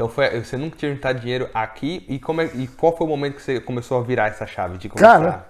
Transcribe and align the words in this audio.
Então 0.00 0.08
foi, 0.08 0.42
você 0.42 0.56
nunca 0.56 0.78
tinha 0.78 0.94
juntado 0.94 1.20
dinheiro 1.20 1.50
aqui 1.52 2.06
e, 2.08 2.18
como 2.18 2.40
é- 2.40 2.50
e 2.54 2.66
qual 2.66 2.96
foi 2.96 3.06
o 3.06 3.10
momento 3.10 3.34
que 3.34 3.42
você 3.42 3.60
começou 3.60 3.98
a 3.98 4.02
virar 4.02 4.28
essa 4.28 4.46
chave 4.46 4.78
de 4.78 4.88
começar? 4.88 5.20
Cara, 5.20 5.46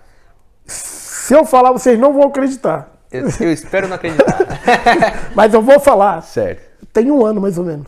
se 0.66 1.32
eu 1.32 1.44
falar, 1.44 1.70
vocês 1.70 1.96
não 1.96 2.12
vão 2.12 2.24
acreditar. 2.24 2.90
eu, 3.12 3.28
eu 3.42 3.52
espero 3.52 3.86
não 3.86 3.94
acreditar. 3.94 4.38
Mas 5.36 5.54
eu 5.54 5.62
vou 5.62 5.78
falar. 5.78 6.20
certo. 6.22 6.68
Tem 6.92 7.12
um 7.12 7.24
ano 7.24 7.40
mais 7.40 7.58
ou 7.58 7.64
menos. 7.64 7.86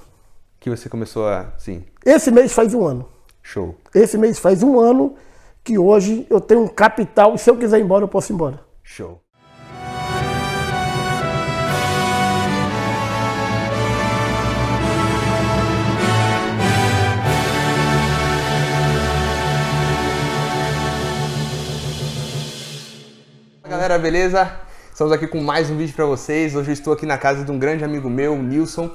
Que 0.60 0.70
você 0.70 0.88
começou 0.88 1.26
a, 1.26 1.52
sim, 1.58 1.82
Esse 2.06 2.30
mês 2.30 2.52
faz 2.52 2.72
um 2.74 2.84
ano. 2.86 3.08
show. 3.42 3.74
Esse 3.92 4.16
mês 4.16 4.38
faz 4.38 4.62
um 4.62 4.78
ano 4.78 5.16
que 5.64 5.76
hoje 5.76 6.28
eu 6.30 6.40
tenho 6.40 6.62
um 6.62 6.68
capital 6.68 7.34
e 7.34 7.38
se 7.38 7.50
eu 7.50 7.56
quiser 7.56 7.80
ir 7.80 7.82
embora, 7.82 8.04
eu 8.04 8.08
posso 8.08 8.30
ir 8.30 8.34
embora. 8.34 8.60
Show. 8.84 9.20
Galera, 23.82 24.00
beleza? 24.00 24.48
Estamos 24.92 25.12
aqui 25.12 25.26
com 25.26 25.40
mais 25.40 25.68
um 25.68 25.76
vídeo 25.76 25.92
pra 25.92 26.06
vocês. 26.06 26.54
Hoje 26.54 26.70
eu 26.70 26.72
estou 26.72 26.92
aqui 26.92 27.04
na 27.04 27.18
casa 27.18 27.44
de 27.44 27.50
um 27.50 27.58
grande 27.58 27.82
amigo 27.82 28.08
meu, 28.08 28.32
o 28.32 28.40
Nilson, 28.40 28.88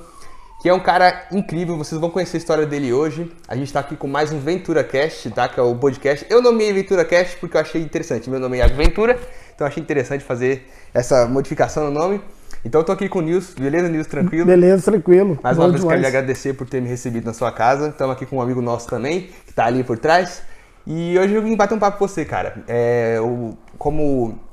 que 0.61 0.69
é 0.69 0.73
um 0.73 0.79
cara 0.79 1.27
incrível. 1.29 1.77
Vocês 1.77 1.99
vão 1.99 2.09
conhecer 2.09 2.37
a 2.37 2.39
história 2.39 2.65
dele 2.65 2.93
hoje. 2.93 3.29
A 3.49 3.55
gente 3.57 3.67
está 3.67 3.81
aqui 3.81 3.97
com 3.97 4.07
mais 4.07 4.31
um 4.31 4.39
Ventura 4.39 4.85
Cast, 4.85 5.29
tá? 5.31 5.49
Que 5.49 5.59
é 5.59 5.63
o 5.63 5.75
podcast. 5.75 6.25
Eu 6.29 6.41
nomeei 6.41 6.71
Ventura 6.71 7.03
Cast 7.03 7.35
porque 7.35 7.57
eu 7.57 7.61
achei 7.61 7.81
interessante. 7.81 8.29
Meu 8.29 8.39
nome 8.39 8.55
é 8.55 8.61
Iago 8.61 8.77
Ventura, 8.77 9.19
então 9.53 9.67
eu 9.67 9.69
achei 9.69 9.83
interessante 9.83 10.23
fazer 10.23 10.65
essa 10.93 11.25
modificação 11.25 11.83
no 11.83 11.91
nome. 11.91 12.21
Então 12.63 12.79
eu 12.79 12.85
tô 12.85 12.93
aqui 12.93 13.09
com 13.09 13.19
o 13.19 13.21
Nilson, 13.21 13.59
beleza, 13.59 13.89
Nilson? 13.89 14.09
Tranquilo? 14.09 14.45
Beleza, 14.45 14.89
tranquilo. 14.89 15.37
Mais 15.43 15.57
Bom 15.57 15.63
uma 15.63 15.69
vez 15.69 15.81
demais. 15.81 15.99
quero 15.99 16.01
lhe 16.01 16.17
agradecer 16.17 16.53
por 16.53 16.65
ter 16.65 16.81
me 16.81 16.87
recebido 16.87 17.25
na 17.25 17.33
sua 17.33 17.51
casa. 17.51 17.89
Estamos 17.89 18.15
aqui 18.15 18.25
com 18.25 18.37
um 18.37 18.41
amigo 18.41 18.61
nosso 18.61 18.87
também, 18.87 19.31
que 19.45 19.53
tá 19.53 19.65
ali 19.65 19.83
por 19.83 19.97
trás. 19.99 20.43
E 20.89 21.19
hoje 21.19 21.33
eu 21.33 21.41
vim 21.41 21.57
bater 21.57 21.73
um 21.75 21.79
papo 21.79 21.97
com 21.97 22.07
você, 22.07 22.23
cara. 22.23 22.63
É, 22.65 23.17
o, 23.19 23.57
como 23.77 24.46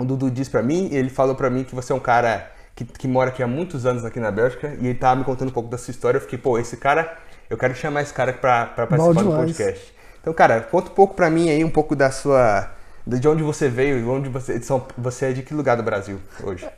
o 0.00 0.04
Dudu 0.04 0.30
disse 0.30 0.50
pra 0.50 0.62
mim, 0.62 0.88
ele 0.92 1.10
falou 1.10 1.34
pra 1.34 1.48
mim 1.50 1.64
que 1.64 1.74
você 1.74 1.92
é 1.92 1.94
um 1.96 2.00
cara 2.00 2.50
que, 2.74 2.84
que 2.84 3.06
mora 3.08 3.30
aqui 3.30 3.42
há 3.42 3.46
muitos 3.46 3.84
anos 3.86 4.04
aqui 4.04 4.18
na 4.20 4.30
Bélgica 4.30 4.76
e 4.80 4.86
ele 4.88 4.98
tava 4.98 5.16
me 5.16 5.24
contando 5.24 5.48
um 5.48 5.52
pouco 5.52 5.68
da 5.68 5.76
sua 5.78 5.90
história. 5.92 6.16
Eu 6.18 6.22
fiquei, 6.22 6.38
pô, 6.38 6.58
esse 6.58 6.76
cara, 6.76 7.12
eu 7.48 7.56
quero 7.56 7.74
chamar 7.74 8.02
esse 8.02 8.12
cara 8.14 8.32
pra, 8.32 8.66
pra 8.66 8.86
participar 8.86 9.22
do 9.22 9.30
podcast. 9.46 9.94
Então, 10.20 10.32
cara, 10.32 10.60
conta 10.60 10.90
um 10.90 10.94
pouco 10.94 11.14
pra 11.14 11.30
mim 11.30 11.48
aí, 11.50 11.64
um 11.64 11.70
pouco 11.70 11.94
da 11.96 12.10
sua. 12.10 12.70
De 13.06 13.26
onde 13.26 13.42
você 13.42 13.68
veio 13.68 13.98
e 13.98 14.04
onde 14.04 14.28
você. 14.28 14.58
de 14.58 14.64
São- 14.66 14.86
Você 14.98 15.26
é 15.26 15.32
de 15.32 15.42
que 15.42 15.54
lugar 15.54 15.76
do 15.76 15.82
Brasil 15.82 16.18
hoje? 16.44 16.68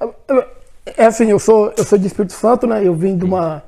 É 0.96 1.04
assim, 1.06 1.30
eu 1.30 1.38
sou, 1.38 1.72
eu 1.76 1.84
sou 1.84 1.98
de 1.98 2.06
Espírito 2.06 2.32
Santo, 2.32 2.66
né? 2.66 2.84
Eu 2.86 2.94
vim 2.94 3.16
de 3.16 3.24
uma, 3.24 3.62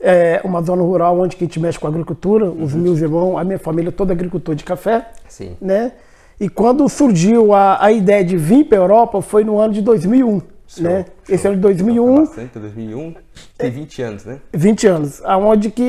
é, 0.00 0.40
uma 0.44 0.62
zona 0.62 0.82
rural 0.82 1.18
onde 1.18 1.36
que 1.36 1.44
a 1.44 1.46
gente 1.46 1.60
mexe 1.60 1.78
com 1.78 1.86
agricultura. 1.86 2.46
Os 2.46 2.74
meus 2.74 3.00
irmãos, 3.00 3.38
a 3.38 3.44
minha 3.44 3.58
família 3.58 3.88
é 3.90 3.92
toda 3.92 4.12
agricultor 4.12 4.54
de 4.54 4.64
café. 4.64 5.06
Sim. 5.28 5.56
né? 5.60 5.92
E 6.40 6.48
quando 6.48 6.88
surgiu 6.88 7.52
a, 7.54 7.84
a 7.84 7.92
ideia 7.92 8.24
de 8.24 8.36
vir 8.36 8.64
para 8.64 8.78
a 8.78 8.80
Europa 8.82 9.22
foi 9.22 9.44
no 9.44 9.58
ano 9.58 9.72
de 9.72 9.82
2001, 9.82 10.40
Show, 10.66 10.82
né? 10.84 11.04
show. 11.24 11.34
Esse 11.34 11.46
ano 11.46 11.56
de 11.56 11.62
Tá 11.62 11.68
2001, 11.68 12.14
Bastante, 12.16 12.58
2001, 12.58 13.14
tem 13.58 13.70
20 13.70 14.02
anos, 14.02 14.24
né? 14.24 14.38
20 14.52 14.86
anos, 14.86 15.22
aonde 15.24 15.70
que 15.70 15.82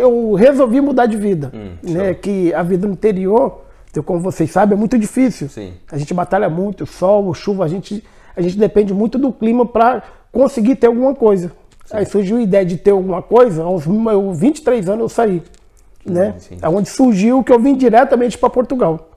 eu 0.00 0.32
resolvi 0.34 0.80
mudar 0.80 1.06
de 1.06 1.16
vida, 1.16 1.52
Hum, 1.54 1.76
né? 1.82 2.14
Que 2.14 2.52
a 2.54 2.62
vida 2.62 2.86
no 2.86 2.94
interior, 2.94 3.62
como 4.04 4.20
vocês 4.20 4.50
sabem, 4.50 4.74
é 4.74 4.78
muito 4.78 4.98
difícil. 4.98 5.48
Sim. 5.48 5.74
A 5.92 5.98
gente 5.98 6.14
batalha 6.14 6.48
muito, 6.48 6.86
sol, 6.86 7.32
chuva, 7.34 7.64
a 7.64 7.68
gente 7.68 8.02
a 8.36 8.40
gente 8.40 8.56
depende 8.56 8.94
muito 8.94 9.18
do 9.18 9.32
clima 9.32 9.66
para 9.66 10.02
conseguir 10.32 10.76
ter 10.76 10.86
alguma 10.86 11.14
coisa. 11.14 11.52
Aí 11.92 12.06
surgiu 12.06 12.36
a 12.36 12.42
ideia 12.42 12.64
de 12.64 12.76
ter 12.76 12.92
alguma 12.92 13.20
coisa, 13.20 13.64
aos 13.64 13.86
meus 13.86 14.38
23 14.38 14.88
anos 14.88 15.00
eu 15.02 15.08
saí, 15.08 15.42
né? 16.06 16.34
sim. 16.38 16.56
Aonde 16.62 16.88
surgiu 16.88 17.42
que 17.42 17.52
eu 17.52 17.58
vim 17.58 17.74
diretamente 17.76 18.38
para 18.38 18.48
Portugal. 18.48 19.09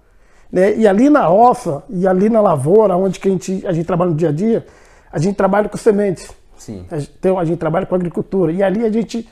Né? 0.53 0.75
E 0.77 0.87
ali 0.87 1.09
na 1.09 1.25
roça, 1.25 1.81
e 1.89 2.07
ali 2.07 2.29
na 2.29 2.39
lavoura, 2.39 2.95
onde 2.95 3.19
que 3.19 3.27
a 3.27 3.31
gente, 3.31 3.65
a 3.65 3.73
gente 3.73 3.87
trabalha 3.87 4.11
no 4.11 4.15
dia 4.15 4.29
a 4.29 4.31
dia, 4.31 4.63
a 5.11 5.17
gente 5.17 5.35
trabalha 5.35 5.67
com 5.67 5.77
sementes. 5.77 6.29
Sim. 6.55 6.85
A 6.91 6.99
gente, 6.99 7.11
a 7.39 7.43
gente 7.43 7.57
trabalha 7.57 7.87
com 7.87 7.95
agricultura. 7.95 8.51
E 8.51 8.61
ali 8.61 8.85
a 8.85 8.91
gente, 8.91 9.27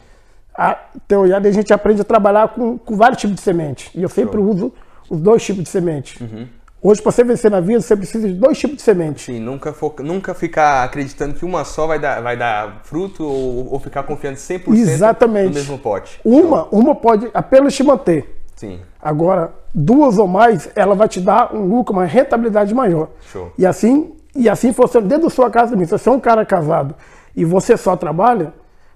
a, 0.57 0.79
então, 0.95 1.23
a 1.23 1.51
gente 1.51 1.71
aprende 1.71 2.01
a 2.01 2.03
trabalhar 2.03 2.47
com, 2.47 2.75
com 2.75 2.97
vários 2.97 3.21
tipos 3.21 3.35
de 3.35 3.41
semente. 3.41 3.91
E 3.93 4.01
eu 4.01 4.09
sempre 4.09 4.39
uso 4.39 4.73
os 5.07 5.21
dois 5.21 5.43
tipos 5.43 5.63
de 5.63 5.69
semente. 5.69 6.21
Uhum. 6.23 6.47
Hoje, 6.81 6.99
para 6.99 7.11
você 7.11 7.23
vencer 7.23 7.51
na 7.51 7.59
vida, 7.59 7.79
você 7.79 7.95
precisa 7.95 8.27
de 8.27 8.33
dois 8.33 8.57
tipos 8.57 8.77
de 8.77 8.81
semente. 8.81 9.21
Sim, 9.21 9.39
nunca, 9.39 9.71
foca, 9.71 10.01
nunca 10.01 10.33
ficar 10.33 10.83
acreditando 10.83 11.35
que 11.35 11.45
uma 11.45 11.63
só 11.63 11.85
vai 11.85 11.99
dar, 11.99 12.19
vai 12.23 12.35
dar 12.35 12.81
fruto 12.83 13.23
ou, 13.23 13.71
ou 13.73 13.79
ficar 13.79 14.01
confiando 14.01 14.37
100% 14.37 14.73
Exatamente. 14.73 15.49
no 15.49 15.53
mesmo 15.53 15.77
pote. 15.77 16.19
Uma, 16.25 16.67
uma 16.71 16.95
pode 16.95 17.29
apenas 17.31 17.75
te 17.75 17.83
manter. 17.83 18.40
Sim, 18.55 18.79
Agora, 19.01 19.53
duas 19.73 20.17
ou 20.17 20.27
mais, 20.27 20.69
ela 20.75 20.93
vai 20.93 21.07
te 21.07 21.19
dar 21.19 21.55
um 21.55 21.65
lucro, 21.65 21.93
uma 21.93 22.05
rentabilidade 22.05 22.73
maior. 22.73 23.09
Show. 23.31 23.51
E 23.57 23.65
assim, 23.65 24.13
e 24.35 24.47
assim 24.47 24.71
funciona 24.71 25.07
dentro 25.07 25.23
da 25.23 25.29
sua 25.29 25.49
casa 25.49 25.71
também. 25.71 25.85
Se 25.85 25.91
você 25.91 26.09
é 26.09 26.11
um 26.11 26.19
cara 26.19 26.45
casado 26.45 26.95
e 27.35 27.43
você 27.43 27.75
só 27.75 27.95
trabalha, 27.95 28.53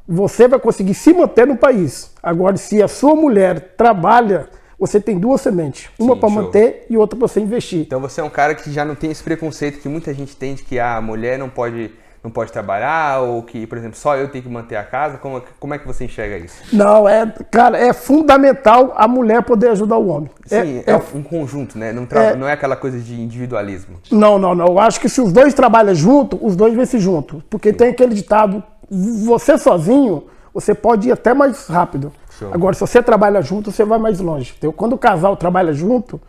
você 0.07 0.47
vai 0.47 0.59
conseguir 0.59 0.93
se 0.93 1.13
manter 1.13 1.47
no 1.47 1.57
país. 1.57 2.11
Agora, 2.21 2.57
se 2.57 2.81
a 2.81 2.87
sua 2.87 3.15
mulher 3.15 3.73
trabalha, 3.75 4.47
você 4.79 4.99
tem 4.99 5.17
duas 5.17 5.41
sementes. 5.41 5.89
Uma 5.97 6.15
para 6.15 6.29
manter 6.29 6.85
e 6.89 6.97
outra 6.97 7.17
para 7.17 7.27
você 7.27 7.39
investir. 7.39 7.81
Então 7.81 7.99
você 7.99 8.21
é 8.21 8.23
um 8.23 8.29
cara 8.29 8.53
que 8.53 8.71
já 8.71 8.85
não 8.85 8.95
tem 8.95 9.09
esse 9.09 9.23
preconceito 9.23 9.79
que 9.79 9.89
muita 9.89 10.13
gente 10.13 10.35
tem 10.35 10.53
de 10.53 10.63
que 10.63 10.79
a 10.79 11.01
mulher 11.01 11.39
não 11.39 11.49
pode, 11.49 11.91
não 12.25 12.31
pode 12.31 12.51
trabalhar 12.51 13.21
ou 13.21 13.43
que, 13.43 13.67
por 13.67 13.77
exemplo, 13.77 13.95
só 13.95 14.17
eu 14.17 14.27
tenho 14.27 14.43
que 14.43 14.49
manter 14.49 14.75
a 14.75 14.83
casa. 14.83 15.19
Como, 15.19 15.43
como 15.59 15.75
é 15.75 15.77
que 15.77 15.85
você 15.85 16.05
enxerga 16.05 16.35
isso? 16.39 16.55
Não, 16.73 17.07
é, 17.07 17.31
cara, 17.51 17.77
é 17.77 17.93
fundamental 17.93 18.95
a 18.97 19.07
mulher 19.07 19.43
poder 19.43 19.69
ajudar 19.69 19.97
o 19.97 20.07
homem. 20.07 20.31
É- 20.49 20.63
Sim, 20.63 20.83
é 20.87 20.91
é, 20.91 21.01
um 21.13 21.21
conjunto, 21.21 21.77
né? 21.77 21.93
Não, 21.93 22.07
É. 22.09 22.35
não 22.35 22.47
é 22.47 22.53
aquela 22.53 22.75
coisa 22.75 22.97
de 22.99 23.13
individualismo. 23.21 23.97
Não, 24.11 24.39
não, 24.39 24.55
não. 24.55 24.65
Eu 24.65 24.79
acho 24.79 24.99
que 24.99 25.07
se 25.07 25.21
os 25.21 25.31
dois 25.31 25.53
trabalham 25.53 25.93
junto, 25.93 26.43
os 26.43 26.55
dois 26.55 26.73
vêm 26.73 26.85
se 26.87 26.97
junto. 26.97 27.43
Porque 27.47 27.71
tem 27.71 27.89
aquele 27.89 28.15
ditado: 28.15 28.63
você 28.89 29.55
sozinho, 29.55 30.23
você 30.51 30.73
pode 30.73 31.09
ir 31.09 31.11
até 31.11 31.31
mais 31.31 31.67
rápido. 31.67 32.11
Show. 32.39 32.49
Agora, 32.51 32.73
se 32.73 32.81
você 32.81 33.03
trabalha 33.03 33.39
junto, 33.43 33.71
você 33.71 33.85
vai 33.85 33.99
mais 33.99 34.19
longe. 34.19 34.55
Então, 34.57 34.71
quando 34.71 34.93
o 34.93 34.97
casal 34.97 35.37
trabalha 35.37 35.73
junto, 35.73 36.19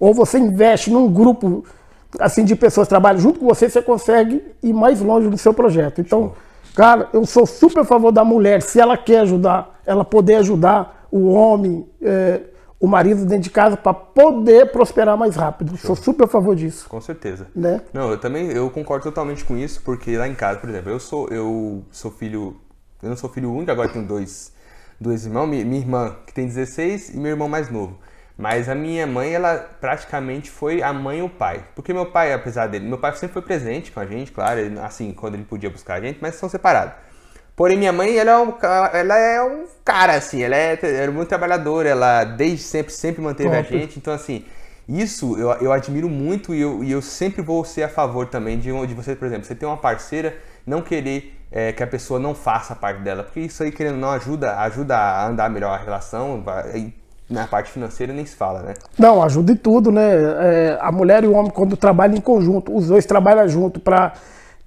ou 0.00 0.12
você 0.12 0.36
investe 0.36 0.90
num 0.90 1.08
grupo 1.08 1.64
assim 2.18 2.44
de 2.44 2.54
pessoas 2.54 2.86
que 2.86 2.90
trabalham 2.90 3.20
junto 3.20 3.40
com 3.40 3.46
você, 3.46 3.68
você 3.68 3.82
consegue 3.82 4.42
ir 4.62 4.72
mais 4.72 5.00
longe 5.00 5.28
do 5.28 5.38
seu 5.38 5.52
projeto. 5.52 6.00
Então, 6.00 6.32
cara, 6.74 7.08
eu 7.12 7.24
sou 7.26 7.46
super 7.46 7.80
a 7.80 7.84
favor 7.84 8.12
da 8.12 8.24
mulher, 8.24 8.62
se 8.62 8.80
ela 8.80 8.96
quer 8.96 9.20
ajudar, 9.20 9.80
ela 9.86 10.04
poder 10.04 10.36
ajudar 10.36 11.06
o 11.10 11.30
homem, 11.30 11.86
eh, 12.02 12.40
o 12.80 12.86
marido 12.86 13.24
dentro 13.24 13.44
de 13.44 13.50
casa 13.50 13.76
para 13.76 13.94
poder 13.94 14.72
prosperar 14.72 15.16
mais 15.16 15.36
rápido. 15.36 15.76
Sou 15.76 15.94
super 15.96 16.24
a 16.24 16.28
favor 16.28 16.56
disso. 16.56 16.88
Com 16.88 17.00
certeza. 17.00 17.46
Né? 17.54 17.80
Não, 17.92 18.10
eu 18.10 18.18
também 18.18 18.50
eu 18.50 18.68
concordo 18.70 19.04
totalmente 19.04 19.44
com 19.44 19.56
isso, 19.56 19.80
porque 19.82 20.16
lá 20.16 20.26
em 20.28 20.34
casa, 20.34 20.58
por 20.58 20.68
exemplo, 20.68 20.90
eu 20.90 21.00
sou 21.00 21.28
eu 21.28 21.84
sou 21.90 22.10
filho, 22.10 22.56
eu 23.02 23.08
não 23.08 23.16
sou 23.16 23.30
filho 23.30 23.52
único, 23.52 23.70
agora 23.70 23.88
tenho 23.88 24.06
dois 24.06 24.52
dois 25.00 25.26
irmãos, 25.26 25.46
minha, 25.46 25.64
minha 25.64 25.80
irmã 25.80 26.16
que 26.26 26.32
tem 26.32 26.46
16 26.46 27.10
e 27.10 27.16
meu 27.16 27.30
irmão 27.30 27.48
mais 27.48 27.70
novo. 27.70 27.98
Mas 28.36 28.68
a 28.68 28.74
minha 28.74 29.06
mãe, 29.06 29.32
ela 29.34 29.56
praticamente 29.80 30.50
foi 30.50 30.82
a 30.82 30.92
mãe 30.92 31.18
e 31.20 31.22
o 31.22 31.28
pai. 31.28 31.64
Porque 31.74 31.92
meu 31.92 32.06
pai, 32.06 32.32
apesar 32.32 32.66
dele, 32.66 32.86
meu 32.86 32.98
pai 32.98 33.14
sempre 33.14 33.34
foi 33.34 33.42
presente 33.42 33.92
com 33.92 34.00
a 34.00 34.06
gente, 34.06 34.32
claro, 34.32 34.58
ele- 34.60 34.78
assim, 34.80 35.12
quando 35.12 35.34
ele 35.34 35.44
podia 35.44 35.70
buscar 35.70 35.94
a 35.94 36.00
gente, 36.00 36.18
mas 36.20 36.34
são 36.34 36.48
separados. 36.48 36.94
Porém, 37.56 37.76
minha 37.78 37.92
mãe, 37.92 38.16
ela 38.16 38.32
é 38.32 38.38
um, 38.38 38.52
ela 38.92 39.16
é 39.18 39.42
um 39.42 39.64
cara, 39.84 40.14
assim, 40.16 40.42
ela 40.42 40.56
é, 40.56 40.72
ela 40.82 41.04
é 41.04 41.08
muito 41.08 41.28
trabalhadora, 41.28 41.88
ela 41.88 42.24
desde 42.24 42.64
sempre, 42.64 42.92
sempre 42.92 43.22
manteve 43.22 43.54
a 43.54 43.62
gente. 43.62 43.96
Então, 43.98 44.12
assim, 44.12 44.44
isso 44.88 45.38
eu, 45.38 45.50
eu 45.60 45.72
admiro 45.72 46.08
muito 46.08 46.52
e 46.52 46.60
eu, 46.60 46.82
e 46.82 46.90
eu 46.90 47.00
sempre 47.00 47.42
vou 47.42 47.64
ser 47.64 47.84
a 47.84 47.88
favor 47.88 48.26
também 48.26 48.58
de, 48.58 48.70
de 48.86 48.94
você, 48.94 49.14
por 49.14 49.26
exemplo, 49.26 49.44
você 49.46 49.54
ter 49.54 49.66
uma 49.66 49.76
parceira, 49.76 50.36
não 50.66 50.82
querer 50.82 51.38
é, 51.52 51.72
que 51.72 51.82
a 51.82 51.86
pessoa 51.86 52.18
não 52.18 52.34
faça 52.34 52.72
a 52.72 52.76
parte 52.76 53.00
dela, 53.02 53.22
porque 53.22 53.38
isso 53.40 53.62
aí, 53.62 53.70
querendo 53.70 53.94
ou 53.94 54.00
não, 54.00 54.10
ajuda, 54.10 54.58
ajuda 54.60 54.96
a 54.96 55.26
andar 55.28 55.48
melhor 55.48 55.72
a 55.78 55.82
relação, 55.82 56.42
vai- 56.42 56.92
na 57.28 57.46
parte 57.46 57.70
financeira 57.70 58.12
nem 58.12 58.24
se 58.26 58.36
fala, 58.36 58.62
né? 58.62 58.74
Não, 58.98 59.22
ajuda 59.22 59.52
em 59.52 59.56
tudo, 59.56 59.90
né? 59.90 60.02
É, 60.14 60.78
a 60.80 60.92
mulher 60.92 61.24
e 61.24 61.26
o 61.26 61.32
homem, 61.32 61.50
quando 61.50 61.76
trabalham 61.76 62.16
em 62.16 62.20
conjunto, 62.20 62.74
os 62.76 62.88
dois 62.88 63.06
trabalham 63.06 63.48
junto 63.48 63.80
para 63.80 64.12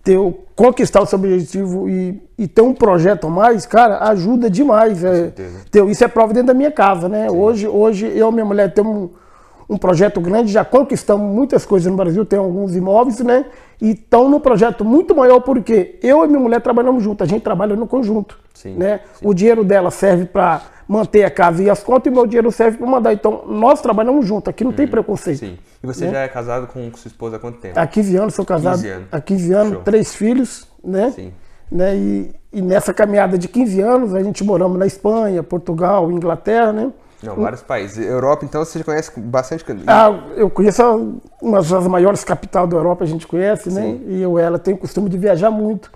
ter, 0.04 0.18
conquistar 0.56 1.02
o 1.02 1.06
seu 1.06 1.20
objetivo 1.20 1.88
e, 1.90 2.20
e 2.38 2.48
ter 2.48 2.62
um 2.62 2.74
projeto 2.74 3.28
a 3.28 3.30
mais, 3.30 3.66
cara, 3.66 4.00
ajuda 4.10 4.50
demais. 4.50 5.04
É, 5.04 5.32
ter- 5.70 5.86
isso 5.88 6.04
é 6.04 6.08
prova 6.08 6.34
dentro 6.34 6.48
da 6.48 6.54
minha 6.54 6.72
casa, 6.72 7.08
né? 7.08 7.30
Hoje, 7.30 7.68
hoje 7.68 8.08
eu 8.16 8.30
e 8.30 8.34
minha 8.34 8.46
mulher 8.46 8.74
temos 8.74 9.12
um, 9.70 9.78
projeto 9.78 10.20
grande, 10.22 10.52
já 10.52 10.64
conquistamos 10.64 11.34
muitas 11.34 11.66
coisas 11.66 11.90
no 11.92 11.98
Brasil, 11.98 12.26
tem 12.26 12.40
alguns 12.40 12.76
imóveis, 12.76 13.20
né? 13.20 13.46
E 13.82 13.92
estão 13.92 14.30
num 14.30 14.40
projeto 14.40 14.84
muito 14.84 15.16
maior, 15.16 15.40
porque 15.42 16.00
eu 16.02 16.24
e 16.24 16.28
minha 16.28 16.40
mulher 16.40 16.62
trabalhamos 16.62 17.04
junto, 17.04 17.24
a 17.24 17.28
gente 17.28 17.42
trabalha 17.42 17.76
no 17.76 17.88
conjunto. 17.88 18.40
Sim, 18.54 18.76
né? 18.76 19.02
O 19.22 19.34
dinheiro 19.34 19.64
dela 19.64 19.92
serve 19.92 20.26
para 20.26 20.62
manter 20.88 21.24
a 21.26 21.30
casa 21.30 21.62
e 21.62 21.70
as 21.70 21.84
contas, 21.84 22.12
e 22.12 22.16
meu 22.16 22.26
dinheiro 22.26 22.52
serve 22.52 22.78
para 22.78 22.88
mandar. 22.88 23.14
Então, 23.14 23.44
nós 23.48 23.82
trabalhamos 23.82 24.26
junto, 24.26 24.50
aqui 24.50 24.64
não 24.64 24.72
tem 24.72 24.88
preconceito. 24.88 25.40
Sim. 25.40 25.58
E 25.84 25.86
você 25.86 26.10
já 26.10 26.20
é 26.20 26.28
casado 26.28 26.68
com 26.68 26.92
sua 26.96 27.10
esposa 27.10 27.36
há 27.36 27.40
quanto 27.40 27.60
tempo? 27.60 27.78
Há 27.78 27.86
15 27.86 28.18
anos, 28.18 28.34
sou 28.34 28.46
casado 28.46 28.78
15 28.78 28.90
anos. 28.90 29.08
há 29.12 29.22
15 29.22 29.54
anos, 29.54 29.74
Show. 29.74 29.82
três 29.84 30.16
filhos, 30.16 30.68
né? 30.84 31.12
Sim. 31.12 31.34
Né? 31.70 31.98
E, 31.98 32.36
e 32.54 32.62
nessa 32.62 32.94
caminhada 32.94 33.38
de 33.38 33.48
15 33.48 33.82
anos, 33.82 34.16
a 34.16 34.24
gente 34.24 34.44
moramos 34.44 34.80
na 34.80 34.88
Espanha, 34.88 35.44
Portugal, 35.44 36.10
Inglaterra, 36.12 36.72
né? 36.72 36.92
Não, 37.22 37.36
vários 37.36 37.64
países. 37.64 38.06
Europa, 38.06 38.46
então, 38.46 38.64
você 38.64 38.80
já 38.80 38.86
conhece 38.86 39.20
bastante. 39.20 39.66
Ah, 39.88 40.10
eu 40.36 40.50
conheço 40.50 41.20
uma 41.42 41.62
das 41.62 41.88
maiores 41.88 42.24
capitais 42.24 42.70
da 42.70 42.78
Europa, 42.78 43.04
a 43.04 43.08
gente 43.08 43.26
conhece, 43.26 43.70
né? 43.72 43.82
Sim. 43.82 44.06
E 44.08 44.22
eu 44.22 44.38
ela 44.38 44.60
tem 44.60 44.74
o 44.74 44.78
costume 44.78 45.10
de 45.10 45.18
viajar 45.18 45.50
muito. 45.50 45.92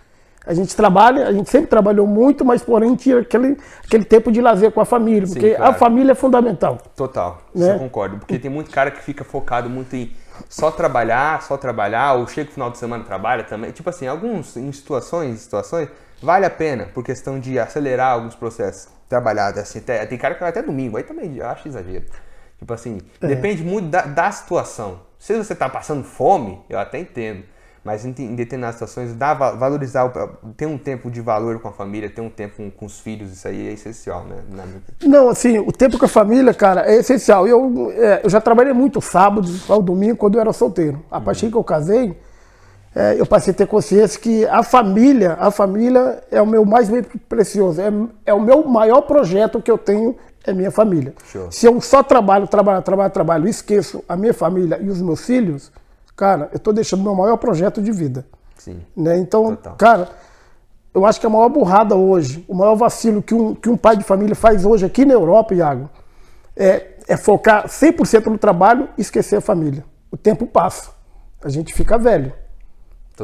A 0.46 0.56
gente 0.56 0.76
trabalha, 0.76 1.28
a 1.28 1.32
gente 1.32 1.50
sempre 1.52 1.68
trabalhou 1.68 2.08
muito, 2.08 2.44
mas 2.44 2.64
porém 2.64 2.96
tira 2.96 3.22
aquele, 3.22 3.58
aquele 3.86 4.04
tempo 4.04 4.32
de 4.32 4.42
lazer 4.42 4.72
com 4.72 4.82
a 4.82 4.86
família, 4.86 5.28
Sim, 5.28 5.34
porque 5.34 5.52
claro. 5.54 5.72
a 5.72 5.74
família 5.76 6.14
é 6.14 6.16
fundamental. 6.16 6.80
Total, 6.96 7.40
Né? 7.54 7.76
eu 7.76 7.80
concordo. 7.80 8.18
Porque 8.18 8.40
tem 8.40 8.50
muito 8.50 8.72
cara 8.72 8.90
que 8.90 9.04
fica 9.04 9.24
focado 9.24 9.70
muito 9.70 9.96
em 9.96 10.12
só 10.50 10.72
trabalhar, 10.72 11.44
só 11.44 11.58
trabalhar, 11.58 12.14
ou 12.14 12.28
chega 12.28 12.48
no 12.48 12.54
final 12.54 12.72
de 12.72 12.80
semana 12.80 13.04
e 13.04 13.06
trabalha 13.06 13.44
também. 13.44 13.70
Tipo 13.70 13.92
assim, 13.92 14.08
alguns 14.08 14.58
em 14.58 14.72
situações, 14.72 15.42
situações, 15.42 15.90
vale 16.24 16.48
a 16.48 16.50
pena 16.50 16.88
por 16.92 17.04
questão 17.04 17.40
de 17.40 17.60
acelerar 17.60 18.14
alguns 18.14 18.34
processos. 18.34 18.90
Trabalhar, 19.12 19.50
assim, 19.60 19.80
até, 19.80 20.06
tem 20.06 20.18
cara 20.18 20.34
que 20.36 20.40
vai 20.40 20.50
até 20.50 20.62
domingo, 20.62 20.96
aí 20.98 21.04
também 21.04 21.36
eu 21.38 21.46
acho 21.46 21.68
exagero. 21.68 22.06
Tipo 22.58 22.74
assim, 22.74 23.00
É. 23.22 23.28
depende 23.28 23.62
muito 23.64 23.90
da, 23.90 24.04
da 24.04 24.32
situação. 24.32 25.00
Se 25.20 25.36
você 25.36 25.54
tá 25.54 25.68
passando 25.68 26.04
fome, 26.04 26.62
eu 26.70 26.80
até 26.80 26.98
entendo. 27.00 27.44
Mas 27.84 28.06
em, 28.06 28.10
em 28.20 28.36
determinadas 28.36 28.76
situações, 28.76 29.14
dá, 29.16 29.34
va- 29.34 29.52
valorizar, 29.52 30.06
o- 30.06 30.54
ter 30.54 30.68
um 30.68 30.78
tempo 30.78 31.10
de 31.12 31.20
valor 31.20 31.60
com 31.60 31.68
a 31.68 31.72
família, 31.72 32.10
ter 32.10 32.22
um 32.22 32.30
tempo 32.30 32.56
com, 32.58 32.70
com 32.72 32.86
os 32.86 33.00
filhos, 33.00 33.34
isso 33.34 33.48
aí 33.48 33.68
é 33.68 33.72
essencial, 33.74 34.24
né? 34.24 34.36
Não, 35.04 35.28
assim, 35.30 35.58
o 35.60 35.72
tempo 35.72 35.98
com 35.98 36.06
a 36.06 36.08
família, 36.08 36.54
cara, 36.54 36.90
é 36.90 36.96
essencial. 36.98 37.48
Eu, 37.48 37.92
é, 37.96 38.22
eu 38.24 38.30
já 38.30 38.40
trabalhei 38.40 38.72
muito 38.72 39.02
sábado 39.02 39.50
ao 39.68 39.82
domingo 39.82 40.16
quando 40.16 40.36
eu 40.36 40.42
era 40.42 40.54
solteiro. 40.54 41.04
A 41.12 41.20
partir 41.20 41.50
que 41.50 41.58
eu 41.58 41.64
casei, 41.64 42.16
é, 42.94 43.20
eu 43.20 43.26
passei 43.26 43.54
a 43.54 43.56
ter 43.56 43.68
consciência 43.68 44.20
que 44.20 44.46
a 44.46 44.64
família, 44.64 45.38
a 45.40 45.50
família 45.50 46.22
é 46.30 46.42
o 46.42 46.46
meu 46.46 46.66
mais 46.66 46.90
precioso. 47.28 47.82
É, 47.82 47.90
é 48.26 48.34
o 48.34 48.42
meu 48.42 48.68
maior 48.68 49.02
projeto 49.02 49.62
que 49.62 49.72
eu 49.72 49.78
tenho, 49.78 50.18
é 50.44 50.54
minha 50.54 50.72
família. 50.72 51.14
Show. 51.26 51.50
Se 51.52 51.66
eu 51.66 51.80
só 51.80 52.04
trabalho, 52.04 52.48
trabalho, 52.48 52.82
trabalho, 52.82 53.14
trabalho, 53.14 53.48
e 53.48 53.50
esqueço 53.50 54.04
a 54.10 54.18
minha 54.18 54.34
família 54.34 54.78
e 54.82 54.90
os 54.90 55.02
meus 55.02 55.26
filhos, 55.26 55.72
cara, 56.18 56.50
eu 56.52 56.58
estou 56.58 56.74
deixando 56.74 57.02
meu 57.02 57.16
maior 57.16 57.38
projeto 57.38 57.82
de 57.82 57.92
vida. 57.92 58.26
Sim. 58.58 58.82
Né? 58.96 59.18
Então, 59.18 59.56
Total. 59.56 59.76
cara, 59.76 60.10
eu 60.94 61.06
acho 61.06 61.20
que 61.20 61.26
a 61.26 61.30
maior 61.30 61.48
burrada 61.48 61.96
hoje, 61.96 62.44
o 62.46 62.54
maior 62.54 62.76
vacilo 62.76 63.22
que 63.22 63.34
um, 63.34 63.56
que 63.56 63.70
um 63.70 63.78
pai 63.78 63.96
de 63.96 64.04
família 64.04 64.36
faz 64.36 64.66
hoje 64.66 64.86
aqui 64.86 65.06
na 65.06 65.14
Europa, 65.14 65.56
Iago, 65.56 65.90
é, 66.58 66.96
é 67.08 67.16
focar 67.16 67.68
100% 67.68 68.26
no 68.26 68.38
trabalho 68.38 68.90
e 68.98 69.02
esquecer 69.02 69.38
a 69.38 69.42
família. 69.42 69.86
O 70.12 70.18
tempo 70.18 70.46
passa, 70.46 70.92
a 71.42 71.48
gente 71.48 71.74
fica 71.74 71.98
velho. 71.98 72.34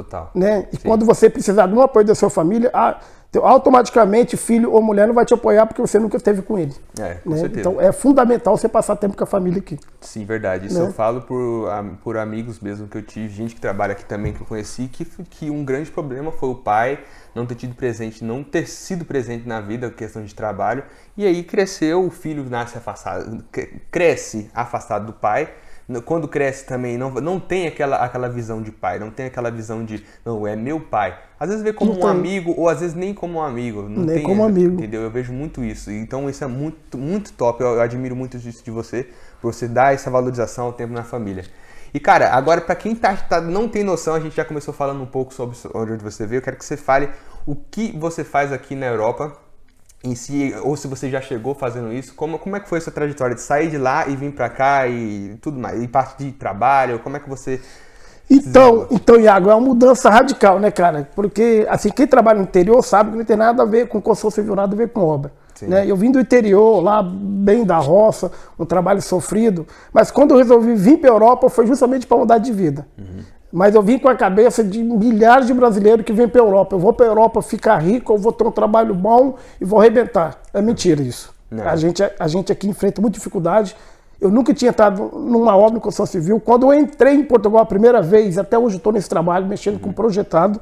Total. 0.04 0.32
Né? 0.36 0.68
E 0.72 0.78
quando 0.78 1.06
você 1.06 1.30
precisar 1.30 1.68
de 1.68 1.74
um 1.74 1.82
apoio 1.82 2.06
da 2.06 2.14
sua 2.14 2.30
família, 2.30 2.72
automaticamente 3.42 4.38
filho 4.38 4.72
ou 4.72 4.82
mulher 4.82 5.08
não 5.08 5.14
vai 5.14 5.26
te 5.26 5.34
apoiar 5.34 5.66
porque 5.66 5.82
você 5.82 6.00
nunca 6.00 6.18
esteve 6.18 6.42
com 6.42 6.58
ele. 6.58 6.74
É, 7.00 7.16
com 7.16 7.32
né? 7.32 7.38
certeza. 7.38 7.60
Então 7.60 7.82
é 7.82 7.92
fundamental 7.92 8.56
você 8.58 8.70
passar 8.70 8.96
tempo 8.96 9.16
com 9.18 9.24
a 9.24 9.28
família 9.28 9.60
aqui. 9.60 9.78
Sim, 10.00 10.24
verdade. 10.26 10.68
Isso 10.68 10.80
Né? 10.80 10.88
eu 10.88 10.94
falo 10.94 11.22
por, 11.22 11.68
por 12.04 12.18
amigos 12.18 12.60
mesmo 12.60 12.88
que 12.88 12.98
eu 12.98 13.02
tive, 13.02 13.30
gente 13.34 13.56
que 13.56 13.62
trabalha 13.62 13.92
aqui 13.94 14.06
também 14.06 14.34
que 14.34 14.42
eu 14.42 14.46
conheci, 14.48 14.88
que, 14.88 15.06
que 15.06 15.50
um 15.50 15.64
grande 15.66 15.92
problema 15.92 16.32
foi 16.32 16.50
o 16.50 16.56
pai 16.56 17.00
não 17.36 17.46
ter 17.46 17.56
tido 17.56 17.76
presente, 17.76 18.24
não 18.24 18.44
ter 18.44 18.68
sido 18.68 19.06
presente 19.06 19.48
na 19.48 19.62
vida, 19.62 19.92
questão 19.92 20.24
de 20.24 20.34
trabalho, 20.34 20.84
e 21.16 21.24
aí 21.24 21.44
cresceu, 21.44 22.04
o 22.04 22.10
filho 22.10 22.44
nasce 22.50 22.78
afastado, 22.78 23.44
cre- 23.52 23.80
cresce 23.92 24.50
afastado 24.56 25.06
do 25.08 25.14
pai. 25.14 25.50
Quando 26.06 26.28
cresce 26.28 26.66
também, 26.66 26.98
não, 26.98 27.10
não 27.12 27.39
tem 27.39 27.66
aquela, 27.68 27.98
aquela 27.98 28.28
visão 28.28 28.62
de 28.62 28.72
pai, 28.72 29.00
não 29.00 29.10
tem 29.10 29.28
aquela 29.28 29.50
visão 29.50 29.86
de, 29.86 30.04
não, 30.25 30.45
é 30.45 30.54
meu 30.56 30.81
pai. 30.81 31.18
Às 31.39 31.48
vezes 31.50 31.63
vê 31.63 31.72
como 31.72 31.92
Não 31.92 32.00
um 32.00 32.01
tem. 32.01 32.10
amigo, 32.10 32.54
ou 32.57 32.68
às 32.68 32.81
vezes 32.81 32.94
nem 32.95 33.13
como 33.13 33.39
um 33.39 33.42
amigo. 33.42 33.84
Não 33.84 34.04
Nem 34.04 34.16
tem, 34.16 34.24
como 34.24 34.44
amigo. 34.44 34.75
Entendeu? 34.75 35.01
Eu 35.01 35.10
vejo 35.12 35.31
muito 35.31 35.63
isso. 35.63 35.89
Então 35.89 36.30
isso 36.30 36.44
é 36.44 36.48
muito, 36.48 36.98
muito 36.98 37.31
top. 37.34 37.62
Eu, 37.63 37.75
eu 37.75 37.81
admiro 37.81 38.16
muito 38.16 38.36
isso 38.38 38.63
de 38.63 38.72
você, 38.72 39.07
por 39.42 39.54
você 39.54 39.68
dar 39.68 39.94
essa 39.94 40.10
valorização 40.12 40.66
ao 40.66 40.74
tempo 40.74 40.94
na 40.94 41.04
família. 41.04 41.45
E 41.94 42.00
cara, 42.00 42.31
agora 42.33 42.60
pra 42.60 42.75
quem 42.75 42.94
tá, 42.94 43.16
tá- 43.16 43.40
não 43.42 43.69
tem 43.69 43.83
noção, 43.83 44.13
a 44.13 44.19
gente 44.19 44.36
já 44.36 44.44
começou 44.44 44.74
falando 44.74 45.01
um 45.01 45.06
pouco 45.06 45.33
sobre 45.33 45.56
onde 45.74 46.04
você 46.04 46.25
veio. 46.28 46.40
Eu 46.40 46.44
quero 46.44 46.57
que 46.57 46.66
você 46.66 46.75
fale 46.75 47.10
o 47.45 47.56
que 47.56 47.98
você 47.98 48.24
faz 48.25 48.51
aqui 48.51 48.75
na 48.75 48.88
Europa 48.88 49.33
em 50.04 50.16
si, 50.16 50.54
ou 50.64 50.78
se 50.78 50.88
você 50.88 51.10
já 51.10 51.20
chegou 51.20 51.56
fazendo 51.56 51.92
isso, 51.92 52.14
como, 52.14 52.38
como 52.38 52.56
é 52.56 52.60
que 52.60 52.70
foi 52.70 52.78
a 52.78 52.82
sua 52.82 52.94
trajetória 52.94 53.36
de 53.36 53.42
sair 53.42 53.70
de 53.70 53.78
lá 53.78 54.08
e 54.08 54.16
vir 54.16 54.32
pra 54.32 54.50
cá 54.50 54.88
e 54.88 55.38
tudo 55.42 55.60
mais, 55.60 55.82
e 55.82 55.88
parte 55.88 56.24
de 56.24 56.32
trabalho, 56.32 57.00
como 57.00 57.18
é 57.18 57.20
que 57.20 57.28
você 57.28 57.60
Então, 58.30 58.88
então, 58.92 59.20
Iago, 59.20 59.50
é 59.50 59.56
uma 59.56 59.66
mudança 59.68 60.10
radical, 60.10 60.60
né, 60.60 60.70
cara? 60.70 61.10
Porque, 61.16 61.66
assim, 61.70 61.90
quem 61.90 62.06
trabalha 62.06 62.40
no 62.40 62.44
interior 62.44 62.82
sabe 62.84 63.12
que 63.12 63.18
não 63.18 63.26
tem 63.26 63.38
nada 63.38 63.64
a 63.64 63.66
ver 63.66 63.88
com 63.88 64.02
construção 64.02 64.30
civil, 64.32 64.56
nada 64.56 64.76
a 64.76 64.78
ver 64.78 64.90
com 64.90 65.02
obra. 65.02 65.32
Sim. 65.56 65.68
Né? 65.68 65.90
Eu 65.90 65.96
vim 65.96 66.12
do 66.12 66.20
interior, 66.20 66.84
lá 66.84 67.02
bem 67.02 67.64
da 67.64 67.78
roça, 67.78 68.32
um 68.60 68.66
trabalho 68.66 69.02
sofrido, 69.02 69.66
mas 69.92 70.12
quando 70.12 70.32
eu 70.32 70.38
resolvi 70.38 70.76
vir 70.76 70.98
para 71.00 71.10
a 71.10 71.14
Europa 71.14 71.50
foi 71.50 71.66
justamente 71.66 72.06
para 72.06 72.18
mudar 72.18 72.38
de 72.38 72.52
vida. 72.52 72.86
Mas 73.57 73.74
eu 73.74 73.81
vim 73.81 73.98
com 73.98 74.07
a 74.07 74.13
cabeça 74.13 74.63
de 74.63 74.83
milhares 74.83 75.48
de 75.48 75.54
brasileiros 75.54 76.06
que 76.06 76.13
vêm 76.13 76.27
para 76.27 76.39
a 76.39 76.45
Europa. 76.45 76.75
Eu 76.75 76.80
vou 76.80 76.94
para 76.94 77.07
a 77.07 77.09
Europa 77.09 77.42
ficar 77.42 77.77
rico, 77.77 78.13
eu 78.13 78.18
vou 78.19 78.31
ter 78.31 78.45
um 78.45 78.51
trabalho 78.51 78.94
bom 78.94 79.33
e 79.59 79.65
vou 79.65 79.80
arrebentar. 79.80 80.39
É 80.54 80.62
mentira 80.62 81.01
isso. 81.01 81.33
Não. 81.50 81.68
A 81.68 81.75
gente, 81.75 82.04
a 82.19 82.27
gente 82.27 82.51
aqui 82.51 82.68
enfrenta 82.68 83.01
muita 83.01 83.18
dificuldade. 83.18 83.75
Eu 84.21 84.30
nunca 84.30 84.54
tinha 84.54 84.69
entrado 84.69 85.09
numa 85.12 85.57
obra 85.57 85.74
de 85.74 85.80
construção 85.80 86.06
civil. 86.06 86.39
Quando 86.39 86.71
eu 86.71 86.80
entrei 86.80 87.15
em 87.15 87.24
Portugal 87.24 87.63
a 87.63 87.65
primeira 87.65 88.00
vez, 88.00 88.38
até 88.38 88.59
hoje 88.59 88.77
estou 88.77 88.94
nesse 88.94 89.09
trabalho, 89.09 89.48
mexendo 89.48 89.80
com 89.80 89.92
projetado, 89.92 90.62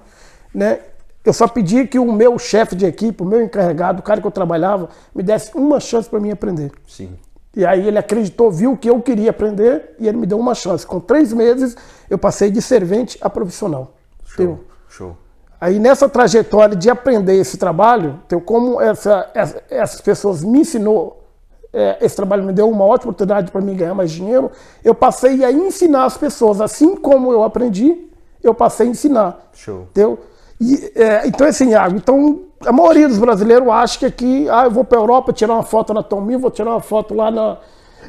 né? 0.53 0.79
Eu 1.25 1.33
só 1.33 1.49
pedi 1.49 1.85
que 1.87 1.99
o 1.99 2.09
meu 2.13 2.39
chefe 2.39 2.77
de 2.77 2.85
equipe, 2.85 3.21
o 3.21 3.25
meu 3.25 3.43
encarregado, 3.43 3.99
o 3.99 4.03
cara 4.03 4.21
que 4.21 4.27
eu 4.27 4.31
trabalhava, 4.31 4.87
me 5.13 5.21
desse 5.21 5.51
uma 5.53 5.81
chance 5.81 6.09
para 6.09 6.21
mim 6.21 6.31
aprender. 6.31 6.71
Sim. 6.87 7.09
E 7.55 7.65
aí 7.65 7.87
ele 7.87 7.97
acreditou, 7.97 8.51
viu 8.51 8.75
que 8.75 8.89
eu 8.89 9.01
queria 9.01 9.29
aprender 9.29 9.95
e 9.99 10.07
ele 10.07 10.17
me 10.17 10.25
deu 10.25 10.37
uma 10.37 10.53
chance. 10.53 10.85
Com 10.85 10.99
três 10.99 11.31
meses 11.31 11.75
eu 12.09 12.17
passei 12.17 12.51
de 12.51 12.61
servente 12.61 13.17
a 13.21 13.29
profissional. 13.29 13.93
Show. 14.25 14.59
Show. 14.89 15.15
Aí 15.59 15.79
nessa 15.79 16.09
trajetória 16.09 16.75
de 16.75 16.89
aprender 16.89 17.35
esse 17.35 17.57
trabalho, 17.57 18.19
então, 18.25 18.39
como 18.41 18.79
essa, 18.81 19.29
essa- 19.33 19.63
essas 19.69 20.01
pessoas 20.01 20.43
me 20.43 20.59
ensinou, 20.59 21.23
é, 21.71 21.97
esse 22.01 22.15
trabalho 22.15 22.43
me 22.43 22.51
deu 22.51 22.69
uma 22.69 22.83
ótima 22.83 23.11
oportunidade 23.11 23.51
para 23.51 23.61
mim 23.61 23.75
ganhar 23.75 23.93
mais 23.93 24.11
dinheiro, 24.11 24.51
eu 24.83 24.93
passei 24.93 25.43
a 25.45 25.51
ensinar 25.51 26.05
as 26.05 26.17
pessoas, 26.17 26.59
assim 26.59 26.95
como 26.97 27.31
eu 27.31 27.41
aprendi, 27.43 28.09
eu 28.43 28.53
passei 28.53 28.87
a 28.87 28.89
ensinar. 28.89 29.49
Show. 29.53 29.83
Entendeu? 29.91 30.19
E, 30.59 30.91
é, 30.95 31.25
então, 31.27 31.47
assim, 31.47 31.69
Iago, 31.69 31.95
então, 31.95 32.41
a 32.65 32.71
maioria 32.71 33.07
dos 33.07 33.17
brasileiros 33.17 33.67
acha 33.69 33.99
que 33.99 34.05
aqui, 34.05 34.49
ah, 34.49 34.65
eu 34.65 34.71
vou 34.71 34.83
para 34.83 34.99
Europa 34.99 35.31
tirar 35.33 35.53
uma 35.53 35.63
foto 35.63 35.93
na 35.93 36.03
Tomil, 36.03 36.39
vou 36.39 36.51
tirar 36.51 36.71
uma 36.71 36.81
foto 36.81 37.13
lá 37.13 37.29
na, 37.31 37.57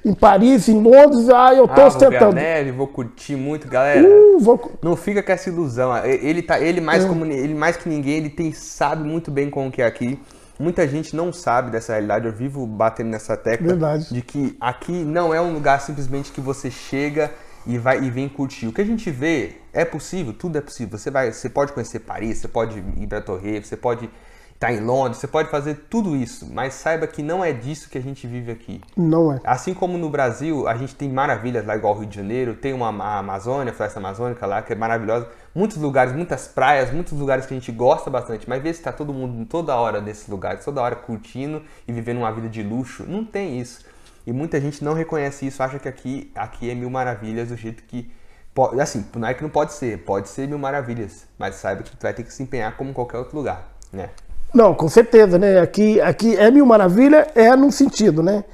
em 0.05 0.13
Paris, 0.15 0.69
em 0.69 0.81
Londres, 0.81 1.29
ah, 1.29 1.55
eu 1.55 1.67
tô 1.67 1.73
Ah, 1.73 1.77
vou 1.77 1.85
a 1.85 1.87
ostentando. 1.89 2.35
neve, 2.35 2.73
vou 2.73 2.87
curtir 2.87 3.37
muito, 3.37 3.69
galera. 3.69 4.07
Uh, 4.07 4.39
vou... 4.41 4.73
Não 4.83 4.97
fica 4.97 5.23
com 5.23 5.33
essa 5.33 5.49
ilusão. 5.49 5.97
Ele 6.05 6.43
tá, 6.43 6.61
ele 6.61 6.81
mais 6.81 7.05
É. 7.05 7.09
como 7.09 7.25
ele 7.25 7.55
mais 7.55 7.77
que 7.77 7.89
ninguém, 7.89 8.17
ele 8.19 8.31
tem 8.31 8.53
sabe 8.53 9.03
muito 9.09 9.31
bem 9.31 9.49
como 9.51 9.71
que 9.71 9.83
é 9.83 9.87
aqui. 9.87 10.21
Muita 10.59 10.89
gente 10.89 11.15
não 11.15 11.33
sabe 11.35 11.71
dessa 11.71 11.93
realidade. 11.93 12.27
Eu 12.27 12.33
vivo 12.33 12.67
batendo 12.67 13.11
nessa 13.11 13.37
tecla 13.37 13.67
Verdade. 13.69 14.13
de 14.13 14.23
que 14.23 14.57
aqui 14.61 14.93
não 14.93 15.35
é 15.35 15.41
um 15.41 15.53
lugar 15.53 15.81
simplesmente 15.83 16.33
que 16.33 16.41
você 16.41 16.71
chega 16.71 17.31
e 17.67 17.77
vai 17.77 18.03
e 18.03 18.11
vem 18.11 18.27
curtir. 18.29 18.67
O 18.67 18.73
que 18.73 18.81
a 18.81 18.85
gente 18.85 19.11
vê 19.11 19.57
é 19.73 19.85
possível, 19.85 20.33
tudo 20.33 20.57
é 20.57 20.61
possível. 20.63 20.97
Você 20.97 21.11
vai, 21.11 21.31
você 21.31 21.51
pode 21.51 21.73
conhecer 21.75 21.99
Paris, 22.01 22.39
você 22.39 22.49
pode 22.49 22.83
ir 22.97 23.07
para 23.07 23.21
Torre, 23.21 23.61
você 23.61 23.77
pode 23.77 24.09
estar 24.57 24.73
em 24.73 24.81
Londres, 24.81 25.19
você 25.19 25.27
pode 25.27 25.51
fazer 25.51 25.87
tudo 25.91 26.17
isso, 26.17 26.51
mas 26.51 26.75
saiba 26.75 27.07
que 27.07 27.23
não 27.23 27.45
é 27.45 27.53
disso 27.53 27.89
que 27.89 27.99
a 27.99 28.01
gente 28.01 28.27
vive 28.27 28.51
aqui. 28.51 28.81
Não 28.97 29.33
é. 29.33 29.41
Assim 29.45 29.75
como 29.75 29.99
no 29.99 30.09
Brasil, 30.09 30.67
a 30.67 30.75
gente 30.75 30.95
tem 30.95 31.11
maravilhas 31.11 31.65
lá, 31.65 31.77
igual 31.77 31.95
o 31.95 31.99
Rio 32.01 32.09
de 32.09 32.17
Janeiro, 32.17 32.55
tem 32.55 32.73
uma 32.73 32.89
a 32.89 33.19
Amazônia, 33.19 33.71
a 33.71 33.75
Floresta 33.75 34.01
Amazônica 34.01 34.45
lá, 34.47 34.63
que 34.63 34.73
é 34.73 34.77
maravilhosa. 34.77 35.29
Muitos 35.55 35.77
lugares, 35.77 36.13
muitas 36.15 36.49
praias, 36.49 36.91
muitos 36.91 37.13
lugares 37.13 37.47
que 37.47 37.55
a 37.55 37.57
gente 37.57 37.71
gosta 37.71 38.11
bastante, 38.11 38.49
mas 38.49 38.63
vê 38.63 38.73
se 38.73 38.83
tá 38.83 38.93
todo 38.93 39.13
mundo 39.13 39.45
toda 39.47 39.77
hora 39.77 40.01
nesses 40.01 40.27
lugares, 40.27 40.65
toda 40.65 40.81
hora 40.81 40.97
curtindo 40.97 41.63
e 41.87 41.93
vivendo 41.93 42.19
uma 42.19 42.33
vida 42.33 42.49
de 42.49 42.63
luxo. 42.63 43.05
Não 43.07 43.25
tem 43.25 43.61
isso. 43.61 43.85
E 44.27 44.33
muita 44.33 44.61
gente 44.61 44.83
não 44.83 44.95
reconhece 44.95 45.47
isso, 45.47 45.63
acha 45.63 45.79
que 45.79 45.89
aqui, 45.89 46.33
aqui 46.35 46.71
é 46.71 46.75
mil 46.75 46.91
maravilhas 46.91 47.49
do 47.49 47.57
jeito 47.57 47.83
que. 47.85 48.11
Pode, 48.55 48.81
assim, 48.81 49.05
não 49.15 49.29
é 49.29 49.35
que 49.35 49.43
não 49.43 49.51
pode 49.51 49.75
ser, 49.75 49.99
pode 49.99 50.31
ser 50.31 50.49
mil 50.49 50.59
maravilhas, 50.59 51.27
mas 51.39 51.57
saiba 51.57 51.83
que 51.83 51.95
tu 51.95 52.03
vai 52.03 52.15
ter 52.15 52.25
que 52.25 52.33
se 52.33 52.43
empenhar 52.43 52.75
como 52.75 52.95
qualquer 52.95 53.19
outro 53.19 53.37
lugar, 53.37 53.69
né? 53.93 54.09
Não, 54.55 54.75
com 54.75 54.89
certeza, 54.89 55.39
né? 55.39 55.61
Aqui, 55.61 56.01
aqui 56.01 56.37
é 56.37 56.51
mil 56.51 56.65
maravilha, 56.65 57.27
é 57.35 57.55
num 57.55 57.71
sentido, 57.71 58.23
né? 58.23 58.45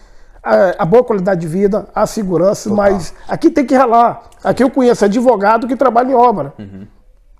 A, 0.42 0.82
a 0.82 0.84
boa 0.84 1.04
qualidade 1.04 1.40
de 1.40 1.46
vida, 1.46 1.86
a 1.94 2.06
segurança, 2.06 2.68
mas 2.70 3.14
aqui 3.28 3.48
tem 3.50 3.64
que 3.64 3.74
ralar. 3.74 4.24
Aqui 4.42 4.62
eu 4.62 4.70
conheço 4.70 5.04
advogado 5.04 5.68
que 5.68 5.76
trabalha 5.76 6.10
em 6.10 6.14
obra. 6.14 6.52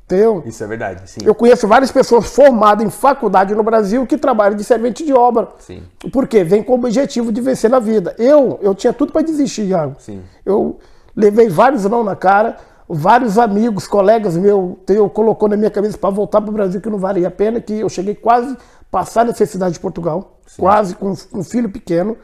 Entendeu? 0.05 0.43
Isso 0.45 0.63
é 0.63 0.67
verdade, 0.67 1.09
sim. 1.09 1.21
Eu 1.25 1.35
conheço 1.35 1.67
várias 1.67 1.91
pessoas 1.91 2.27
formadas 2.27 2.85
em 2.85 2.91
faculdade 2.91 3.55
no 3.55 3.63
Brasil 3.63 4.07
que 4.07 4.19
trabalham 4.19 4.57
de 4.57 4.63
servente 4.63 5.05
de 5.05 5.13
obra. 5.13 5.49
Sim. 5.59 5.83
Por 6.13 6.29
quê? 6.29 6.45
Vem 6.45 6.63
com 6.63 6.73
o 6.73 6.75
objetivo 6.75 7.33
de 7.33 7.41
vencer 7.41 7.71
na 7.71 7.79
vida. 7.79 8.15
Eu, 8.19 8.59
eu 8.63 8.75
tinha 8.75 8.93
tudo 8.93 9.11
para 9.11 9.23
desistir, 9.23 9.63
Iago. 9.63 9.97
Sim. 9.99 10.23
Eu 10.45 10.79
levei 11.17 11.49
vários 11.49 11.85
não 11.85 12.05
na 12.05 12.15
cara. 12.15 12.57
Vários 12.95 13.39
amigos, 13.39 13.87
colegas 13.87 14.37
meus, 14.37 14.77
eu 14.89 15.09
colocou 15.09 15.49
na 15.49 15.57
minha 15.57 15.71
cabeça 15.71 15.97
para 15.97 16.11
voltar 16.11 16.41
para 16.41 16.51
o 16.51 16.53
Brasil 16.53 16.81
que 16.81 16.91
não 16.91 16.99
valia 16.99 17.29
a 17.29 17.31
pena, 17.31 17.61
que 17.61 17.81
eu 17.81 17.89
cheguei 17.89 18.15
quase 18.15 18.53
a 18.53 18.59
passar 18.91 19.25
necessidade 19.25 19.75
de 19.75 19.81
Portugal, 19.81 20.39
quase 20.59 20.95
com 20.95 21.15
um 21.33 21.43
filho 21.43 21.71
pequeno. 21.71 22.17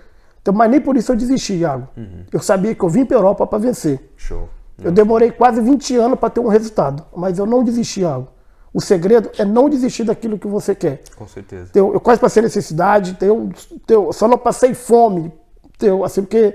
Então, 0.42 0.52
mas 0.52 0.70
nem 0.70 0.80
por 0.80 0.96
isso 0.96 1.12
eu 1.12 1.16
desisti, 1.16 1.54
Iago. 1.54 1.88
Eu 2.32 2.40
sabia 2.40 2.74
que 2.74 2.82
eu 2.82 2.88
vim 2.88 3.04
para 3.04 3.16
a 3.16 3.18
Europa 3.18 3.46
para 3.46 3.58
vencer. 3.58 4.12
Show. 4.16 4.48
Eu 4.82 4.92
demorei 4.92 5.30
quase 5.30 5.60
20 5.60 5.96
anos 5.96 6.18
para 6.18 6.30
ter 6.30 6.40
um 6.40 6.48
resultado, 6.48 7.04
mas 7.16 7.38
eu 7.38 7.46
não 7.46 7.64
desisti, 7.64 8.02
Iago. 8.02 8.28
O 8.72 8.80
segredo 8.80 9.30
é 9.38 9.44
não 9.44 9.68
desistir 9.68 10.04
daquilo 10.04 10.38
que 10.38 10.46
você 10.46 10.74
quer. 10.74 11.02
Com 11.16 11.26
certeza. 11.26 11.70
Eu, 11.74 11.94
eu 11.94 12.00
quase 12.00 12.20
passei 12.20 12.42
necessidade, 12.42 13.16
eu, 13.22 13.48
eu 13.88 14.12
só 14.12 14.28
não 14.28 14.38
passei 14.38 14.74
fome, 14.74 15.32
eu, 15.80 16.04
assim, 16.04 16.22
porque 16.22 16.54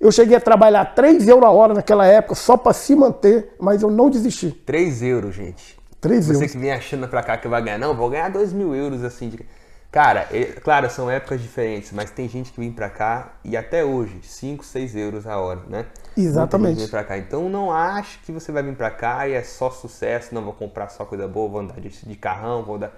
eu 0.00 0.10
cheguei 0.10 0.36
a 0.36 0.40
trabalhar 0.40 0.84
3 0.94 1.28
euros 1.28 1.44
a 1.44 1.50
hora 1.50 1.74
naquela 1.74 2.06
época 2.06 2.34
só 2.34 2.56
para 2.56 2.72
se 2.72 2.94
manter, 2.96 3.54
mas 3.60 3.82
eu 3.82 3.90
não 3.90 4.08
desisti. 4.08 4.50
3 4.50 5.02
euros, 5.02 5.34
gente. 5.34 5.78
3 6.00 6.26
Você 6.26 6.34
euros. 6.34 6.52
que 6.52 6.58
vem 6.58 6.72
achando 6.72 7.06
pra 7.06 7.22
cá 7.22 7.36
que 7.36 7.46
vai 7.46 7.62
ganhar, 7.62 7.78
não, 7.78 7.94
vou 7.94 8.08
ganhar 8.08 8.30
2 8.30 8.52
mil 8.52 8.74
euros 8.74 9.04
assim. 9.04 9.28
De... 9.28 9.38
Cara, 9.92 10.26
é- 10.32 10.44
claro, 10.44 10.88
são 10.88 11.10
épocas 11.10 11.42
diferentes, 11.42 11.92
mas 11.92 12.10
tem 12.10 12.28
gente 12.28 12.52
que 12.52 12.60
vem 12.60 12.72
pra 12.72 12.88
cá 12.88 13.34
e 13.44 13.56
até 13.56 13.84
hoje, 13.84 14.20
5, 14.22 14.64
6 14.64 14.96
euros 14.96 15.26
a 15.26 15.36
hora, 15.38 15.60
né? 15.68 15.86
Exatamente. 16.16 16.78
Vem 16.78 16.88
pra 16.88 17.04
cá. 17.04 17.18
Então 17.18 17.48
não 17.50 17.70
ache 17.70 18.18
que 18.24 18.32
você 18.32 18.50
vai 18.50 18.62
vir 18.62 18.74
pra 18.76 18.90
cá 18.90 19.28
e 19.28 19.34
é 19.34 19.42
só 19.42 19.70
sucesso, 19.70 20.34
não 20.34 20.42
vou 20.42 20.54
comprar 20.54 20.88
só 20.88 21.04
coisa 21.04 21.28
boa, 21.28 21.48
vou 21.48 21.60
andar 21.60 21.78
de, 21.80 21.88
de 21.90 22.16
carrão, 22.16 22.62
vou 22.64 22.76
andar. 22.76 22.92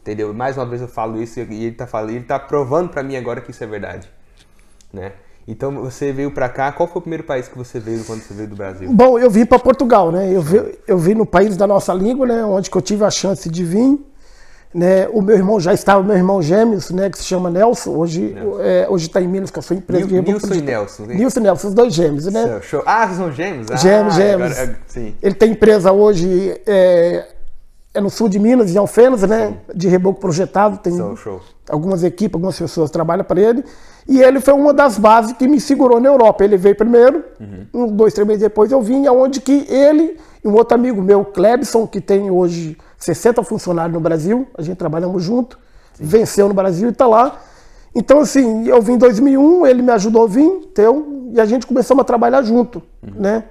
Entendeu? 0.00 0.32
Mais 0.32 0.56
uma 0.56 0.64
vez 0.64 0.80
eu 0.80 0.88
falo 0.88 1.20
isso 1.20 1.40
e 1.40 1.64
ele 1.64 1.72
tá 1.74 1.86
falando, 1.86 2.10
ele 2.10 2.24
tá 2.24 2.38
provando 2.38 2.88
pra 2.90 3.02
mim 3.02 3.16
agora 3.16 3.40
que 3.40 3.50
isso 3.50 3.62
é 3.62 3.66
verdade. 3.66 4.08
Né? 4.92 5.12
Então 5.48 5.72
você 5.80 6.12
veio 6.12 6.30
pra 6.32 6.48
cá, 6.48 6.72
qual 6.72 6.88
foi 6.88 6.98
o 6.98 7.02
primeiro 7.02 7.22
país 7.22 7.46
que 7.46 7.56
você 7.56 7.78
veio 7.78 8.02
quando 8.04 8.20
você 8.20 8.34
veio 8.34 8.48
do 8.48 8.56
Brasil? 8.56 8.90
Bom, 8.92 9.16
eu 9.18 9.30
vim 9.30 9.46
para 9.46 9.58
Portugal, 9.60 10.10
né? 10.10 10.28
Eu 10.34 10.42
vi, 10.42 10.60
eu 10.88 10.98
vim 10.98 11.14
no 11.14 11.24
país 11.24 11.56
da 11.56 11.66
nossa 11.68 11.94
língua, 11.94 12.26
né? 12.26 12.44
Onde 12.44 12.68
que 12.68 12.76
eu 12.76 12.82
tive 12.82 13.04
a 13.04 13.10
chance 13.10 13.48
de 13.48 13.64
vir. 13.64 13.98
Né? 14.74 15.08
O 15.12 15.22
meu 15.22 15.36
irmão 15.36 15.58
já 15.58 15.72
estava, 15.72 16.02
meu 16.02 16.16
irmão 16.16 16.42
gêmeos, 16.42 16.90
né? 16.90 17.08
Que 17.08 17.16
se 17.16 17.24
chama 17.24 17.48
Nelson. 17.48 17.92
Hoje 17.96 18.36
é, 18.60 18.86
hoje 18.90 19.06
está 19.06 19.22
em 19.22 19.28
Minas, 19.28 19.50
com 19.50 19.60
a 19.60 19.62
sua 19.62 19.76
empresa 19.76 20.04
Nil- 20.06 20.22
de 20.22 20.28
Nilson 20.32 20.54
e. 20.54 20.60
Nelson, 20.60 21.02
hein? 21.04 21.16
Nilson 21.16 21.40
e 21.40 21.42
Nelson, 21.44 21.68
os 21.68 21.74
dois 21.74 21.94
gêmeos, 21.94 22.26
né? 22.26 22.60
Show. 22.62 22.82
Ah, 22.84 23.08
são 23.08 23.32
gêmeos? 23.32 23.68
Ah, 23.70 23.76
Gêmeos, 23.76 24.14
gêmeos. 24.16 24.52
agora- 24.58 24.72
é- 24.72 24.76
sim. 24.88 25.14
Ele 25.22 25.34
tem 25.34 25.52
empresa 25.52 25.92
hoje 25.92 26.60
é, 26.66 27.24
é 27.96 28.00
no 28.00 28.10
sul 28.10 28.28
de 28.28 28.38
Minas, 28.38 28.74
em 28.74 28.78
Alfenas, 28.78 29.22
né? 29.22 29.56
De 29.74 29.88
reboco 29.88 30.20
projetado. 30.20 30.78
Tem 30.78 30.96
Show, 31.16 31.40
algumas 31.68 32.04
equipes, 32.04 32.34
algumas 32.34 32.58
pessoas 32.58 32.90
trabalham 32.90 33.24
para 33.24 33.40
ele. 33.40 33.64
E 34.08 34.20
ele 34.20 34.40
foi 34.40 34.54
uma 34.54 34.72
das 34.72 34.98
bases 34.98 35.32
que 35.32 35.48
me 35.48 35.60
segurou 35.60 36.00
na 36.00 36.08
Europa. 36.08 36.44
Ele 36.44 36.56
veio 36.56 36.76
primeiro, 36.76 37.24
um, 37.74 37.86
dois, 37.88 38.14
três 38.14 38.26
meses 38.26 38.42
depois 38.42 38.70
eu 38.70 38.80
vim, 38.80 39.06
aonde 39.06 39.40
que 39.40 39.66
ele 39.68 40.16
e 40.44 40.48
um 40.48 40.54
outro 40.54 40.74
amigo 40.74 41.02
meu, 41.02 41.24
Clebson, 41.24 41.86
que 41.86 42.00
tem 42.00 42.30
hoje 42.30 42.76
60 42.98 43.42
funcionários 43.42 43.94
no 43.94 44.00
Brasil, 44.00 44.46
a 44.56 44.62
gente 44.62 44.76
trabalhamos 44.76 45.22
junto, 45.22 45.58
venceu 45.98 46.46
no 46.46 46.54
Brasil 46.54 46.88
e 46.88 46.92
está 46.92 47.06
lá. 47.06 47.40
Então, 47.94 48.20
assim, 48.20 48.68
eu 48.68 48.80
vim 48.80 48.92
em 48.92 48.98
2001, 48.98 49.66
ele 49.66 49.82
me 49.82 49.90
ajudou 49.90 50.24
a 50.24 50.26
vir, 50.28 50.44
entendeu? 50.44 51.16
e 51.32 51.40
a 51.40 51.44
gente 51.44 51.66
começamos 51.66 52.02
a 52.02 52.04
trabalhar 52.04 52.42
junto, 52.42 52.82
né? 53.02 53.44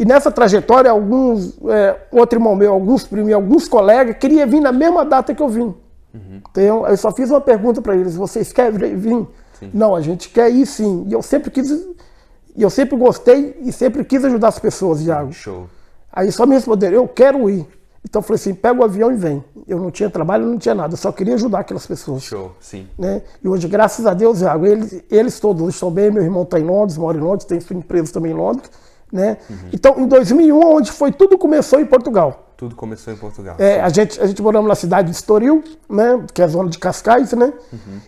E 0.00 0.04
nessa 0.06 0.30
trajetória, 0.30 0.90
alguns, 0.90 1.58
é, 1.68 1.94
outro 2.10 2.38
irmão 2.38 2.56
meu, 2.56 2.72
alguns 2.72 3.04
primos, 3.04 3.30
alguns 3.34 3.68
colegas 3.68 4.16
queriam 4.16 4.48
vir 4.48 4.58
na 4.58 4.72
mesma 4.72 5.04
data 5.04 5.34
que 5.34 5.42
eu 5.42 5.48
vim. 5.48 5.74
Então, 6.14 6.86
eu 6.86 6.96
só 6.96 7.12
fiz 7.12 7.28
uma 7.28 7.40
pergunta 7.40 7.82
para 7.82 7.94
eles: 7.94 8.16
vocês 8.16 8.50
querem 8.50 8.96
vir? 8.96 9.26
Não, 9.74 9.94
a 9.94 10.00
gente 10.00 10.30
quer 10.30 10.50
ir 10.50 10.64
sim. 10.64 11.04
E 11.06 11.12
eu 11.12 11.20
sempre 11.20 11.50
quis, 11.50 11.70
e 11.70 12.62
eu 12.62 12.70
sempre 12.70 12.96
gostei 12.96 13.60
e 13.60 13.70
sempre 13.70 14.02
quis 14.02 14.24
ajudar 14.24 14.48
as 14.48 14.58
pessoas, 14.58 15.02
Iago. 15.02 15.34
Show. 15.34 15.68
Aí 16.10 16.32
só 16.32 16.46
me 16.46 16.54
responderam: 16.54 16.94
eu 16.94 17.06
quero 17.06 17.50
ir. 17.50 17.66
Então 18.02 18.20
eu 18.20 18.22
falei 18.22 18.36
assim: 18.36 18.54
pega 18.54 18.80
o 18.80 18.84
avião 18.84 19.12
e 19.12 19.16
vem. 19.16 19.44
Eu 19.68 19.78
não 19.78 19.90
tinha 19.90 20.08
trabalho, 20.08 20.46
não 20.46 20.56
tinha 20.56 20.74
nada, 20.74 20.94
eu 20.94 20.96
só 20.96 21.12
queria 21.12 21.34
ajudar 21.34 21.58
aquelas 21.58 21.86
pessoas. 21.86 22.22
Show, 22.22 22.52
sim. 22.58 22.88
Né? 22.98 23.20
E 23.44 23.46
hoje, 23.46 23.68
graças 23.68 24.06
a 24.06 24.14
Deus, 24.14 24.40
Iago, 24.40 24.64
eles, 24.64 25.04
eles 25.10 25.38
todos 25.38 25.74
estão 25.74 25.90
bem. 25.90 26.10
Meu 26.10 26.22
irmão 26.22 26.44
está 26.44 26.58
em 26.58 26.64
Londres, 26.64 26.96
mora 26.96 27.18
em 27.18 27.20
Londres, 27.20 27.44
tem 27.44 27.60
sua 27.60 27.76
empresa 27.76 28.10
também 28.10 28.32
em 28.32 28.34
Londres. 28.34 28.70
Né? 29.12 29.38
Então, 29.72 29.98
em 29.98 30.06
2001, 30.06 30.60
onde 30.60 30.92
foi 30.92 31.10
tudo 31.10 31.36
começou 31.36 31.80
em 31.80 31.86
Portugal. 31.86 32.50
Tudo 32.56 32.76
começou 32.76 33.12
em 33.12 33.16
Portugal. 33.16 33.56
É, 33.58 33.80
a, 33.80 33.88
gente, 33.88 34.20
a 34.20 34.26
gente 34.26 34.42
moramos 34.42 34.68
na 34.68 34.74
cidade 34.74 35.10
de 35.10 35.16
Estoril, 35.16 35.64
né, 35.88 36.22
que 36.32 36.42
é 36.42 36.44
a 36.44 36.48
zona 36.48 36.68
de 36.68 36.78
Cascais, 36.78 37.32
né? 37.32 37.52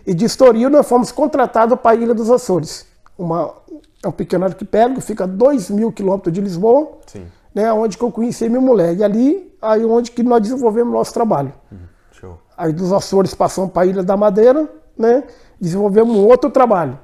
E 0.05 0.13
de 0.13 0.25
Estoril 0.25 0.69
nós 0.69 0.87
fomos 0.87 1.11
contratados 1.11 1.79
para 1.79 1.91
a 1.91 1.95
Ilha 1.95 2.13
dos 2.13 2.29
Açores. 2.29 2.85
Uma, 3.17 3.51
é 4.03 4.07
um 4.07 4.11
pequeno 4.11 4.45
arquipélago, 4.45 5.01
fica 5.01 5.23
a 5.23 5.27
2 5.27 5.71
mil 5.71 5.91
quilômetros 5.91 6.31
de 6.31 6.39
Lisboa, 6.39 6.99
Sim. 7.07 7.25
né, 7.53 7.73
onde 7.73 7.97
que 7.97 8.03
eu 8.03 8.11
conheci 8.11 8.47
minha 8.47 8.61
mulher. 8.61 8.95
E 8.95 9.03
ali, 9.03 9.57
aí 9.61 9.83
onde 9.83 10.11
que 10.11 10.21
nós 10.21 10.41
desenvolvemos 10.41 10.93
nosso 10.93 11.13
trabalho. 11.13 11.51
Show. 12.11 12.37
Aí 12.55 12.71
dos 12.71 12.93
Açores 12.93 13.33
passamos 13.33 13.71
para 13.71 13.81
a 13.81 13.85
Ilha 13.87 14.03
da 14.03 14.15
Madeira, 14.15 14.69
né? 14.97 15.23
Desenvolvemos 15.59 16.15
um 16.15 16.25
outro 16.27 16.49
trabalho. 16.49 16.99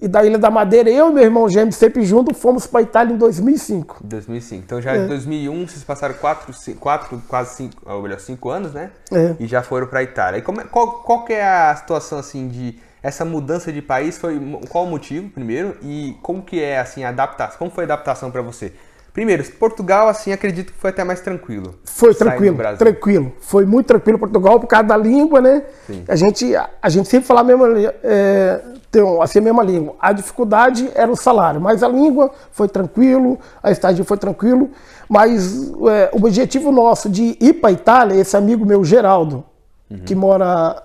E 0.00 0.06
da 0.06 0.22
Ilha 0.24 0.38
da 0.38 0.50
Madeira, 0.50 0.90
eu 0.90 1.10
e 1.10 1.14
meu 1.14 1.22
irmão 1.24 1.48
gêmeo, 1.48 1.72
sempre 1.72 2.04
junto, 2.04 2.34
fomos 2.34 2.66
para 2.66 2.80
a 2.80 2.82
Itália 2.82 3.14
em 3.14 3.16
2005. 3.16 4.00
2005. 4.04 4.62
Então 4.64 4.80
já 4.82 4.94
É. 4.94 4.98
em 5.04 5.06
2001 5.06 5.66
vocês 5.66 5.82
passaram 5.82 6.14
quatro, 6.16 6.52
quatro 6.78 7.22
quase 7.26 7.54
cinco, 7.56 7.82
ou 7.90 8.02
melhor, 8.02 8.20
cinco 8.20 8.50
anos, 8.50 8.72
né? 8.74 8.90
É. 9.10 9.34
E 9.40 9.46
já 9.46 9.62
foram 9.62 9.86
pra 9.86 10.02
Itália. 10.02 10.38
E 10.38 10.42
como 10.42 10.60
é- 10.60 10.64
qual, 10.64 11.00
qual 11.02 11.24
que 11.24 11.32
é 11.32 11.42
a 11.46 11.74
situação 11.76 12.18
assim 12.18 12.48
de 12.48 12.78
essa 13.02 13.24
mudança 13.24 13.72
de 13.72 13.80
país? 13.80 14.18
Foi 14.18 14.38
qual 14.68 14.84
o 14.84 14.90
motivo 14.90 15.30
primeiro 15.30 15.76
e 15.82 16.14
como 16.22 16.42
que 16.42 16.62
é 16.62 16.78
assim 16.78 17.04
a 17.04 17.08
adaptação? 17.08 17.58
Como 17.58 17.70
foi 17.70 17.84
a 17.84 17.86
adaptação 17.86 18.30
pra 18.30 18.42
você? 18.42 18.72
Primeiro, 19.12 19.44
Portugal 19.52 20.08
assim 20.08 20.32
acredito 20.32 20.72
que 20.72 20.78
foi 20.78 20.88
até 20.90 21.04
mais 21.04 21.20
tranquilo. 21.20 21.74
Foi 21.84 22.14
tranquilo, 22.14 22.56
tranquilo. 22.78 23.32
Foi 23.40 23.66
muito 23.66 23.86
tranquilo 23.86 24.18
Portugal 24.18 24.58
por 24.58 24.66
causa 24.66 24.86
da 24.88 24.96
língua, 24.96 25.40
né? 25.40 25.62
Sim. 25.86 26.04
A 26.08 26.16
gente, 26.16 26.54
a 26.56 26.88
gente 26.88 27.08
sempre 27.08 27.26
fala 27.26 27.40
a 27.40 27.44
mesma, 27.44 27.68
é, 28.02 28.62
um- 28.96 29.20
assim, 29.20 29.38
a 29.38 29.42
mesma 29.42 29.62
língua. 29.62 29.94
A 30.00 30.12
dificuldade 30.12 30.90
era 30.94 31.10
o 31.10 31.16
salário, 31.16 31.60
mas 31.60 31.82
a 31.82 31.88
língua 31.88 32.30
foi 32.52 32.68
tranquilo, 32.68 33.38
a 33.62 33.70
estadia 33.70 34.02
foi 34.04 34.16
tranquilo. 34.16 34.70
Mas 35.08 35.70
é, 35.90 36.10
o 36.14 36.16
objetivo 36.16 36.72
nosso 36.72 37.10
de 37.10 37.36
ir 37.38 37.54
para 37.54 37.68
a 37.68 37.72
Itália, 37.72 38.14
esse 38.18 38.34
amigo 38.36 38.64
meu, 38.64 38.82
Geraldo, 38.82 39.44
Uhum. 39.90 39.98
que 40.06 40.14
mora 40.14 40.82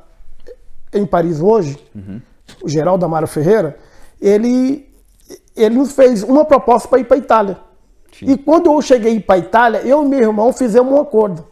em 0.93 1.05
Paris 1.05 1.39
hoje, 1.39 1.77
o 2.61 2.67
Geraldo 2.67 3.05
Amaro 3.05 3.25
Ferreira, 3.27 3.77
ele, 4.21 4.85
ele 5.55 5.75
nos 5.75 5.93
fez 5.93 6.23
uma 6.23 6.43
proposta 6.43 6.89
para 6.89 6.99
ir 6.99 7.05
para 7.05 7.15
a 7.15 7.19
Itália. 7.19 7.57
E 8.25 8.37
quando 8.37 8.71
eu 8.71 8.81
cheguei 8.81 9.19
para 9.19 9.35
a 9.35 9.37
Itália, 9.39 9.81
eu 9.85 10.03
e 10.03 10.07
meu 10.07 10.19
irmão 10.19 10.51
fizemos 10.53 10.91
um 10.93 10.99
acordo. 11.01 11.45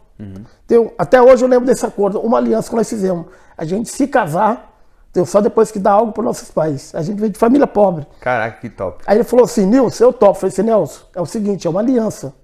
Então, 0.64 0.90
até 0.96 1.20
hoje 1.22 1.44
eu 1.44 1.48
lembro 1.48 1.66
desse 1.66 1.84
acordo, 1.84 2.18
uma 2.20 2.38
aliança 2.38 2.70
que 2.70 2.76
nós 2.76 2.88
fizemos. 2.88 3.26
A 3.56 3.64
gente 3.64 3.88
se 3.90 4.06
casar, 4.08 4.74
então, 5.10 5.24
só 5.26 5.40
depois 5.40 5.70
que 5.70 5.78
dá 5.78 5.92
algo 5.92 6.12
para 6.12 6.22
nossos 6.22 6.50
pais. 6.50 6.94
A 6.94 7.02
gente 7.02 7.18
veio 7.20 7.30
de 7.32 7.38
família 7.38 7.66
pobre. 7.66 8.06
Caraca, 8.20 8.60
que 8.60 8.68
top. 8.70 9.02
Aí 9.06 9.16
ele 9.18 9.24
falou 9.24 9.44
assim, 9.44 9.66
Nilson, 9.66 10.04
eu 10.04 10.12
topo. 10.12 10.32
Eu 10.32 10.34
falei 10.34 10.52
assim, 10.52 10.62
Nelson, 10.62 11.00
é 11.14 11.20
o 11.20 11.26
seguinte, 11.26 11.66
é 11.66 11.70
uma 11.70 11.80
aliança. 11.80 12.34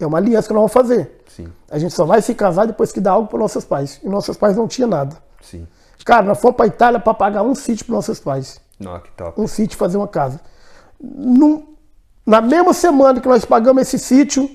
É 0.00 0.06
uma 0.06 0.18
aliança 0.18 0.46
que 0.48 0.54
nós 0.54 0.60
vamos 0.60 0.72
fazer. 0.72 1.22
Sim, 1.28 1.48
A 1.70 1.78
gente 1.78 1.92
só 1.94 2.04
vai 2.04 2.20
se 2.22 2.34
casar 2.34 2.66
depois 2.66 2.92
que 2.92 3.00
dá 3.00 3.12
algo 3.12 3.28
para 3.28 3.38
nossos 3.38 3.64
pais. 3.64 4.00
E 4.02 4.08
nossos 4.08 4.36
pais 4.36 4.56
não 4.56 4.66
tinham 4.68 4.88
nada. 4.88 5.16
sim. 5.40 5.66
Cara, 6.04 6.22
nós 6.24 6.40
fomos 6.40 6.56
para 6.56 6.66
Itália 6.66 6.98
para 7.00 7.12
pagar 7.12 7.42
um 7.42 7.54
sítio 7.54 7.84
para 7.84 7.96
nossos 7.96 8.18
pais. 8.20 8.60
Não, 8.80 8.98
que 9.00 9.10
top. 9.10 9.38
Um 9.40 9.46
sítio 9.46 9.76
fazer 9.76 9.96
uma 9.98 10.08
casa. 10.08 10.40
Num- 11.00 11.66
na 12.28 12.42
mesma 12.42 12.74
semana 12.74 13.22
que 13.22 13.26
nós 13.26 13.46
pagamos 13.46 13.80
esse 13.80 13.98
sítio, 13.98 14.50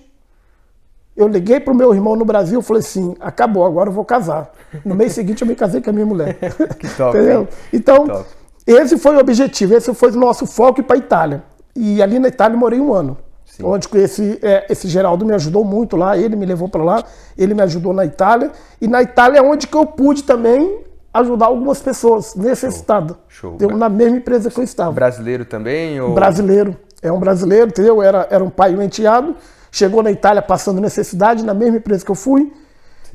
eu 1.17 1.27
liguei 1.27 1.59
pro 1.59 1.73
meu 1.73 1.91
irmão 1.91 2.15
no 2.15 2.23
Brasil 2.23 2.59
e 2.59 2.63
falei 2.63 2.81
assim: 2.81 3.15
acabou, 3.19 3.65
agora 3.65 3.89
eu 3.89 3.93
vou 3.93 4.05
casar. 4.05 4.51
No 4.85 4.93
mês 4.93 5.13
seguinte 5.13 5.41
eu 5.41 5.47
me 5.47 5.55
casei 5.55 5.81
com 5.81 5.89
a 5.89 5.93
minha 5.93 6.05
mulher. 6.05 6.37
Que 6.77 6.87
top, 6.87 7.17
Entendeu? 7.17 7.47
Então, 7.73 8.05
Top. 8.05 8.25
esse 8.67 8.95
foi 8.99 9.15
o 9.15 9.19
objetivo, 9.19 9.73
esse 9.73 9.91
foi 9.95 10.11
o 10.11 10.15
nosso 10.15 10.45
foco 10.45 10.83
para 10.83 10.97
Itália. 10.97 11.43
E 11.75 11.99
ali 11.99 12.19
na 12.19 12.27
Itália 12.27 12.53
eu 12.53 12.59
morei 12.59 12.79
um 12.79 12.93
ano. 12.93 13.17
Sim. 13.43 13.63
Onde 13.65 13.87
esse, 13.95 14.37
é, 14.43 14.67
esse 14.69 14.87
Geraldo 14.87 15.25
me 15.25 15.33
ajudou 15.33 15.65
muito 15.65 15.97
lá, 15.97 16.15
ele 16.15 16.35
me 16.35 16.45
levou 16.45 16.69
para 16.69 16.83
lá, 16.83 17.03
ele 17.35 17.55
me 17.55 17.63
ajudou 17.63 17.91
na 17.91 18.05
Itália. 18.05 18.51
E 18.79 18.87
na 18.87 19.01
Itália 19.01 19.39
é 19.39 19.41
onde 19.41 19.65
que 19.65 19.75
eu 19.75 19.85
pude 19.87 20.23
também 20.23 20.79
ajudar 21.11 21.47
algumas 21.47 21.81
pessoas 21.81 22.35
necessitadas. 22.35 23.17
Show. 23.27 23.55
Entendeu? 23.55 23.77
Na 23.77 23.89
mesma 23.89 24.17
empresa 24.17 24.51
que 24.51 24.59
eu 24.59 24.63
estava 24.63 24.91
Brasileiro 24.91 25.43
também 25.43 25.99
ou 25.99 26.13
brasileiro. 26.13 26.77
É 27.03 27.11
um 27.11 27.19
brasileiro, 27.19 27.67
entendeu? 27.67 28.01
Era, 28.01 28.27
era 28.31 28.43
um 28.43 28.49
pai 28.49 28.73
e 28.73 28.75
um 28.75 28.81
enteado. 28.81 29.35
Chegou 29.71 30.01
na 30.01 30.11
Itália 30.11 30.41
passando 30.41 30.79
necessidade, 30.79 31.43
na 31.43 31.53
mesma 31.53 31.77
empresa 31.77 32.03
que 32.03 32.09
eu 32.09 32.15
fui. 32.15 32.51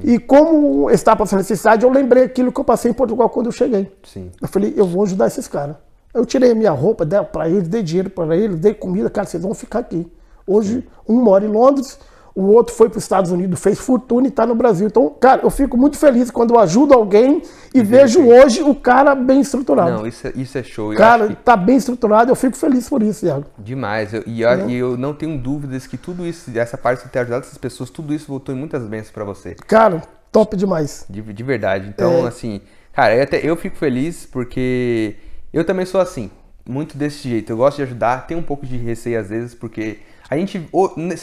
E 0.02 0.18
como 0.18 0.90
estava 0.90 1.16
passando 1.18 1.38
necessidade, 1.38 1.84
eu 1.84 1.90
lembrei 1.90 2.24
aquilo 2.24 2.52
que 2.52 2.60
eu 2.60 2.64
passei 2.64 2.90
em 2.90 2.94
Portugal 2.94 3.28
quando 3.30 3.46
eu 3.46 3.52
cheguei. 3.52 3.92
Sim. 4.04 4.30
Eu 4.40 4.46
falei, 4.46 4.74
eu 4.76 4.86
vou 4.86 5.02
ajudar 5.04 5.26
esses 5.26 5.48
caras. 5.48 5.76
Eu 6.14 6.24
tirei 6.24 6.52
a 6.52 6.54
minha 6.54 6.70
roupa, 6.70 7.04
dei 7.04 7.20
para 7.22 7.48
eles, 7.48 7.68
dei 7.68 7.82
dinheiro 7.82 8.10
para 8.10 8.36
eles, 8.36 8.58
dei 8.58 8.74
comida, 8.74 9.10
cara, 9.10 9.26
vocês 9.26 9.42
vão 9.42 9.54
ficar 9.54 9.80
aqui. 9.80 10.10
Hoje, 10.46 10.86
um 11.06 11.20
mora 11.22 11.44
em 11.44 11.48
Londres, 11.48 11.98
o 12.40 12.52
outro 12.52 12.74
foi 12.74 12.88
para 12.88 12.98
os 12.98 13.04
Estados 13.04 13.30
Unidos, 13.30 13.58
fez 13.60 13.78
fortuna 13.78 14.26
e 14.26 14.30
está 14.30 14.46
no 14.46 14.54
Brasil. 14.54 14.86
Então, 14.86 15.08
cara, 15.20 15.42
eu 15.42 15.50
fico 15.50 15.76
muito 15.76 15.96
feliz 15.98 16.30
quando 16.30 16.54
eu 16.54 16.60
ajudo 16.60 16.94
alguém 16.94 17.42
e 17.74 17.82
vejo 17.82 18.22
hoje 18.22 18.62
o 18.62 18.74
cara 18.74 19.14
bem 19.14 19.40
estruturado. 19.40 19.90
Não, 19.90 20.06
isso, 20.06 20.26
é- 20.26 20.32
isso 20.36 20.56
é 20.56 20.62
show. 20.62 20.92
Eu 20.92 20.98
cara, 20.98 21.24
acho 21.24 21.36
que 21.36 21.42
tá 21.42 21.56
bem 21.56 21.76
estruturado, 21.76 22.30
eu 22.30 22.36
fico 22.36 22.56
feliz 22.56 22.88
por 22.88 23.02
isso, 23.02 23.26
Iago. 23.26 23.46
demais. 23.58 24.14
Eu- 24.14 24.22
e, 24.26 24.42
eu, 24.42 24.68
e 24.70 24.74
eu 24.76 24.96
não 24.96 25.12
tenho 25.12 25.36
dúvidas 25.36 25.86
que 25.86 25.96
tudo 25.96 26.24
isso, 26.26 26.50
essa 26.56 26.78
parte 26.78 27.04
de 27.04 27.10
ter 27.10 27.18
ajudado 27.18 27.44
essas 27.44 27.58
pessoas, 27.58 27.90
tudo 27.90 28.14
isso 28.14 28.26
voltou 28.28 28.54
em 28.54 28.58
muitas 28.58 28.82
bênçãos 28.84 29.10
pra 29.12 29.24
você. 29.24 29.54
Cara, 29.66 30.02
top 30.30 30.56
demais. 30.56 31.04
De, 31.10 31.20
de 31.20 31.42
verdade. 31.42 31.88
Então, 31.88 32.24
É. 32.24 32.28
assim, 32.28 32.60
cara, 32.92 33.16
eu, 33.16 33.22
até, 33.24 33.40
eu 33.44 33.56
fico 33.56 33.76
feliz 33.76 34.26
porque 34.26 35.16
eu 35.52 35.64
também 35.64 35.84
sou 35.86 36.00
assim, 36.00 36.30
muito 36.68 36.96
desse 36.96 37.28
jeito. 37.28 37.50
Eu 37.50 37.56
gosto 37.56 37.78
de 37.78 37.82
ajudar, 37.82 38.26
tenho 38.26 38.38
um 38.40 38.42
pouco 38.44 38.64
de 38.66 38.76
receio 38.76 39.18
às 39.18 39.28
vezes, 39.28 39.54
porque 39.54 39.98
a 40.30 40.36
gente, 40.36 40.68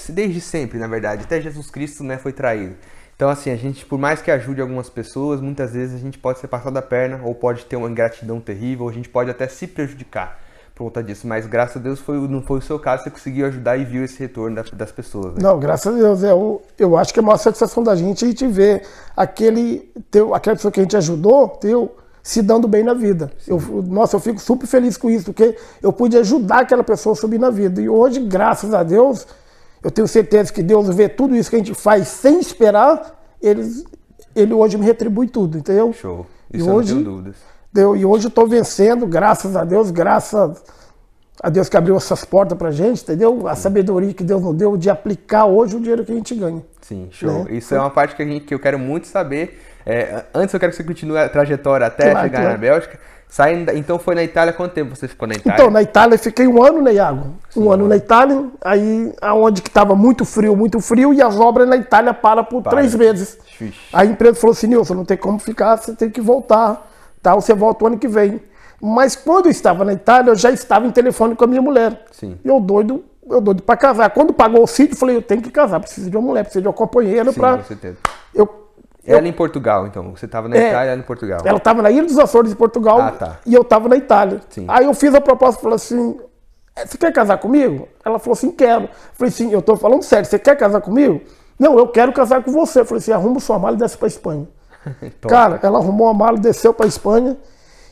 desde 0.09 0.41
sempre, 0.41 0.79
na 0.79 0.87
verdade, 0.87 1.23
até 1.23 1.39
Jesus 1.39 1.69
Cristo 1.69 2.03
né, 2.03 2.17
foi 2.17 2.33
traído. 2.33 2.75
Então, 3.15 3.29
assim, 3.29 3.49
a 3.49 3.55
gente, 3.55 3.85
por 3.85 3.97
mais 3.97 4.21
que 4.21 4.29
ajude 4.29 4.59
algumas 4.59 4.89
pessoas, 4.89 5.39
muitas 5.39 5.71
vezes 5.73 5.95
a 5.95 5.99
gente 5.99 6.17
pode 6.17 6.39
ser 6.39 6.47
passado 6.49 6.75
a 6.75 6.81
perna, 6.81 7.21
ou 7.23 7.33
pode 7.33 7.65
ter 7.65 7.75
uma 7.77 7.89
ingratidão 7.89 8.41
terrível, 8.41 8.83
ou 8.85 8.89
a 8.89 8.93
gente 8.93 9.07
pode 9.07 9.29
até 9.31 9.47
se 9.47 9.67
prejudicar 9.67 10.37
por 10.73 10.83
conta 10.83 11.01
disso. 11.01 11.25
Mas 11.25 11.45
graças 11.47 11.77
a 11.77 11.79
Deus 11.79 12.01
foi, 12.01 12.17
não 12.27 12.41
foi 12.41 12.59
o 12.59 12.61
seu 12.61 12.77
caso, 12.77 13.03
você 13.03 13.09
conseguiu 13.09 13.45
ajudar 13.45 13.77
e 13.77 13.85
viu 13.85 14.03
esse 14.03 14.19
retorno 14.19 14.57
da- 14.57 14.63
das 14.73 14.91
pessoas. 14.91 15.27
Né? 15.35 15.39
Não, 15.41 15.57
graças 15.57 15.95
a 15.95 15.97
Deus. 15.97 16.21
Eu, 16.23 16.61
eu 16.77 16.97
acho 16.97 17.13
que 17.13 17.19
é 17.21 17.23
a 17.23 17.25
maior 17.25 17.37
satisfação 17.37 17.81
da 17.81 17.95
gente 17.95 18.25
é 18.25 18.27
a 18.27 18.31
gente 18.31 18.47
ver 18.47 18.81
aquele, 19.15 19.89
teu, 20.11 20.35
aquela 20.35 20.57
pessoa 20.57 20.69
que 20.71 20.81
a 20.81 20.83
gente 20.83 20.97
ajudou 20.97 21.47
teu, 21.47 21.95
se 22.25 22.41
dando 22.41 22.67
bem 22.67 22.83
na 22.83 22.95
vida. 22.95 23.31
Eu, 23.47 23.61
nossa, 23.87 24.15
eu 24.15 24.19
fico 24.19 24.41
super 24.41 24.65
feliz 24.65 24.97
com 24.97 25.11
isso, 25.11 25.25
porque 25.25 25.55
eu 25.79 25.93
pude 25.93 26.17
ajudar 26.17 26.61
aquela 26.61 26.83
pessoa 26.83 27.13
a 27.13 27.15
subir 27.15 27.39
na 27.39 27.51
vida. 27.51 27.79
E 27.79 27.87
hoje, 27.87 28.19
graças 28.19 28.73
a 28.73 28.81
Deus, 28.81 29.27
eu 29.83 29.91
tenho 29.91 30.07
certeza 30.07 30.51
que 30.51 30.63
Deus 30.63 30.89
vê 30.95 31.07
tudo 31.07 31.35
isso 31.35 31.51
que 31.51 31.55
a 31.55 31.59
gente 31.59 31.75
faz 31.75 32.07
sem 32.07 32.39
esperar, 32.39 33.15
ele, 33.39 33.61
ele 34.35 34.55
hoje 34.55 34.75
me 34.75 34.83
retribui 34.83 35.27
tudo, 35.27 35.59
entendeu? 35.59 35.93
Show. 35.93 36.25
E 36.51 36.57
Isso 36.57 36.67
eu 36.67 36.73
hoje- 36.73 36.95
não 36.95 37.03
tenho 37.03 37.15
dúvidas. 37.15 37.35
Deu, 37.71 37.95
e 37.95 38.03
hoje 38.03 38.25
eu 38.25 38.29
estou 38.29 38.47
vencendo, 38.47 39.05
graças 39.05 39.55
a 39.55 39.63
Deus, 39.63 39.91
graças 39.91 40.63
a 41.43 41.49
Deus 41.49 41.69
que 41.69 41.77
abriu 41.77 41.95
essas 41.95 42.25
portas 42.25 42.57
pra 42.57 42.71
gente, 42.71 43.03
entendeu? 43.03 43.47
A 43.47 43.55
sabedoria 43.55 44.15
que 44.15 44.23
Deus 44.23 44.41
nos 44.41 44.55
deu 44.55 44.75
de 44.75 44.89
aplicar 44.89 45.45
hoje 45.45 45.75
o 45.75 45.79
dinheiro 45.79 46.03
que 46.03 46.11
a 46.11 46.15
gente 46.15 46.33
ganha. 46.33 46.63
Sim, 46.81 47.07
show. 47.11 47.43
Né? 47.43 47.57
Isso 47.57 47.75
é 47.75 47.79
uma 47.79 47.91
parte 47.91 48.15
que, 48.15 48.23
a 48.23 48.25
gente, 48.25 48.45
que 48.45 48.53
eu 48.55 48.59
quero 48.59 48.79
muito 48.79 49.05
saber. 49.05 49.59
É, 49.85 50.23
antes 50.33 50.53
eu 50.53 50.59
quero 50.59 50.71
que 50.71 50.77
você 50.77 50.83
continue 50.83 51.17
a 51.17 51.29
trajetória 51.29 51.85
até 51.87 52.11
Claro, 52.11 52.25
chegar 52.25 52.39
claro. 52.39 52.51
na 52.53 52.57
Bélgica. 52.57 52.99
Saindo, 53.27 53.71
então 53.71 53.99
foi 53.99 54.15
na 54.15 54.23
Itália, 54.23 54.53
quanto 54.53 54.73
tempo 54.73 54.95
você 54.95 55.07
ficou 55.07 55.27
na 55.27 55.33
Itália? 55.33 55.55
Então, 55.55 55.69
na 55.69 55.81
Itália 55.81 56.15
eu 56.15 56.19
fiquei 56.19 56.47
um 56.47 56.63
ano, 56.63 56.81
né, 56.81 56.93
Iago? 56.93 57.33
Um 57.55 57.71
ano 57.71 57.87
na 57.87 57.97
Itália, 57.97 58.45
aí 58.63 59.13
aonde 59.21 59.61
que 59.61 59.67
estava 59.67 59.95
muito 59.95 60.23
frio, 60.23 60.55
muito 60.55 60.79
frio, 60.79 61.13
e 61.13 61.21
as 61.21 61.37
obras 61.37 61.67
na 61.67 61.75
Itália 61.75 62.13
param 62.13 62.43
por 62.45 62.61
Para. 62.61 62.77
três 62.77 62.95
meses. 62.95 63.37
Vixe. 63.59 63.77
A 63.91 64.05
empresa 64.05 64.35
falou 64.35 64.53
assim, 64.53 64.67
Nilson, 64.67 64.93
não 64.93 65.05
tem 65.05 65.17
como 65.17 65.37
ficar, 65.39 65.75
você 65.75 65.93
tem 65.93 66.09
que 66.09 66.21
voltar, 66.21 66.87
tá? 67.21 67.35
Você 67.35 67.53
volta 67.53 67.83
o 67.83 67.87
ano 67.87 67.97
que 67.97 68.07
vem. 68.07 68.39
Mas 68.81 69.15
quando 69.15 69.47
eu 69.47 69.51
estava 69.51 69.83
na 69.83 69.93
Itália, 69.93 70.31
eu 70.31 70.35
já 70.35 70.51
estava 70.51 70.85
em 70.85 70.91
telefone 70.91 71.35
com 71.35 71.43
a 71.43 71.47
minha 71.47 71.61
mulher. 71.61 72.05
Sim. 72.11 72.37
E 72.43 72.47
eu 72.47 72.59
doido, 72.59 73.03
eu 73.29 73.41
doido 73.41 73.63
para 73.63 73.75
casar. 73.75 74.11
Quando 74.11 74.31
pagou 74.33 74.63
o 74.63 74.67
sítio, 74.67 74.93
eu 74.93 74.97
falei, 74.97 75.17
eu 75.17 75.21
tenho 75.21 75.41
que 75.41 75.49
casar, 75.49 75.79
preciso 75.79 76.09
de 76.09 76.15
uma 76.15 76.25
mulher, 76.25 76.43
preciso 76.43 76.61
de 76.61 76.67
uma 76.67 76.73
companheira 76.73 77.31
Sim, 77.31 77.39
para 77.39 77.57
com 77.57 78.64
certeza. 79.05 79.11
eu 79.11 79.17
Ela 79.17 79.27
em 79.27 79.33
Portugal, 79.33 79.87
então. 79.87 80.11
Você 80.15 80.25
estava 80.25 80.47
na 80.49 80.55
É. 80.57 80.69
Itália, 80.69 80.91
ela 80.91 80.99
em 80.99 81.03
Portugal. 81.03 81.39
ela 81.45 81.57
estava 81.57 81.81
na 81.81 81.91
Ilha 81.91 82.03
dos 82.05 82.17
Açores, 82.17 82.51
em 82.51 82.55
Portugal, 82.55 82.99
Ah, 83.01 83.11
tá. 83.11 83.39
e 83.45 83.53
eu 83.53 83.61
estava 83.61 83.87
na 83.87 83.95
Itália. 83.95 84.41
Sim. 84.49 84.65
Aí 84.67 84.85
eu 84.85 84.93
fiz 84.93 85.13
a 85.15 85.21
proposta, 85.21 85.61
falei 85.61 85.75
assim, 85.75 86.19
"É, 86.75 86.85
você 86.85 86.97
quer 86.97 87.11
casar 87.13 87.37
comigo? 87.37 87.87
Ela 88.03 88.19
falou 88.19 88.33
assim, 88.33 88.51
quero. 88.51 88.83
Eu 88.85 88.89
falei 89.13 89.29
assim, 89.33 89.51
eu 89.51 89.59
estou 89.59 89.77
falando 89.77 90.03
sério, 90.03 90.25
você 90.25 90.37
quer 90.39 90.55
casar 90.57 90.81
comigo? 90.81 91.21
Não, 91.57 91.77
eu 91.77 91.87
quero 91.87 92.11
casar 92.11 92.43
com 92.43 92.51
você. 92.51 92.81
Eu 92.81 92.85
falei 92.85 92.99
assim, 92.99 93.11
arruma 93.13 93.39
sua 93.39 93.57
mala 93.57 93.75
e 93.75 93.79
desce 93.79 93.97
para 93.97 94.07
Espanha. 94.07 94.47
Cara, 95.27 95.59
ela 95.63 95.79
arrumou 95.79 96.07
a 96.07 96.13
mala, 96.13 96.37
desceu 96.37 96.73
para 96.73 96.85
Espanha, 96.85 97.37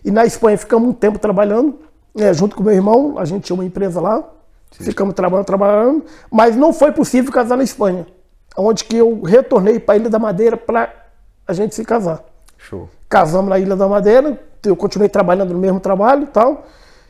e 0.06 0.12
na 0.12 0.26
Espanha 0.26 0.58
ficamos 0.58 0.90
um 0.90 0.94
tempo 0.94 1.18
trabalhando, 1.18 1.80
né, 2.14 2.34
junto 2.34 2.56
com 2.56 2.62
meu 2.64 2.74
irmão, 2.74 3.16
a 3.18 3.26
gente 3.26 3.44
tinha 3.44 3.56
uma 3.56 3.66
empresa 3.66 4.00
lá, 4.02 4.24
ficamos 4.72 5.14
trabalhando, 5.16 5.46
trabalhando, 5.46 6.04
mas 6.30 6.56
não 6.56 6.72
foi 6.74 6.92
possível 6.92 7.32
casar 7.32 7.56
na 7.58 7.64
Espanha, 7.64 8.06
onde 8.58 8.84
que 8.84 8.96
eu 8.98 9.22
retornei 9.24 9.80
para 9.80 9.96
a 9.96 9.98
Ilha 9.98 10.10
da 10.10 10.20
Madeira 10.20 10.56
para 10.58 10.94
a 11.48 11.54
gente 11.54 11.76
se 11.76 11.84
casar 11.84 12.24
Show. 12.58 12.90
casamos 13.10 13.50
na 13.50 13.60
Ilha 13.60 13.76
da 13.76 13.88
Madeira, 13.88 14.40
eu 14.66 14.76
continuei 14.76 15.10
trabalhando 15.10 15.54
no 15.54 15.60
mesmo 15.60 15.80
trabalho 15.80 16.24
e 16.24 16.28
tal, 16.28 16.66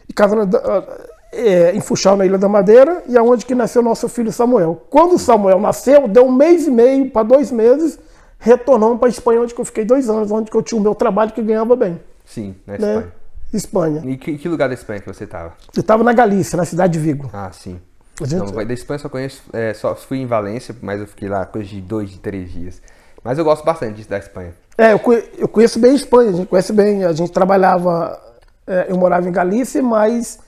e 0.10 0.14
casamos 0.14 0.48
ah, 0.56 0.84
é, 1.32 1.72
em 1.76 1.82
Funchal, 1.82 2.16
na 2.18 2.26
Ilha 2.26 2.38
da 2.38 2.48
Madeira, 2.50 3.04
e 3.08 3.18
aonde 3.18 3.46
que 3.46 3.56
nasceu 3.56 3.82
nosso 3.82 4.08
filho 4.10 4.32
Samuel. 4.32 4.84
Quando 4.90 5.14
o 5.16 5.20
Samuel 5.20 5.60
nasceu, 5.60 6.08
deu 6.08 6.26
um 6.26 6.32
mês 6.32 6.68
e 6.68 6.72
meio 6.72 7.10
para 7.12 7.24
dois 7.24 7.52
meses, 7.52 8.00
retornamos 8.40 9.00
para 9.00 9.08
a 9.08 9.10
Espanha, 9.10 9.42
onde 9.42 9.54
eu 9.58 9.66
fiquei 9.66 9.86
dois 9.86 10.10
anos, 10.10 10.32
onde 10.32 10.50
eu 10.54 10.62
tinha 10.62 10.80
o 10.80 10.84
meu 10.84 10.94
trabalho 10.96 11.32
que 11.32 11.42
ganhava 11.42 11.76
bem. 11.76 12.00
Sim, 12.26 12.56
na 12.68 12.74
Né? 12.78 12.80
Espanha. 12.96 13.14
Espanha. 13.54 14.02
E 14.06 14.18
que, 14.18 14.38
que 14.38 14.50
lugar 14.50 14.68
da 14.68 14.74
Espanha 14.74 15.00
que 15.00 15.08
você 15.08 15.26
estava? 15.26 15.54
Eu 15.76 15.82
estava 15.82 16.04
na 16.04 16.12
Galícia, 16.12 16.58
na 16.58 16.66
cidade 16.66 16.94
de 16.94 17.00
Vigo. 17.00 17.30
Ah, 17.32 17.52
sim. 17.52 17.80
A 18.22 18.26
gente- 18.26 18.52
vai- 18.52 18.66
da 18.66 18.74
Espanha 18.74 18.98
só 19.00 19.10
conheço, 19.10 19.44
é, 19.54 19.74
só 19.74 19.96
fui 19.96 20.18
em 20.20 20.26
Valência, 20.26 20.76
mas 20.82 21.00
eu 21.00 21.08
fiquei 21.08 21.30
lá 21.30 21.46
coisa 21.46 21.68
de 21.70 21.80
dois, 21.82 22.10
de 22.10 22.20
três 22.20 22.52
dias. 22.52 22.82
Mas 23.24 23.38
eu 23.38 23.44
gosto 23.46 23.64
bastante 23.64 23.96
disso 23.96 24.10
da 24.10 24.18
Espanha. 24.18 24.54
É, 24.78 24.94
eu, 24.94 25.00
eu 25.38 25.48
conheço 25.48 25.80
bem 25.80 25.92
a 25.92 25.96
Espanha, 25.96 26.30
a 26.32 26.34
gente 26.34 26.48
conhece 26.48 26.74
bem. 26.74 27.04
A 27.06 27.14
gente 27.14 27.32
trabalhava, 27.32 28.20
é, 28.68 28.88
eu 28.90 28.98
morava 28.98 29.28
em 29.28 29.32
Galícia, 29.32 29.82
mas 29.82 30.40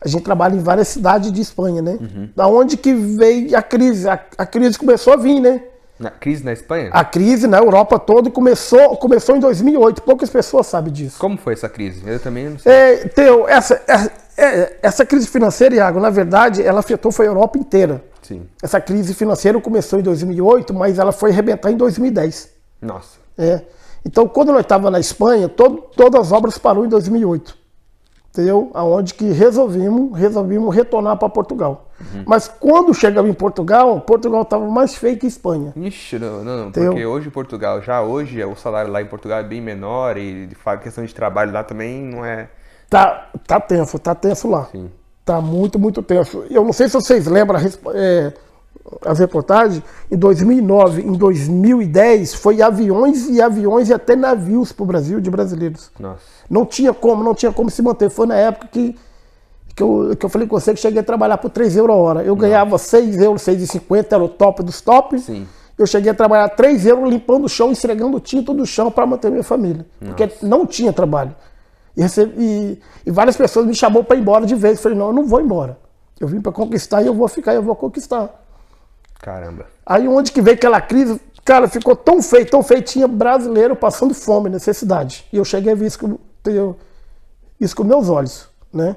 a 0.00 0.08
gente 0.08 0.22
trabalha 0.22 0.54
em 0.54 0.60
várias 0.60 0.88
cidades 0.88 1.30
de 1.32 1.40
Espanha, 1.40 1.82
né? 1.82 1.98
Da 2.34 2.46
onde 2.46 2.76
que 2.76 2.92
veio 2.94 3.56
a 3.56 3.62
crise? 3.62 4.08
A, 4.08 4.18
a 4.38 4.46
crise 4.46 4.78
começou 4.78 5.12
a 5.12 5.16
vir, 5.16 5.40
né? 5.40 5.62
Na, 5.98 6.10
crise 6.10 6.44
na 6.44 6.52
Espanha? 6.52 6.90
A 6.92 7.04
crise 7.04 7.46
na 7.46 7.58
Europa 7.58 7.98
toda 7.98 8.28
começou, 8.30 8.96
começou 8.96 9.36
em 9.36 9.40
2008. 9.40 10.02
Poucas 10.02 10.28
pessoas 10.28 10.66
sabem 10.66 10.92
disso. 10.92 11.18
Como 11.18 11.36
foi 11.38 11.52
essa 11.52 11.68
crise? 11.68 12.02
Eu 12.06 12.18
também 12.18 12.48
não 12.48 12.58
sei. 12.58 12.72
É, 12.72 13.10
essa, 13.48 13.80
é- 13.86 14.10
é- 14.44 14.76
essa 14.82 15.06
crise 15.06 15.28
financeira, 15.28 15.74
Iago, 15.76 16.00
na 16.00 16.10
verdade, 16.10 16.62
ela 16.62 16.80
afetou 16.80 17.12
foi 17.12 17.26
a 17.26 17.28
Europa 17.30 17.58
inteira. 17.58 18.02
Sim. 18.26 18.48
Essa 18.62 18.80
crise 18.80 19.14
financeira 19.14 19.60
começou 19.60 19.98
em 19.98 20.02
2008, 20.02 20.72
mas 20.74 20.98
ela 20.98 21.12
foi 21.12 21.30
arrebentar 21.30 21.70
em 21.70 21.76
2010. 21.76 22.50
Nossa. 22.80 23.18
É. 23.38 23.62
Então, 24.04 24.26
quando 24.28 24.50
nós 24.52 24.62
estávamos 24.62 24.92
na 24.92 25.00
Espanha, 25.00 25.48
todo- 25.48 25.82
todas 25.96 26.20
as 26.20 26.32
obras 26.32 26.58
parou 26.58 26.84
em 26.84 26.88
2008. 26.88 27.56
Entendeu? 28.30 28.70
Aonde 28.74 29.14
que 29.14 29.30
resolvimos, 29.30 30.18
resolvimos 30.18 30.74
retornar 30.74 31.16
para 31.16 31.28
Portugal. 31.28 31.88
Mas 32.26 32.48
quando 32.48 32.92
chegamos 32.92 33.30
em 33.30 33.34
Portugal, 33.34 34.00
Portugal 34.00 34.42
estava 34.42 34.66
mais 34.68 34.96
feio 34.96 35.16
que 35.16 35.26
Espanha. 35.26 35.72
Ixi, 35.76 36.18
não, 36.18 36.42
não, 36.42 36.64
não, 36.64 36.72
porque 36.72 37.06
hoje 37.06 37.28
em 37.28 37.30
Portugal, 37.30 37.80
já 37.80 38.02
hoje 38.02 38.42
o 38.44 38.56
salário 38.56 38.90
lá 38.90 39.00
em 39.00 39.06
Portugal 39.06 39.38
é 39.38 39.44
bem 39.44 39.60
menor 39.60 40.16
e 40.16 40.48
fato, 40.56 40.82
questão 40.82 41.04
de 41.04 41.14
trabalho 41.14 41.52
lá 41.52 41.62
também 41.62 42.02
não 42.02 42.24
é. 42.24 42.48
Tá, 42.90 43.30
tá 43.46 43.60
tenso, 43.60 43.98
tá 44.00 44.14
tenso 44.16 44.48
lá. 44.50 44.64
Sim. 44.72 44.90
Tá 45.24 45.40
muito, 45.40 45.78
muito 45.78 46.02
tenso. 46.02 46.44
Eu 46.50 46.64
não 46.64 46.72
sei 46.72 46.86
se 46.86 46.94
vocês 46.94 47.26
lembram 47.26 47.58
é, 47.94 48.32
as 49.06 49.18
reportagens. 49.18 49.82
Em 50.10 50.16
2009, 50.16 51.02
em 51.02 51.12
2010, 51.12 52.34
foi 52.34 52.60
aviões 52.60 53.28
e 53.28 53.40
aviões 53.40 53.88
e 53.88 53.94
até 53.94 54.14
navios 54.14 54.70
para 54.70 54.82
o 54.82 54.86
Brasil 54.86 55.20
de 55.20 55.30
brasileiros. 55.30 55.90
Nossa. 55.98 56.20
Não 56.48 56.66
tinha 56.66 56.92
como, 56.92 57.24
não 57.24 57.34
tinha 57.34 57.50
como 57.52 57.70
se 57.70 57.80
manter. 57.80 58.10
Foi 58.10 58.26
na 58.26 58.34
época 58.34 58.68
que, 58.70 58.94
que, 59.74 59.82
eu, 59.82 60.14
que 60.18 60.26
eu 60.26 60.28
falei 60.28 60.46
com 60.46 60.60
você 60.60 60.74
que 60.74 60.80
cheguei 60.80 61.00
a 61.00 61.04
trabalhar 61.04 61.38
por 61.38 61.50
3 61.50 61.74
euros 61.76 61.96
a 61.96 61.98
hora. 61.98 62.22
Eu 62.22 62.36
ganhava 62.36 62.76
6 62.76 63.16
euros, 63.16 63.42
6,50, 63.42 64.06
era 64.12 64.22
o 64.22 64.28
top 64.28 64.62
dos 64.62 64.82
tops. 64.82 65.22
Sim. 65.22 65.46
Eu 65.78 65.86
cheguei 65.86 66.10
a 66.10 66.14
trabalhar 66.14 66.50
3 66.50 66.86
euros 66.86 67.10
limpando 67.10 67.46
o 67.46 67.48
chão, 67.48 67.72
esfregando 67.72 68.18
o 68.18 68.20
tinto 68.20 68.52
do 68.52 68.66
chão 68.66 68.90
para 68.90 69.06
manter 69.06 69.30
minha 69.30 69.42
família. 69.42 69.86
Porque 69.98 70.30
não 70.42 70.66
tinha 70.66 70.92
trabalho. 70.92 71.34
E, 71.96 72.02
recebi- 72.02 72.34
e- 72.38 72.78
e 73.06 73.10
várias 73.10 73.36
pessoas 73.36 73.66
me 73.66 73.74
chamou 73.74 74.02
para 74.04 74.16
ir 74.16 74.20
embora 74.20 74.44
de 74.46 74.54
vez. 74.54 74.76
Eu 74.78 74.82
falei, 74.82 74.98
não, 74.98 75.06
eu 75.08 75.12
não 75.12 75.24
vou 75.26 75.40
embora. 75.40 75.78
Eu 76.18 76.26
vim 76.28 76.40
para 76.40 76.52
conquistar 76.52 77.02
e 77.02 77.06
eu 77.06 77.14
vou 77.14 77.28
ficar, 77.28 77.54
eu 77.54 77.62
vou 77.62 77.74
conquistar. 77.76 78.28
Caramba. 79.20 79.66
Aí 79.86 80.06
onde 80.08 80.32
que 80.32 80.40
veio 80.42 80.56
aquela 80.56 80.80
crise, 80.80 81.20
cara, 81.44 81.68
ficou 81.68 81.94
tão 81.96 82.22
feio, 82.22 82.48
tão 82.48 82.62
feio, 82.62 82.82
tinha 82.82 83.06
brasileiro 83.08 83.74
passando 83.76 84.14
fome, 84.14 84.48
necessidade. 84.50 85.24
E 85.32 85.36
eu 85.36 85.44
cheguei 85.44 85.72
a 85.72 85.74
ver 85.74 85.86
isso 85.86 85.98
com, 85.98 86.18
eu- 86.50 86.76
isso 87.60 87.74
com 87.76 87.84
meus 87.84 88.08
olhos, 88.08 88.48
né? 88.72 88.96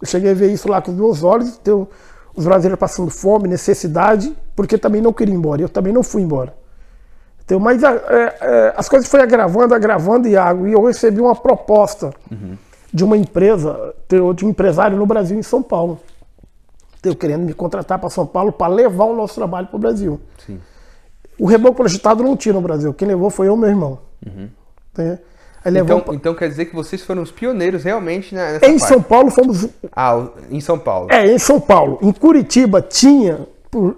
Eu 0.00 0.06
cheguei 0.06 0.30
a 0.32 0.34
ver 0.34 0.50
isso 0.52 0.68
lá 0.68 0.82
com 0.82 0.90
os 0.90 0.96
meus 0.96 1.22
olhos, 1.22 1.56
teu- 1.58 1.88
os 2.34 2.44
brasileiros 2.44 2.78
passando 2.80 3.10
fome, 3.10 3.46
necessidade, 3.46 4.36
porque 4.56 4.76
também 4.78 5.00
não 5.00 5.12
queria 5.12 5.34
ir 5.34 5.36
embora. 5.38 5.62
Eu 5.62 5.68
também 5.68 5.92
não 5.92 6.02
fui 6.02 6.22
embora. 6.22 6.54
Então, 7.52 7.60
mas 7.60 7.84
a- 7.84 7.92
é, 7.92 8.34
é, 8.40 8.74
as 8.78 8.88
coisas 8.88 9.06
foram 9.10 9.24
agravando, 9.24 9.74
agravando, 9.74 10.26
Iago, 10.26 10.66
e 10.66 10.72
eu 10.72 10.82
recebi 10.86 11.20
uma 11.20 11.34
proposta 11.34 12.10
de 12.90 13.04
uma 13.04 13.14
empresa, 13.14 13.94
de 14.34 14.46
um 14.46 14.48
empresário 14.48 14.96
no 14.96 15.04
Brasil, 15.04 15.38
em 15.38 15.42
São 15.42 15.62
Paulo. 15.62 16.00
Teu, 17.02 17.14
querendo 17.14 17.42
me 17.44 17.52
contratar 17.52 17.98
para 17.98 18.08
São 18.08 18.24
Paulo 18.26 18.52
para 18.52 18.72
levar 18.72 19.04
o 19.04 19.14
nosso 19.14 19.34
trabalho 19.34 19.66
para 19.66 19.76
o 19.76 19.78
Brasil. 19.78 20.18
Sim. 20.46 20.58
O 21.38 21.44
reboco 21.44 21.74
projetado 21.76 22.22
não 22.22 22.36
tinha 22.38 22.54
no 22.54 22.62
Brasil. 22.62 22.94
Quem 22.94 23.06
levou 23.06 23.28
foi 23.28 23.48
eu 23.48 23.54
e 23.54 23.58
meu 23.58 23.68
irmão. 23.68 23.98
Né? 24.96 25.18
Aí 25.62 25.72
levou 25.72 25.98
Então, 25.98 26.14
então 26.14 26.34
quer 26.34 26.48
dizer 26.48 26.66
que 26.66 26.74
vocês 26.74 27.02
foram 27.02 27.20
os 27.22 27.30
pioneiros 27.30 27.84
realmente 27.84 28.34
na- 28.34 28.52
nessa 28.52 28.66
Em 28.66 28.78
parte. 28.78 28.88
São 28.94 29.02
Paulo 29.02 29.30
fomos. 29.30 29.68
Ah, 29.94 30.26
em 30.50 30.60
São 30.60 30.78
Paulo. 30.78 31.08
É, 31.10 31.26
em 31.30 31.38
São 31.38 31.60
Paulo. 31.60 31.98
Em 32.00 32.12
Curitiba 32.12 32.80
tinha. 32.80 33.46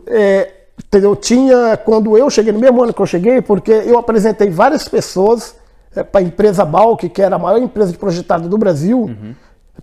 é, 0.09 0.51
entendeu? 0.79 1.15
Tinha, 1.15 1.77
quando 1.77 2.17
eu 2.17 2.29
cheguei, 2.31 2.53
no 2.53 2.59
mesmo 2.59 2.83
ano 2.83 2.93
que 2.93 3.01
eu 3.01 3.07
cheguei, 3.07 3.41
porque 3.41 3.73
eu 3.73 3.99
apresentei 3.99 4.51
várias 4.51 4.89
pessoas 4.89 5.55
é, 5.95 6.03
para 6.03 6.21
a 6.21 6.25
empresa 6.25 6.65
Balk, 6.65 7.09
que 7.09 7.23
era 7.23 7.37
a 7.37 7.39
maior 7.39 7.59
empresa 7.61 7.93
de 7.93 7.99
projetado 7.99 8.49
do 8.49 8.59
Brasil, 8.59 9.03
uhum. 9.03 9.35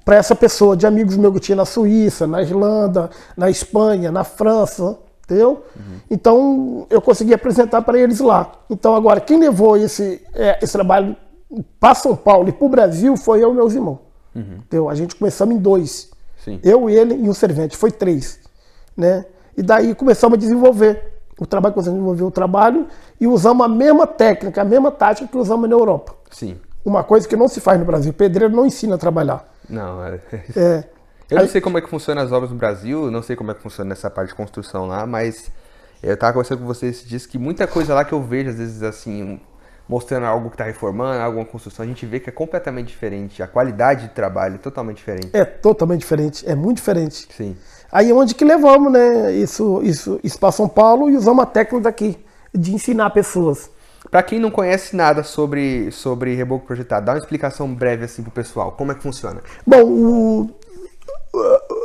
para 0.03 0.15
essa 0.15 0.35
pessoa, 0.35 0.75
de 0.75 0.85
amigos 0.85 1.15
meus 1.17 1.33
que 1.33 1.39
tinha 1.39 1.55
na 1.55 1.65
Suíça, 1.65 2.27
na 2.27 2.41
Irlanda, 2.41 3.09
na 3.35 3.49
Espanha, 3.49 4.11
na 4.11 4.23
França, 4.23 4.97
entendeu? 5.23 5.63
Uhum. 5.75 5.97
Então 6.09 6.87
eu 6.89 7.01
consegui 7.01 7.33
apresentar 7.33 7.81
para 7.81 7.97
eles 7.97 8.19
lá. 8.19 8.51
Então 8.69 8.95
agora, 8.95 9.21
quem 9.21 9.39
levou 9.39 9.77
esse, 9.77 10.21
é, 10.33 10.59
esse 10.61 10.73
trabalho 10.73 11.15
para 11.79 11.95
São 11.95 12.15
Paulo 12.15 12.49
e 12.49 12.51
para 12.51 12.65
o 12.65 12.69
Brasil 12.69 13.15
foi 13.15 13.43
eu 13.43 13.51
e 13.51 13.55
meus 13.55 13.73
irmãos. 13.73 13.99
Uhum. 14.35 14.59
Entendeu? 14.59 14.89
A 14.89 14.95
gente 14.95 15.15
começamos 15.15 15.55
em 15.55 15.59
dois. 15.59 16.09
Sim. 16.43 16.59
Eu, 16.63 16.89
ele 16.89 17.13
e 17.15 17.29
um 17.29 17.33
servente, 17.33 17.77
foi 17.77 17.91
três. 17.91 18.39
Né? 18.95 19.25
E 19.57 19.61
daí 19.61 19.93
começamos 19.95 20.37
a 20.37 20.39
desenvolver 20.39 21.11
o 21.39 21.45
trabalho, 21.45 21.73
começamos 21.73 21.97
a 21.97 21.99
desenvolver 21.99 22.23
o 22.23 22.31
trabalho 22.31 22.87
e 23.19 23.27
usamos 23.27 23.65
a 23.65 23.69
mesma 23.69 24.05
técnica, 24.05 24.61
a 24.61 24.65
mesma 24.65 24.91
tática 24.91 25.27
que 25.27 25.37
usamos 25.37 25.69
na 25.69 25.75
Europa. 25.75 26.15
Sim. 26.29 26.57
Uma 26.83 27.03
coisa 27.03 27.27
que 27.27 27.35
não 27.35 27.47
se 27.47 27.59
faz 27.59 27.79
no 27.79 27.85
Brasil. 27.85 28.13
Pedreiro 28.13 28.55
não 28.55 28.65
ensina 28.65 28.95
a 28.95 28.97
trabalhar. 28.97 29.47
Não, 29.69 30.03
é. 30.03 30.19
é. 30.55 30.83
Eu 31.29 31.39
não 31.39 31.47
sei 31.47 31.61
como 31.61 31.77
é 31.77 31.81
que 31.81 31.89
funciona 31.89 32.21
as 32.21 32.31
obras 32.31 32.51
no 32.51 32.57
Brasil, 32.57 33.09
não 33.09 33.21
sei 33.21 33.35
como 33.35 33.51
é 33.51 33.53
que 33.53 33.61
funciona 33.61 33.89
nessa 33.89 34.09
parte 34.09 34.29
de 34.29 34.35
construção 34.35 34.85
lá, 34.85 35.05
mas 35.05 35.49
eu 36.03 36.17
tava 36.17 36.33
conversando 36.33 36.59
com 36.59 36.65
você 36.65 36.87
e 36.87 36.91
disse 36.91 37.27
que 37.27 37.37
muita 37.37 37.65
coisa 37.65 37.93
lá 37.93 38.03
que 38.03 38.11
eu 38.11 38.21
vejo, 38.21 38.49
às 38.49 38.57
vezes, 38.57 38.83
assim, 38.83 39.39
mostrando 39.91 40.25
algo 40.25 40.47
que 40.47 40.53
está 40.53 40.63
reformando, 40.63 41.21
alguma 41.21 41.43
construção, 41.43 41.83
a 41.83 41.87
gente 41.87 42.05
vê 42.05 42.17
que 42.17 42.29
é 42.29 42.31
completamente 42.31 42.87
diferente. 42.87 43.43
A 43.43 43.47
qualidade 43.47 44.07
de 44.07 44.13
trabalho 44.13 44.55
é 44.55 44.57
totalmente 44.57 44.97
diferente. 44.97 45.29
É 45.33 45.43
totalmente 45.43 45.99
diferente, 45.99 46.49
é 46.49 46.55
muito 46.55 46.77
diferente. 46.77 47.27
Sim. 47.35 47.57
Aí 47.91 48.09
é 48.09 48.13
onde 48.13 48.33
que 48.33 48.45
levamos, 48.45 48.89
né? 48.89 49.33
Isso, 49.33 49.81
isso, 49.83 50.17
isso 50.23 50.39
para 50.39 50.49
São 50.53 50.69
Paulo 50.69 51.09
e 51.09 51.17
usamos 51.17 51.43
a 51.43 51.45
técnica 51.45 51.83
daqui, 51.83 52.17
de 52.53 52.73
ensinar 52.73 53.09
pessoas. 53.09 53.69
Para 54.09 54.23
quem 54.23 54.39
não 54.39 54.49
conhece 54.49 54.95
nada 54.95 55.23
sobre, 55.23 55.91
sobre 55.91 56.35
reboco 56.35 56.65
projetado, 56.65 57.07
dá 57.07 57.11
uma 57.11 57.19
explicação 57.19 57.67
breve 57.73 58.05
assim 58.05 58.23
pro 58.23 58.31
pessoal. 58.31 58.71
Como 58.71 58.93
é 58.93 58.95
que 58.95 59.03
funciona? 59.03 59.41
Bom, 59.67 59.83
o, 59.83 60.49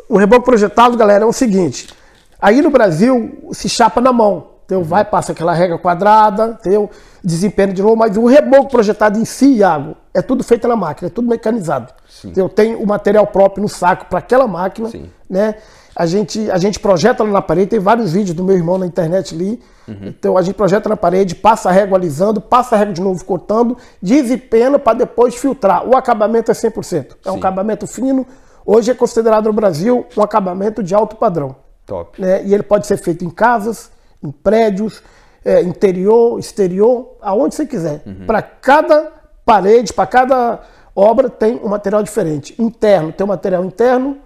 o 0.08 0.16
reboco 0.16 0.44
projetado, 0.44 0.96
galera, 0.96 1.24
é 1.24 1.26
o 1.26 1.32
seguinte. 1.32 1.92
Aí 2.40 2.62
no 2.62 2.70
Brasil 2.70 3.50
se 3.50 3.68
chapa 3.68 4.00
na 4.00 4.12
mão. 4.12 4.54
Então 4.66 4.82
vai, 4.82 5.04
passa 5.04 5.30
aquela 5.30 5.54
regra 5.54 5.78
quadrada, 5.78 6.58
entendeu? 6.60 6.90
Desempenho 7.26 7.72
de 7.72 7.82
novo, 7.82 7.96
mas 7.96 8.16
o 8.16 8.24
reboco 8.24 8.70
projetado 8.70 9.18
em 9.18 9.24
si, 9.24 9.56
Iago, 9.56 9.96
é 10.14 10.22
tudo 10.22 10.44
feito 10.44 10.68
na 10.68 10.76
máquina, 10.76 11.08
é 11.08 11.10
tudo 11.10 11.28
mecanizado. 11.28 11.92
Eu 12.36 12.48
tenho 12.48 12.80
o 12.80 12.86
material 12.86 13.26
próprio 13.26 13.62
no 13.62 13.68
saco 13.68 14.06
para 14.06 14.20
aquela 14.20 14.46
máquina, 14.46 14.88
Sim. 14.88 15.10
né? 15.28 15.56
A 15.94 16.06
gente, 16.06 16.48
a 16.50 16.58
gente 16.58 16.78
projeta 16.78 17.24
lá 17.24 17.30
na 17.30 17.42
parede, 17.42 17.70
tem 17.70 17.80
vários 17.80 18.12
vídeos 18.12 18.36
do 18.36 18.44
meu 18.44 18.54
irmão 18.54 18.78
na 18.78 18.86
internet 18.86 19.34
ali. 19.34 19.60
Uhum. 19.88 20.08
Então 20.08 20.36
a 20.36 20.42
gente 20.42 20.54
projeta 20.54 20.88
na 20.88 20.96
parede, 20.96 21.34
passa 21.34 21.70
a 21.70 21.72
régua 21.72 21.96
alisando, 21.96 22.40
passa 22.40 22.76
a 22.76 22.78
régua 22.78 22.92
de 22.92 23.00
novo 23.00 23.24
cortando, 23.24 23.76
desempena 24.00 24.78
para 24.78 24.98
depois 24.98 25.34
filtrar. 25.34 25.88
O 25.88 25.96
acabamento 25.96 26.50
é 26.50 26.54
100%. 26.54 26.94
É 26.94 27.02
Sim. 27.02 27.30
um 27.30 27.34
acabamento 27.38 27.86
fino. 27.86 28.26
Hoje 28.64 28.90
é 28.90 28.94
considerado 28.94 29.46
no 29.46 29.54
Brasil 29.54 30.06
um 30.16 30.22
acabamento 30.22 30.82
de 30.82 30.94
alto 30.94 31.16
padrão. 31.16 31.56
Top. 31.86 32.20
Né? 32.20 32.44
E 32.44 32.52
ele 32.52 32.62
pode 32.62 32.86
ser 32.86 32.98
feito 32.98 33.24
em 33.24 33.30
casas, 33.30 33.90
em 34.22 34.30
prédios, 34.30 35.02
é, 35.46 35.62
interior, 35.62 36.40
exterior, 36.40 37.16
aonde 37.22 37.54
você 37.54 37.64
quiser. 37.64 38.02
Uhum. 38.04 38.26
Para 38.26 38.42
cada 38.42 39.12
parede, 39.44 39.92
para 39.92 40.06
cada 40.06 40.60
obra 40.94 41.30
tem 41.30 41.60
um 41.62 41.68
material 41.68 42.02
diferente. 42.02 42.60
Interno 42.60 43.12
tem 43.12 43.24
um 43.24 43.28
material 43.28 43.64
interno, 43.64 44.18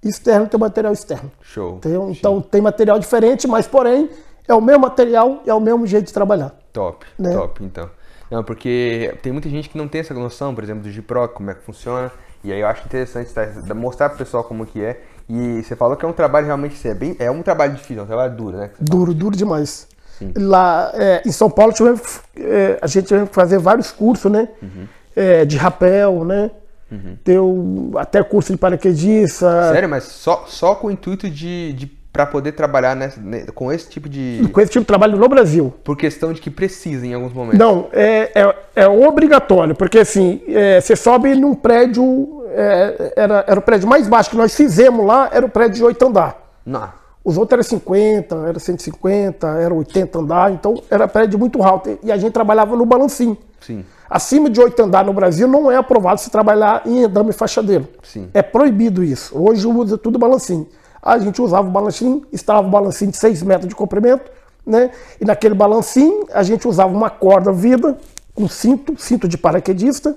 externo 0.00 0.46
tem 0.46 0.56
um 0.56 0.60
material 0.60 0.92
externo. 0.92 1.32
Show. 1.42 1.78
Entendeu? 1.78 2.08
Então 2.10 2.34
Show. 2.34 2.42
tem 2.42 2.60
material 2.60 3.00
diferente, 3.00 3.48
mas 3.48 3.66
porém 3.66 4.08
é 4.46 4.54
o 4.54 4.60
mesmo 4.60 4.82
material 4.82 5.42
e 5.44 5.50
é 5.50 5.54
o 5.54 5.60
mesmo 5.60 5.84
jeito 5.88 6.06
de 6.06 6.12
trabalhar. 6.12 6.54
Top, 6.72 7.04
né? 7.18 7.32
top, 7.32 7.64
então. 7.64 7.90
Não, 8.30 8.44
porque 8.44 9.12
tem 9.22 9.32
muita 9.32 9.48
gente 9.48 9.68
que 9.68 9.76
não 9.76 9.88
tem 9.88 10.02
essa 10.02 10.14
noção, 10.14 10.54
por 10.54 10.62
exemplo, 10.62 10.84
do 10.84 10.90
Gipro, 10.90 11.28
como 11.30 11.50
é 11.50 11.54
que 11.54 11.62
funciona. 11.62 12.12
E 12.44 12.52
aí 12.52 12.60
eu 12.60 12.66
acho 12.68 12.84
interessante 12.86 13.34
tá, 13.34 13.74
mostrar 13.74 14.08
para 14.08 14.14
o 14.14 14.18
pessoal 14.18 14.44
como 14.44 14.64
que 14.64 14.80
é. 14.80 15.02
E 15.28 15.62
você 15.62 15.74
falou 15.74 15.96
que 15.96 16.04
é 16.04 16.08
um 16.08 16.12
trabalho 16.12 16.46
realmente 16.46 16.86
é 16.88 16.94
bem, 16.94 17.16
é 17.18 17.30
um 17.30 17.42
trabalho 17.42 17.74
difícil, 17.74 18.00
é 18.00 18.02
um 18.02 18.06
trabalho 18.06 18.34
duro, 18.34 18.56
né? 18.56 18.70
Duro, 18.80 19.12
duro 19.12 19.36
demais. 19.36 19.86
Sim. 20.20 20.32
Lá 20.36 20.92
é, 20.94 21.22
em 21.26 21.32
São 21.32 21.50
Paulo 21.50 21.72
tivemos, 21.72 22.20
é, 22.36 22.78
a 22.80 22.86
gente 22.86 23.08
teve 23.08 23.26
que 23.26 23.34
fazer 23.34 23.58
vários 23.58 23.90
cursos, 23.90 24.30
né? 24.30 24.48
Uhum. 24.62 24.86
É, 25.16 25.44
de 25.44 25.56
rapel, 25.56 26.24
né? 26.24 26.50
Uhum. 26.90 27.16
Deu 27.24 27.90
até 27.96 28.22
curso 28.22 28.52
de 28.52 28.58
paraquedista. 28.58 29.72
Sério, 29.72 29.88
mas 29.88 30.04
só, 30.04 30.44
só 30.46 30.74
com 30.74 30.88
o 30.88 30.90
intuito 30.90 31.28
de, 31.28 31.72
de 31.72 31.86
para 32.12 32.26
poder 32.26 32.52
trabalhar 32.52 32.94
nessa, 32.94 33.20
com 33.54 33.72
esse 33.72 33.88
tipo 33.88 34.08
de. 34.08 34.48
Com 34.52 34.60
esse 34.60 34.70
tipo 34.70 34.82
de 34.82 34.86
trabalho 34.86 35.16
no 35.16 35.28
Brasil. 35.28 35.72
Por 35.82 35.96
questão 35.96 36.32
de 36.32 36.40
que 36.40 36.50
precisa 36.50 37.06
em 37.06 37.14
alguns 37.14 37.32
momentos. 37.32 37.58
Não, 37.58 37.88
é, 37.92 38.30
é, 38.34 38.54
é 38.76 38.88
obrigatório, 38.88 39.74
porque 39.74 39.98
assim, 39.98 40.42
é, 40.48 40.80
você 40.80 40.96
sobe 40.96 41.34
num 41.34 41.54
prédio 41.54 42.40
é, 42.52 43.12
era, 43.16 43.44
era 43.46 43.60
o 43.60 43.62
prédio 43.62 43.88
mais 43.88 44.08
baixo 44.08 44.30
que 44.30 44.36
nós 44.36 44.54
fizemos 44.54 45.06
lá, 45.06 45.30
era 45.32 45.46
o 45.46 45.48
prédio 45.48 45.76
de 45.76 45.84
8 45.84 46.06
andar. 46.06 46.52
Não. 46.66 46.99
Os 47.22 47.36
outros 47.36 47.52
eram 47.52 47.78
50, 47.78 48.36
era 48.48 48.58
150, 48.58 49.46
era 49.46 49.74
80 49.74 50.18
andar, 50.18 50.52
então 50.52 50.82
era 50.90 51.06
prédio 51.06 51.38
muito 51.38 51.62
alto. 51.62 51.98
E 52.02 52.10
a 52.10 52.16
gente 52.16 52.32
trabalhava 52.32 52.74
no 52.74 52.86
balancinho. 52.86 53.36
Sim. 53.60 53.84
Acima 54.08 54.48
de 54.48 54.60
8 54.60 54.82
andar 54.82 55.04
no 55.04 55.12
Brasil 55.12 55.46
não 55.46 55.70
é 55.70 55.76
aprovado 55.76 56.20
se 56.20 56.30
trabalhar 56.30 56.82
em 56.86 57.04
endame 57.04 57.32
fachadeiro. 57.32 57.86
Sim. 58.02 58.28
É 58.32 58.42
proibido 58.42 59.04
isso. 59.04 59.38
Hoje 59.38 59.66
usa 59.66 59.98
tudo 59.98 60.18
balancinho. 60.18 60.66
A 61.02 61.18
gente 61.18 61.40
usava 61.40 61.68
o 61.68 61.70
balancinho, 61.70 62.26
instalava 62.32 62.66
o 62.66 62.70
balancinho 62.70 63.10
de 63.10 63.18
6 63.18 63.42
metros 63.42 63.68
de 63.68 63.74
comprimento, 63.74 64.30
né? 64.66 64.90
E 65.20 65.24
naquele 65.24 65.54
balancinho 65.54 66.26
a 66.32 66.42
gente 66.42 66.66
usava 66.66 66.92
uma 66.92 67.10
corda 67.10 67.52
vida, 67.52 67.98
um 68.36 68.48
cinto, 68.48 68.94
cinto 68.98 69.28
de 69.28 69.38
paraquedista, 69.38 70.16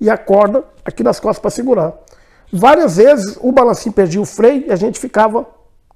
e 0.00 0.10
a 0.10 0.16
corda 0.16 0.64
aqui 0.84 1.02
nas 1.02 1.18
costas 1.18 1.40
para 1.40 1.50
segurar. 1.50 1.94
Várias 2.52 2.96
vezes 2.96 3.38
o 3.40 3.52
balancinho 3.52 3.94
perdia 3.94 4.20
o 4.20 4.26
freio 4.26 4.66
e 4.66 4.72
a 4.72 4.76
gente 4.76 4.98
ficava 4.98 5.46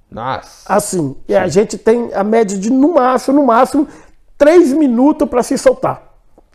Nossa. 0.09 0.73
assim. 0.73 1.15
E 1.27 1.35
a 1.35 1.47
gente 1.47 1.77
tem 1.77 2.13
a 2.13 2.23
média 2.23 2.57
de 2.57 2.71
no 2.71 2.93
máximo, 2.93 3.39
no 3.39 3.45
máximo, 3.45 3.87
três 4.37 4.71
minutos 4.71 5.27
para 5.27 5.43
se 5.43 5.57
soltar. 5.57 6.01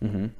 Uhum. 0.01 0.31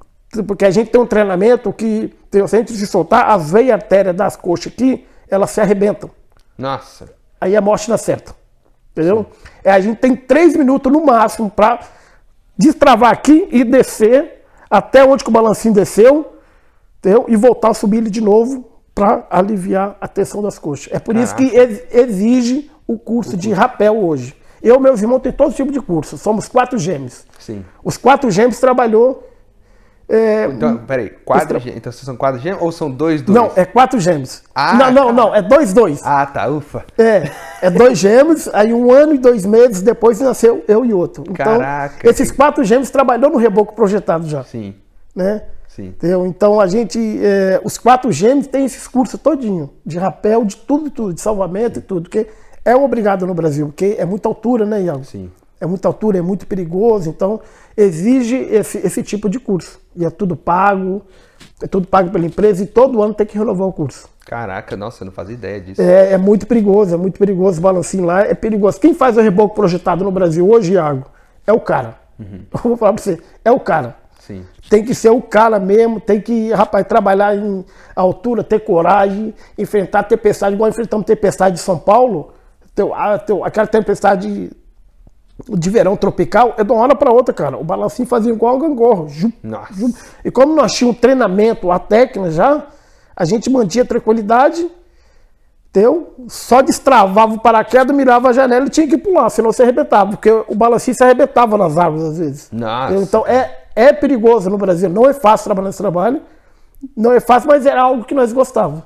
Porque 0.47 0.65
a 0.65 0.71
gente 0.71 0.89
tem 0.89 0.99
um 0.99 1.05
treinamento 1.05 1.71
que, 1.71 2.13
se 2.31 2.41
a 2.41 2.47
gente 2.47 2.73
se 2.73 2.87
soltar, 2.87 3.29
as 3.29 3.51
veias 3.51 3.73
artérias 3.73 4.15
das 4.15 4.35
coxas 4.35 4.73
aqui, 4.73 5.05
elas 5.27 5.51
se 5.51 5.61
arrebentam. 5.61 6.09
Nossa. 6.57 7.13
Aí 7.39 7.55
a 7.55 7.61
morte 7.61 7.89
não 7.89 7.97
certa. 7.97 8.33
Entendeu? 8.91 9.25
É, 9.63 9.71
a 9.71 9.79
gente 9.79 9.97
tem 9.97 10.15
três 10.15 10.55
minutos 10.55 10.91
no 10.91 11.05
máximo 11.05 11.49
para 11.49 11.79
destravar 12.57 13.11
aqui 13.11 13.47
e 13.51 13.63
descer 13.63 14.43
até 14.69 15.03
onde 15.03 15.23
o 15.27 15.31
balancinho 15.31 15.73
desceu 15.73 16.33
entendeu? 16.99 17.25
e 17.27 17.35
voltar 17.35 17.69
a 17.69 17.73
subir 17.73 17.97
ele 17.97 18.09
de 18.09 18.21
novo 18.21 18.69
para 18.95 19.25
aliviar 19.29 19.97
a 19.99 20.07
tensão 20.07 20.41
das 20.41 20.59
coxas. 20.59 20.93
É 20.93 20.99
por 20.99 21.13
Caraca. 21.13 21.23
isso 21.23 21.35
que 21.35 21.97
exige 21.97 22.71
o 22.87 22.97
curso 22.97 23.37
de 23.37 23.51
rapel 23.51 23.97
hoje. 23.97 24.35
Eu 24.61 24.77
e 24.77 24.79
meus 24.79 25.01
irmãos 25.01 25.19
têm 25.19 25.31
todo 25.31 25.53
tipo 25.53 25.71
de 25.71 25.81
curso. 25.81 26.17
Somos 26.17 26.47
quatro 26.47 26.77
gêmeos. 26.77 27.25
Sim. 27.37 27.65
Os 27.83 27.97
quatro 27.97 28.31
gêmeos 28.31 28.59
trabalhou. 28.59 29.29
É, 30.07 30.45
então, 30.45 30.77
peraí, 30.85 31.09
quatro 31.09 31.59
gêmeos. 31.59 31.77
Então 31.77 31.91
são 31.91 32.15
quatro 32.15 32.39
gêmeos 32.39 32.61
ou 32.61 32.71
são 32.71 32.89
dois, 32.91 33.21
dois? 33.21 33.35
Não, 33.35 33.51
é 33.55 33.65
quatro 33.65 33.99
gêmeos. 33.99 34.43
Ah, 34.53 34.73
não, 34.75 34.91
não, 34.91 35.13
não, 35.13 35.35
é 35.35 35.41
dois, 35.41 35.73
dois. 35.73 36.01
Ah, 36.03 36.25
tá, 36.25 36.47
ufa. 36.47 36.85
É, 36.97 37.31
é 37.61 37.69
dois 37.69 37.97
gêmeos, 37.97 38.47
aí 38.53 38.73
um 38.73 38.91
ano 38.91 39.15
e 39.15 39.17
dois 39.17 39.45
meses 39.45 39.81
depois 39.81 40.19
nasceu 40.19 40.63
eu 40.67 40.85
e 40.85 40.93
outro. 40.93 41.23
Então, 41.29 41.57
Caraca. 41.59 42.07
esses 42.07 42.31
quatro 42.31 42.63
gêmeos 42.63 42.89
trabalhou 42.89 43.31
no 43.31 43.37
reboco 43.37 43.73
projetado 43.73 44.27
já. 44.27 44.43
Sim. 44.43 44.75
Né? 45.15 45.43
Sim. 45.67 45.87
Entendeu? 45.87 46.27
Então 46.27 46.59
a 46.59 46.67
gente, 46.67 46.99
é, 47.21 47.59
os 47.63 47.77
quatro 47.77 48.11
gêmeos 48.11 48.47
têm 48.47 48.65
esses 48.65 48.87
cursos 48.87 49.19
todinho, 49.19 49.71
de 49.85 49.97
rapel, 49.97 50.45
de 50.45 50.55
tudo, 50.55 50.91
tudo, 50.91 51.13
de 51.13 51.21
salvamento 51.21 51.75
Sim. 51.75 51.79
e 51.79 51.83
tudo, 51.83 52.09
que 52.09 52.27
é 52.65 52.75
obrigado 52.75 53.25
no 53.25 53.33
Brasil, 53.33 53.67
porque 53.67 53.95
é 53.97 54.05
muita 54.05 54.27
altura, 54.27 54.65
né, 54.65 54.81
Iago? 54.83 55.03
Sim. 55.03 55.29
É 55.59 55.65
muita 55.65 55.87
altura, 55.87 56.17
é 56.17 56.21
muito 56.21 56.45
perigoso, 56.45 57.09
então 57.09 57.39
exige 57.75 58.35
esse, 58.35 58.77
esse 58.79 59.01
tipo 59.01 59.29
de 59.29 59.39
curso. 59.39 59.79
E 59.95 60.03
é 60.03 60.09
tudo 60.09 60.35
pago, 60.35 61.01
é 61.61 61.67
tudo 61.67 61.87
pago 61.87 62.09
pela 62.09 62.25
empresa 62.25 62.63
e 62.63 62.65
todo 62.65 63.01
ano 63.01 63.13
tem 63.13 63.25
que 63.25 63.37
renovar 63.37 63.67
o 63.67 63.73
curso. 63.73 64.09
Caraca, 64.25 64.75
nossa, 64.75 65.03
eu 65.03 65.05
não 65.05 65.11
fazia 65.13 65.35
ideia 65.35 65.61
disso. 65.61 65.81
É, 65.81 66.13
é 66.13 66.17
muito 66.17 66.47
perigoso, 66.47 66.93
é 66.93 66.97
muito 66.97 67.19
perigoso. 67.19 67.59
O 67.59 67.61
balancinho 67.61 68.05
lá 68.05 68.21
é 68.21 68.33
perigoso. 68.33 68.79
Quem 68.79 68.93
faz 68.93 69.17
o 69.17 69.21
reboco 69.21 69.55
projetado 69.55 70.03
no 70.03 70.11
Brasil 70.11 70.49
hoje, 70.49 70.73
Iago, 70.73 71.05
é 71.45 71.53
o 71.53 71.59
cara. 71.59 71.97
Uhum. 72.19 72.41
Eu 72.53 72.61
vou 72.61 72.77
falar 72.77 72.93
pra 72.93 73.03
você, 73.03 73.19
é 73.43 73.51
o 73.51 73.59
cara. 73.59 73.95
Sim. 74.19 74.45
Tem 74.69 74.83
que 74.85 74.95
ser 74.95 75.09
o 75.09 75.21
cara 75.21 75.59
mesmo, 75.59 75.99
tem 75.99 76.21
que, 76.21 76.51
rapaz, 76.53 76.87
trabalhar 76.87 77.35
em 77.35 77.65
altura, 77.93 78.41
ter 78.41 78.61
coragem, 78.61 79.33
enfrentar 79.57 80.03
tempestade, 80.03 80.55
igual 80.55 80.69
enfrentamos 80.69 81.05
tempestade 81.05 81.55
de 81.57 81.61
São 81.61 81.77
Paulo. 81.77 82.33
Teu, 82.75 82.93
a, 82.93 83.17
teu, 83.19 83.43
aquela 83.45 83.67
tempestade 83.67 84.51
de 85.49 85.69
verão 85.69 85.95
tropical 85.95 86.53
é 86.57 86.63
de 86.63 86.71
uma 86.71 86.81
hora 86.81 86.95
para 86.95 87.11
outra, 87.11 87.33
cara. 87.33 87.57
O 87.57 87.63
balancinho 87.63 88.07
fazia 88.07 88.31
igual 88.31 88.55
o 88.55 88.59
gangorro. 88.59 89.07
E 90.23 90.31
como 90.31 90.55
nós 90.55 90.73
tínhamos 90.73 90.99
treinamento, 90.99 91.71
a 91.71 91.79
técnica 91.79 92.31
já, 92.31 92.67
a 93.15 93.25
gente 93.25 93.49
mantinha 93.49 93.85
tranquilidade, 93.85 94.69
Entendeu? 95.73 96.13
Só 96.27 96.61
destravava 96.61 97.33
o 97.33 97.39
paraquedas, 97.39 97.97
mirava 97.97 98.29
a 98.29 98.31
janela 98.31 98.67
e 98.67 98.69
tinha 98.69 98.87
que 98.87 98.95
pular, 98.95 99.27
senão 99.31 99.51
você 99.51 99.63
arrebentava, 99.63 100.11
porque 100.11 100.29
o 100.29 100.53
balancista 100.53 100.99
se 100.99 101.03
arrebentava 101.03 101.57
nas 101.57 101.79
árvores 101.79 102.03
às 102.03 102.17
vezes. 102.19 102.49
Nossa. 102.51 102.93
Então 102.93 103.25
é, 103.25 103.63
é 103.75 103.91
perigoso 103.91 104.51
no 104.51 104.57
Brasil, 104.59 104.87
não 104.87 105.09
é 105.09 105.15
fácil 105.15 105.45
trabalhar 105.45 105.69
nesse 105.69 105.79
trabalho, 105.79 106.21
não 106.95 107.11
é 107.11 107.19
fácil, 107.19 107.49
mas 107.49 107.65
era 107.65 107.81
algo 107.81 108.03
que 108.03 108.13
nós 108.13 108.31
gostávamos. 108.31 108.83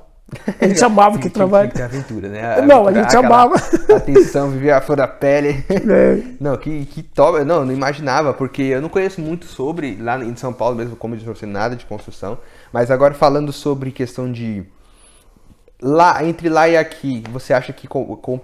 A 0.60 0.66
gente 0.66 0.84
amava 0.84 1.16
que 1.18 1.30
trabalho. 1.30 1.70
Que 1.70 1.80
aventura, 1.80 2.28
né? 2.28 2.60
Não, 2.62 2.86
a 2.86 2.92
gente 2.92 3.16
amava. 3.16 3.54
Atenção, 3.96 4.50
viver 4.50 4.72
a 4.72 4.80
flor 4.80 4.96
da 4.96 5.08
pele. 5.08 5.64
É. 5.70 6.18
Não, 6.38 6.56
que, 6.56 6.84
que 6.86 7.02
top. 7.02 7.44
Não, 7.44 7.64
não 7.64 7.72
imaginava, 7.72 8.34
porque 8.34 8.62
eu 8.62 8.80
não 8.82 8.88
conheço 8.88 9.20
muito 9.20 9.46
sobre, 9.46 9.96
lá 10.00 10.22
em 10.22 10.36
São 10.36 10.52
Paulo 10.52 10.76
mesmo, 10.76 10.96
como 10.96 11.14
eu 11.14 11.18
disse, 11.18 11.46
nada 11.46 11.74
de 11.74 11.86
construção. 11.86 12.38
Mas 12.72 12.90
agora 12.90 13.14
falando 13.14 13.52
sobre 13.52 13.90
questão 13.90 14.30
de. 14.30 14.64
Lá, 15.80 16.24
entre 16.24 16.48
lá 16.48 16.68
e 16.68 16.76
aqui, 16.76 17.22
você 17.30 17.52
acha 17.54 17.72
que 17.72 17.86
com- 17.86 18.16
com- 18.16 18.40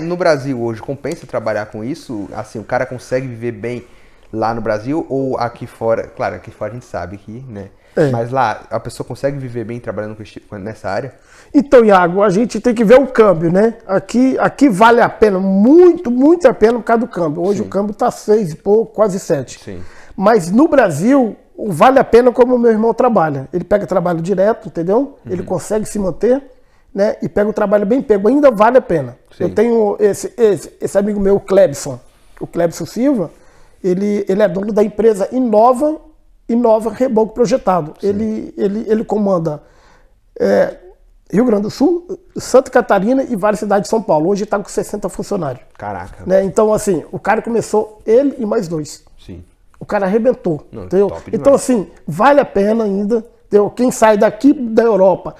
no 0.00 0.16
Brasil 0.16 0.58
hoje 0.60 0.80
compensa 0.80 1.26
trabalhar 1.26 1.66
com 1.66 1.84
isso? 1.84 2.28
Assim, 2.32 2.58
o 2.58 2.64
cara 2.64 2.86
consegue 2.86 3.26
viver 3.26 3.52
bem 3.52 3.84
lá 4.32 4.54
no 4.54 4.62
Brasil 4.62 5.06
ou 5.10 5.36
aqui 5.36 5.66
fora? 5.66 6.04
Claro, 6.08 6.36
aqui 6.36 6.50
fora 6.50 6.70
a 6.70 6.74
gente 6.74 6.86
sabe 6.86 7.18
que, 7.18 7.44
né? 7.46 7.68
É. 7.96 8.10
Mas 8.10 8.30
lá, 8.30 8.62
a 8.70 8.80
pessoa 8.80 9.06
consegue 9.06 9.38
viver 9.38 9.64
bem 9.64 9.78
trabalhando 9.78 10.16
tipo- 10.24 10.56
nessa 10.56 10.88
área? 10.88 11.14
Então, 11.54 11.84
Iago, 11.84 12.22
a 12.22 12.30
gente 12.30 12.58
tem 12.60 12.74
que 12.74 12.84
ver 12.84 12.98
o 12.98 13.06
câmbio, 13.06 13.52
né? 13.52 13.74
Aqui, 13.86 14.38
aqui 14.38 14.68
vale 14.68 15.00
a 15.02 15.08
pena, 15.08 15.38
muito, 15.38 16.10
muito 16.10 16.48
a 16.48 16.54
pena 16.54 16.78
por 16.78 16.84
causa 16.84 17.00
do 17.00 17.08
câmbio. 17.08 17.42
Hoje 17.44 17.60
Sim. 17.60 17.66
o 17.66 17.68
câmbio 17.68 17.94
tá 17.94 18.10
seis 18.10 18.52
e 18.52 18.56
pouco, 18.56 18.94
quase 18.94 19.20
sete. 19.20 19.60
Sim. 19.62 19.82
Mas 20.16 20.50
no 20.50 20.66
Brasil, 20.68 21.36
vale 21.68 21.98
a 21.98 22.04
pena 22.04 22.32
como 22.32 22.54
o 22.54 22.58
meu 22.58 22.70
irmão 22.70 22.94
trabalha. 22.94 23.48
Ele 23.52 23.64
pega 23.64 23.86
trabalho 23.86 24.22
direto, 24.22 24.68
entendeu? 24.68 25.18
Uhum. 25.26 25.32
Ele 25.32 25.42
consegue 25.42 25.84
se 25.84 25.98
manter, 25.98 26.42
né? 26.94 27.16
E 27.20 27.28
pega 27.28 27.50
o 27.50 27.52
trabalho 27.52 27.84
bem 27.84 28.00
pego. 28.00 28.28
Ainda 28.28 28.50
vale 28.50 28.78
a 28.78 28.82
pena. 28.82 29.18
Sim. 29.36 29.44
Eu 29.44 29.54
tenho 29.54 29.96
esse, 30.00 30.32
esse, 30.38 30.72
esse 30.80 30.96
amigo 30.98 31.20
meu, 31.20 31.36
o 31.36 31.40
Clebson, 31.40 32.00
o 32.40 32.46
Clebson 32.46 32.86
Silva, 32.86 33.30
ele, 33.84 34.24
ele 34.28 34.42
é 34.42 34.48
dono 34.48 34.72
da 34.72 34.82
empresa 34.82 35.28
Inova, 35.32 36.00
Inova 36.48 36.90
Reboco 36.90 37.34
Projetado. 37.34 37.94
Ele, 38.02 38.52
ele, 38.56 38.84
ele 38.88 39.04
comanda 39.04 39.62
é, 40.38 40.76
Rio 41.32 41.44
Grande 41.46 41.62
do 41.62 41.70
Sul, 41.70 42.18
Santa 42.36 42.70
Catarina 42.70 43.22
e 43.22 43.34
várias 43.34 43.60
cidades 43.60 43.84
de 43.84 43.88
São 43.88 44.02
Paulo. 44.02 44.28
Hoje 44.28 44.44
está 44.44 44.58
com 44.58 44.68
60 44.68 45.08
funcionários. 45.08 45.64
Caraca. 45.78 46.24
Né? 46.26 46.44
Então, 46.44 46.72
assim, 46.74 47.04
o 47.10 47.18
cara 47.18 47.40
começou, 47.40 48.00
ele 48.04 48.34
e 48.38 48.44
mais 48.44 48.68
dois. 48.68 49.04
Sim. 49.18 49.42
O 49.80 49.86
cara 49.86 50.06
arrebentou. 50.06 50.66
Não, 50.70 50.84
entendeu? 50.84 51.10
Então, 51.32 51.54
assim, 51.54 51.90
vale 52.06 52.38
a 52.38 52.44
pena 52.44 52.84
ainda. 52.84 53.24
Entendeu? 53.46 53.70
Quem 53.70 53.90
sai 53.90 54.16
daqui 54.16 54.52
da 54.52 54.82
Europa 54.82 55.34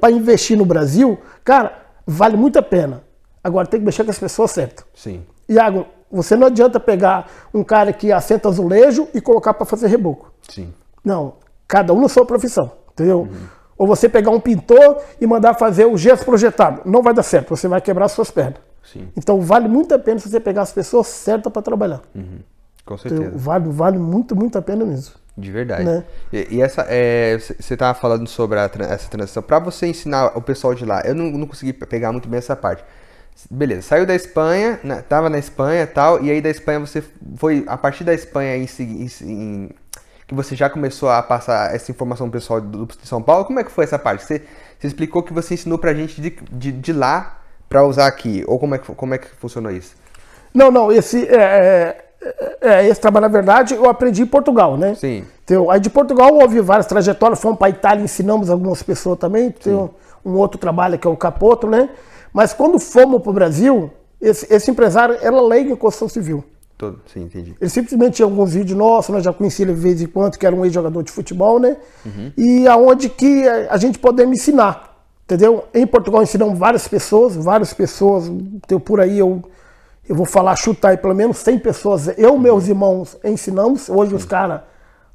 para 0.00 0.10
investir 0.10 0.56
no 0.56 0.64
Brasil, 0.64 1.18
cara, 1.44 1.76
vale 2.06 2.36
muito 2.36 2.58
a 2.58 2.62
pena. 2.62 3.02
Agora 3.42 3.66
tem 3.66 3.80
que 3.80 3.86
mexer 3.86 4.04
com 4.04 4.10
as 4.10 4.18
pessoas 4.18 4.50
certas. 4.50 4.84
Sim. 4.94 5.22
Iago, 5.48 5.86
você 6.10 6.34
não 6.36 6.46
adianta 6.46 6.78
pegar 6.80 7.30
um 7.52 7.62
cara 7.62 7.92
que 7.92 8.10
assenta 8.12 8.48
azulejo 8.48 9.08
e 9.14 9.20
colocar 9.20 9.54
para 9.54 9.66
fazer 9.66 9.88
reboco. 9.88 10.32
Sim. 10.48 10.72
Não, 11.04 11.34
cada 11.66 11.92
um 11.92 12.00
na 12.00 12.08
sua 12.08 12.24
profissão, 12.26 12.72
entendeu? 12.92 13.28
Ou 13.76 13.86
você 13.86 14.08
pegar 14.08 14.30
um 14.30 14.40
pintor 14.40 14.98
e 15.20 15.26
mandar 15.26 15.54
fazer 15.54 15.84
o 15.86 15.96
gesso 15.96 16.24
projetado. 16.24 16.80
Não 16.84 17.02
vai 17.02 17.14
dar 17.14 17.22
certo, 17.22 17.50
você 17.54 17.68
vai 17.68 17.80
quebrar 17.80 18.08
suas 18.08 18.30
pernas. 18.30 18.56
Sim. 18.82 19.08
Então 19.16 19.40
vale 19.40 19.68
muito 19.68 19.94
a 19.94 19.98
pena 19.98 20.18
você 20.18 20.40
pegar 20.40 20.62
as 20.62 20.72
pessoas 20.72 21.06
certas 21.06 21.52
para 21.52 21.62
trabalhar. 21.62 22.00
Com 22.84 22.94
Entendeu? 22.94 23.18
certeza. 23.18 23.30
Vale, 23.36 23.68
vale 23.70 23.98
muito, 23.98 24.34
muito 24.34 24.56
a 24.58 24.62
pena 24.62 24.84
mesmo. 24.84 25.14
De 25.36 25.52
verdade. 25.52 25.84
Né? 25.84 26.02
E, 26.32 26.56
e 26.56 26.62
essa, 26.62 26.84
é, 26.88 27.38
você 27.38 27.76
tava 27.76 27.96
falando 27.96 28.26
sobre 28.26 28.58
a 28.58 28.64
essa 28.88 29.08
transição. 29.08 29.40
Pra 29.42 29.60
você 29.60 29.86
ensinar 29.86 30.36
o 30.36 30.42
pessoal 30.42 30.74
de 30.74 30.84
lá, 30.84 31.02
eu 31.04 31.14
não, 31.14 31.26
não 31.30 31.46
consegui 31.46 31.72
pe- 31.72 31.86
pegar 31.86 32.10
muito 32.10 32.28
bem 32.28 32.38
essa 32.38 32.56
parte. 32.56 32.82
Beleza, 33.50 33.82
saiu 33.82 34.04
da 34.04 34.14
Espanha, 34.14 34.80
na- 34.82 35.00
tava 35.02 35.30
na 35.30 35.38
Espanha 35.38 35.82
e 35.82 35.86
tal, 35.86 36.22
e 36.24 36.30
aí 36.30 36.40
da 36.40 36.50
Espanha 36.50 36.80
você 36.80 37.02
foi, 37.36 37.64
a 37.68 37.76
partir 37.76 38.02
da 38.04 38.12
Espanha 38.12 38.56
em, 38.56 38.68
em- 38.80 39.08
em- 39.22 39.70
que 40.26 40.34
você 40.34 40.54
já 40.56 40.68
começou 40.68 41.08
a 41.08 41.22
passar 41.22 41.74
essa 41.74 41.90
informação 41.90 42.28
pessoal 42.28 42.60
do, 42.60 42.84
de 42.86 43.06
São 43.06 43.22
Paulo, 43.22 43.44
como 43.44 43.60
é 43.60 43.64
que 43.64 43.70
foi 43.70 43.84
essa 43.84 43.98
parte? 43.98 44.24
Você, 44.24 44.42
você 44.78 44.86
explicou 44.88 45.22
que 45.22 45.32
você 45.32 45.54
ensinou 45.54 45.78
pra 45.78 45.94
gente 45.94 46.20
de, 46.20 46.30
de, 46.50 46.72
de 46.72 46.92
lá 46.92 47.38
pra 47.68 47.84
usar 47.84 48.06
aqui, 48.06 48.44
ou 48.46 48.58
como 48.58 48.74
é, 48.74 48.78
que, 48.78 48.92
como 48.94 49.14
é 49.14 49.18
que 49.18 49.28
funcionou 49.28 49.70
isso? 49.70 49.94
Não, 50.52 50.70
não, 50.70 50.90
esse, 50.90 51.26
é, 51.28 51.96
é, 52.20 52.56
é, 52.60 52.88
esse 52.88 53.00
trabalho, 53.00 53.22
na 53.26 53.32
verdade, 53.32 53.74
eu 53.74 53.88
aprendi 53.88 54.22
em 54.22 54.26
Portugal, 54.26 54.76
né? 54.76 54.94
Sim. 54.96 55.24
Então, 55.44 55.70
aí 55.70 55.78
de 55.80 55.88
Portugal 55.88 56.34
houve 56.34 56.60
várias 56.60 56.86
trajetórias, 56.86 57.40
fomos 57.40 57.58
para 57.58 57.70
Itália, 57.70 58.02
ensinamos 58.02 58.50
algumas 58.50 58.82
pessoas 58.82 59.18
também. 59.18 59.50
Tem 59.50 59.72
um, 59.74 59.88
um 60.24 60.32
outro 60.34 60.58
trabalho 60.58 60.98
que 60.98 61.06
é 61.06 61.10
o 61.10 61.16
Capoto, 61.16 61.66
né? 61.66 61.88
Mas 62.32 62.52
quando 62.52 62.78
fomos 62.78 63.22
para 63.22 63.30
o 63.30 63.32
Brasil, 63.32 63.90
esse, 64.20 64.52
esse 64.52 64.70
empresário 64.70 65.16
era 65.20 65.40
leigo 65.40 65.72
em 65.72 65.76
construção 65.76 66.08
civil. 66.08 66.44
Todo, 66.76 67.00
sim, 67.12 67.22
entendi. 67.22 67.56
Ele 67.60 67.70
simplesmente 67.70 68.14
tinha 68.14 68.26
alguns 68.26 68.52
vídeos 68.52 68.78
nossos, 68.78 69.12
nós 69.12 69.24
já 69.24 69.32
conhecíamos 69.32 69.72
ele 69.72 69.80
de 69.80 69.82
vez 69.82 70.02
em 70.02 70.06
quando, 70.06 70.38
que 70.38 70.46
era 70.46 70.54
um 70.54 70.64
ex-jogador 70.64 71.02
de 71.02 71.10
futebol, 71.10 71.58
né? 71.58 71.76
E 72.36 72.68
aonde 72.68 73.08
que 73.08 73.48
a 73.48 73.76
gente 73.76 73.98
podemos 73.98 74.38
ensinar, 74.38 74.96
entendeu? 75.24 75.64
Em 75.74 75.84
Portugal 75.84 76.22
ensinamos 76.22 76.56
várias 76.56 76.86
pessoas, 76.86 77.34
várias 77.34 77.74
pessoas, 77.74 78.28
então, 78.28 78.78
por 78.78 79.00
aí 79.00 79.18
eu, 79.18 79.42
eu 80.08 80.14
vou 80.14 80.24
falar, 80.24 80.54
chutar 80.54 80.90
aí 80.90 80.96
pelo 80.96 81.16
menos 81.16 81.38
100 81.38 81.58
pessoas, 81.58 82.16
eu 82.16 82.36
e 82.36 82.38
meus 82.38 82.68
irmãos 82.68 83.16
ensinamos, 83.24 83.88
hoje 83.88 84.14
os 84.14 84.24
caras 84.24 84.60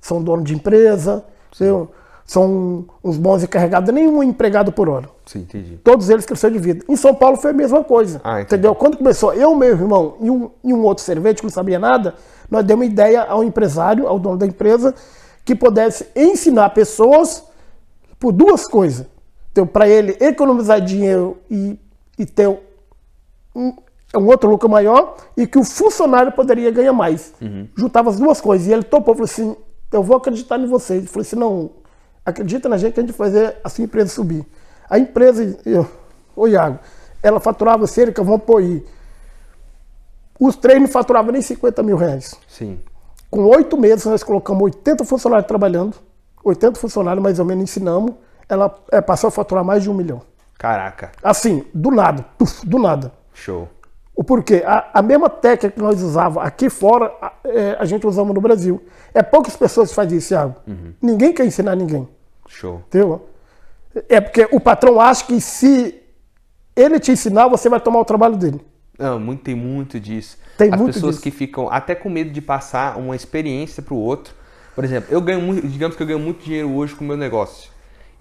são 0.02 0.22
donos 0.22 0.44
de 0.44 0.54
empresa, 0.54 1.24
entendeu? 1.56 1.92
São 2.26 2.86
uns 3.04 3.18
bons 3.18 3.44
encarregados, 3.44 3.94
nenhum 3.94 4.24
empregado 4.24 4.72
por 4.72 4.88
hora. 4.88 5.10
Sim, 5.26 5.40
entendi. 5.40 5.78
Todos 5.84 6.10
eles 6.10 6.26
cresceram 6.26 6.54
de 6.54 6.60
vida. 6.60 6.86
Em 6.88 6.96
São 6.96 7.14
Paulo 7.14 7.38
foi 7.38 7.52
a 7.52 7.54
mesma 7.54 7.84
coisa. 7.84 8.22
Ah, 8.24 8.42
entendeu? 8.42 8.74
Quando 8.74 8.98
começou, 8.98 9.34
eu, 9.34 9.56
meu 9.56 9.70
irmão 9.70 10.18
e 10.22 10.30
um, 10.30 10.50
e 10.64 10.74
um 10.74 10.84
outro 10.84 11.04
servente 11.04 11.38
que 11.38 11.44
não 11.44 11.52
sabia 11.52 11.78
nada, 11.80 12.16
nós 12.50 12.64
demos 12.64 12.86
ideia 12.86 13.24
ao 13.24 13.44
empresário, 13.44 14.08
ao 14.08 14.18
dono 14.18 14.38
da 14.38 14.46
empresa, 14.46 14.96
que 15.44 15.54
pudesse 15.54 16.08
ensinar 16.16 16.70
pessoas 16.70 17.44
por 18.20 18.32
duas 18.32 18.66
coisas. 18.68 19.06
Então, 19.52 19.68
para 19.68 19.88
ele 19.88 20.18
economizar 20.20 20.82
dinheiro 20.82 21.38
e, 21.50 21.78
e 22.18 22.26
ter 22.26 22.48
um, 23.56 23.74
um 24.16 24.26
outro 24.28 24.50
lucro 24.50 24.70
maior 24.70 25.18
e 25.36 25.46
que 25.46 25.60
o 25.60 25.64
funcionário 25.64 26.32
poderia 26.32 26.72
ganhar 26.72 26.94
mais. 26.94 27.34
Juntava 27.76 28.10
as 28.10 28.18
duas 28.18 28.40
coisas. 28.40 28.68
E 28.68 28.72
ele 28.72 28.84
topou, 28.84 29.14
falou 29.14 29.26
assim, 29.26 29.56
eu 29.92 30.02
vou 30.02 30.18
acreditar 30.18 30.60
em 30.60 30.68
vocês. 30.68 31.00
Ele 31.00 31.08
falou 31.08 31.22
assim, 31.22 31.36
não, 31.36 31.70
acredita 32.26 32.70
na 32.70 32.78
gente 32.78 32.94
que 32.94 33.00
a 33.00 33.04
gente 33.04 33.14
fazer 33.14 33.58
a 33.64 33.70
sua 33.70 33.84
empresa 33.84 34.10
subir. 34.10 34.46
A 34.90 34.98
empresa, 35.00 35.58
eu, 35.66 35.88
ô 36.36 36.48
Iago, 36.48 36.80
ela 37.22 37.40
faturava 37.40 37.88
cerca, 37.88 38.24
vamos 38.24 38.44
pôr 38.44 38.58
aí, 38.62 38.86
os 40.40 40.56
três 40.56 40.80
não 40.80 40.88
faturavam 40.88 41.32
nem 41.32 41.42
50 41.42 41.82
mil 41.84 41.96
reais. 41.98 42.36
Sim. 42.48 42.80
Com 43.30 43.46
oito 43.46 43.78
meses, 43.78 44.06
nós 44.06 44.24
colocamos 44.24 44.62
80 44.64 45.06
funcionários 45.06 45.48
trabalhando, 45.48 45.96
80 46.44 46.80
funcionários 46.80 47.24
mais 47.24 47.40
ou 47.40 47.46
menos 47.46 47.64
ensinamos, 47.64 48.14
ela 48.48 48.76
é, 48.92 49.02
passou 49.02 49.30
a 49.30 49.32
faturar 49.32 49.64
mais 49.64 49.82
de 49.84 49.90
um 49.90 49.94
milhão. 49.94 50.22
Caraca, 50.58 51.12
Assim, 51.22 51.66
do 51.74 51.92
nada, 51.92 52.26
do 52.64 52.80
nada. 52.80 53.12
show. 53.34 53.68
O 54.16 54.24
porquê? 54.24 54.64
A, 54.66 55.00
a 55.00 55.02
mesma 55.02 55.30
técnica 55.30 55.76
que 55.76 55.82
nós 55.82 56.02
usávamos 56.02 56.48
aqui 56.48 56.70
fora, 56.70 57.12
a, 57.22 57.34
é, 57.46 57.76
a 57.80 57.86
gente 57.86 58.06
usamos 58.06 58.34
no 58.34 58.42
Brasil. 58.42 58.84
É 59.14 59.24
poucas 59.24 59.56
pessoas 59.56 59.90
que 59.90 59.96
fazem 59.96 60.18
isso, 60.18 60.30
Thiago. 60.30 60.56
Ninguém 61.02 61.34
quer 61.34 61.46
ensinar 61.46 61.76
ninguém. 61.76 62.08
Show. 62.48 62.84
Entendeu? 62.88 63.28
É 64.08 64.22
porque 64.22 64.48
o 64.52 64.60
patrão 64.60 65.00
acha 65.00 65.26
que 65.26 65.40
se 65.42 66.00
ele 66.76 67.00
te 67.00 67.12
ensinar, 67.12 67.48
você 67.48 67.70
vai 67.70 67.80
tomar 67.80 68.00
o 68.00 68.06
trabalho 68.06 68.38
dele. 68.38 68.62
Não, 68.98 69.20
muito, 69.20 69.44
tem 69.44 69.56
muito 69.56 70.00
disso. 70.00 70.38
Tem 70.58 70.72
As 70.72 70.80
muito 70.80 70.94
pessoas 70.94 71.16
disso. 71.16 71.24
que 71.24 71.32
ficam 71.32 71.68
até 71.70 71.96
com 71.96 72.10
medo 72.10 72.30
de 72.30 72.42
passar 72.42 72.98
uma 72.98 73.16
experiência 73.16 73.82
pro 73.82 73.96
outro. 73.96 74.34
Por 74.76 74.84
exemplo, 74.84 75.12
eu 75.12 75.22
ganho 75.22 75.42
muito, 75.42 75.68
digamos 75.68 75.96
que 75.96 76.04
eu 76.04 76.08
ganho 76.08 76.20
muito 76.20 76.44
dinheiro 76.44 76.72
hoje 76.72 76.96
com 76.96 77.04
o 77.04 77.08
meu 77.08 77.18
negócio. 77.18 77.72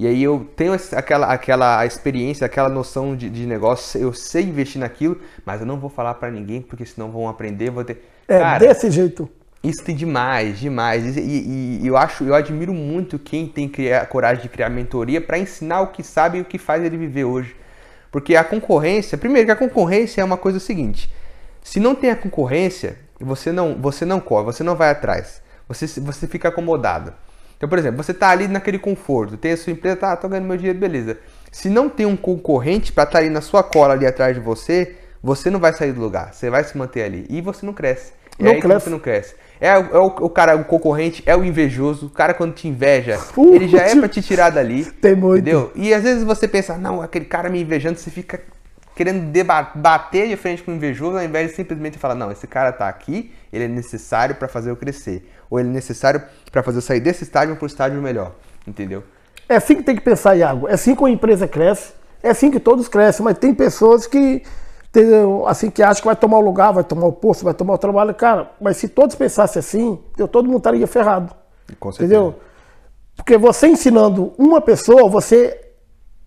E 0.03 0.07
aí 0.07 0.23
eu 0.23 0.47
tenho 0.57 0.73
aquela, 0.97 1.27
aquela 1.33 1.85
experiência, 1.87 2.45
aquela 2.47 2.69
noção 2.69 3.17
de, 3.17 3.31
de 3.31 3.47
negócio, 3.47 4.01
eu 4.01 4.13
sei 4.13 4.45
investir 4.45 4.81
naquilo, 4.81 5.21
mas 5.45 5.61
eu 5.61 5.67
não 5.67 5.79
vou 5.79 5.91
falar 5.91 6.15
pra 6.15 6.31
ninguém, 6.31 6.61
porque 6.63 6.85
senão 6.87 7.11
vão 7.11 7.29
aprender, 7.29 7.71
vou 7.71 7.85
ter. 7.85 8.03
É 8.29 8.39
Cara, 8.39 8.59
desse 8.59 8.91
jeito. 8.91 9.29
isso 9.63 9.85
tem 9.85 9.95
demais, 9.95 10.59
demais. 10.59 11.17
E, 11.17 11.21
e- 11.21 11.79
e 11.83 11.87
eu 11.87 11.97
acho, 11.97 12.25
eu 12.25 12.35
admiro 12.35 12.75
muito 12.75 13.19
quem 13.19 13.47
tem 13.47 13.69
criar, 13.69 14.07
coragem 14.07 14.43
de 14.43 14.49
criar 14.49 14.69
mentoria 14.69 15.21
para 15.21 15.39
ensinar 15.39 15.81
o 15.83 15.89
que 15.89 16.03
sabe 16.03 16.39
e 16.39 16.41
o 16.41 16.45
que 16.45 16.59
faz 16.59 16.83
ele 16.85 16.97
viver 16.97 17.25
hoje. 17.25 17.55
Porque 18.11 18.37
a 18.37 18.45
concorrência, 18.45 19.17
primeiro 19.19 19.47
que 19.47 19.53
a 19.53 19.57
concorrência 19.57 20.21
é 20.21 20.25
uma 20.25 20.37
coisa 20.37 20.59
seguinte: 20.61 21.13
se 21.63 21.81
não 21.81 21.95
tem 21.95 22.11
a 22.11 22.17
concorrência, 22.17 22.99
você 23.21 23.53
não, 23.53 23.77
você 23.81 24.05
não 24.05 24.21
corre, 24.21 24.45
você 24.47 24.65
não 24.65 24.77
vai 24.77 24.91
atrás. 24.91 25.43
Você, 25.69 25.87
você 26.01 26.27
fica 26.27 26.49
acomodado. 26.49 27.15
Então, 27.63 27.69
por 27.69 27.79
exemplo, 27.79 28.03
você 28.03 28.13
tá 28.13 28.29
ali 28.29 28.49
naquele 28.49 28.77
conforto, 28.77 29.37
tem 29.37 29.53
a 29.53 29.57
sua 29.57 29.73
empresa, 29.73 29.95
tá, 29.95 30.17
tô 30.17 30.29
ganhando 30.29 30.49
meu 30.49 30.57
dinheiro, 30.57 30.81
beleza. 30.81 31.17
Se 31.53 31.69
não 31.71 31.89
tem 31.89 32.05
um 32.05 32.17
concorrente 32.17 32.91
para 32.91 33.05
estar 33.05 33.19
ali 33.21 33.31
na 33.31 33.41
sua 33.41 33.63
cola 33.63 33.95
ali 33.95 34.05
atrás 34.05 34.35
de 34.35 34.41
você, 34.43 34.97
você 35.23 35.49
não 35.49 35.61
vai 35.61 35.73
sair 35.73 35.93
do 35.93 36.01
lugar, 36.01 36.35
você 36.35 36.51
vai 36.51 36.65
se 36.65 36.77
manter 36.77 37.05
ali 37.05 37.25
e 37.31 37.41
você 37.41 37.65
não 37.65 37.73
cresce. 37.73 38.15
É 38.37 38.43
Não 38.43 38.59
cresce. 38.59 38.85
você 38.87 38.91
não 38.91 38.99
cresce. 38.99 39.37
É, 39.61 39.79
o- 39.79 39.95
é 39.95 39.99
o, 40.01 40.07
o 40.07 40.29
cara, 40.29 40.57
o 40.57 40.65
concorrente, 40.65 41.23
é 41.25 41.37
o 41.37 41.45
invejoso. 41.45 42.07
O 42.07 42.11
cara, 42.11 42.35
quando 42.35 42.53
te 42.53 42.67
inveja, 42.67 43.17
Uh, 43.37 43.55
ele 43.55 43.69
já 43.69 43.83
é 43.83 43.95
pra 43.95 44.09
te 44.09 44.21
tirar 44.21 44.51
dali. 44.51 44.85
Tem 45.01 45.15
muito. 45.15 45.43
Entendeu? 45.43 45.71
E 45.77 45.95
às 45.95 46.03
vezes 46.03 46.25
você 46.25 46.49
pensa, 46.49 46.77
não, 46.77 47.01
aquele 47.01 47.27
cara 47.27 47.49
me 47.49 47.63
invejando, 47.63 47.97
você 47.97 48.11
fica 48.11 48.41
querendo 48.97 49.33
bater 49.77 50.29
de 50.29 50.37
frente 50.37 50.65
com 50.65 50.73
o 50.73 50.75
invejoso, 50.75 51.17
ao 51.17 51.23
invés 51.25 51.51
de 51.51 51.57
simplesmente 51.57 51.97
falar, 51.97 52.15
não, 52.17 52.33
esse 52.33 52.47
cara 52.49 52.73
tá 52.73 52.89
aqui, 52.89 53.33
ele 53.53 53.65
é 53.65 53.69
necessário 53.69 54.35
pra 54.35 54.49
fazer 54.49 54.71
eu 54.71 54.77
crescer. 54.77 55.31
Ou 55.53 55.61
ele 55.61 55.69
é 55.69 55.73
necessário 55.73 56.23
pra 56.51 56.63
fazer 56.63 56.79
eu 56.79 56.83
sair 56.83 56.99
desse 56.99 57.25
estágio 57.25 57.55
pro 57.57 57.67
estágio 57.67 58.01
melhor. 58.01 58.33
Entendeu? 58.67 59.05
É 59.47 59.57
assim 59.57 59.77
que 59.77 59.83
tem 59.83 59.95
que 59.95 60.01
pensar, 60.01 60.35
Iago. 60.35 60.67
É 60.67 60.73
assim 60.73 60.95
que 60.95 61.03
uma 61.03 61.11
empresa 61.11 61.47
cresce. 61.47 61.93
É 62.23 62.31
assim 62.31 62.51
que 62.51 62.59
todos 62.59 62.89
crescem. 62.89 63.23
Mas 63.23 63.37
tem 63.37 63.53
pessoas 63.53 64.07
que, 64.07 64.43
assim, 65.47 65.69
que 65.69 65.83
acham 65.83 66.01
que 66.01 66.07
vai 66.07 66.17
tomar 66.17 66.39
o 66.39 66.41
lugar, 66.41 66.73
vai 66.73 66.83
tomar 66.83 67.07
o 67.07 67.13
posto, 67.13 67.45
vai 67.45 67.53
tomar 67.53 67.75
o 67.75 67.79
trabalho. 67.79 68.15
Cara, 68.15 68.51
mas 68.59 68.79
se 68.79 68.89
todos 68.89 69.15
pensassem 69.15 69.61
assim, 69.61 69.99
eu, 70.17 70.27
todo 70.27 70.47
mundo 70.47 70.57
estaria 70.57 70.87
ferrado. 70.87 71.35
Com 71.79 71.93
certeza. 71.93 72.15
Entendeu? 72.15 72.41
Porque 73.15 73.37
você 73.37 73.67
ensinando 73.67 74.33
uma 74.39 74.59
pessoa, 74.59 75.07
você, 75.07 75.61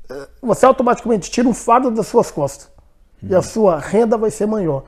eh, 0.07 0.27
você 0.39 0.67
automaticamente 0.67 1.31
tira 1.31 1.47
um 1.47 1.53
fardo 1.53 1.89
das 1.89 2.05
suas 2.05 2.29
costas. 2.29 2.69
E 3.23 3.33
a 3.33 3.41
sua 3.41 3.79
renda 3.79 4.19
vai 4.19 4.29
ser 4.29 4.45
maior. 4.45 4.83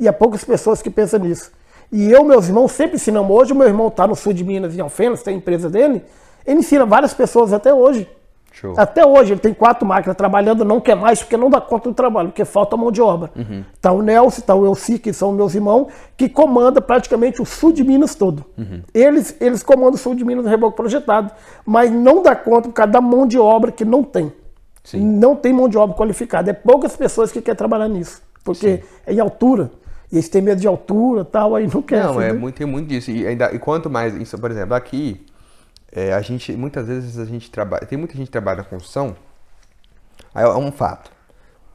E 0.00 0.08
há 0.08 0.14
poucas 0.14 0.42
pessoas 0.42 0.80
que 0.80 0.88
pensam 0.88 1.20
nisso. 1.20 1.50
E 1.90 2.10
eu, 2.10 2.24
meus 2.24 2.48
irmãos, 2.48 2.72
sempre 2.72 2.96
ensinamos. 2.96 3.30
Hoje, 3.30 3.52
o 3.52 3.56
meu 3.56 3.66
irmão 3.66 3.88
está 3.88 4.06
no 4.06 4.16
sul 4.16 4.32
de 4.32 4.44
Minas, 4.44 4.76
em 4.76 4.80
Alfenas, 4.80 5.22
tem 5.22 5.34
a 5.34 5.36
empresa 5.36 5.70
dele. 5.70 6.02
Ele 6.46 6.60
ensina 6.60 6.84
várias 6.84 7.14
pessoas 7.14 7.52
até 7.52 7.72
hoje. 7.72 8.08
Show. 8.52 8.72
Até 8.74 9.04
hoje, 9.04 9.34
ele 9.34 9.40
tem 9.40 9.52
quatro 9.52 9.86
máquinas 9.86 10.16
trabalhando, 10.16 10.64
não 10.64 10.80
quer 10.80 10.94
mais 10.96 11.18
porque 11.22 11.36
não 11.36 11.50
dá 11.50 11.60
conta 11.60 11.90
do 11.90 11.94
trabalho, 11.94 12.30
porque 12.30 12.42
falta 12.42 12.74
mão 12.74 12.90
de 12.90 13.02
obra. 13.02 13.30
Tá 13.82 13.92
o 13.92 14.00
Nelson, 14.00 14.40
tá 14.40 14.54
o 14.54 14.64
Elci, 14.64 14.98
que 14.98 15.12
são 15.12 15.30
meus 15.30 15.54
irmãos, 15.54 15.88
que 16.16 16.26
comanda 16.26 16.80
praticamente 16.80 17.42
o 17.42 17.44
sul 17.44 17.70
de 17.70 17.84
Minas 17.84 18.14
todo. 18.14 18.46
Eles, 18.94 19.36
eles 19.40 19.62
comandam 19.62 19.94
o 19.94 19.98
sul 19.98 20.14
de 20.14 20.24
Minas 20.24 20.44
no 20.44 20.50
reboco 20.50 20.74
projetado, 20.74 21.30
mas 21.66 21.90
não 21.90 22.22
dá 22.22 22.34
conta 22.34 22.68
por 22.68 22.74
causa 22.74 22.92
da 22.92 23.00
mão 23.00 23.26
de 23.26 23.38
obra 23.38 23.70
que 23.70 23.84
não 23.84 24.02
tem. 24.02 24.32
Sim. 24.82 25.04
Não 25.04 25.36
tem 25.36 25.52
mão 25.52 25.68
de 25.68 25.76
obra 25.76 25.94
qualificada. 25.94 26.50
É 26.50 26.54
poucas 26.54 26.96
pessoas 26.96 27.30
que 27.30 27.42
querem 27.42 27.58
trabalhar 27.58 27.88
nisso, 27.88 28.22
porque 28.42 28.82
é 29.06 29.12
em 29.12 29.20
altura. 29.20 29.70
E 30.10 30.16
eles 30.16 30.28
têm 30.28 30.40
medo 30.42 30.60
de 30.60 30.66
altura 30.66 31.22
e 31.22 31.24
tal, 31.24 31.54
aí 31.54 31.66
não 31.72 31.82
quer. 31.82 32.04
Não, 32.04 32.20
é 32.20 32.32
muito, 32.32 32.56
tem 32.56 32.66
muito 32.66 32.88
disso. 32.88 33.10
E, 33.10 33.26
ainda, 33.26 33.52
e 33.52 33.58
quanto 33.58 33.90
mais, 33.90 34.14
isso, 34.14 34.38
por 34.38 34.50
exemplo, 34.50 34.74
aqui, 34.74 35.24
é, 35.90 36.12
a 36.12 36.20
gente, 36.20 36.52
muitas 36.52 36.86
vezes 36.86 37.18
a 37.18 37.24
gente 37.24 37.50
trabalha, 37.50 37.84
tem 37.86 37.98
muita 37.98 38.14
gente 38.16 38.26
que 38.26 38.32
trabalha 38.32 38.58
na 38.58 38.64
construção, 38.64 39.16
aí 40.34 40.44
é 40.44 40.48
um 40.48 40.70
fato. 40.70 41.10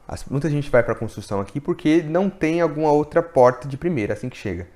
As- 0.08 0.24
muita 0.24 0.48
gente 0.50 0.70
vai 0.70 0.82
para 0.82 0.94
construção 0.94 1.40
aqui 1.40 1.60
porque 1.60 2.02
não 2.02 2.28
tem 2.30 2.60
alguma 2.60 2.90
outra 2.90 3.22
porta 3.22 3.68
de 3.68 3.76
primeira 3.76 4.14
assim 4.14 4.28
que 4.28 4.36
chega. 4.36 4.66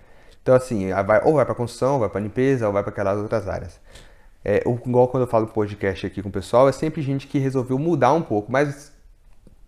Então, 0.42 0.54
assim, 0.54 0.90
vai, 1.04 1.22
ou 1.24 1.34
vai 1.34 1.44
para 1.44 1.54
construção, 1.54 1.94
ou 1.94 2.00
vai 2.00 2.08
para 2.08 2.20
limpeza, 2.20 2.66
ou 2.66 2.72
vai 2.72 2.82
para 2.82 2.92
aquelas 2.92 3.18
outras 3.18 3.48
áreas. 3.48 3.80
É, 4.44 4.62
o- 4.64 4.78
igual 4.86 5.08
quando 5.08 5.22
eu 5.24 5.26
falo 5.26 5.46
podcast 5.48 6.06
aqui 6.06 6.22
com 6.22 6.28
o 6.28 6.32
pessoal, 6.32 6.68
é 6.68 6.72
sempre 6.72 7.02
gente 7.02 7.26
que 7.26 7.38
resolveu 7.38 7.78
mudar 7.78 8.12
um 8.12 8.22
pouco, 8.22 8.52
mas 8.52 8.92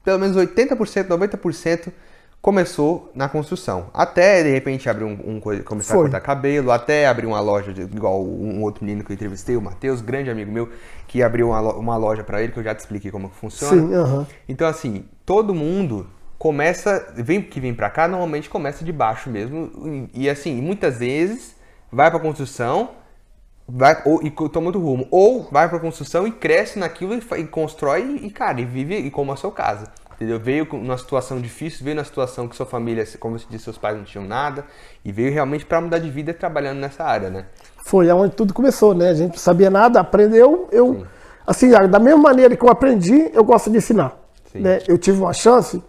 pelo 0.05 0.19
menos 0.21 0.37
80%, 0.37 1.09
90% 1.09 1.93
começou 2.41 3.11
na 3.15 3.29
construção. 3.29 3.87
Até 3.93 4.43
de 4.43 4.51
repente 4.51 4.89
abrir 4.89 5.05
um, 5.05 5.19
um 5.25 5.41
começar 5.63 5.95
Foi. 5.95 6.01
a 6.01 6.03
cortar 6.05 6.21
cabelo, 6.21 6.71
até 6.71 7.07
abrir 7.07 7.27
uma 7.27 7.41
loja, 7.41 7.73
de- 7.73 7.83
igual 7.83 8.23
um 8.25 8.63
outro 8.63 8.85
menino 8.85 9.05
que 9.05 9.13
eu 9.13 9.15
entrevistei, 9.15 9.57
o 9.57 9.61
Matheus, 9.63 10.01
grande 10.01 10.31
amigo 10.31 10.51
meu, 10.51 10.69
que 11.07 11.23
abriu 11.23 11.49
uma, 11.49 11.61
uma 11.75 11.97
loja 11.97 12.23
para 12.23 12.43
ele, 12.43 12.53
que 12.53 12.59
eu 12.59 12.63
já 12.65 12.75
te 12.75 12.81
expliquei 12.81 13.11
como 13.11 13.29
funciona. 13.29 13.81
Sim, 13.83 13.95
aham. 13.95 14.27
Então, 14.49 14.69
assim, 14.69 15.05
todo 15.27 15.55
mundo 15.55 16.07
começa, 16.39 17.13
vem 17.17 17.43
que 17.43 17.59
vem 17.61 17.75
pra 17.75 17.91
cá, 17.91 18.07
normalmente 18.07 18.49
começa 18.49 18.85
de 18.85 18.93
baixo 18.93 19.29
mesmo. 19.29 20.09
E, 20.15 20.25
e, 20.25 20.31
assim, 20.31 20.55
muitas 20.61 20.99
vezes 20.99 21.57
vai 21.91 22.11
pra 22.11 22.21
construção 22.21 22.91
vai, 23.69 24.01
ou, 24.07 24.23
e 24.23 24.31
toma 24.31 24.67
outro 24.67 24.81
rumo. 24.81 25.09
Ou 25.11 25.49
vai 25.51 25.69
pra 25.69 25.81
construção 25.81 26.27
e 26.27 26.31
cresce 26.33 26.79
naquilo 26.79 27.15
e, 27.15 27.41
e 27.41 27.45
constrói 27.47 28.21
e, 28.23 28.31
cara, 28.31 28.61
e 28.61 28.65
vive 28.65 28.97
e 28.97 29.11
como 29.11 29.33
é 29.33 29.35
o 29.35 29.37
seu 29.37 29.51
caso. 29.51 29.87
Entendeu? 30.19 30.41
Veio 30.41 30.67
numa 30.73 30.99
situação 30.99 31.41
difícil, 31.41 31.85
veio 31.85 31.95
na 31.95 32.03
situação 32.03 32.49
que 32.49 32.57
sua 32.57 32.67
família, 32.67 33.07
como 33.21 33.39
você 33.39 33.47
disse, 33.49 33.63
seus 33.63 33.79
pais 33.79 33.97
não 33.97 34.03
tinham 34.03 34.27
nada, 34.27 34.65
e 35.05 35.13
veio 35.13 35.33
realmente 35.33 35.65
pra 35.65 35.81
mudar 35.81 36.01
de 36.01 36.11
vida 36.11 36.35
trabalhando 36.35 36.81
nessa 36.81 37.05
área, 37.05 37.31
né? 37.31 37.47
Foi 37.85 38.11
onde 38.11 38.35
tudo 38.35 38.53
começou, 38.53 38.95
né? 38.95 39.11
A 39.11 39.15
gente 39.15 39.31
não 39.31 39.39
sabia 39.39 39.71
nada, 39.71 40.01
aprendeu. 40.01 40.69
Eu, 40.73 41.07
assim, 41.47 41.71
da 41.71 42.01
mesma 42.01 42.21
maneira 42.21 42.57
que 42.57 42.65
eu 42.65 42.69
aprendi, 42.69 43.31
eu 43.33 43.45
gosto 43.45 43.71
de 43.71 43.77
ensinar. 43.77 44.19
Sim. 44.51 44.61
Né? 44.61 44.81
Eu 44.89 44.99
tive 44.99 45.21
uma 45.21 45.33
chance, 45.33 45.81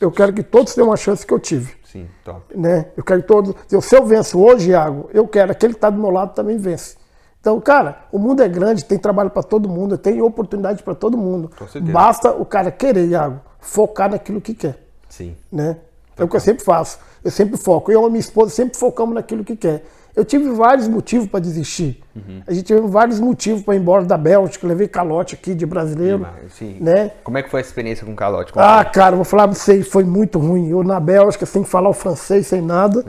eu 0.00 0.10
quero 0.10 0.32
que 0.32 0.42
todos 0.42 0.74
tenham 0.74 0.88
uma 0.88 0.96
chance 0.96 1.26
que 1.26 1.34
eu 1.34 1.38
tive. 1.38 1.76
Sim, 1.84 2.08
top. 2.24 2.56
Né? 2.56 2.86
Eu 2.96 3.04
quero 3.04 3.20
que 3.20 3.28
todos. 3.28 3.54
Se 3.68 3.94
eu 3.94 4.06
venço 4.06 4.40
hoje, 4.40 4.70
Iago, 4.70 5.10
eu 5.12 5.28
quero 5.28 5.52
aquele 5.52 5.74
que 5.74 5.78
está 5.78 5.90
do 5.90 6.00
meu 6.00 6.10
lado 6.10 6.32
também 6.32 6.56
vence. 6.56 6.96
Então, 7.40 7.60
cara, 7.60 8.00
o 8.10 8.18
mundo 8.18 8.42
é 8.42 8.48
grande, 8.48 8.84
tem 8.84 8.98
trabalho 8.98 9.30
para 9.30 9.42
todo 9.42 9.68
mundo, 9.68 9.96
tem 9.96 10.20
oportunidade 10.20 10.82
para 10.82 10.94
todo 10.94 11.16
mundo. 11.16 11.50
Basta 11.92 12.32
o 12.32 12.44
cara 12.44 12.70
querer, 12.70 13.06
Iago, 13.08 13.40
focar 13.60 14.10
naquilo 14.10 14.40
que 14.40 14.54
quer 14.54 14.78
Sim. 15.08 15.36
né? 15.50 15.76
É 16.16 16.24
o 16.24 16.28
que 16.28 16.34
eu 16.34 16.40
sempre 16.40 16.64
faço. 16.64 16.98
Eu 17.24 17.30
sempre 17.30 17.56
foco. 17.56 17.92
Eu 17.92 18.04
e 18.06 18.10
minha 18.10 18.20
esposa 18.20 18.50
sempre 18.50 18.76
focamos 18.76 19.14
naquilo 19.14 19.44
que 19.44 19.54
quer. 19.56 19.84
Eu 20.16 20.24
tive 20.24 20.50
vários 20.50 20.88
motivos 20.88 21.28
para 21.28 21.38
desistir. 21.38 22.02
A 22.44 22.52
gente 22.52 22.64
teve 22.64 22.80
vários 22.88 23.20
motivos 23.20 23.62
para 23.62 23.76
ir 23.76 23.78
embora 23.78 24.04
da 24.04 24.18
Bélgica. 24.18 24.66
Levei 24.66 24.88
calote 24.88 25.36
aqui 25.36 25.54
de 25.54 25.64
brasileiro. 25.64 26.26
Sim. 26.48 26.78
Né? 26.80 27.12
Como 27.22 27.38
é 27.38 27.42
que 27.42 27.48
foi 27.48 27.60
a 27.60 27.62
experiência 27.62 28.04
com 28.04 28.12
o 28.12 28.16
calote? 28.16 28.52
Como 28.52 28.64
Ah, 28.64 28.84
cara, 28.84 29.14
vou 29.14 29.24
falar 29.24 29.46
pra 29.46 29.56
você, 29.56 29.80
foi 29.84 30.02
muito 30.02 30.40
ruim. 30.40 30.70
Eu 30.70 30.82
na 30.82 30.98
Bélgica, 30.98 31.46
sem 31.46 31.62
falar 31.62 31.88
o 31.88 31.92
francês, 31.92 32.48
sem 32.48 32.60
nada. 32.60 33.04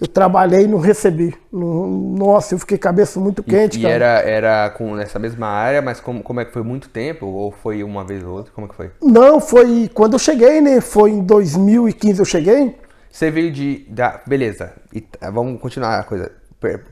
Eu 0.00 0.08
trabalhei 0.08 0.62
e 0.64 0.66
não 0.66 0.78
recebi. 0.78 1.34
Nossa, 1.52 2.54
eu 2.54 2.58
fiquei 2.58 2.78
cabeça 2.78 3.20
muito 3.20 3.42
quente, 3.42 3.78
E 3.78 3.82
cara. 3.82 3.94
era, 3.94 4.06
era 4.28 4.70
com 4.70 4.94
nessa 4.94 5.18
mesma 5.18 5.46
área, 5.46 5.82
mas 5.82 6.00
como, 6.00 6.22
como 6.22 6.40
é 6.40 6.44
que 6.44 6.52
foi 6.52 6.62
muito 6.62 6.88
tempo? 6.88 7.26
Ou 7.26 7.52
foi 7.52 7.82
uma 7.84 8.02
vez 8.04 8.24
ou 8.24 8.32
outra? 8.32 8.50
Como 8.54 8.66
é 8.66 8.70
que 8.70 8.76
foi? 8.76 8.90
Não, 9.02 9.40
foi 9.40 9.90
quando 9.92 10.14
eu 10.14 10.18
cheguei, 10.18 10.60
né? 10.62 10.80
Foi 10.80 11.10
em 11.10 11.20
2015 11.22 12.18
eu 12.18 12.24
cheguei. 12.24 12.76
Você 13.10 13.30
veio 13.30 13.52
de. 13.52 13.84
Da, 13.90 14.20
beleza, 14.26 14.72
It- 14.94 15.18
vamos 15.32 15.60
continuar 15.60 15.98
a 15.98 16.04
coisa. 16.04 16.32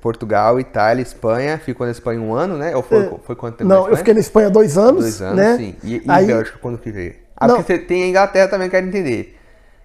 Portugal, 0.00 0.58
Itália, 0.58 1.02
Espanha. 1.02 1.58
Ficou 1.58 1.86
na 1.86 1.92
Espanha 1.92 2.20
um 2.20 2.34
ano, 2.34 2.56
né? 2.56 2.74
Ou 2.74 2.82
foi, 2.82 3.10
foi 3.22 3.36
quanto 3.36 3.56
tempo? 3.58 3.70
É. 3.70 3.74
Não, 3.76 3.88
eu 3.88 3.96
fiquei 3.96 4.14
na 4.14 4.20
Espanha 4.20 4.48
dois 4.50 4.76
anos. 4.78 5.00
Dois 5.02 5.20
anos, 5.22 5.36
né? 5.36 5.56
sim. 5.56 5.74
E, 5.84 5.96
e 5.96 6.02
Aí- 6.08 6.26
Bélgica, 6.26 6.58
quando 6.60 6.78
que 6.78 6.90
veio? 6.90 7.14
Ah, 7.36 7.46
Não. 7.46 7.56
porque 7.56 7.72
você 7.74 7.78
tem 7.78 8.02
a 8.04 8.06
Inglaterra 8.08 8.48
também, 8.48 8.68
quero 8.68 8.86
entender. 8.86 9.36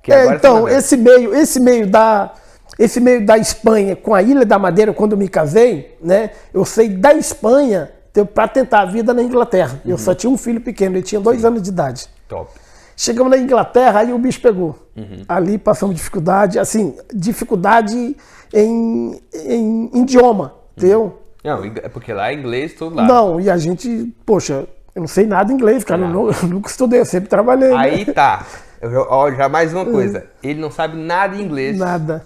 Que 0.01 0.11
É, 0.11 0.25
então, 0.35 0.65
tá 0.65 0.71
esse 0.73 0.97
meio, 0.97 1.33
esse 1.35 1.59
meio 1.61 1.85
da 1.87 2.33
esse 2.77 2.99
meio 2.99 3.25
da 3.25 3.37
Espanha 3.37 3.95
com 3.95 4.13
a 4.15 4.21
Ilha 4.21 4.45
da 4.45 4.57
Madeira, 4.59 4.93
quando 4.93 5.11
eu 5.13 5.17
me 5.17 5.27
casei, 5.29 5.95
né? 6.01 6.31
Eu 6.53 6.65
saí 6.65 6.89
da 6.89 7.13
Espanha 7.13 7.91
para 8.33 8.47
tentar 8.47 8.81
a 8.81 8.85
vida 8.85 9.13
na 9.13 9.21
Inglaterra. 9.23 9.81
Uhum. 9.85 9.91
Eu 9.91 9.97
só 9.97 10.13
tinha 10.13 10.29
um 10.29 10.37
filho 10.37 10.61
pequeno, 10.61 10.95
ele 10.95 11.03
tinha 11.03 11.19
dois 11.21 11.43
anos 11.45 11.61
de 11.61 11.69
idade. 11.69 12.07
Top. 12.27 12.51
Chegamos 12.95 13.31
na 13.31 13.37
Inglaterra, 13.37 14.01
aí 14.01 14.13
o 14.13 14.17
bicho 14.19 14.39
pegou. 14.39 14.77
Uhum. 14.95 15.23
Ali 15.27 15.57
passamos 15.57 15.95
dificuldade, 15.95 16.59
assim, 16.59 16.95
dificuldade 17.13 18.15
em, 18.53 19.19
em 19.33 19.89
idioma, 20.01 20.53
entendeu? 20.77 21.19
Não, 21.43 21.63
é 21.63 21.89
porque 21.89 22.13
lá 22.13 22.29
é 22.29 22.33
inglês 22.35 22.73
todo 22.73 22.95
lado. 22.95 23.07
Não, 23.11 23.41
e 23.41 23.49
a 23.49 23.57
gente, 23.57 24.13
poxa, 24.25 24.67
eu 24.95 24.99
não 25.01 25.07
sei 25.07 25.25
nada 25.25 25.51
inglês, 25.51 25.83
cara, 25.83 26.03
eu, 26.03 26.07
nu- 26.07 26.29
eu 26.29 26.47
nunca 26.47 26.69
estudei, 26.69 26.99
eu 26.99 27.05
sempre 27.05 27.27
trabalhei. 27.29 27.69
né? 27.69 27.75
Aí 27.75 28.05
tá. 28.05 28.45
Eu, 28.79 28.91
já- 28.91 29.01
ó, 29.09 29.31
já 29.31 29.49
mais 29.49 29.73
uma 29.73 29.85
coisa. 29.85 30.25
Ele 30.43 30.61
não 30.61 30.69
sabe 30.71 30.95
nada 30.95 31.35
em 31.35 31.41
inglês. 31.41 31.77
Nada. 31.77 32.23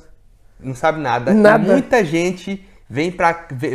Não 0.59 0.75
sabe 0.75 0.99
nada. 0.99 1.33
Nada. 1.33 1.63
E 1.63 1.67
muita 1.71 2.03
gente 2.03 2.65
vem 2.89 3.13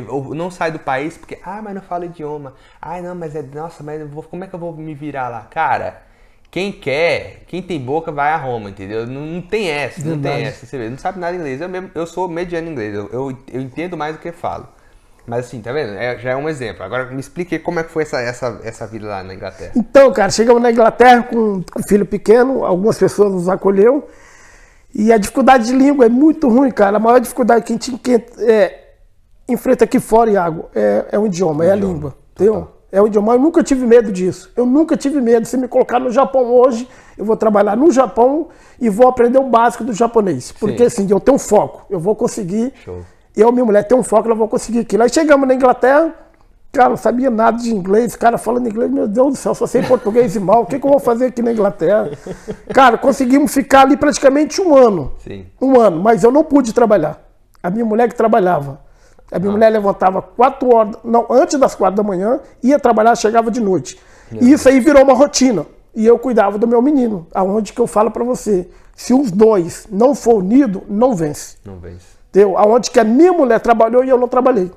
ou 0.09 0.35
não 0.35 0.51
sai 0.51 0.71
do 0.71 0.79
país 0.79 1.16
porque. 1.16 1.38
Ah, 1.45 1.61
mas 1.62 1.75
não 1.75 1.83
fala 1.83 2.07
idioma. 2.07 2.55
Ai, 2.81 3.03
não, 3.03 3.14
mas 3.14 3.35
é. 3.37 3.42
Nossa, 3.42 3.83
mas 3.83 4.09
vou- 4.11 4.23
como 4.23 4.45
é 4.45 4.47
que 4.47 4.55
eu 4.55 4.59
vou 4.59 4.75
me 4.75 4.95
virar 4.95 5.29
lá? 5.29 5.47
Cara, 5.51 6.03
quem 6.51 6.73
quer, 6.73 7.45
quem 7.47 7.62
tem 7.62 7.81
boca 7.81 8.11
vai 8.11 8.31
a 8.33 8.37
Roma, 8.37 8.71
entendeu? 8.71 9.07
Não, 9.07 9.21
não 9.23 9.42
tem 9.42 9.68
essa, 9.71 10.01
não 10.01 10.12
tem 10.12 10.33
Verdade. 10.33 10.42
essa. 10.45 10.66
Você 10.66 10.79
vê, 10.79 10.88
não 10.88 10.99
sabe 10.99 11.18
nada 11.18 11.37
inglês. 11.37 11.61
Eu, 11.61 11.68
mesmo, 11.68 11.90
eu 11.95 12.07
sou 12.07 12.29
mediano 12.29 12.71
inglês. 12.71 12.95
Eu, 12.95 13.09
eu, 13.12 13.38
eu 13.53 13.61
entendo 13.61 13.97
mais 13.97 14.16
do 14.16 14.21
que 14.21 14.33
falo. 14.33 14.66
Mas 15.25 15.47
assim, 15.47 15.61
tá 15.62 15.73
vendo? 15.73 15.92
É, 15.95 16.18
já 16.18 16.31
é 16.31 16.37
um 16.37 16.49
exemplo. 16.49 16.83
Agora 16.83 17.05
me 17.07 17.21
explique 17.21 17.57
como 17.61 17.79
é 17.79 17.85
que 17.85 17.90
foi 17.92 18.03
essa, 18.03 18.21
essa, 18.21 18.61
essa 18.64 18.87
vida 18.88 19.07
lá 19.07 19.23
na 19.23 19.33
Inglaterra. 19.35 19.71
Então, 19.77 20.12
cara, 20.12 20.31
chegamos 20.31 20.61
na 20.61 20.73
Inglaterra 20.73 21.23
com 21.23 21.62
um 21.79 21.83
filho 21.87 22.05
pequeno, 22.05 22.64
algumas 22.64 22.99
pessoas 22.99 23.31
nos 23.33 23.49
acolheu. 23.49 24.09
E 24.94 25.12
a 25.12 25.16
dificuldade 25.18 25.66
de 25.66 25.72
língua 25.72 26.07
é 26.07 26.09
muito 26.09 26.48
ruim, 26.48 26.70
cara. 26.70 26.96
A 26.96 27.00
maior 27.00 27.18
dificuldade 27.18 27.64
que 27.64 27.72
a 27.72 27.76
gente 27.76 28.00
é, 28.40 28.78
enfrenta 29.48 29.85
aqui 29.85 29.98
fora, 29.98 30.31
Iago, 30.31 30.66
é, 30.74 31.07
é 31.12 31.18
o 31.18 31.26
idioma, 31.26 31.64
é 31.64 31.72
a 31.72 31.76
Idioma, 31.76 31.94
língua. 31.94 32.16
Entendeu? 32.35 32.68
É 32.90 33.00
o 33.00 33.07
idioma. 33.07 33.33
Eu 33.33 33.38
nunca 33.38 33.62
tive 33.62 33.87
medo 33.87 34.12
disso. 34.12 34.52
Eu 34.55 34.66
nunca 34.66 34.96
tive 34.96 35.20
medo. 35.20 35.46
Se 35.46 35.57
me 35.57 35.66
colocar 35.66 35.98
no 35.98 36.11
Japão 36.11 36.44
hoje, 36.52 36.87
eu 37.16 37.24
vou 37.24 37.37
trabalhar 37.37 37.76
no 37.76 37.90
Japão 37.90 38.48
e 38.78 38.90
vou 38.90 39.09
aprender 39.09 39.38
o 39.38 39.48
básico 39.48 39.83
do 39.83 39.94
japonês. 39.94 40.52
Porque 40.52 40.83
assim, 40.83 41.07
eu 41.09 41.18
tenho 41.18 41.38
foco. 41.38 41.87
Eu 41.88 41.98
vou 41.98 42.14
conseguir. 42.14 42.72
Show. 42.85 43.00
Eu 43.35 43.48
e 43.48 43.52
minha 43.52 43.64
mulher 43.64 43.85
tem 43.85 43.96
um 43.96 44.02
foco, 44.02 44.28
ela 44.28 44.35
vou 44.35 44.46
conseguir 44.46 44.81
aquilo. 44.81 45.02
Aí 45.02 45.09
chegamos 45.09 45.48
na 45.48 45.55
Inglaterra, 45.55 46.14
cara, 46.73 46.88
não 46.88 46.96
sabia 46.96 47.31
nada 47.31 47.58
de 47.58 47.73
inglês, 47.73 48.16
cara 48.16 48.38
falando 48.38 48.66
inglês, 48.66 48.90
meu 48.90 49.06
Deus 49.06 49.35
do 49.35 49.37
céu, 49.37 49.54
só 49.54 49.66
sei 49.66 49.83
português 49.83 50.35
e 50.35 50.40
mal, 50.40 50.62
o 50.62 50.66
que, 50.66 50.79
que 50.79 50.87
eu 50.87 50.90
vou 50.90 50.98
fazer 50.98 51.27
aqui 51.27 51.42
na 51.42 51.52
Inglaterra? 51.52 52.10
Cara, 52.73 52.96
conseguimos 52.96 53.52
ficar 53.52 53.83
ali 53.83 53.96
praticamente 53.96 54.60
um 54.60 54.75
ano. 54.75 55.12
Sim. 55.18 55.44
Um 55.60 55.79
ano, 55.79 56.02
mas 56.02 56.25
eu 56.25 56.33
não 56.33 56.42
pude 56.42 56.73
trabalhar. 56.73 57.23
A 57.62 57.70
minha 57.70 57.85
mulher 57.85 58.08
que 58.08 58.14
trabalhava. 58.14 58.81
A 59.31 59.38
minha 59.38 59.52
mulher 59.52 59.70
levantava 59.70 60.20
4 60.20 60.75
horas, 60.75 60.96
não, 61.04 61.27
antes 61.31 61.58
das 61.58 61.75
4 61.75 61.94
da 61.94 62.02
manhã, 62.02 62.40
ia 62.62 62.79
trabalhar, 62.79 63.14
chegava 63.16 63.50
de 63.50 63.60
noite. 63.60 63.98
E 64.40 64.50
isso 64.52 64.68
aí 64.68 64.81
virou 64.81 65.02
uma 65.02 65.14
rotina. 65.14 65.66
E 65.94 66.06
eu 66.06 66.18
cuidava 66.18 66.56
do 66.56 66.66
meu 66.66 66.81
menino. 66.81 67.27
Aonde 67.35 67.73
que 67.73 67.81
eu 67.81 67.87
falo 67.87 68.10
para 68.10 68.25
você, 68.25 68.68
se 68.96 69.12
os 69.12 69.31
dois 69.31 69.87
não 69.90 70.14
for 70.14 70.37
unido, 70.37 70.83
não 70.88 71.14
vence. 71.14 71.56
Não 71.64 71.77
vence. 71.77 72.06
Entendeu? 72.31 72.56
Aonde 72.56 72.90
que 72.90 72.98
a 72.98 73.04
minha 73.04 73.33
mulher 73.33 73.60
trabalhou 73.60 74.02
e 74.02 74.08
eu 74.08 74.18
não 74.18 74.27
trabalhei. 74.27 74.70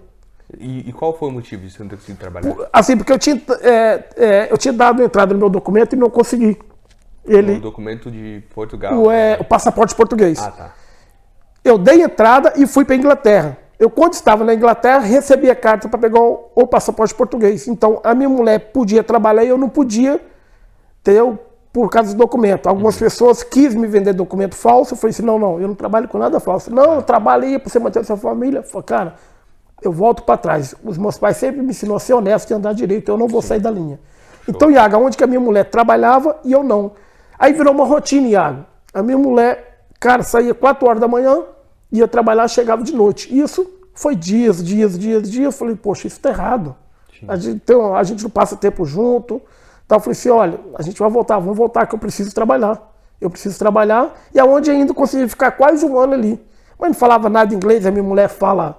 E, 0.60 0.90
e 0.90 0.94
qual 0.94 1.18
foi 1.18 1.30
o 1.30 1.32
motivo 1.32 1.64
de 1.64 1.72
você 1.72 1.82
não 1.82 1.90
ter 1.90 1.96
conseguido 1.96 2.20
trabalhar? 2.20 2.56
Assim, 2.72 2.96
porque 2.96 3.12
eu 3.12 3.18
tinha, 3.20 3.42
é, 3.62 4.04
é, 4.16 4.48
eu 4.52 4.58
tinha 4.58 4.74
dado 4.74 5.02
entrada 5.04 5.34
no 5.34 5.40
meu 5.40 5.50
documento 5.50 5.94
e 5.94 5.96
não 5.96 6.10
consegui. 6.10 6.58
O 7.28 7.32
Ele, 7.32 7.60
documento 7.60 8.12
de 8.12 8.44
Portugal. 8.54 8.94
o, 8.96 9.12
é, 9.12 9.38
o 9.40 9.44
passaporte 9.44 9.96
português. 9.96 10.40
Ah, 10.40 10.52
tá. 10.52 10.74
Eu 11.64 11.78
dei 11.80 12.04
entrada 12.04 12.54
e 12.56 12.68
fui 12.68 12.86
para 12.86 12.96
Inglaterra. 12.96 13.58
Eu, 13.80 13.90
quando 13.90 14.14
estava 14.14 14.44
na 14.44 14.54
Inglaterra, 14.54 15.00
recebi 15.00 15.50
a 15.50 15.56
carta 15.56 15.90
para 15.90 16.00
pegar 16.00 16.22
o, 16.22 16.52
o 16.56 16.68
passaporte 16.68 17.14
português. 17.16 17.68
Então, 17.68 18.00
a 18.04 18.14
minha 18.14 18.30
mulher 18.30 18.72
podia 18.72 19.04
trabalhar 19.04 19.44
e 19.44 19.50
eu 19.50 19.58
não 19.58 19.68
podia 19.68 20.22
ter 21.04 21.22
o- 21.22 21.38
por 21.74 21.90
causa 21.90 22.14
do 22.14 22.18
documento. 22.20 22.68
Algumas 22.68 22.96
pessoas 22.98 23.44
quis 23.44 23.74
me 23.76 23.88
vender 23.88 24.14
documento 24.14 24.56
falso. 24.56 24.94
Eu 24.94 24.98
falei 24.98 25.10
assim: 25.12 25.24
não, 25.24 25.38
não, 25.40 25.60
eu 25.60 25.68
não 25.68 25.76
trabalho 25.76 26.08
com 26.08 26.18
nada 26.20 26.40
falso. 26.40 26.72
Não, 26.74 26.94
eu 26.96 27.02
trabalho 27.02 27.44
aí 27.44 27.60
para 27.60 27.70
você 27.70 27.80
manter 27.80 28.00
a 28.00 28.04
sua 28.04 28.16
família. 28.16 28.60
Eu 28.60 28.64
falei, 28.64 28.84
cara, 28.86 29.16
eu 29.82 29.92
volto 29.92 30.24
para 30.24 30.38
trás. 30.38 30.76
Os 30.84 30.98
meus 30.98 31.18
pais 31.18 31.38
sempre 31.38 31.62
me 31.62 31.70
ensinou 31.70 31.98
a 31.98 32.00
ser 32.00 32.14
honesto 32.14 32.50
e 32.52 32.54
andar 32.54 32.74
direito. 32.74 33.10
Eu 33.10 33.18
não 33.18 33.28
vou 33.28 33.42
sair 33.42 33.60
da 33.60 33.70
linha. 33.72 34.00
Então, 34.48 34.70
Iago, 34.70 34.98
onde 34.98 35.18
que 35.18 35.24
a 35.24 35.28
minha 35.28 35.40
mulher 35.40 35.66
trabalhava 35.66 36.40
e 36.44 36.52
eu 36.52 36.64
não. 36.64 36.92
Aí 37.38 37.54
virou 37.54 37.74
uma 37.74 37.86
rotina, 37.86 38.28
Iago. 38.28 38.66
A 38.94 39.02
minha 39.04 39.18
mulher, 39.18 39.86
cara, 40.00 40.24
saía 40.24 40.54
4 40.54 40.88
horas 40.88 41.02
da 41.02 41.08
manhã, 41.08 41.44
ia 41.92 42.08
trabalhar, 42.08 42.48
chegava 42.48 42.84
de 42.84 42.94
noite. 42.94 43.36
Isso 43.38 43.70
foi 43.94 44.16
dias, 44.16 44.64
dias, 44.64 44.98
dias, 44.98 45.30
dias. 45.30 45.46
Eu 45.46 45.52
falei, 45.52 45.76
poxa, 45.76 46.08
isso 46.08 46.20
tá 46.20 46.30
errado. 46.30 46.76
A 47.28 47.36
gente, 47.36 47.74
um- 47.74 47.96
a 47.96 48.04
gente 48.04 48.24
não 48.24 48.30
passa 48.30 48.56
tempo 48.56 48.86
junto. 48.86 49.42
Então 49.86 49.98
eu 49.98 50.00
falei 50.00 50.12
assim, 50.12 50.30
olha, 50.30 50.60
a 50.76 50.82
gente 50.82 51.00
vai 51.00 51.10
voltar, 51.10 51.40
vamos 51.40 51.58
voltar 51.58 51.86
que 51.86 51.96
eu 51.96 52.00
preciso 52.00 52.34
trabalhar. 52.34 52.82
Eu 53.20 53.30
preciso 53.30 53.58
trabalhar. 53.58 54.14
E 54.34 54.40
aonde 54.40 54.70
ainda 54.70 54.94
consegui 54.94 55.28
ficar 55.28 55.52
quase 55.52 55.86
um 55.86 55.98
ano 55.98 56.14
ali. 56.14 56.42
Mas 56.78 56.90
não 56.90 56.96
falava 56.96 57.30
nada 57.30 57.54
inglês, 57.54 57.86
a 57.86 57.92
minha 57.92 58.04
mulher 58.04 58.28
fala 58.28 58.78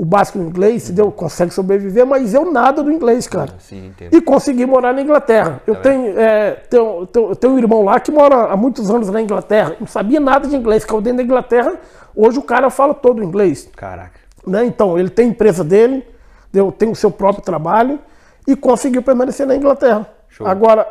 o 0.00 0.04
básico 0.06 0.38
em 0.38 0.42
inglês, 0.42 0.84
entendeu? 0.84 1.12
consegue 1.12 1.52
sobreviver, 1.52 2.06
mas 2.06 2.32
eu 2.32 2.50
nada 2.50 2.82
do 2.82 2.90
inglês, 2.90 3.26
cara. 3.28 3.52
Sim. 3.58 3.92
E 4.10 4.18
consegui 4.22 4.64
morar 4.64 4.94
na 4.94 5.02
Inglaterra. 5.02 5.60
Eu 5.66 5.74
tenho, 5.76 6.18
é, 6.18 6.52
tenho, 6.70 7.06
tenho, 7.06 7.36
tenho 7.36 7.52
um 7.52 7.58
irmão 7.58 7.84
lá 7.84 8.00
que 8.00 8.10
mora 8.10 8.46
há 8.46 8.56
muitos 8.56 8.90
anos 8.90 9.10
na 9.10 9.20
Inglaterra. 9.20 9.76
Não 9.78 9.86
sabia 9.86 10.18
nada 10.18 10.48
de 10.48 10.56
inglês, 10.56 10.84
ficava 10.84 11.02
dentro 11.02 11.18
da 11.18 11.22
Inglaterra. 11.24 11.74
Hoje 12.16 12.38
o 12.38 12.42
cara 12.42 12.70
fala 12.70 12.94
todo 12.94 13.22
inglês. 13.22 13.68
Caraca. 13.76 14.18
Né? 14.46 14.64
Então, 14.64 14.98
ele 14.98 15.10
tem 15.10 15.28
empresa 15.28 15.62
dele, 15.62 16.02
deu- 16.50 16.72
tem 16.72 16.88
o 16.90 16.94
seu 16.94 17.10
próprio 17.10 17.44
trabalho 17.44 17.98
e 18.46 18.56
conseguiu 18.56 19.02
permanecer 19.02 19.46
na 19.46 19.54
Inglaterra. 19.54 20.08
Show. 20.30 20.46
Agora, 20.46 20.86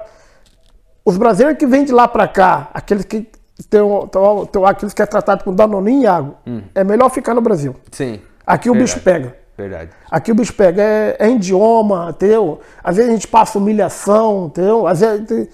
os 1.04 1.18
brasileiros 1.18 1.58
que 1.58 1.66
vêm 1.66 1.84
de 1.84 1.92
lá 1.92 2.08
para 2.08 2.28
cá, 2.28 2.70
aqueles 2.76 3.06
que 3.06 3.28
tem, 3.68 3.82
tem, 3.82 4.46
tem 4.52 4.66
aqueles 4.66 4.94
que 4.94 5.02
é 5.02 5.06
tratado 5.08 5.44
com 5.44 5.52
danoninho 5.52 6.04
e 6.04 6.06
água, 6.08 6.36
é 6.76 6.84
melhor 6.84 7.10
ficar 7.10 7.34
no 7.34 7.42
Brasil. 7.42 7.76
Sim. 7.92 8.20
Aqui 8.50 8.70
o 8.70 8.74
Verdade. 8.74 8.92
bicho 8.94 9.04
pega. 9.04 9.38
Verdade. 9.58 9.92
Aqui 10.10 10.32
o 10.32 10.36
bicho 10.36 10.54
pega, 10.54 10.82
é, 10.82 11.16
é 11.20 11.30
idioma, 11.30 12.10
entendeu? 12.10 12.62
Às 12.84 12.96
vezes 12.96 13.12
a 13.12 13.14
gente 13.14 13.28
passa 13.28 13.58
humilhação, 13.58 14.48
entendeu? 14.48 14.88
Às 14.88 15.02
vezes 15.02 15.50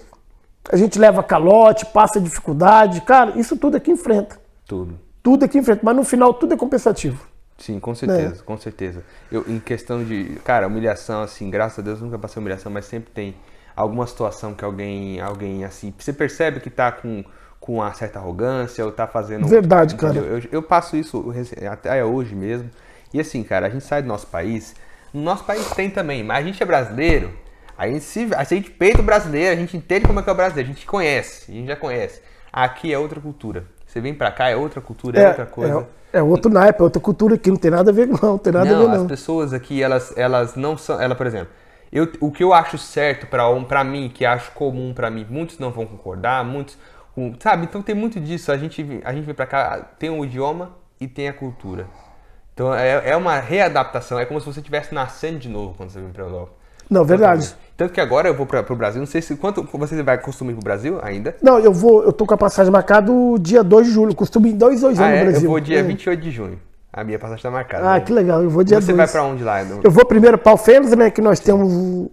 a 0.70 0.76
gente 0.76 0.98
leva 0.98 1.22
calote, 1.22 1.84
passa 1.86 2.20
dificuldade. 2.20 3.00
Cara, 3.02 3.32
isso 3.38 3.56
tudo 3.56 3.76
aqui 3.76 3.90
enfrenta. 3.90 4.38
Tudo. 4.66 4.98
Tudo 5.22 5.44
aqui 5.44 5.58
enfrenta, 5.58 5.80
mas 5.82 5.96
no 5.96 6.04
final 6.04 6.32
tudo 6.32 6.54
é 6.54 6.56
compensativo. 6.56 7.26
Sim, 7.58 7.80
com 7.80 7.92
É. 7.92 7.94
certeza, 7.94 8.42
com 8.44 8.56
certeza. 8.56 9.02
Eu, 9.32 9.44
em 9.48 9.58
questão 9.58 10.04
de, 10.04 10.36
cara, 10.44 10.66
humilhação, 10.66 11.22
assim, 11.22 11.50
graças 11.50 11.78
a 11.78 11.82
Deus 11.82 12.00
nunca 12.00 12.18
passei 12.18 12.40
humilhação, 12.40 12.70
mas 12.70 12.84
sempre 12.86 13.10
tem 13.12 13.34
alguma 13.74 14.06
situação 14.06 14.54
que 14.54 14.64
alguém, 14.64 15.20
alguém 15.20 15.64
assim, 15.64 15.92
você 15.98 16.12
percebe 16.12 16.60
que 16.60 16.70
tá 16.70 16.92
com, 16.92 17.24
com 17.58 17.74
uma 17.76 17.92
certa 17.92 18.18
arrogância 18.18 18.84
ou 18.84 18.92
tá 18.92 19.06
fazendo. 19.06 19.46
Verdade, 19.46 19.96
cara. 19.96 20.14
entendeu? 20.16 20.38
Eu, 20.38 20.42
eu 20.52 20.62
passo 20.62 20.96
isso 20.96 21.32
até 21.70 22.04
hoje 22.04 22.34
mesmo. 22.34 22.70
E 23.16 23.20
assim, 23.20 23.42
cara, 23.42 23.66
a 23.66 23.70
gente 23.70 23.82
sai 23.82 24.02
do 24.02 24.08
nosso 24.08 24.26
país, 24.26 24.76
no 25.10 25.22
nosso 25.22 25.42
país 25.42 25.66
tem 25.70 25.88
também, 25.88 26.22
mas 26.22 26.44
a 26.44 26.46
gente 26.46 26.62
é 26.62 26.66
brasileiro, 26.66 27.30
a 27.76 27.88
gente 27.88 28.04
se, 28.04 28.28
a 28.36 28.44
gente 28.44 28.70
peita 28.70 29.00
o 29.00 29.02
brasileiro, 29.02 29.54
a 29.54 29.56
gente 29.56 29.74
entende 29.74 30.06
como 30.06 30.20
é 30.20 30.22
que 30.22 30.28
é 30.28 30.32
o 30.34 30.36
brasileiro, 30.36 30.70
a 30.70 30.74
gente 30.74 30.84
conhece, 30.84 31.50
a 31.50 31.54
gente 31.54 31.66
já 31.66 31.76
conhece. 31.76 32.20
Aqui 32.52 32.92
é 32.92 32.98
outra 32.98 33.18
cultura. 33.18 33.64
Você 33.86 34.02
vem 34.02 34.12
pra 34.12 34.30
cá, 34.30 34.50
é 34.50 34.56
outra 34.56 34.82
cultura, 34.82 35.18
é, 35.18 35.28
outra 35.28 35.46
coisa. 35.46 35.88
É, 36.12 36.18
é 36.18 36.22
outro 36.22 36.52
naipe, 36.52 36.78
é 36.78 36.82
outra 36.82 37.00
cultura 37.00 37.38
que 37.38 37.48
não 37.48 37.56
tem 37.56 37.70
nada 37.70 37.90
a 37.90 37.94
ver, 37.94 38.06
não. 38.06 38.18
Não 38.20 38.36
tem 38.38 38.52
nada 38.52 38.68
a 38.68 38.78
ver, 38.78 38.84
Não, 38.84 38.92
as 38.92 38.98
não. 38.98 39.06
pessoas 39.06 39.54
aqui, 39.54 39.82
elas, 39.82 40.12
elas 40.14 40.54
não 40.54 40.76
são. 40.76 41.00
Ela, 41.00 41.14
por 41.14 41.26
exemplo, 41.26 41.48
eu, 41.90 42.06
o 42.20 42.30
que 42.30 42.44
eu 42.44 42.52
acho 42.52 42.76
certo 42.76 43.26
pra 43.26 43.48
um, 43.48 43.64
pra 43.64 43.82
mim, 43.82 44.10
que 44.12 44.26
acho 44.26 44.50
comum 44.52 44.92
pra 44.92 45.10
mim, 45.10 45.26
muitos 45.30 45.58
não 45.58 45.70
vão 45.70 45.86
concordar, 45.86 46.44
muitos. 46.44 46.76
Sabe? 47.40 47.64
Então 47.64 47.80
tem 47.80 47.94
muito 47.94 48.20
disso. 48.20 48.52
A 48.52 48.58
gente, 48.58 49.00
a 49.02 49.14
gente 49.14 49.24
vem 49.24 49.34
pra 49.34 49.46
cá, 49.46 49.80
tem 49.98 50.10
o 50.10 50.22
idioma 50.22 50.72
e 51.00 51.08
tem 51.08 51.28
a 51.28 51.32
cultura. 51.32 51.86
Então 52.56 52.74
é, 52.74 53.10
é 53.10 53.14
uma 53.14 53.38
readaptação, 53.38 54.18
é 54.18 54.24
como 54.24 54.40
se 54.40 54.46
você 54.46 54.60
estivesse 54.60 54.94
nascendo 54.94 55.38
de 55.38 55.46
novo 55.46 55.74
quando 55.76 55.90
você 55.90 56.00
vem 56.00 56.08
pra 56.08 56.24
Europa. 56.24 56.52
Não, 56.88 57.04
verdade. 57.04 57.54
Tanto 57.76 57.92
que 57.92 58.00
agora 58.00 58.28
eu 58.28 58.34
vou 58.34 58.46
para 58.46 58.64
o 58.72 58.76
Brasil, 58.76 58.98
não 58.98 59.06
sei 59.06 59.20
se 59.20 59.36
quanto 59.36 59.62
você 59.74 60.02
vai 60.02 60.16
costumar 60.16 60.52
ir 60.52 60.56
pro 60.56 60.64
Brasil 60.64 60.98
ainda. 61.02 61.36
Não, 61.42 61.58
eu 61.58 61.70
vou, 61.70 62.02
eu 62.02 62.14
tô 62.14 62.24
com 62.24 62.32
a 62.32 62.38
passagem 62.38 62.72
marcada 62.72 63.12
o 63.12 63.38
dia 63.38 63.62
2 63.62 63.88
de 63.88 63.92
julho. 63.92 64.14
Costumo 64.14 64.46
ir 64.46 64.54
dois, 64.54 64.80
dois 64.80 64.98
Ah, 64.98 65.04
anos 65.04 65.16
é? 65.16 65.18
no 65.18 65.30
Brasil. 65.30 65.44
Eu 65.46 65.50
vou 65.50 65.60
dia 65.60 65.80
É. 65.80 65.82
28 65.82 66.22
de 66.22 66.30
junho. 66.30 66.58
A 66.90 67.04
minha 67.04 67.18
passagem 67.18 67.42
tá 67.42 67.50
marcada. 67.50 67.86
Ah, 67.90 67.94
né? 67.94 68.00
que 68.00 68.10
legal. 68.10 68.42
Eu 68.42 68.48
vou 68.48 68.64
dia 68.64 68.80
Você 68.80 68.86
2. 68.86 68.96
vai 68.96 69.06
pra 69.08 69.22
onde 69.22 69.44
lá? 69.44 69.62
No- 69.62 69.82
Eu 69.84 69.90
vou 69.90 70.06
primeiro 70.06 70.38
para 70.38 70.52
Alfenas, 70.52 70.92
né? 70.96 71.10
Que 71.10 71.20
nós 71.20 71.38
temos 71.40 72.08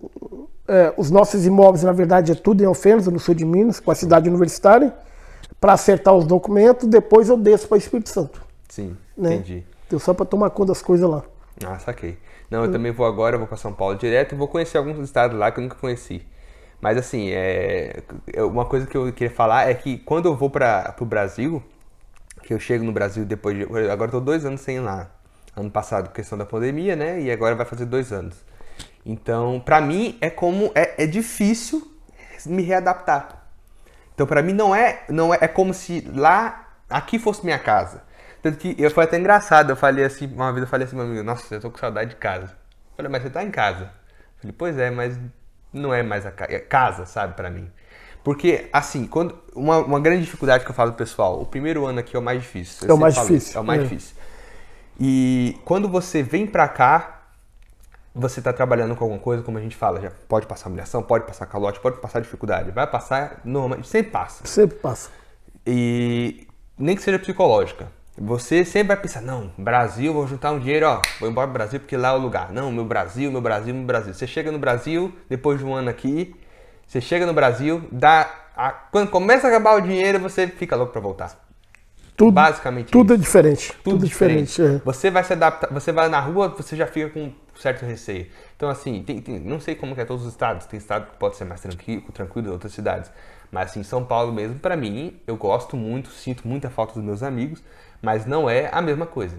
é, 0.67 0.93
os 0.97 1.09
nossos 1.09 1.45
imóveis, 1.45 1.83
na 1.83 1.93
verdade, 1.93 2.33
é 2.33 2.35
tudo 2.35 2.61
em 2.61 2.65
Alfenas, 2.65 3.07
no 3.07 3.17
sul 3.17 3.33
de 3.33 3.45
Minas, 3.45 3.79
com 3.79 3.91
a 3.91 3.95
cidade 3.95 4.27
universitária, 4.27 4.93
para 5.61 5.71
acertar 5.71 6.13
os 6.13 6.25
documentos. 6.25 6.85
Depois 6.89 7.29
eu 7.29 7.37
desço 7.37 7.69
para 7.69 7.77
Espírito 7.77 8.09
Santo, 8.09 8.41
Sim, 8.67 8.97
né? 9.17 9.35
entendi. 9.35 9.63
Então, 9.93 9.99
só 9.99 10.11
para 10.11 10.25
tomar 10.25 10.49
conta 10.49 10.69
das 10.69 10.81
coisas 10.81 11.07
lá. 11.07 11.21
Ah, 11.63 11.77
saquei. 11.77 12.17
Não, 12.49 12.65
eu 12.65 12.71
também 12.71 12.91
vou 12.91 13.05
agora, 13.05 13.37
vou 13.37 13.45
para 13.45 13.57
São 13.57 13.71
Paulo 13.71 13.95
direto 13.95 14.33
e 14.33 14.35
vou 14.35 14.47
conhecer 14.47 14.79
alguns 14.79 14.97
estados 14.97 15.37
lá 15.37 15.51
que 15.51 15.59
eu 15.59 15.61
nunca 15.61 15.75
conheci. 15.75 16.25
Mas 16.81 16.97
assim, 16.97 17.29
é, 17.29 18.01
uma 18.37 18.65
coisa 18.65 18.87
que 18.87 18.97
eu 18.97 19.13
queria 19.13 19.29
falar 19.29 19.69
é 19.69 19.73
que 19.75 19.99
quando 19.99 20.25
eu 20.25 20.35
vou 20.35 20.49
para 20.49 20.95
o 20.99 21.05
Brasil, 21.05 21.61
que 22.41 22.51
eu 22.51 22.59
chego 22.59 22.83
no 22.83 22.91
Brasil 22.91 23.23
depois 23.23 23.55
de. 23.55 23.63
Agora 23.87 24.09
tô 24.09 24.19
dois 24.19 24.43
anos 24.45 24.61
sem 24.61 24.77
ir 24.77 24.79
lá. 24.79 25.11
Ano 25.55 25.69
passado, 25.69 26.07
por 26.07 26.15
questão 26.15 26.39
da 26.39 26.45
pandemia, 26.45 26.95
né? 26.95 27.21
E 27.21 27.31
agora 27.31 27.53
vai 27.53 27.67
fazer 27.67 27.85
dois 27.85 28.11
anos. 28.11 28.35
Então, 29.05 29.61
pra 29.63 29.79
mim, 29.79 30.17
é 30.19 30.31
como. 30.31 30.71
É, 30.73 31.03
é 31.03 31.05
difícil 31.05 31.87
me 32.47 32.63
readaptar. 32.63 33.45
Então, 34.15 34.25
pra 34.25 34.41
mim, 34.41 34.53
não 34.53 34.73
é, 34.73 35.03
não 35.07 35.31
é. 35.31 35.37
É 35.41 35.47
como 35.47 35.71
se 35.71 36.01
lá. 36.15 36.61
Aqui 36.89 37.19
fosse 37.19 37.45
minha 37.45 37.59
casa. 37.59 38.01
Tanto 38.43 38.57
que 38.57 38.75
eu 38.77 38.91
foi 38.91 39.05
até 39.05 39.17
engraçado. 39.17 39.69
Eu 39.69 39.75
falei 39.77 40.03
assim, 40.03 40.27
uma 40.27 40.51
vez 40.51 40.63
eu 40.63 40.67
falei 40.67 40.85
assim, 40.85 40.97
meu 40.97 41.05
amigo, 41.05 41.23
nossa, 41.23 41.55
eu 41.55 41.61
tô 41.61 41.71
com 41.71 41.77
saudade 41.77 42.09
de 42.09 42.17
casa. 42.17 42.47
Eu 42.47 42.97
falei, 42.97 43.09
mas 43.09 43.23
você 43.23 43.29
tá 43.29 43.41
em 43.41 43.49
casa. 43.49 43.85
Eu 43.85 44.41
falei, 44.41 44.55
pois 44.57 44.77
é, 44.77 44.91
mas 44.91 45.17
não 45.71 45.93
é 45.93 46.03
mais 46.03 46.25
a 46.25 46.31
ca 46.31 46.45
é 46.49 46.59
casa, 46.59 47.05
sabe, 47.05 47.35
pra 47.35 47.49
mim. 47.49 47.71
Porque, 48.21 48.69
assim, 48.71 49.07
quando 49.07 49.37
uma, 49.55 49.77
uma 49.77 49.99
grande 49.99 50.23
dificuldade 50.23 50.65
que 50.65 50.69
eu 50.69 50.75
falo 50.75 50.91
pessoal, 50.91 51.41
o 51.41 51.45
primeiro 51.45 51.85
ano 51.85 51.99
aqui 51.99 52.17
é 52.17 52.19
o 52.19 52.21
mais 52.21 52.41
difícil. 52.41 52.89
É 52.89 52.93
o 52.93 52.97
mais 52.97 53.15
difícil, 53.15 53.37
isso, 53.37 53.57
É 53.57 53.61
o 53.61 53.63
mais 53.63 53.79
é. 53.79 53.83
difícil. 53.83 54.15
E 54.99 55.57
quando 55.63 55.87
você 55.87 56.21
vem 56.21 56.45
pra 56.45 56.67
cá, 56.67 57.21
você 58.13 58.41
tá 58.41 58.51
trabalhando 58.51 58.93
com 58.93 59.05
alguma 59.05 59.19
coisa, 59.21 59.41
como 59.41 59.57
a 59.57 59.61
gente 59.61 59.75
fala, 59.75 60.01
já 60.01 60.11
pode 60.27 60.45
passar 60.47 60.67
humilhação, 60.67 61.01
pode 61.01 61.25
passar 61.25 61.45
calote, 61.45 61.79
pode 61.79 62.01
passar 62.01 62.19
dificuldade. 62.19 62.71
Vai 62.71 62.87
passar, 62.87 63.39
normal, 63.45 63.81
sempre 63.85 64.11
passa. 64.11 64.45
Sempre 64.45 64.77
passa. 64.77 65.09
E 65.65 66.45
nem 66.77 66.93
que 66.95 67.01
seja 67.01 67.17
psicológica. 67.17 67.87
Você 68.15 68.63
sempre 68.63 68.89
vai 68.89 68.97
pensar, 68.97 69.21
não, 69.21 69.51
Brasil, 69.57 70.13
vou 70.13 70.27
juntar 70.27 70.51
um 70.51 70.59
dinheiro, 70.59 70.85
ó, 70.87 71.01
vou 71.19 71.27
embora 71.27 71.47
pro 71.47 71.53
Brasil 71.55 71.79
porque 71.79 71.97
lá 71.97 72.09
é 72.09 72.11
o 72.13 72.17
lugar. 72.19 72.51
Não, 72.53 72.71
meu 72.71 72.85
Brasil, 72.85 73.31
meu 73.31 73.41
Brasil, 73.41 73.73
meu 73.73 73.85
Brasil. 73.85 74.13
Você 74.13 74.27
chega 74.27 74.51
no 74.51 74.59
Brasil, 74.59 75.11
depois 75.27 75.57
de 75.59 75.65
um 75.65 75.73
ano 75.73 75.89
aqui, 75.89 76.35
você 76.85 77.01
chega 77.01 77.25
no 77.25 77.33
Brasil, 77.33 77.87
dá. 77.91 78.29
a- 78.55 78.69
quando 78.91 79.09
começa 79.09 79.47
a 79.47 79.49
acabar 79.49 79.75
o 79.75 79.81
dinheiro, 79.81 80.19
você 80.19 80.45
fica 80.47 80.75
louco 80.75 80.91
pra 80.91 81.01
voltar. 81.01 81.43
Tudo, 82.15 82.33
Basicamente 82.33 82.91
tudo 82.91 83.13
é 83.13 83.17
isso. 83.17 83.23
diferente. 83.23 83.73
Tudo, 83.83 84.05
Tudo, 84.05 84.05
diferente. 84.05 84.61
é. 84.61 84.79
Você 84.85 85.09
vai 85.09 85.23
se 85.23 85.33
adaptar, 85.33 85.73
você 85.73 85.91
vai 85.91 86.07
na 86.09 86.19
rua, 86.19 86.49
você 86.49 86.75
já 86.75 86.85
fica 86.85 87.09
com 87.09 87.31
certo 87.55 87.85
receio. 87.85 88.27
Então, 88.55 88.69
assim, 88.69 89.01
tem, 89.03 89.21
tem- 89.21 89.39
não 89.39 89.59
sei 89.59 89.75
como 89.75 89.99
é 89.99 90.05
todos 90.05 90.23
os 90.25 90.31
estados. 90.31 90.65
Tem 90.67 90.77
estado 90.77 91.09
que 91.11 91.17
pode 91.17 91.35
ser 91.35 91.45
mais 91.45 91.61
tranquilo, 91.61 92.03
tranquilo 92.13 92.51
outras 92.51 92.73
cidades. 92.73 93.11
Mas, 93.51 93.71
assim, 93.71 93.83
São 93.83 94.05
Paulo 94.05 94.31
mesmo, 94.31 94.59
pra 94.59 94.75
mim, 94.77 95.19
eu 95.25 95.35
gosto 95.37 95.75
muito, 95.77 96.09
sinto 96.09 96.47
muita 96.47 96.69
falta 96.69 96.93
dos 96.93 97.03
meus 97.03 97.23
amigos, 97.23 97.63
mas 98.03 98.25
não 98.25 98.49
é 98.49 98.69
a 98.71 98.81
mesma 98.81 99.05
coisa. 99.05 99.35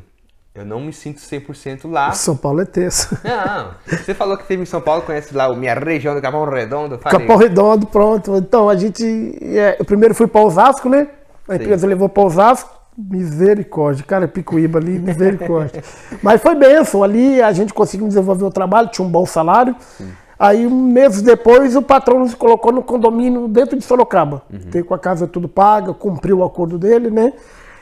Eu 0.54 0.64
não 0.64 0.80
me 0.80 0.92
sinto 0.92 1.18
100% 1.18 1.90
lá. 1.90 2.12
São 2.12 2.36
Paulo 2.36 2.62
é 2.62 2.64
tenso. 2.64 3.18
Não, 3.24 3.72
você 3.86 4.14
falou 4.14 4.38
que 4.38 4.46
teve 4.46 4.62
em 4.62 4.66
São 4.66 4.80
Paulo, 4.80 5.02
conhece 5.02 5.34
lá 5.34 5.46
a 5.46 5.54
minha 5.54 5.74
região 5.74 6.14
do 6.14 6.22
Capão 6.22 6.48
Redondo. 6.48 6.96
Falei, 6.98 7.18
Capão 7.18 7.36
Redondo, 7.36 7.86
pronto. 7.86 8.36
Então, 8.36 8.68
a 8.68 8.76
gente. 8.76 9.04
é, 9.42 9.76
eu 9.78 9.84
primeiro 9.84 10.14
fui 10.14 10.28
para 10.28 10.40
Osasco, 10.40 10.88
né? 10.88 11.08
A 11.48 11.56
empresa 11.56 11.86
levou 11.86 12.08
para 12.08 12.22
Osasco. 12.22 12.72
Misericórdia, 12.96 14.04
cara, 14.06 14.28
Picuíba 14.28 14.78
ali, 14.78 15.00
misericórdia. 15.00 15.82
Mas 16.22 16.40
foi 16.40 16.54
benção, 16.54 17.02
ali 17.02 17.42
a 17.42 17.50
gente 17.50 17.74
conseguiu 17.74 18.06
desenvolver 18.06 18.44
o 18.44 18.50
trabalho, 18.52 18.88
tinha 18.88 19.04
um 19.04 19.10
bom 19.10 19.26
salário. 19.26 19.74
Sim. 19.80 20.12
Aí, 20.38 20.64
meses 20.68 21.20
depois, 21.20 21.74
o 21.74 21.82
patrão 21.82 22.20
nos 22.20 22.34
colocou 22.34 22.70
no 22.70 22.82
condomínio 22.82 23.48
dentro 23.48 23.76
de 23.76 23.84
Sorocaba. 23.84 24.42
Uhum. 24.52 24.70
Tem 24.70 24.84
com 24.84 24.94
a 24.94 24.98
casa 24.98 25.26
tudo 25.26 25.48
paga, 25.48 25.92
cumpriu 25.92 26.38
o 26.38 26.44
acordo 26.44 26.78
dele, 26.78 27.10
né? 27.10 27.32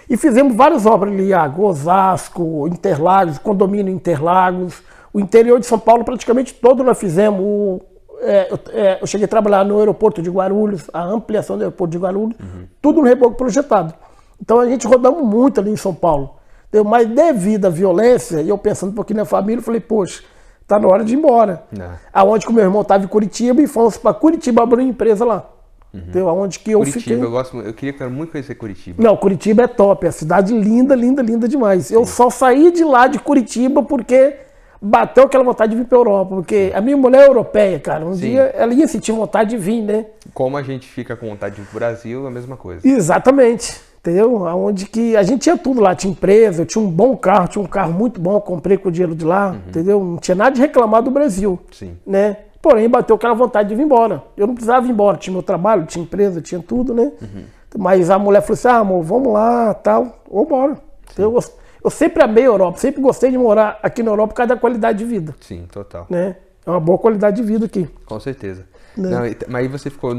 E 0.08 0.16
fizemos 0.16 0.54
várias 0.54 0.86
obras 0.86 1.12
ali, 1.12 1.28
Iago, 1.28 1.64
Osasco, 1.64 2.66
Interlagos, 2.68 3.38
condomínio 3.38 3.92
Interlagos. 3.92 4.82
O 5.12 5.20
interior 5.20 5.60
de 5.60 5.66
São 5.66 5.78
Paulo, 5.78 6.04
praticamente 6.04 6.54
todo 6.54 6.82
nós 6.82 6.98
fizemos. 6.98 7.40
O, 7.40 7.80
é, 8.20 8.48
eu, 8.50 8.58
é, 8.72 8.98
eu, 9.00 9.06
cheguei 9.06 9.24
a 9.24 9.28
trabalhar 9.28 9.64
no 9.64 9.78
aeroporto 9.78 10.22
de 10.22 10.30
Guarulhos, 10.30 10.88
a 10.92 11.02
ampliação 11.02 11.56
do 11.56 11.62
aeroporto 11.62 11.90
de 11.92 11.98
Guarulhos, 11.98 12.36
uhum. 12.38 12.66
tudo 12.80 13.00
no 13.00 13.06
reboco 13.06 13.36
projetado. 13.36 13.92
Então 14.40 14.60
a 14.60 14.66
gente 14.66 14.86
rodamos 14.86 15.24
muito 15.24 15.60
ali 15.60 15.70
em 15.70 15.76
São 15.76 15.94
Paulo. 15.94 16.36
Deu 16.70 16.84
mais 16.84 17.06
devido 17.06 17.66
à 17.66 17.68
violência, 17.68 18.40
e 18.40 18.48
eu 18.48 18.56
pensando 18.56 18.90
um 18.90 18.94
pouquinho 18.94 19.18
na 19.18 19.24
família, 19.24 19.62
falei, 19.62 19.80
poxa, 19.80 20.22
tá 20.66 20.78
na 20.78 20.88
hora 20.88 21.04
de 21.04 21.14
ir 21.14 21.18
embora. 21.18 21.64
Não. 21.70 21.90
Aonde 22.12 22.46
que 22.46 22.50
o 22.50 22.54
meu 22.54 22.64
irmão 22.64 22.82
estava 22.82 23.04
em 23.04 23.08
Curitiba 23.08 23.60
e 23.60 23.66
fomos 23.66 23.98
para 23.98 24.14
Curitiba 24.14 24.62
abrir 24.62 24.82
uma 24.82 24.88
empresa 24.88 25.24
lá. 25.24 25.51
Uhum. 25.92 26.28
Aonde 26.28 26.58
que 26.58 26.70
eu 26.70 26.78
Curitiba, 26.78 27.00
fiquei. 27.00 27.22
eu 27.22 27.30
gosto, 27.30 27.60
eu 27.60 27.74
queria 27.74 28.08
muito 28.08 28.30
conhecer 28.30 28.54
Curitiba. 28.54 29.02
Não, 29.02 29.14
Curitiba 29.16 29.64
é 29.64 29.66
top, 29.66 30.06
é 30.06 30.10
cidade 30.10 30.56
linda, 30.58 30.94
linda, 30.94 31.20
linda 31.20 31.46
demais. 31.46 31.86
Sim. 31.86 31.94
Eu 31.94 32.06
só 32.06 32.30
saí 32.30 32.72
de 32.72 32.82
lá 32.82 33.06
de 33.06 33.18
Curitiba 33.18 33.82
porque 33.82 34.36
bateu 34.80 35.24
aquela 35.24 35.44
vontade 35.44 35.72
de 35.72 35.78
vir 35.78 35.86
para 35.86 35.98
Europa, 35.98 36.34
porque 36.34 36.72
a 36.74 36.80
minha 36.80 36.96
mulher 36.96 37.24
é 37.24 37.28
europeia, 37.28 37.78
cara. 37.78 38.04
Um 38.04 38.14
Sim. 38.14 38.30
dia 38.30 38.42
ela 38.56 38.72
ia 38.74 38.88
sentir 38.88 39.12
vontade 39.12 39.50
de 39.50 39.56
vir, 39.58 39.82
né? 39.82 40.06
Como 40.34 40.56
a 40.56 40.62
gente 40.62 40.88
fica 40.88 41.14
com 41.14 41.28
vontade 41.28 41.54
de 41.54 41.60
vir 41.60 41.68
pro 41.68 41.78
Brasil, 41.78 42.24
é 42.24 42.28
a 42.28 42.30
mesma 42.30 42.56
coisa. 42.56 42.86
Exatamente. 42.86 43.80
Entendeu? 44.00 44.34
Onde 44.34 44.86
que 44.86 45.14
a 45.14 45.22
gente 45.22 45.42
tinha 45.42 45.56
tudo 45.56 45.80
lá, 45.80 45.94
tinha 45.94 46.10
empresa, 46.10 46.62
eu 46.62 46.66
tinha 46.66 46.82
um 46.82 46.90
bom 46.90 47.16
carro, 47.16 47.46
tinha 47.46 47.62
um 47.62 47.68
carro 47.68 47.92
muito 47.92 48.20
bom, 48.20 48.40
comprei 48.40 48.76
com 48.76 48.88
o 48.88 48.92
dinheiro 48.92 49.14
de 49.14 49.24
lá, 49.24 49.50
uhum. 49.50 49.60
entendeu? 49.68 50.02
Não 50.02 50.16
tinha 50.16 50.34
nada 50.34 50.50
de 50.50 50.60
reclamar 50.60 51.02
do 51.02 51.10
Brasil. 51.12 51.60
Sim. 51.70 51.96
Né? 52.04 52.38
Porém, 52.62 52.88
bateu 52.88 53.16
aquela 53.16 53.34
vontade 53.34 53.68
de 53.70 53.74
vir 53.74 53.82
embora. 53.82 54.22
Eu 54.36 54.46
não 54.46 54.54
precisava 54.54 54.86
ir 54.86 54.90
embora, 54.90 55.16
tinha 55.16 55.32
meu 55.32 55.42
trabalho, 55.42 55.84
tinha 55.84 56.04
empresa, 56.04 56.40
tinha 56.40 56.62
tudo, 56.62 56.94
né? 56.94 57.10
Uhum. 57.20 57.44
Mas 57.76 58.08
a 58.08 58.18
mulher 58.18 58.40
falou 58.40 58.54
assim: 58.54 58.68
ah, 58.68 58.78
amor, 58.78 59.02
vamos 59.02 59.32
lá, 59.32 59.74
tal, 59.74 60.22
vamos 60.30 60.46
embora. 60.46 60.78
Eu, 61.18 61.36
eu 61.82 61.90
sempre 61.90 62.22
amei 62.22 62.44
a 62.44 62.46
Europa, 62.46 62.78
sempre 62.78 63.02
gostei 63.02 63.32
de 63.32 63.36
morar 63.36 63.80
aqui 63.82 64.02
na 64.02 64.12
Europa 64.12 64.28
por 64.28 64.36
causa 64.36 64.54
da 64.54 64.60
qualidade 64.60 64.98
de 64.98 65.04
vida. 65.04 65.34
Im, 65.50 65.66
total. 65.66 66.06
Né? 66.08 66.36
É 66.64 66.70
uma 66.70 66.78
boa 66.78 66.96
qualidade 66.98 67.36
de 67.36 67.42
vida 67.42 67.66
aqui. 67.66 67.88
Com 68.06 68.20
certeza. 68.20 68.64
Né? 68.96 69.10
Não, 69.10 69.20
mas 69.48 69.62
aí 69.62 69.68
você 69.68 69.90
ficou 69.90 70.12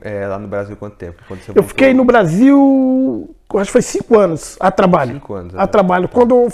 é, 0.00 0.26
lá 0.26 0.38
no 0.38 0.48
Brasil 0.48 0.76
quanto 0.76 0.96
tempo? 0.96 1.22
eu 1.54 1.62
fiquei 1.62 1.92
no 1.92 2.04
Brasil, 2.04 3.34
acho 3.56 3.64
que 3.66 3.72
foi 3.72 3.82
cinco 3.82 4.18
anos 4.18 4.56
a 4.58 4.70
trabalho. 4.70 5.14
Cinco 5.14 5.34
anos. 5.34 5.54
A 5.56 5.66
trabalho. 5.66 6.08
Tá. 6.08 6.14
Quando 6.14 6.48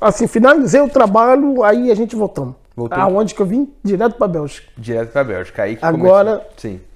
assim, 0.00 0.26
finalizei 0.26 0.80
o 0.80 0.88
trabalho, 0.88 1.62
aí 1.62 1.90
a 1.90 1.94
gente 1.94 2.16
voltamos. 2.16 2.54
Voltou. 2.78 2.96
Aonde 2.96 3.34
que 3.34 3.42
eu 3.42 3.46
vim? 3.46 3.72
Direto 3.82 4.14
para 4.16 4.28
Bélgica. 4.28 4.68
Direto 4.78 5.10
para 5.10 5.24
Bélgica. 5.24 5.64
Aí 5.64 5.76
Agora, 5.82 6.46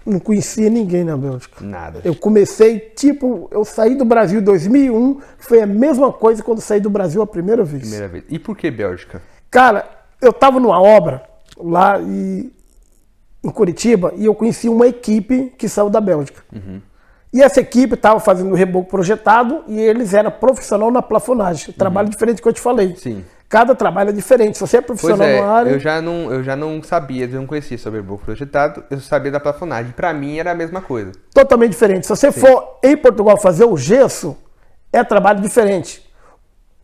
não 0.07 0.21
conhecia 0.21 0.71
ninguém 0.71 1.03
na 1.03 1.17
Bélgica. 1.17 1.65
Nada. 1.65 2.01
Eu 2.05 2.15
comecei, 2.15 2.79
tipo, 2.79 3.49
eu 3.51 3.65
saí 3.65 3.97
do 3.97 4.05
Brasil 4.05 4.39
em 4.39 4.45
2001, 4.45 5.21
foi 5.39 5.61
a 5.61 5.67
mesma 5.67 6.13
coisa 6.13 6.41
quando 6.41 6.61
saí 6.61 6.79
do 6.79 6.89
Brasil 6.89 7.21
a 7.21 7.27
primeira 7.27 7.65
vez. 7.65 7.83
Primeira 7.83 8.07
vez. 8.07 8.25
E 8.29 8.39
por 8.39 8.57
que 8.57 8.71
Bélgica? 8.71 9.21
Cara, 9.51 9.85
eu 10.21 10.33
tava 10.33 10.61
numa 10.61 10.81
obra 10.81 11.25
lá 11.57 12.01
e, 12.01 12.53
em 13.43 13.51
Curitiba 13.51 14.13
e 14.15 14.25
eu 14.25 14.37
conheci 14.37 14.69
uma 14.69 14.87
equipe 14.87 15.53
que 15.59 15.69
saiu 15.69 15.91
da 15.91 16.01
Bélgica. 16.01 16.45
Uhum. 16.55 16.81
E 17.33 17.43
essa 17.43 17.61
equipe 17.61 17.95
estava 17.95 18.21
fazendo 18.21 18.53
o 18.53 18.55
reboco 18.55 18.89
projetado 18.89 19.65
e 19.67 19.81
eles 19.81 20.15
eram 20.15 20.31
profissional 20.31 20.93
na 20.93 21.03
plafonagem. 21.03 21.73
Trabalho 21.73 22.07
uhum. 22.07 22.13
diferente 22.13 22.41
que 22.41 22.47
eu 22.47 22.53
te 22.53 22.61
falei. 22.61 22.95
Sim. 22.95 23.25
Cada 23.53 23.75
trabalho 23.75 24.09
é 24.09 24.13
diferente. 24.15 24.57
Se 24.57 24.67
você 24.67 24.79
é 24.79 24.81
profissional 24.81 25.29
é, 25.29 25.39
área. 25.39 25.71
Eu 25.73 25.79
já, 25.79 26.01
não, 26.01 26.33
eu 26.33 26.43
já 26.43 26.57
não 26.57 26.83
sabia, 26.83 27.27
eu 27.27 27.39
não 27.39 27.47
conhecia 27.47 27.77
sobre 27.77 28.01
o 28.01 28.03
reboco 28.03 28.25
projetado, 28.25 28.83
eu 28.89 28.99
sabia 28.99 29.31
da 29.31 29.39
plafonagem. 29.39 29.93
Para 29.93 30.11
mim 30.15 30.39
era 30.39 30.53
a 30.53 30.55
mesma 30.55 30.81
coisa. 30.81 31.13
Totalmente 31.35 31.73
diferente. 31.73 32.07
Se 32.07 32.17
você 32.17 32.33
Sim. 32.33 32.41
for 32.41 32.79
em 32.83 32.97
Portugal 32.97 33.37
fazer 33.37 33.67
o 33.67 33.77
gesso, 33.77 34.35
é 34.91 35.05
trabalho 35.05 35.43
diferente. 35.43 36.03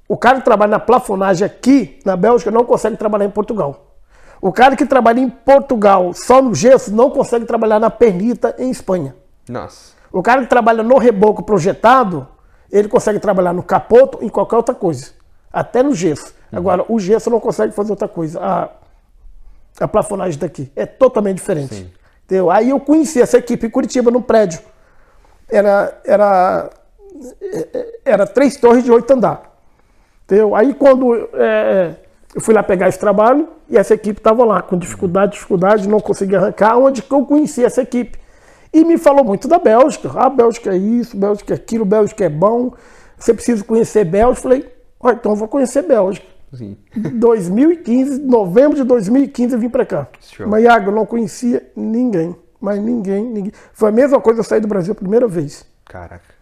O 0.07 0.15
cara 0.15 0.41
que 0.41 0.45
trabalha 0.45 0.73
na 0.73 0.79
plafonagem 0.79 1.47
aqui 1.47 2.01
na 2.05 2.15
Bélgica 2.17 2.51
não 2.51 2.67
consegue 2.67 2.99
trabalhar 2.99 3.25
em 3.25 3.31
Portugal. 3.31 3.97
O 4.39 4.53
cara 4.53 4.77
que 4.77 4.85
trabalha 4.85 5.21
em 5.21 5.31
Portugal 5.31 6.13
só 6.13 6.43
no 6.43 6.55
gesso 6.55 6.95
não 6.95 7.11
consegue 7.11 7.47
trabalhar 7.47 7.81
na 7.81 7.89
pernita 7.89 8.55
em 8.59 8.69
Espanha. 8.69 9.17
Nossa. 9.49 9.95
O 10.13 10.23
cara 10.23 10.43
que 10.43 10.49
trabalha 10.49 10.83
no 10.83 10.99
reboco 10.99 11.43
projetado, 11.43 12.29
ele 12.71 12.89
consegue 12.89 13.19
trabalhar 13.19 13.55
no 13.55 13.63
capoto 13.63 14.19
em 14.21 14.29
qualquer 14.29 14.57
outra 14.57 14.75
coisa. 14.75 15.13
Até 15.51 15.83
no 15.83 15.95
gesso. 15.95 16.37
Uhum. 16.53 16.59
Agora, 16.59 16.85
o 16.89 16.99
gesso 16.99 17.31
não 17.31 17.41
consegue 17.41 17.75
fazer 17.75 17.91
outra 17.91 18.09
coisa. 18.09 18.41
A, 18.41 18.69
a 19.81 19.89
plafonagem 19.89 20.39
daqui 20.39 20.71
é 20.75 20.87
totalmente 20.87 21.37
diferente. 21.37 21.75
Sim. 21.75 21.91
Entendeu? 22.25 22.51
Aí 22.51 22.71
eu 22.71 22.81
conheci 22.81 23.23
essa 23.23 23.39
equipe 23.39 23.67
em 23.67 23.71
Curitiba, 23.71 24.11
no 24.11 24.21
prédio. 24.21 24.61
Era, 25.51 25.99
era, 26.05 26.71
era 28.05 28.27
três 28.27 28.57
torres 28.57 28.85
de 28.85 28.93
oito 28.93 29.11
andar. 29.11 29.57
Entendeu? 30.25 30.55
Aí 30.55 30.75
quando 30.75 31.15
é, 31.33 31.95
eu 32.35 32.41
fui 32.41 32.53
lá 32.53 32.63
pegar 32.63 32.89
esse 32.89 32.99
trabalho 32.99 33.49
e 33.69 33.79
essa 33.79 33.95
equipe 33.95 34.21
estava 34.21 34.45
lá, 34.45 34.61
com 34.61 34.77
dificuldade, 34.77 35.33
dificuldade, 35.33 35.89
não 35.89 36.01
conseguia 36.01 36.39
arrancar, 36.39 36.77
onde 36.77 37.01
que 37.01 37.13
eu 37.13 37.25
conheci 37.25 37.65
essa 37.65 37.81
equipe. 37.81 38.19
E 38.73 38.85
me 38.85 38.99
falou 38.99 39.25
muito 39.25 39.49
da 39.49 39.59
Bélgica. 39.59 40.11
Ah, 40.15 40.29
Bélgica 40.29 40.75
é 40.75 40.77
isso, 40.77 41.17
Bélgica 41.17 41.55
é 41.55 41.57
aquilo, 41.57 41.87
Bélgica 41.87 42.25
é 42.25 42.29
bom. 42.29 42.73
Você 43.19 43.33
precisa 43.33 43.65
conhecer 43.65 44.05
Bélgica. 44.05 44.43
Falei, 44.43 44.71
oh, 45.01 45.11
então 45.11 45.33
eu 45.33 45.37
vou 45.37 45.49
conhecer 45.49 45.83
Bélgica. 45.83 46.27
Sim. 46.53 46.77
2015, 46.97 48.21
novembro 48.21 48.77
de 48.77 48.85
2015 48.85 49.55
eu 49.55 49.61
vim 49.61 49.69
para 49.69 49.85
cá. 49.85 50.09
Show. 50.21 50.49
Mas, 50.49 50.65
Iago, 50.65 50.91
eu 50.91 50.95
não 50.95 51.05
conhecia 51.05 51.71
ninguém. 51.77 52.35
Mas 52.61 52.81
ninguém, 52.81 53.25
ninguém. 53.25 53.53
Foi 53.73 53.91
a 53.91 53.93
mesma 53.93 54.21
coisa 54.21 54.41
eu 54.41 54.45
sair 54.45 54.61
do 54.61 54.69
Brasil 54.69 54.93
a 54.93 54.95
primeira 54.95 55.29
vez. 55.29 55.65
Caraca. 55.85 56.35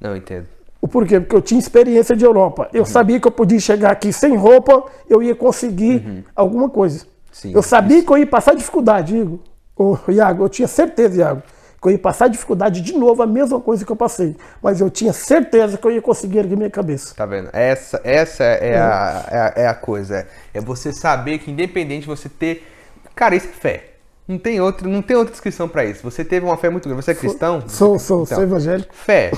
Não, 0.00 0.16
entendo. 0.16 0.46
O 0.80 0.86
porquê? 0.86 1.18
Porque 1.18 1.34
eu 1.34 1.40
tinha 1.40 1.58
experiência 1.58 2.14
de 2.14 2.24
Europa. 2.24 2.68
Eu 2.72 2.80
uhum. 2.80 2.86
sabia 2.86 3.18
que 3.18 3.26
eu 3.26 3.32
podia 3.32 3.58
chegar 3.58 3.90
aqui 3.90 4.12
sem 4.12 4.36
roupa, 4.36 4.84
eu 5.08 5.22
ia 5.22 5.34
conseguir 5.34 6.04
uhum. 6.06 6.22
alguma 6.36 6.68
coisa. 6.68 7.06
Sim, 7.32 7.52
eu 7.54 7.62
sabia 7.62 7.98
isso. 7.98 8.06
que 8.06 8.12
eu 8.12 8.18
ia 8.18 8.26
passar 8.26 8.54
dificuldade, 8.54 9.16
Igor. 9.16 9.38
Ô, 9.76 9.96
Iago, 10.08 10.44
eu 10.44 10.48
tinha 10.48 10.68
certeza, 10.68 11.16
Iago, 11.16 11.42
que 11.84 11.88
eu 11.88 11.92
ia 11.92 11.98
passar 11.98 12.28
dificuldade 12.28 12.80
de 12.80 12.94
novo, 12.94 13.22
a 13.22 13.26
mesma 13.26 13.60
coisa 13.60 13.84
que 13.84 13.92
eu 13.92 13.96
passei. 13.96 14.34
Mas 14.62 14.80
eu 14.80 14.88
tinha 14.88 15.12
certeza 15.12 15.76
que 15.76 15.86
eu 15.86 15.90
ia 15.90 16.00
conseguir 16.00 16.38
erguer 16.38 16.56
minha 16.56 16.70
cabeça. 16.70 17.14
Tá 17.14 17.26
vendo? 17.26 17.50
Essa, 17.52 18.00
essa 18.02 18.42
é, 18.42 18.70
é. 18.70 18.78
A, 18.78 19.26
é, 19.30 19.38
a, 19.38 19.52
é 19.56 19.66
a 19.66 19.74
coisa. 19.74 20.26
É, 20.54 20.60
você 20.62 20.94
saber 20.94 21.38
que 21.40 21.50
independente 21.50 22.02
de 22.02 22.06
você 22.06 22.26
ter. 22.26 22.66
Cara, 23.14 23.36
isso 23.36 23.48
é 23.48 23.52
fé. 23.52 23.90
Não 24.26 24.38
tem 24.38 24.58
outra, 24.62 24.88
não 24.88 25.02
tem 25.02 25.14
outra 25.14 25.30
descrição 25.30 25.68
para 25.68 25.84
isso. 25.84 26.02
Você 26.02 26.24
teve 26.24 26.46
uma 26.46 26.56
fé 26.56 26.70
muito 26.70 26.88
grande. 26.88 27.04
Você 27.04 27.10
é 27.10 27.14
cristão? 27.14 27.62
Sou, 27.68 27.98
sou, 27.98 28.22
então, 28.22 28.36
sou 28.36 28.42
evangélico. 28.42 28.94
Fé, 28.94 29.30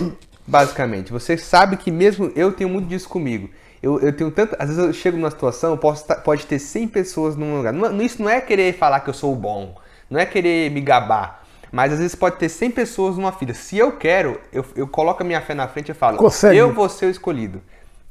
basicamente. 0.47 1.13
Você 1.13 1.37
sabe 1.37 1.77
que 1.77 1.91
mesmo 1.91 2.31
eu 2.37 2.53
tenho 2.53 2.71
muito 2.71 2.87
disso 2.87 3.09
comigo. 3.09 3.51
Eu, 3.83 3.99
eu 3.99 4.13
tenho 4.13 4.31
tanto. 4.31 4.55
Às 4.57 4.69
vezes 4.69 4.85
eu 4.85 4.93
chego 4.93 5.17
numa 5.17 5.33
situação, 5.33 5.73
eu 5.73 5.79
posso 5.79 6.05
pode 6.23 6.47
ter 6.47 6.61
100 6.61 6.87
pessoas 6.89 7.35
num 7.35 7.57
lugar. 7.57 7.73
Não, 7.73 8.01
isso 8.01 8.23
não 8.23 8.31
é 8.31 8.41
querer 8.41 8.73
falar 8.75 9.01
que 9.01 9.11
eu 9.11 9.15
sou 9.15 9.35
bom. 9.35 9.75
Não 10.09 10.21
é 10.21 10.25
querer 10.25 10.71
me 10.71 10.81
gabar. 10.81 11.45
Mas 11.77 11.93
às 11.93 11.99
vezes 11.99 12.15
pode 12.15 12.37
ter 12.37 12.49
100 12.49 12.71
pessoas 12.71 13.17
numa 13.19 13.33
fila. 13.33 13.53
Se 13.53 13.77
eu 13.77 13.93
quero, 13.93 14.41
eu, 14.51 14.65
eu 14.75 14.89
coloco 14.89 15.23
a 15.23 15.27
minha 15.27 15.43
fé 15.43 15.53
na 15.53 15.69
frente 15.69 15.91
e 15.91 15.95
falo, 15.95 16.17
Consegue. 16.17 16.57
eu 16.57 16.73
vou 16.73 16.89
ser 16.89 17.05
o 17.05 17.11
escolhido. 17.11 17.61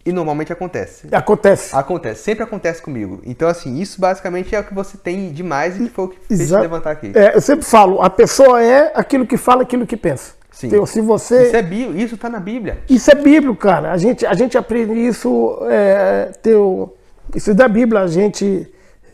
E 0.05 0.11
normalmente 0.11 0.53
acontece. 0.53 1.07
Acontece. 1.11 1.75
Acontece, 1.75 2.21
sempre 2.21 2.43
acontece 2.43 2.79
comigo. 2.79 3.21
Então, 3.25 3.47
assim, 3.47 3.79
isso 3.79 3.99
basicamente 3.99 4.55
é 4.55 4.59
o 4.59 4.63
que 4.63 4.71
você 4.71 4.97
tem 4.97 5.31
demais 5.31 5.77
e 5.77 5.85
que 5.85 5.89
foi 5.89 6.05
o 6.05 6.07
que 6.09 6.19
fez 6.27 6.41
Exato. 6.41 6.61
levantar 6.61 6.91
aqui. 6.91 7.11
É, 7.15 7.35
eu 7.35 7.41
sempre 7.41 7.65
falo, 7.65 8.03
a 8.03 8.09
pessoa 8.11 8.61
é 8.61 8.91
aquilo 8.93 9.25
que 9.25 9.35
fala, 9.35 9.63
aquilo 9.63 9.87
que 9.87 9.97
pensa. 9.97 10.33
Sim. 10.51 10.67
Então, 10.67 10.85
se 10.85 11.01
você... 11.01 11.47
Isso 11.47 11.55
é 11.55 11.63
bíblico, 11.63 11.97
isso 11.99 12.17
tá 12.17 12.29
na 12.29 12.39
Bíblia. 12.39 12.77
Isso 12.87 13.09
é 13.09 13.15
bíblico, 13.15 13.55
cara. 13.55 13.91
A 13.91 13.97
gente, 13.97 14.27
a 14.27 14.35
gente 14.35 14.55
aprende 14.55 14.93
isso, 14.93 15.57
é, 15.67 16.29
teu, 16.39 16.95
isso 17.33 17.49
é 17.49 17.55
da 17.55 17.67
Bíblia, 17.67 18.01
a 18.01 18.07
gente... 18.07 18.71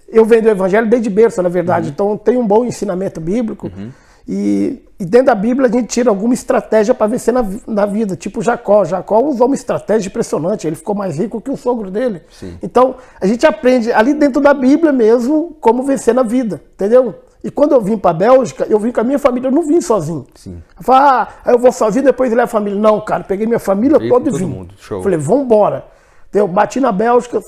Eu 0.10 0.26
venho 0.26 0.42
do 0.42 0.50
Evangelho 0.50 0.90
desde 0.90 1.10
berço, 1.10 1.42
na 1.42 1.48
verdade, 1.48 1.88
uhum. 1.88 1.94
então 1.94 2.18
tem 2.18 2.36
um 2.36 2.46
bom 2.46 2.66
ensinamento 2.66 3.22
bíblico. 3.22 3.68
Uhum. 3.68 3.92
E, 4.28 4.84
e, 5.00 5.06
dentro 5.06 5.28
da 5.28 5.36
Bíblia 5.36 5.68
a 5.68 5.72
gente 5.72 5.88
tira 5.88 6.10
alguma 6.10 6.34
estratégia 6.34 6.94
para 6.94 7.08
vencer 7.08 7.34
na, 7.34 7.44
na, 7.68 7.86
vida, 7.86 8.16
tipo 8.16 8.42
Jacó. 8.42 8.86
Jacó 8.86 9.20
usou 9.22 9.48
uma 9.48 9.56
estratégia 9.56 10.10
impressionante, 10.10 10.68
ele 10.68 10.76
ficou 10.76 10.94
mais 10.94 11.18
rico 11.18 11.42
que 11.42 11.50
o 11.50 11.58
sogro 11.58 11.90
dele. 11.90 12.22
Sim. 12.30 12.58
Então 12.62 12.96
a 13.20 13.26
gente 13.26 13.46
aprende 13.46 13.92
ali 13.92 14.14
dentro 14.14 14.42
da 14.42 14.54
Bíblia 14.54 14.92
mesmo 14.92 15.56
como 15.60 15.84
vencer 15.84 16.14
na 16.14 16.24
vida, 16.24 16.62
entendeu? 16.74 17.16
E 17.44 17.50
quando 17.50 17.72
eu 17.74 17.82
vim 17.82 17.98
para 17.98 18.12
a 18.12 18.14
Bélgica, 18.14 18.68
eu 18.70 18.80
vim 18.80 18.92
com 18.92 19.02
a 19.02 19.04
minha 19.04 19.18
família, 19.18 19.48
eu 19.48 19.52
não 19.52 19.64
vim 19.64 19.82
sozinho. 19.82 20.28
Sim. 20.36 20.62
Eu 20.78 20.84
falei, 20.84 21.02
ah, 21.02 21.28
eu 21.48 21.58
vou 21.58 21.72
sozinho, 21.72 22.06
depois 22.06 22.32
ele 22.32 22.40
é 22.40 22.44
a 22.44 22.48
família. 22.48 22.80
Não, 22.80 23.02
cara, 23.02 23.24
peguei 23.24 23.48
minha 23.48 23.60
família 23.60 23.98
toda 24.08 24.30
e 24.30 24.34
vim. 24.34 24.46
Mundo. 24.46 24.76
Show. 24.78 25.02
Falei, 25.02 25.18
vamos 25.18 25.46
embora. 25.46 25.86
Eu 26.32 26.48
bati 26.48 26.80
na 26.80 26.92
Bélgica, 26.92 27.42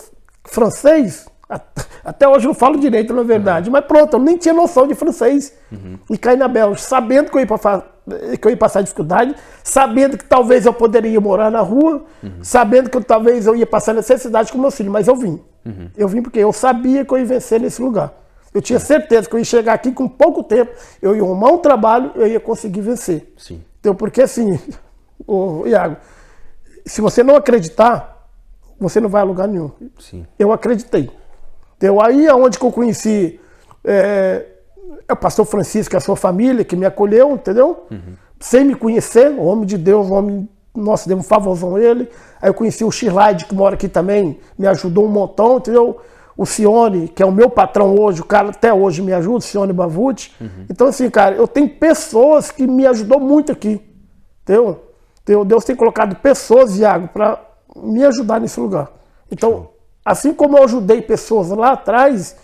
francês, 0.46 1.28
Até 2.04 2.28
hoje 2.28 2.46
eu 2.46 2.50
não 2.50 2.56
falo 2.56 2.78
direito, 2.78 3.14
na 3.14 3.24
verdade. 3.24 3.70
Mas 3.70 3.86
pronto, 3.86 4.16
eu 4.16 4.20
nem 4.20 4.38
tinha 4.38 4.54
noção 4.54 4.88
de 4.88 4.96
francês. 4.96 5.54
E 6.10 6.18
caí 6.18 6.36
na 6.36 6.48
Bélgica, 6.48 6.88
sabendo 6.88 7.30
que 7.32 7.38
eu, 7.38 7.42
ia 7.42 7.48
pra, 7.48 7.84
que 8.40 8.48
eu 8.48 8.52
ia 8.52 8.58
passar 8.58 8.82
dificuldade, 8.82 9.36
sabendo 9.64 10.18
que 10.18 10.26
talvez 10.26 10.66
eu 10.66 10.74
poderia 10.74 11.20
morar 11.22 11.50
na 11.50 11.62
rua, 11.62 12.04
sabendo 12.42 12.90
que 12.90 12.98
eu, 12.98 13.04
talvez 13.04 13.46
eu 13.46 13.56
ia 13.56 13.66
passar 13.66 13.94
necessidade 13.94 14.52
com 14.52 14.58
meus 14.58 14.76
filhos. 14.76 14.92
Mas 14.92 15.08
eu 15.08 15.16
vim. 15.16 15.42
Eu 15.96 16.08
vim 16.08 16.22
porque 16.22 16.40
eu 16.40 16.52
sabia 16.52 17.06
que 17.06 17.14
eu 17.14 17.18
ia 17.18 17.26
vencer 17.26 17.60
nesse 17.60 17.82
lugar. 17.82 18.14
Eu 18.54 18.62
tinha 18.62 18.80
certeza 18.80 19.28
que 19.28 19.34
eu 19.34 19.40
ia 19.40 19.46
chegar 19.46 19.74
aqui 19.74 19.92
com 19.92 20.08
pouco 20.08 20.44
tempo, 20.44 20.72
eu 21.02 21.16
ia 21.16 21.24
arrumar 21.24 21.52
um 21.52 21.58
trabalho, 21.58 22.12
eu 22.16 22.28
ia 22.28 22.40
conseguir 22.40 22.82
vencer. 22.82 23.34
Sim. 23.36 23.64
Então, 23.80 23.96
porque 23.96 24.22
assim, 24.22 24.60
ô, 25.26 25.66
Iago, 25.66 25.98
se 26.86 27.02
você 27.02 27.24
não 27.24 27.36
acreditar, 27.36 28.30
você 28.80 29.00
não 29.00 29.10
vai 29.10 29.22
a 29.22 29.26
lugar 29.26 29.48
nenhum. 29.48 29.72
Sim. 29.98 30.28
Eu 30.38 30.52
acreditei. 30.52 31.10
Então, 31.84 32.00
aí 32.00 32.26
é 32.26 32.34
onde 32.34 32.58
que 32.58 32.66
eu 32.66 32.72
conheci 32.72 33.38
é, 33.84 34.46
é 35.06 35.12
o 35.12 35.18
pastor 35.18 35.46
Francisco 35.46 35.94
e 35.94 35.98
a 35.98 36.00
sua 36.00 36.16
família, 36.16 36.64
que 36.64 36.78
me 36.78 36.86
acolheu, 36.86 37.32
entendeu? 37.32 37.88
Sem 38.40 38.64
me 38.64 38.74
conhecer, 38.74 39.30
um 39.32 39.46
homem 39.46 39.66
de 39.66 39.78
Deus, 39.78 40.08
um 40.08 40.14
homem, 40.14 40.50
nossa, 40.74 41.10
deu 41.10 41.18
um 41.18 41.24
favorzão 41.24 41.76
a 41.76 41.82
ele. 41.82 42.10
Aí 42.42 42.50
eu 42.50 42.54
conheci 42.54 42.86
o 42.86 42.92
Shirlide, 42.92 43.46
que 43.48 43.54
mora 43.54 43.76
aqui 43.76 43.90
também, 43.90 44.40
me 44.58 44.66
ajudou 44.66 45.06
um 45.06 45.10
montão, 45.10 45.58
entendeu? 45.58 46.00
O 46.38 46.46
Cione, 46.46 47.10
que 47.10 47.22
é 47.22 47.26
o 47.26 47.34
meu 47.34 47.50
patrão 47.50 48.00
hoje, 48.00 48.22
o 48.22 48.26
cara 48.26 48.52
até 48.52 48.74
hoje 48.74 49.02
me 49.02 49.12
ajuda, 49.12 49.40
o 49.40 49.42
Cione 49.42 49.74
Bavuti. 49.74 50.34
Então, 50.70 50.88
assim, 50.88 51.10
cara, 51.10 51.36
eu 51.36 51.50
tenho 51.50 51.68
pessoas 51.68 52.50
que 52.50 52.66
me 52.66 52.88
ajudou 52.88 53.20
muito 53.20 53.52
aqui, 53.52 53.82
entendeu? 54.42 54.86
Entendeu? 55.22 55.44
Deus 55.44 55.66
tem 55.66 55.76
colocado 55.76 56.16
pessoas, 56.16 56.78
Iago, 56.78 57.10
para 57.10 57.42
me 57.76 58.06
ajudar 58.06 58.40
nesse 58.40 58.58
lugar. 58.58 58.90
Então, 59.30 59.73
assim 60.04 60.34
como 60.34 60.58
eu 60.58 60.64
ajudei 60.64 61.02
pessoas 61.02 61.50
lá 61.50 61.74
atrás, 61.74 62.36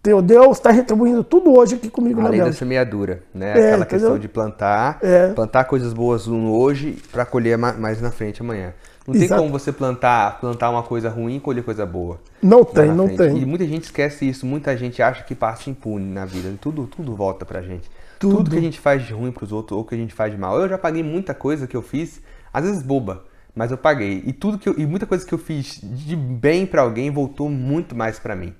entendeu? 0.00 0.22
Deus 0.22 0.56
está 0.58 0.70
retribuindo 0.70 1.22
tudo 1.22 1.56
hoje 1.56 1.74
aqui 1.76 1.88
comigo 1.90 2.20
na 2.20 2.28
Além 2.28 2.38
da 2.38 2.44
Bélgica. 2.46 2.58
semeadura, 2.64 3.22
né? 3.34 3.48
É, 3.48 3.50
Aquela 3.52 3.66
entendeu? 3.76 3.86
questão 3.88 4.18
de 4.18 4.28
plantar, 4.28 4.98
É. 5.02 5.28
plantar 5.32 5.64
coisas 5.64 5.92
boas 5.92 6.26
no 6.26 6.52
hoje 6.56 6.96
para 7.12 7.24
colher 7.26 7.56
ma- 7.58 7.72
mais 7.74 8.00
na 8.00 8.10
frente 8.10 8.40
amanhã. 8.42 8.72
Não 9.06 9.14
tem 9.14 9.24
Exato. 9.24 9.40
como 9.42 9.52
você 9.52 9.72
plantar, 9.72 10.38
plantar 10.40 10.70
uma 10.70 10.82
coisa 10.82 11.08
ruim 11.08 11.36
e 11.36 11.40
colher 11.40 11.64
coisa 11.64 11.84
boa. 11.84 12.20
Não 12.42 12.62
tem, 12.64 12.86
na 12.88 12.94
não 12.94 13.06
frente. 13.06 13.18
tem. 13.18 13.38
E 13.38 13.46
muita 13.46 13.66
gente 13.66 13.84
esquece 13.84 14.28
isso, 14.28 14.46
muita 14.46 14.76
gente 14.76 15.02
acha 15.02 15.24
que 15.24 15.34
passa 15.34 15.68
impune 15.70 16.12
na 16.12 16.24
vida. 16.24 16.52
Tudo, 16.60 16.86
tudo 16.86 17.14
volta 17.16 17.44
pra 17.44 17.60
gente. 17.62 17.90
Tudo. 18.18 18.36
Tudo, 18.36 18.50
que 18.50 18.58
a 18.58 18.60
gente 18.60 18.78
faz 18.78 19.02
de 19.04 19.12
ruim 19.14 19.32
pros 19.32 19.50
outros 19.50 19.76
ou 19.78 19.84
que 19.84 19.94
a 19.94 19.98
gente 19.98 20.12
faz 20.14 20.30
de 20.30 20.38
mal. 20.38 20.60
Eu 20.60 20.68
já 20.68 20.76
paguei 20.78 21.02
muita 21.02 21.34
coisa 21.34 21.66
que 21.66 21.76
eu 21.76 21.82
fiz, 21.82 22.20
às 22.52 22.64
vezes 22.64 22.82
boba, 22.82 23.24
mas 23.54 23.70
eu 23.70 23.78
paguei. 23.78 24.22
E 24.26 24.32
tudo 24.32 24.58
que 24.58 24.68
eu, 24.68 24.78
e 24.78 24.86
muita 24.86 25.06
coisa 25.06 25.26
que 25.26 25.32
eu 25.32 25.38
fiz 25.38 25.80
de 25.82 26.16
bem 26.16 26.66
pra 26.66 26.82
alguém 26.82 27.10
voltou 27.10 27.48
muito 27.48 27.94
mais 27.94 28.18
pra 28.18 28.36
mim. 28.36 28.54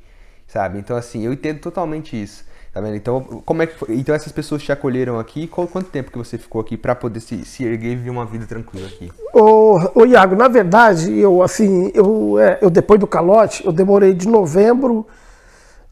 Sabe? 0.46 0.78
Então 0.78 0.96
assim, 0.96 1.24
eu 1.24 1.32
entendo 1.32 1.60
totalmente 1.60 2.20
isso. 2.20 2.44
Tá 2.72 2.80
vendo? 2.80 2.94
Então, 2.94 3.20
como 3.44 3.62
é 3.62 3.66
que 3.66 3.76
foi? 3.76 3.96
Então 3.96 4.14
essas 4.14 4.30
pessoas 4.30 4.62
te 4.62 4.70
acolheram 4.70 5.18
aqui. 5.18 5.48
Qual, 5.48 5.66
quanto 5.66 5.90
tempo 5.90 6.10
que 6.12 6.18
você 6.18 6.38
ficou 6.38 6.60
aqui 6.60 6.76
pra 6.76 6.94
poder 6.94 7.18
se, 7.18 7.44
se 7.44 7.64
erguer 7.64 7.92
e 7.92 7.96
viver 7.96 8.10
uma 8.10 8.24
vida 8.24 8.46
tranquila 8.46 8.86
aqui? 8.86 9.10
Ô, 9.34 9.78
ô 9.92 10.06
Iago, 10.06 10.36
na 10.36 10.46
verdade, 10.46 11.18
eu 11.18 11.42
assim, 11.42 11.90
eu, 11.94 12.38
é, 12.38 12.58
eu 12.62 12.70
depois 12.70 13.00
do 13.00 13.08
calote, 13.08 13.64
eu 13.66 13.72
demorei 13.72 14.14
de 14.14 14.28
novembro 14.28 15.04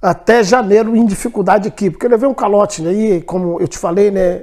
até 0.01 0.45
janeiro 0.45 0.95
em 0.95 1.05
dificuldade 1.05 1.67
aqui, 1.67 1.91
porque 1.91 2.07
eu 2.07 2.11
levei 2.11 2.29
um 2.29 2.35
calote 2.35 2.81
né, 2.81 2.91
aí, 2.91 3.23
como 3.23 3.61
eu 3.61 3.67
te 3.67 3.77
falei, 3.77 4.13
né? 4.13 4.43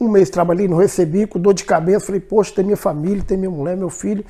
Um 0.00 0.08
mês 0.08 0.30
trabalhei, 0.30 0.68
não 0.68 0.76
recebi, 0.76 1.26
com 1.26 1.38
dor 1.38 1.54
de 1.54 1.64
cabeça, 1.64 2.06
falei, 2.06 2.20
poxa, 2.20 2.54
tem 2.54 2.64
minha 2.64 2.76
família, 2.76 3.22
tem 3.26 3.36
minha 3.36 3.50
mulher, 3.50 3.76
meu 3.76 3.90
filho. 3.90 4.24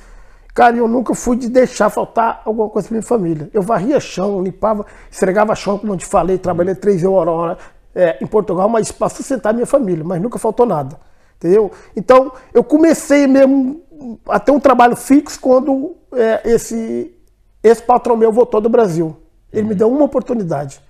Cara, 0.53 0.75
eu 0.75 0.87
nunca 0.87 1.13
fui 1.13 1.37
de 1.37 1.47
deixar 1.47 1.89
faltar 1.89 2.41
alguma 2.43 2.69
coisa 2.69 2.87
pra 2.87 2.95
minha 2.95 3.05
família. 3.05 3.49
Eu 3.53 3.61
varria 3.61 3.99
chão, 3.99 4.41
limpava, 4.41 4.85
esfregava 5.09 5.55
chão, 5.55 5.77
como 5.77 5.93
eu 5.93 5.97
te 5.97 6.05
falei, 6.05 6.37
trabalhei 6.37 6.73
três 6.75 7.03
horas 7.03 7.57
é, 7.93 8.17
em 8.21 8.27
Portugal, 8.27 8.67
mas 8.67 8.91
para 8.91 9.09
sustentar 9.09 9.53
minha 9.53 9.65
família, 9.65 10.03
mas 10.03 10.21
nunca 10.21 10.39
faltou 10.39 10.65
nada. 10.65 10.99
Entendeu? 11.37 11.71
Então, 11.95 12.31
eu 12.53 12.63
comecei 12.63 13.27
mesmo 13.27 13.81
a 14.27 14.39
ter 14.39 14.51
um 14.51 14.59
trabalho 14.59 14.95
fixo 14.95 15.39
quando 15.39 15.95
é, 16.13 16.41
esse, 16.49 17.15
esse 17.63 17.81
patrão 17.81 18.17
meu 18.17 18.31
voltou 18.31 18.59
do 18.59 18.69
Brasil. 18.69 19.15
Ele 19.53 19.67
me 19.69 19.75
deu 19.75 19.89
uma 19.89 20.03
oportunidade. 20.03 20.81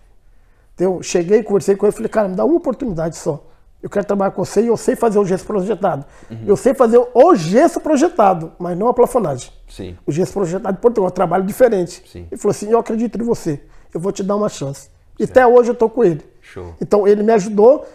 Entendeu? 0.73 1.03
Cheguei, 1.03 1.43
conversei 1.43 1.75
com 1.75 1.85
ele, 1.85 1.93
falei, 1.93 2.09
cara, 2.09 2.27
me 2.29 2.35
dá 2.35 2.45
uma 2.45 2.55
oportunidade 2.55 3.17
só. 3.17 3.45
Eu 3.81 3.89
quero 3.89 4.05
trabalhar 4.05 4.31
com 4.31 4.43
você 4.43 4.61
e 4.61 4.67
eu 4.67 4.75
sei 4.75 4.95
fazer 4.95 5.19
o 5.19 5.25
gesso 5.25 5.45
projetado. 5.45 6.05
Eu 6.45 6.57
sei 6.57 6.73
fazer 6.73 7.01
o 7.13 7.35
gesso 7.35 7.79
projetado, 7.79 8.51
mas 8.59 8.77
não 8.77 8.87
a 8.89 8.93
plafonagem. 8.93 9.51
Sim. 9.69 9.97
O 10.05 10.11
gesso 10.11 10.33
projetado 10.33 10.75
de 10.75 10.81
Portugal, 10.81 11.07
é 11.07 11.11
um 11.11 11.13
trabalho 11.13 11.45
diferente. 11.45 12.03
Sim. 12.05 12.27
Ele 12.29 12.39
falou 12.41 12.51
assim, 12.51 12.69
eu 12.69 12.79
acredito 12.79 13.19
em 13.19 13.23
você, 13.23 13.61
eu 13.93 13.99
vou 13.99 14.11
te 14.11 14.21
dar 14.21 14.35
uma 14.35 14.49
chance. 14.49 14.89
E 15.17 15.23
até 15.23 15.45
hoje 15.47 15.69
eu 15.69 15.73
estou 15.73 15.89
com 15.89 16.03
ele. 16.03 16.25
Show. 16.41 16.73
Então 16.81 17.07
ele 17.07 17.23
me 17.23 17.31
ajudou, 17.31 17.85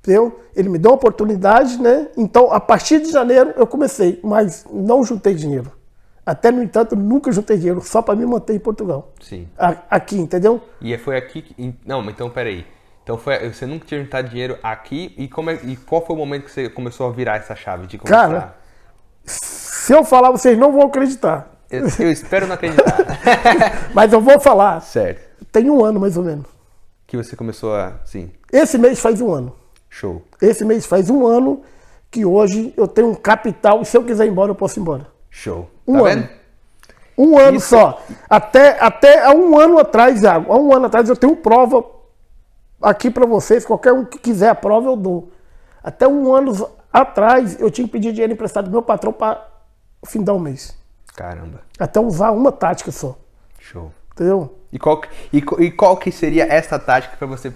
entendeu? 0.00 0.40
ele 0.54 0.68
me 0.68 0.78
deu 0.78 0.92
uma 0.92 0.96
oportunidade, 0.96 1.80
né? 1.80 2.08
Então 2.16 2.52
a 2.52 2.60
partir 2.60 3.00
de 3.00 3.10
janeiro 3.10 3.52
eu 3.56 3.66
comecei, 3.66 4.20
mas 4.22 4.64
não 4.70 5.04
juntei 5.04 5.34
dinheiro. 5.34 5.72
Até 6.24 6.50
no 6.50 6.62
entanto, 6.62 6.96
nunca 6.96 7.30
juntei 7.30 7.58
dinheiro, 7.58 7.82
só 7.82 8.00
para 8.00 8.16
me 8.16 8.24
manter 8.24 8.54
em 8.54 8.58
Portugal. 8.58 9.12
Sim. 9.20 9.46
Aqui, 9.90 10.16
entendeu? 10.16 10.60
E 10.80 10.96
foi 10.96 11.18
aqui 11.18 11.42
que. 11.42 11.74
Não, 11.84 12.00
mas 12.00 12.14
então 12.14 12.30
peraí. 12.30 12.64
Então 13.04 13.16
foi, 13.18 13.50
você 13.52 13.66
nunca 13.66 13.84
tinha 13.86 14.02
juntado 14.02 14.28
dinheiro 14.30 14.58
aqui 14.62 15.14
e, 15.16 15.28
como 15.28 15.50
é- 15.50 15.60
e 15.62 15.76
qual 15.76 16.04
foi 16.04 16.16
o 16.16 16.18
momento 16.18 16.44
que 16.46 16.50
você 16.50 16.68
começou 16.70 17.06
a 17.06 17.12
virar 17.12 17.36
essa 17.36 17.54
chave 17.54 17.86
de 17.86 17.98
começar? 17.98 18.28
Cara, 18.28 18.56
Se 19.24 19.92
eu 19.92 20.02
falar, 20.04 20.30
vocês 20.30 20.58
não 20.58 20.72
vão 20.72 20.82
acreditar. 20.86 21.50
eu, 21.70 21.86
eu 21.98 22.10
espero 22.10 22.46
não 22.46 22.54
acreditar. 22.54 22.96
Mas 23.94 24.12
eu 24.12 24.20
vou 24.20 24.40
falar. 24.40 24.80
certo. 24.80 25.20
Tem 25.52 25.70
um 25.70 25.84
ano 25.84 26.00
mais 26.00 26.16
ou 26.16 26.24
menos. 26.24 26.46
Que 27.06 27.16
você 27.16 27.36
começou 27.36 27.74
a. 27.76 27.92
Sim. 28.04 28.32
Esse 28.52 28.78
mês 28.78 28.98
faz 28.98 29.20
um 29.20 29.32
ano. 29.32 29.54
Show. 29.90 30.22
Esse 30.40 30.64
mês 30.64 30.86
faz 30.86 31.10
um 31.10 31.26
ano 31.26 31.62
que 32.10 32.24
hoje 32.24 32.72
eu 32.76 32.88
tenho 32.88 33.10
um 33.10 33.14
capital 33.14 33.82
e 33.82 33.84
se 33.84 33.96
eu 33.96 34.02
quiser 34.02 34.24
ir 34.26 34.30
embora, 34.30 34.50
eu 34.50 34.54
posso 34.54 34.78
ir 34.78 34.80
embora. 34.80 35.06
Show. 35.30 35.70
Um 35.86 35.92
tá 35.94 35.98
ano. 35.98 36.06
vendo? 36.22 36.28
Um 37.16 37.38
ano 37.38 37.58
Isso- 37.58 37.68
só. 37.68 38.02
Até, 38.28 38.76
até 38.80 39.24
há 39.24 39.32
um 39.32 39.56
ano 39.58 39.78
atrás, 39.78 40.22
Iago, 40.22 40.52
há 40.52 40.56
um 40.56 40.74
ano 40.74 40.86
atrás 40.86 41.08
eu 41.08 41.14
tenho 41.16 41.36
prova 41.36 41.84
aqui 42.80 43.10
para 43.10 43.26
vocês. 43.26 43.64
Qualquer 43.64 43.92
um 43.92 44.04
que 44.04 44.18
quiser 44.18 44.48
a 44.50 44.54
prova, 44.54 44.88
eu 44.88 44.96
dou. 44.96 45.30
Até 45.82 46.06
um 46.08 46.32
ano 46.32 46.68
atrás 46.92 47.60
eu 47.60 47.70
tinha 47.70 47.86
que 47.86 47.92
pedir 47.92 48.12
dinheiro 48.12 48.32
emprestado 48.32 48.66
do 48.66 48.70
meu 48.70 48.82
patrão 48.82 49.12
para 49.12 49.46
o 50.00 50.06
fim 50.06 50.22
do 50.22 50.38
mês. 50.38 50.76
Caramba. 51.16 51.60
Até 51.78 52.00
usar 52.00 52.30
uma 52.30 52.50
tática 52.52 52.90
só. 52.90 53.16
Show. 53.60 53.92
Entendeu? 54.12 54.58
E 54.72 54.78
qual, 54.78 55.00
que- 55.00 55.08
e, 55.32 55.38
e 55.64 55.70
qual 55.70 55.96
que 55.96 56.10
seria 56.10 56.44
essa 56.44 56.78
tática 56.78 57.16
pra 57.16 57.26
você. 57.26 57.52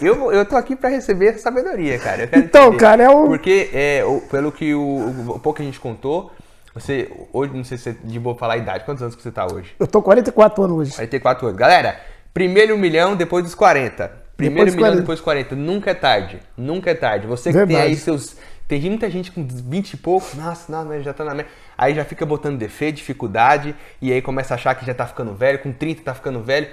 eu, 0.00 0.32
eu 0.32 0.44
tô 0.46 0.56
aqui 0.56 0.74
pra 0.76 0.88
receber 0.88 1.28
essa 1.28 1.38
sabedoria, 1.40 1.98
cara. 1.98 2.24
Então, 2.34 2.64
entender. 2.68 2.76
cara, 2.78 3.02
é 3.02 3.10
um- 3.10 3.26
Porque, 3.26 3.70
é, 3.72 4.02
pelo 4.30 4.50
que 4.52 4.74
o, 4.74 4.80
o, 4.80 5.30
o 5.36 5.38
pouco 5.38 5.54
que 5.56 5.62
a 5.62 5.64
gente 5.64 5.80
contou, 5.80 6.30
você. 6.74 7.10
Hoje, 7.32 7.54
não 7.54 7.64
sei 7.64 7.76
se 7.78 7.90
é 7.90 7.96
de 8.04 8.18
boa 8.18 8.36
falar 8.36 8.54
a 8.54 8.56
idade. 8.58 8.84
Quantos 8.84 9.02
anos 9.02 9.14
que 9.14 9.22
você 9.22 9.30
tá 9.30 9.46
hoje? 9.46 9.74
Eu 9.78 9.86
tô 9.86 10.00
44 10.02 10.62
anos 10.64 10.76
hoje. 10.78 10.92
44 10.94 11.46
anos. 11.46 11.58
Galera, 11.58 11.98
primeiro 12.32 12.74
um 12.74 12.78
milhão, 12.78 13.16
depois 13.16 13.44
dos 13.44 13.54
40. 13.54 14.10
Primeiro 14.36 14.70
Depois 14.70 14.74
milhão, 14.74 14.88
40. 14.90 15.00
depois 15.00 15.18
dos 15.18 15.24
40. 15.24 15.56
Nunca 15.56 15.90
é 15.90 15.94
tarde. 15.94 16.40
Nunca 16.56 16.90
é 16.90 16.94
tarde. 16.94 17.26
Você 17.26 17.52
que 17.52 17.66
tem 17.66 17.76
aí 17.76 17.96
seus. 17.96 18.36
Tem 18.68 18.80
muita 18.82 19.08
gente 19.08 19.30
com 19.30 19.46
20 19.46 19.92
e 19.92 19.96
pouco, 19.96 20.36
nossa, 20.36 20.72
não, 20.72 20.84
mas 20.84 21.04
já 21.04 21.14
tá 21.14 21.24
na 21.24 21.32
merda. 21.32 21.50
Aí 21.78 21.94
já 21.94 22.04
fica 22.04 22.26
botando 22.26 22.58
defeito, 22.58 22.96
dificuldade, 22.96 23.76
e 24.02 24.12
aí 24.12 24.20
começa 24.20 24.54
a 24.54 24.56
achar 24.56 24.74
que 24.74 24.84
já 24.84 24.92
tá 24.92 25.06
ficando 25.06 25.32
velho, 25.34 25.60
com 25.60 25.72
30 25.72 26.02
tá 26.02 26.12
ficando 26.12 26.42
velho. 26.42 26.68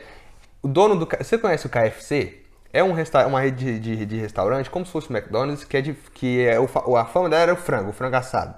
O 0.61 0.67
dono 0.67 0.95
do. 0.95 1.07
Você 1.19 1.37
conhece 1.37 1.67
o 1.67 1.69
KFC? 1.69 2.39
É 2.73 2.83
um 2.83 2.93
resta 2.93 3.27
uma 3.27 3.39
rede 3.39 3.79
de, 3.79 3.97
de, 3.97 4.05
de 4.07 4.17
restaurante, 4.17 4.71
como 4.71 4.83
se 4.83 4.91
fosse 4.91 5.07
o 5.07 5.15
McDonald's, 5.15 5.63
que 5.63 5.77
é, 5.77 5.81
de, 5.81 5.93
que 6.15 6.43
é 6.43 6.59
o, 6.59 6.97
a 6.97 7.05
fama 7.05 7.29
dela 7.29 7.43
era 7.43 7.53
o 7.53 7.57
frango, 7.57 7.91
o 7.91 7.93
frango 7.93 8.15
assado. 8.15 8.55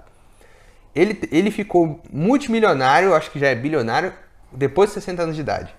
Ele, 0.94 1.20
ele 1.30 1.50
ficou 1.50 2.00
multimilionário, 2.10 3.14
acho 3.14 3.30
que 3.30 3.38
já 3.38 3.48
é 3.48 3.54
bilionário, 3.54 4.14
depois 4.50 4.88
de 4.88 4.94
60 4.94 5.22
anos 5.22 5.34
de 5.34 5.42
idade. 5.42 5.74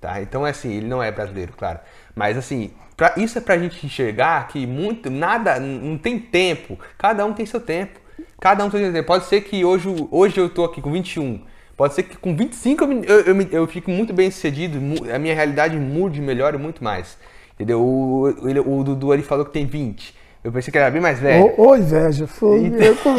Tá? 0.00 0.22
Então 0.22 0.46
é 0.46 0.50
assim, 0.50 0.72
ele 0.72 0.86
não 0.86 1.02
é 1.02 1.12
brasileiro, 1.12 1.52
claro. 1.52 1.80
Mas 2.18 2.36
assim, 2.36 2.72
pra- 2.96 3.14
isso 3.16 3.38
é 3.38 3.40
pra 3.40 3.56
gente 3.56 3.86
enxergar 3.86 4.48
que 4.48 4.66
muito, 4.66 5.08
nada, 5.08 5.60
não 5.60 5.96
tem 5.96 6.18
tempo. 6.18 6.76
Cada 6.98 7.24
um 7.24 7.32
tem 7.32 7.46
seu 7.46 7.60
tempo. 7.60 8.00
Cada 8.40 8.64
um 8.64 8.68
tem 8.70 8.82
seu 8.82 8.92
tempo. 8.92 9.06
Pode 9.06 9.26
ser 9.26 9.40
que 9.42 9.64
hoje, 9.64 9.88
hoje 10.10 10.36
eu 10.38 10.48
tô 10.50 10.64
aqui 10.64 10.80
com 10.82 10.90
21. 10.90 11.40
Pode 11.76 11.94
ser 11.94 12.02
que 12.02 12.16
com 12.16 12.34
25 12.36 12.82
eu, 12.84 13.02
eu, 13.04 13.20
eu, 13.20 13.46
eu 13.52 13.66
fico 13.68 13.88
muito 13.88 14.12
bem 14.12 14.28
sucedido, 14.32 14.78
a 15.14 15.18
minha 15.18 15.32
realidade 15.32 15.76
mude, 15.76 16.20
melhore 16.20 16.58
muito 16.58 16.82
mais. 16.82 17.16
Entendeu? 17.54 17.80
O, 17.80 18.48
ele- 18.48 18.58
o 18.58 18.82
Dudu 18.82 19.12
ali 19.12 19.22
falou 19.22 19.44
que 19.44 19.52
tem 19.52 19.64
20. 19.64 20.12
Eu 20.42 20.50
pensei 20.50 20.72
que 20.72 20.78
era 20.78 20.90
bem 20.90 21.00
mais 21.00 21.20
velho. 21.20 21.52
Ô, 21.56 21.68
ô, 21.70 21.76
inveja. 21.76 22.26
Foi, 22.26 22.64
Então- 22.64 22.80
eu, 22.80 22.96
com, 22.96 23.14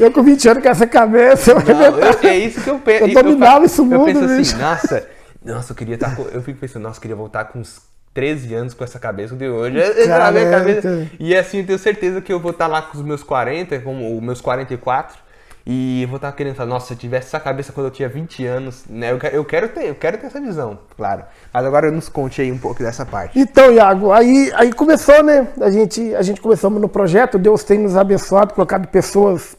eu 0.00 0.12
com 0.12 0.22
20 0.22 0.48
anos 0.48 0.62
com 0.62 0.68
essa 0.70 0.86
cabeça. 0.86 1.52
eu 1.52 1.60
Não, 1.60 1.98
eu- 1.98 2.18
é 2.30 2.36
isso 2.38 2.62
que 2.62 2.70
eu 2.70 2.78
penso. 2.78 3.04
Eu 3.04 3.22
dominava 3.22 3.64
Eu 3.66 3.84
mundo, 3.84 4.04
penso 4.06 4.24
assim, 4.24 4.56
nossa, 4.58 5.08
nossa, 5.44 5.72
eu 5.72 5.76
queria 5.76 5.94
estar 5.96 6.16
com, 6.16 6.22
Eu 6.22 6.42
fico 6.42 6.58
pensando, 6.58 6.82
nossa, 6.84 6.96
eu 6.98 7.02
queria 7.02 7.16
voltar 7.16 7.44
com 7.46 7.58
uns 7.58 7.80
13 8.18 8.52
anos 8.52 8.74
com 8.74 8.82
essa 8.82 8.98
cabeça 8.98 9.36
de 9.36 9.48
hoje. 9.48 9.76
Eu- 9.78 9.84
eu- 9.92 10.14
a 10.14 10.32
minha 10.32 10.50
cabeça- 10.50 11.06
E 11.20 11.36
assim, 11.36 11.58
eu 11.60 11.66
tenho 11.66 11.78
certeza 11.78 12.20
que 12.20 12.32
eu 12.32 12.40
vou 12.40 12.50
estar 12.50 12.66
lá 12.66 12.82
com 12.82 12.98
os 12.98 13.04
meus 13.04 13.22
40, 13.22 13.78
com 13.78 14.16
os 14.16 14.20
meus 14.22 14.40
44. 14.40 15.16
E 15.64 16.04
vou 16.06 16.16
estar 16.16 16.32
querendo 16.32 16.54
falar, 16.56 16.68
nossa, 16.70 16.86
se 16.88 16.94
eu 16.94 16.96
tivesse 16.98 17.26
essa 17.28 17.38
cabeça 17.38 17.72
quando 17.72 17.86
eu 17.86 17.90
tinha 17.92 18.08
20 18.08 18.44
anos, 18.44 18.84
né? 18.88 19.12
Eu 19.32 19.44
quero 19.44 19.68
ter, 19.68 19.84
eu 19.86 19.94
quero 19.94 20.16
ter 20.18 20.26
essa 20.26 20.40
visão, 20.40 20.78
claro. 20.96 21.22
Mas 21.52 21.64
agora 21.64 21.90
nos 21.90 22.08
conte 22.08 22.40
aí 22.40 22.50
um 22.50 22.56
pouco 22.58 22.82
dessa 22.82 23.04
parte. 23.06 23.38
Então, 23.38 23.70
Iago, 23.70 24.10
aí, 24.10 24.50
aí 24.54 24.72
começou, 24.72 25.22
né? 25.22 25.46
A 25.60 25.70
gente, 25.70 26.14
a 26.16 26.22
gente 26.22 26.40
começamos 26.40 26.80
no 26.80 26.88
projeto, 26.88 27.38
Deus 27.38 27.62
tem 27.62 27.78
nos 27.78 27.96
abençoado, 27.96 28.54
colocado 28.54 28.88
pessoas, 28.88 29.56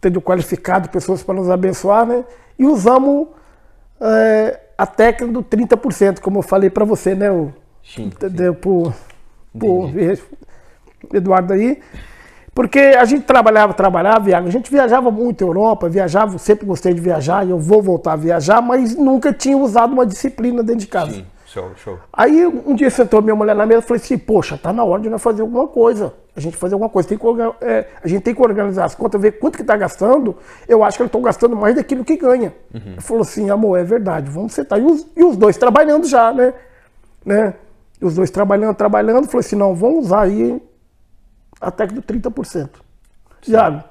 tendo 0.00 0.22
qualificado 0.22 0.88
pessoas 0.88 1.22
para 1.22 1.34
nos 1.34 1.50
abençoar, 1.50 2.06
né? 2.06 2.24
E 2.58 2.64
usamos 2.64 3.26
é, 4.00 4.58
a 4.78 4.86
técnica 4.86 5.30
do 5.32 5.42
30%, 5.42 6.20
como 6.20 6.38
eu 6.38 6.42
falei 6.42 6.70
para 6.70 6.84
você, 6.84 7.14
né? 7.14 7.30
O, 7.30 7.52
Sim, 7.84 8.04
entendeu? 8.04 8.54
Por, 8.54 8.94
por 9.58 9.90
Eduardo 11.12 11.52
aí. 11.52 11.80
Porque 12.54 12.78
a 12.78 13.04
gente 13.04 13.24
trabalhava, 13.24 13.72
trabalhava, 13.72 14.28
Iago, 14.28 14.48
a 14.48 14.50
gente 14.50 14.70
viajava 14.70 15.10
muito 15.10 15.42
Europa, 15.42 15.88
viajava, 15.88 16.36
sempre 16.36 16.66
gostei 16.66 16.92
de 16.92 17.00
viajar, 17.00 17.46
e 17.46 17.50
eu 17.50 17.58
vou 17.58 17.80
voltar 17.80 18.14
a 18.14 18.16
viajar, 18.16 18.60
mas 18.60 18.96
nunca 18.96 19.32
tinha 19.32 19.56
usado 19.56 19.92
uma 19.92 20.04
disciplina 20.04 20.62
dentro 20.62 20.80
de 20.80 20.86
casa. 20.88 21.12
Sim, 21.12 21.26
show, 21.46 21.70
show. 21.76 21.98
Aí 22.12 22.44
um 22.46 22.74
dia 22.74 22.90
sentou 22.90 23.22
minha 23.22 23.36
mulher 23.36 23.54
na 23.54 23.64
mesa 23.64 23.80
e 23.80 23.82
falei 23.82 24.02
assim, 24.02 24.18
poxa, 24.18 24.58
tá 24.58 24.72
na 24.72 24.82
hora 24.82 25.00
de 25.00 25.08
nós 25.08 25.22
fazer 25.22 25.42
alguma 25.42 25.68
coisa. 25.68 26.12
A 26.34 26.40
gente 26.40 26.56
fazer 26.56 26.74
alguma 26.74 26.90
coisa. 26.90 27.08
Tem 27.08 27.18
que, 27.18 27.24
é, 27.60 27.86
a 28.02 28.08
gente 28.08 28.22
tem 28.22 28.34
que 28.34 28.42
organizar 28.42 28.84
as 28.84 28.94
contas, 28.94 29.20
ver 29.20 29.32
quanto 29.32 29.56
que 29.56 29.64
tá 29.64 29.76
gastando. 29.76 30.36
Eu 30.68 30.82
acho 30.82 30.96
que 30.96 31.02
eles 31.02 31.08
estão 31.08 31.22
gastando 31.22 31.56
mais 31.56 31.76
daquilo 31.76 32.04
que 32.04 32.16
ganha. 32.16 32.52
Ele 32.74 33.00
falou 33.00 33.22
assim, 33.22 33.48
amor, 33.48 33.78
é 33.78 33.84
verdade, 33.84 34.30
vamos 34.30 34.52
sentar. 34.52 34.80
E 34.80 34.84
os, 34.84 35.06
e 35.16 35.24
os 35.24 35.36
dois 35.36 35.56
trabalhando 35.56 36.06
já, 36.06 36.32
né? 36.32 36.52
né? 37.24 37.54
Os 38.00 38.14
dois 38.14 38.30
trabalhando, 38.30 38.74
trabalhando. 38.74 39.26
Falei 39.26 39.40
assim, 39.40 39.56
não, 39.56 39.74
vamos 39.74 40.06
usar 40.06 40.22
aí 40.22 40.60
a 41.60 41.70
técnica 41.70 42.00
do 42.14 42.30
30%. 42.30 42.70
Tiago, 43.42 43.84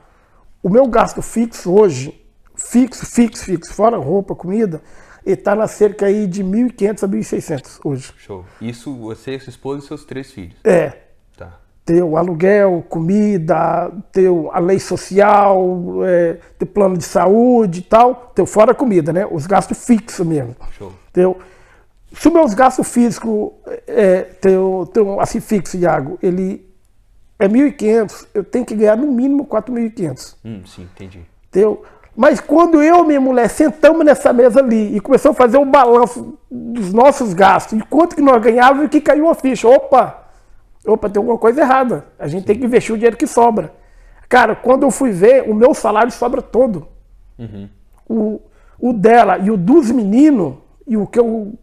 o 0.61 0.69
meu 0.69 0.87
gasto 0.87 1.21
fixo 1.21 1.73
hoje, 1.73 2.19
fixo, 2.55 3.05
fixo, 3.05 3.43
fixo, 3.45 3.73
fora 3.73 3.97
roupa, 3.97 4.35
comida, 4.35 4.81
ele 5.25 5.35
está 5.35 5.55
na 5.55 5.67
cerca 5.67 6.05
aí 6.07 6.25
de 6.27 6.43
1.500 6.43 7.03
a 7.03 7.07
1.600 7.07 7.79
hoje. 7.83 8.13
Show. 8.17 8.45
Isso 8.61 8.95
você, 8.95 9.39
sua 9.39 9.51
esposa 9.51 9.83
e 9.83 9.87
seus 9.87 10.05
três 10.05 10.31
filhos. 10.31 10.55
É, 10.63 10.93
Tá. 11.37 11.59
teu 11.85 12.17
aluguel, 12.17 12.83
comida, 12.89 13.91
teu 14.11 14.49
a 14.53 14.59
lei 14.59 14.79
social, 14.79 16.03
é, 16.05 16.37
teu 16.57 16.67
plano 16.67 16.97
de 16.97 17.03
saúde 17.03 17.79
e 17.79 17.83
tal, 17.83 18.31
teu 18.35 18.45
fora 18.45 18.73
comida, 18.73 19.11
né? 19.13 19.27
Os 19.29 19.45
gastos 19.47 19.85
fixos 19.85 20.25
mesmo. 20.25 20.55
Show. 20.77 20.91
Teu, 21.13 21.37
se 22.13 22.27
os 22.27 22.33
meus 22.33 22.53
gastos 22.53 22.91
físicos, 22.91 23.51
é, 23.87 24.21
teu, 24.21 24.89
teu, 24.93 25.19
assim, 25.19 25.39
fixo, 25.39 25.77
Iago, 25.77 26.17
ele 26.21 26.67
é 27.37 27.47
1.500, 27.47 28.27
eu 28.33 28.43
tenho 28.43 28.65
que 28.65 28.75
ganhar 28.75 28.97
no 28.97 29.11
mínimo 29.11 29.45
4.500. 29.45 30.35
Hum, 30.43 30.61
sim, 30.65 30.83
entendi. 30.83 31.25
Entendeu? 31.47 31.83
Mas 32.15 32.39
quando 32.41 32.83
eu 32.83 33.03
e 33.03 33.07
minha 33.07 33.21
mulher 33.21 33.47
sentamos 33.49 34.03
nessa 34.05 34.33
mesa 34.33 34.59
ali 34.59 34.95
e 34.95 34.99
começamos 34.99 35.37
a 35.37 35.41
fazer 35.41 35.57
um 35.57 35.69
balanço 35.69 36.37
dos 36.51 36.91
nossos 36.91 37.33
gastos, 37.33 37.79
e 37.79 37.81
quanto 37.83 38.15
que 38.15 38.21
nós 38.21 38.41
ganhávamos 38.41 38.85
e 38.85 38.89
que 38.89 38.99
caiu 38.99 39.29
a 39.29 39.35
ficha. 39.35 39.67
Opa! 39.67 40.27
Opa, 40.85 41.09
tem 41.09 41.19
alguma 41.19 41.37
coisa 41.37 41.61
errada. 41.61 42.05
A 42.17 42.27
gente 42.27 42.45
tem 42.45 42.57
que 42.57 42.65
investir 42.65 42.93
o 42.93 42.97
dinheiro 42.97 43.15
que 43.15 43.27
sobra. 43.27 43.73
Cara, 44.27 44.55
quando 44.55 44.83
eu 44.83 44.91
fui 44.91 45.11
ver, 45.11 45.49
o 45.49 45.53
meu 45.53 45.73
salário 45.73 46.11
sobra 46.11 46.41
todo. 46.41 46.87
O, 48.07 48.41
o 48.79 48.91
dela 48.91 49.37
e 49.37 49.49
o 49.49 49.57
dos 49.57 49.89
meninos, 49.91 50.55
e 50.85 50.97
o 50.97 51.07
que 51.07 51.19
eu 51.19 51.53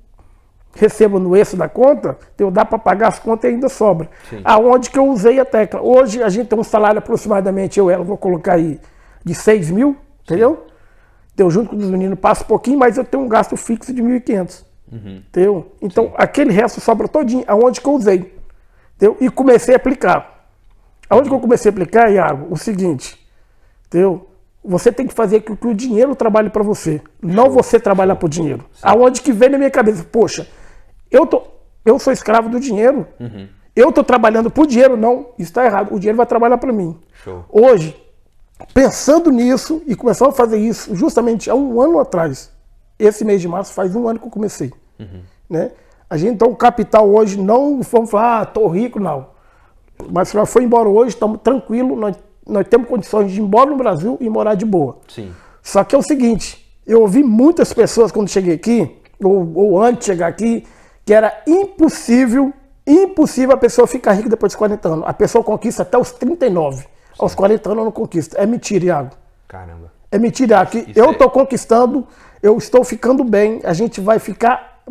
recebo 0.77 1.19
no 1.19 1.37
eixo 1.37 1.57
da 1.57 1.69
conta, 1.69 2.17
eu 2.39 2.51
dá 2.51 2.65
para 2.65 2.79
pagar 2.79 3.09
as 3.09 3.19
contas 3.19 3.51
e 3.51 3.55
ainda 3.55 3.69
sobra. 3.69 4.09
Sim. 4.31 4.41
Aonde 4.45 4.91
que 4.91 4.99
eu 4.99 5.07
usei 5.09 5.41
a 5.41 5.45
tecla. 5.45 5.81
Hoje 5.81 6.23
a 6.23 6.29
gente 6.29 6.49
tem 6.49 6.59
um 6.59 6.65
salário 6.65 6.99
aproximadamente, 6.99 7.79
eu 7.79 7.91
ela, 7.91 8.05
vou 8.05 8.17
colocar 8.17 8.55
aí, 8.55 8.81
de 9.25 9.35
6 9.35 9.71
mil, 9.71 9.97
entendeu? 10.23 10.67
Eu 11.37 11.51
junto 11.51 11.71
com 11.71 11.77
os 11.77 11.91
meninos 11.91 12.19
passo 12.19 12.45
um 12.45 12.47
pouquinho, 12.47 12.79
mas 12.79 12.97
eu 12.97 13.05
tenho 13.05 13.23
um 13.23 13.29
gasto 13.29 13.57
fixo 13.57 13.93
de 13.93 14.03
1.500. 14.03 14.65
Entendeu? 14.93 15.73
Então 15.83 16.13
aquele 16.17 16.53
resto 16.53 16.81
sobra 16.81 17.09
todinho, 17.09 17.45
aonde 17.47 17.81
que 17.81 17.89
eu 17.89 17.95
usei. 17.95 18.35
Entendeu? 18.97 19.17
E 19.21 19.29
comecei 19.29 19.75
a 19.75 19.77
aplicar. 19.77 20.49
Aonde 21.09 21.29
que 21.29 21.35
eu 21.35 21.41
comecei 21.41 21.71
a 21.71 21.73
aplicar, 21.73 22.11
Iago? 22.11 22.47
O 22.51 22.57
seguinte, 22.57 23.19
entendeu? 23.87 24.29
Você 24.65 24.91
tem 24.91 25.07
que 25.07 25.15
fazer 25.15 25.41
que, 25.41 25.55
que 25.55 25.67
o 25.67 25.75
dinheiro 25.75 26.17
trabalhe 26.17 26.51
para 26.51 26.63
você, 26.63 27.01
não 27.23 27.51
você 27.51 27.79
trabalhar 27.79 28.17
para 28.17 28.27
o 28.27 28.29
dinheiro. 28.29 28.65
Aonde 28.83 29.21
que 29.21 29.33
vem 29.33 29.49
na 29.49 29.59
minha 29.59 29.71
cabeça? 29.71 30.05
Poxa, 30.11 30.49
eu, 31.11 31.27
tô, 31.27 31.43
eu 31.85 31.99
sou 31.99 32.13
escravo 32.13 32.49
do 32.49 32.61
dinheiro. 32.61 33.07
Eu 33.75 33.91
estou 33.91 34.03
trabalhando 34.03 34.51
por 34.51 34.67
dinheiro, 34.67 34.97
não. 34.97 35.27
Isso 35.39 35.51
está 35.51 35.65
errado. 35.65 35.95
O 35.95 35.99
dinheiro 35.99 36.17
vai 36.17 36.27
trabalhar 36.27 36.57
para 36.57 36.73
mim. 36.73 36.99
Show. 37.23 37.45
Hoje, 37.51 37.95
pensando 38.73 39.31
nisso 39.31 39.83
e 39.87 39.95
começando 39.95 40.31
a 40.31 40.33
fazer 40.33 40.59
isso 40.59 40.95
justamente 40.97 41.51
há 41.51 41.55
um 41.55 41.81
ano 41.81 42.01
atrás, 42.01 42.51
esse 42.99 43.25
mês 43.25 43.41
de 43.41 43.49
março 43.49 43.75
faz 43.75 43.95
um 43.95 44.09
ano 44.09 44.19
que 44.19 44.27
eu 44.27 44.31
comecei. 44.31 44.73
Né? 45.49 45.73
A 46.09 46.17
gente 46.17 46.35
então 46.35 46.49
o 46.49 46.57
capital 46.57 47.09
hoje 47.09 47.39
não 47.39 47.83
vamos 47.83 48.11
falar, 48.11 48.41
ah, 48.41 48.47
tô 48.47 48.67
rico, 48.69 48.99
não. 48.99 49.29
Mas 50.11 50.29
se 50.29 50.37
nós 50.37 50.51
for 50.51 50.63
embora 50.63 50.89
hoje, 50.89 51.11
estamos 51.11 51.41
tranquilos, 51.43 51.99
nós, 51.99 52.17
nós 52.47 52.67
temos 52.69 52.89
condições 52.89 53.31
de 53.31 53.41
ir 53.41 53.43
embora 53.43 53.71
no 53.71 53.77
Brasil 53.77 54.17
e 54.21 54.29
morar 54.29 54.55
de 54.55 54.65
boa. 54.65 54.99
Sim. 55.09 55.33
Só 55.63 55.83
que 55.85 55.95
é 55.95 55.99
o 55.99 56.03
seguinte, 56.03 56.65
eu 56.87 57.01
ouvi 57.01 57.23
muitas 57.23 57.73
pessoas 57.73 58.13
quando 58.13 58.29
cheguei 58.29 58.55
aqui, 58.55 58.97
ou, 59.23 59.53
ou 59.55 59.83
antes 59.83 60.01
de 60.01 60.05
chegar 60.07 60.29
aqui, 60.29 60.65
que 61.07 61.15
era 61.15 61.41
impossível, 61.47 62.53
impossível 62.85 63.55
a 63.55 63.59
pessoa 63.59 63.87
ficar 63.87 64.13
rica 64.13 64.29
depois 64.29 64.51
dos 64.53 64.57
40 64.57 64.89
anos. 64.89 65.05
A 65.07 65.15
pessoa 65.15 65.43
conquista 65.45 65.83
até 65.83 65.97
os 65.97 66.11
39. 66.11 66.85
Aos 67.17 67.33
40 67.35 67.71
anos 67.71 67.85
não 67.85 67.93
conquista. 67.93 68.37
É 68.37 68.45
mentira, 68.45 68.85
Iago. 68.85 69.11
Caramba. 69.47 69.93
É 70.11 70.19
mentira, 70.19 70.57
Iago. 70.57 70.77
Isso 70.79 70.91
Eu 70.99 71.07
é- 71.07 71.11
estou 71.13 71.31
conquistando, 71.31 72.07
eu 72.43 72.59
estou 72.59 72.83
ficando 72.85 73.23
bem, 73.23 73.61
a 73.63 73.73
gente 73.73 74.01
vai 74.01 74.19
ficar, 74.19 74.83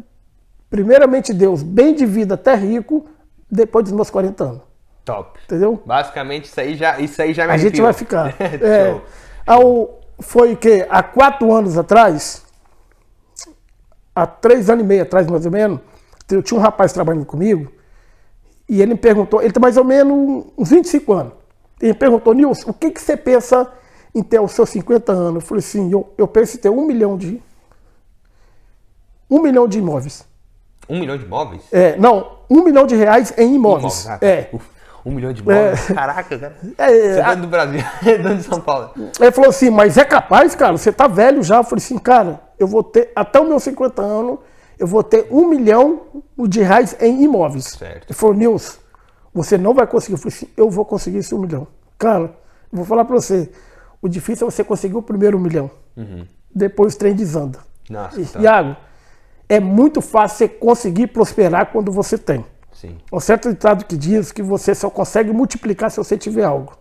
primeiramente 0.69 1.33
Deus, 1.33 1.61
bem 1.61 1.93
de 1.93 2.05
vida 2.05 2.35
até 2.35 2.55
rico, 2.55 3.05
depois 3.51 3.83
dos 3.83 3.93
meus 3.93 4.09
40 4.09 4.43
anos. 4.45 4.61
Top. 5.03 5.37
Entendeu? 5.43 5.83
Basicamente, 5.85 6.45
isso 6.45 6.59
aí 6.59 6.75
já, 6.75 6.97
isso 6.99 7.21
aí 7.21 7.33
já 7.33 7.45
me 7.45 7.51
A 7.51 7.57
gente 7.57 7.79
vai 7.81 7.91
ficar. 7.93 8.33
É, 8.39 8.89
Show. 8.91 9.01
ao, 9.45 9.99
foi 10.21 10.55
que 10.55 10.87
há 10.89 11.03
quatro 11.03 11.53
anos 11.53 11.77
atrás, 11.77 12.43
há 14.15 14.25
três 14.25 14.69
anos 14.69 14.83
e 14.85 14.87
meio 14.87 15.03
atrás, 15.03 15.27
mais 15.27 15.45
ou 15.45 15.51
menos, 15.51 15.79
eu 16.29 16.41
tinha 16.43 16.59
um 16.59 16.61
rapaz 16.63 16.91
trabalhando 16.93 17.25
comigo 17.25 17.71
e 18.67 18.81
ele 18.81 18.93
me 18.93 18.99
perguntou, 18.99 19.41
ele 19.41 19.53
tem 19.53 19.61
mais 19.61 19.77
ou 19.77 19.83
menos 19.83 20.45
uns 20.57 20.69
25 20.69 21.13
anos. 21.13 21.33
Ele 21.81 21.93
me 21.93 21.97
perguntou, 21.99 22.33
Nilson, 22.33 22.69
o 22.71 22.73
que, 22.73 22.89
que 22.91 23.01
você 23.01 23.15
pensa 23.17 23.71
em 24.13 24.23
ter 24.23 24.39
os 24.39 24.51
seus 24.53 24.69
50 24.69 25.11
anos? 25.11 25.43
Eu 25.43 25.47
falei 25.47 25.59
assim, 25.59 25.91
eu, 25.91 26.11
eu 26.17 26.27
penso 26.27 26.57
em 26.57 26.59
ter 26.59 26.69
um 26.69 26.85
milhão 26.85 27.17
de. 27.17 27.41
Um 29.29 29.41
milhão 29.41 29.67
de 29.67 29.79
imóveis. 29.79 30.25
Um 30.89 30.99
milhão 30.99 31.17
de 31.17 31.25
imóveis? 31.25 31.63
É, 31.71 31.97
não, 31.97 32.37
um 32.49 32.63
milhão 32.63 32.85
de 32.85 32.95
reais 32.95 33.33
em 33.37 33.55
imóveis. 33.55 34.07
ah, 34.07 34.17
tá. 34.19 34.25
É. 34.25 34.49
Uf, 34.53 34.65
um 35.05 35.11
milhão 35.11 35.33
de 35.33 35.41
imóveis? 35.41 35.87
Caraca, 35.87 36.37
cara. 36.37 36.55
É, 36.77 37.13
Você 37.15 37.21
a- 37.21 37.31
é 37.31 37.35
do 37.35 37.47
Brasil, 37.47 37.81
dono 38.23 38.37
de 38.37 38.43
São 38.43 38.61
Paulo. 38.61 38.91
Ele 39.19 39.31
falou 39.31 39.49
assim, 39.49 39.69
mas 39.69 39.97
é 39.97 40.05
capaz, 40.05 40.53
cara, 40.55 40.71
você 40.77 40.91
tá 40.91 41.07
velho 41.07 41.41
já. 41.43 41.57
Eu 41.57 41.63
falei 41.63 41.83
assim, 41.83 41.97
cara, 41.97 42.39
eu 42.59 42.67
vou 42.67 42.83
ter, 42.83 43.11
até 43.15 43.41
os 43.41 43.47
meus 43.47 43.63
50 43.63 44.01
anos, 44.01 44.39
eu 44.77 44.87
vou 44.87 45.03
ter 45.03 45.27
um 45.31 45.47
milhão 45.47 46.01
de 46.47 46.61
reais 46.61 46.95
em 46.99 47.23
imóveis. 47.23 47.65
Certo. 47.65 48.07
Ele 48.07 48.13
falou, 48.13 48.35
Nilson, 48.35 48.77
você 49.33 49.57
não 49.57 49.73
vai 49.73 49.87
conseguir. 49.87 50.13
Eu 50.13 50.17
falei 50.17 50.35
assim, 50.35 50.47
eu 50.55 50.69
vou 50.69 50.85
conseguir 50.85 51.17
esse 51.17 51.33
um 51.33 51.39
milhão. 51.39 51.67
Cara, 51.97 52.23
eu 52.71 52.77
vou 52.77 52.85
falar 52.85 53.05
pra 53.05 53.15
você, 53.15 53.49
o 54.01 54.07
difícil 54.07 54.47
é 54.47 54.51
você 54.51 54.63
conseguir 54.63 54.95
o 54.95 55.01
primeiro 55.01 55.37
um 55.37 55.41
milhão. 55.41 55.69
Depois 56.53 56.95
o 56.95 56.97
trem 56.97 57.13
desanda. 57.13 57.59
Nossa, 57.89 58.19
E, 58.19 58.25
tá. 58.25 58.39
Iago, 58.39 58.75
é 59.47 59.59
muito 59.59 60.01
fácil 60.01 60.37
você 60.37 60.47
conseguir 60.47 61.07
prosperar 61.07 61.71
quando 61.71 61.91
você 61.91 62.17
tem. 62.17 62.45
Sim. 62.73 62.97
Um 63.11 63.19
certo 63.19 63.49
ditado 63.49 63.85
que 63.85 63.95
diz 63.95 64.31
que 64.31 64.41
você 64.41 64.75
só 64.75 64.89
consegue 64.89 65.31
multiplicar 65.31 65.89
se 65.89 65.97
você 65.97 66.17
tiver 66.17 66.43
algo. 66.43 66.77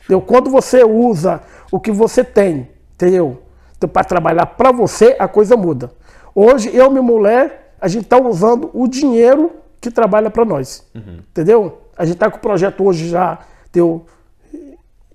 Entendeu? 0.00 0.20
Quando 0.20 0.50
você 0.50 0.84
usa 0.84 1.40
o 1.70 1.78
que 1.78 1.90
você 1.90 2.24
tem, 2.24 2.68
entendeu? 2.94 3.42
Então, 3.76 3.88
para 3.88 4.04
trabalhar 4.04 4.44
para 4.44 4.72
você, 4.72 5.16
a 5.18 5.26
coisa 5.26 5.56
muda. 5.56 5.90
Hoje, 6.34 6.70
eu 6.74 6.86
e 6.86 6.90
minha 6.90 7.02
mulher, 7.02 7.74
a 7.80 7.88
gente 7.88 8.04
está 8.04 8.20
usando 8.20 8.70
o 8.72 8.86
dinheiro 8.86 9.52
que 9.80 9.90
trabalha 9.90 10.30
para 10.30 10.44
nós. 10.44 10.84
Entendeu? 11.30 11.80
A 11.96 12.04
gente 12.04 12.14
está 12.14 12.30
com 12.30 12.36
o 12.36 12.40
projeto 12.40 12.84
hoje 12.84 13.08
já, 13.08 13.38
teu, 13.72 14.06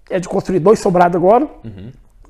é 0.09 0.19
de 0.19 0.27
construir 0.27 0.59
dois 0.59 0.79
sobrados 0.79 1.15
agora. 1.15 1.47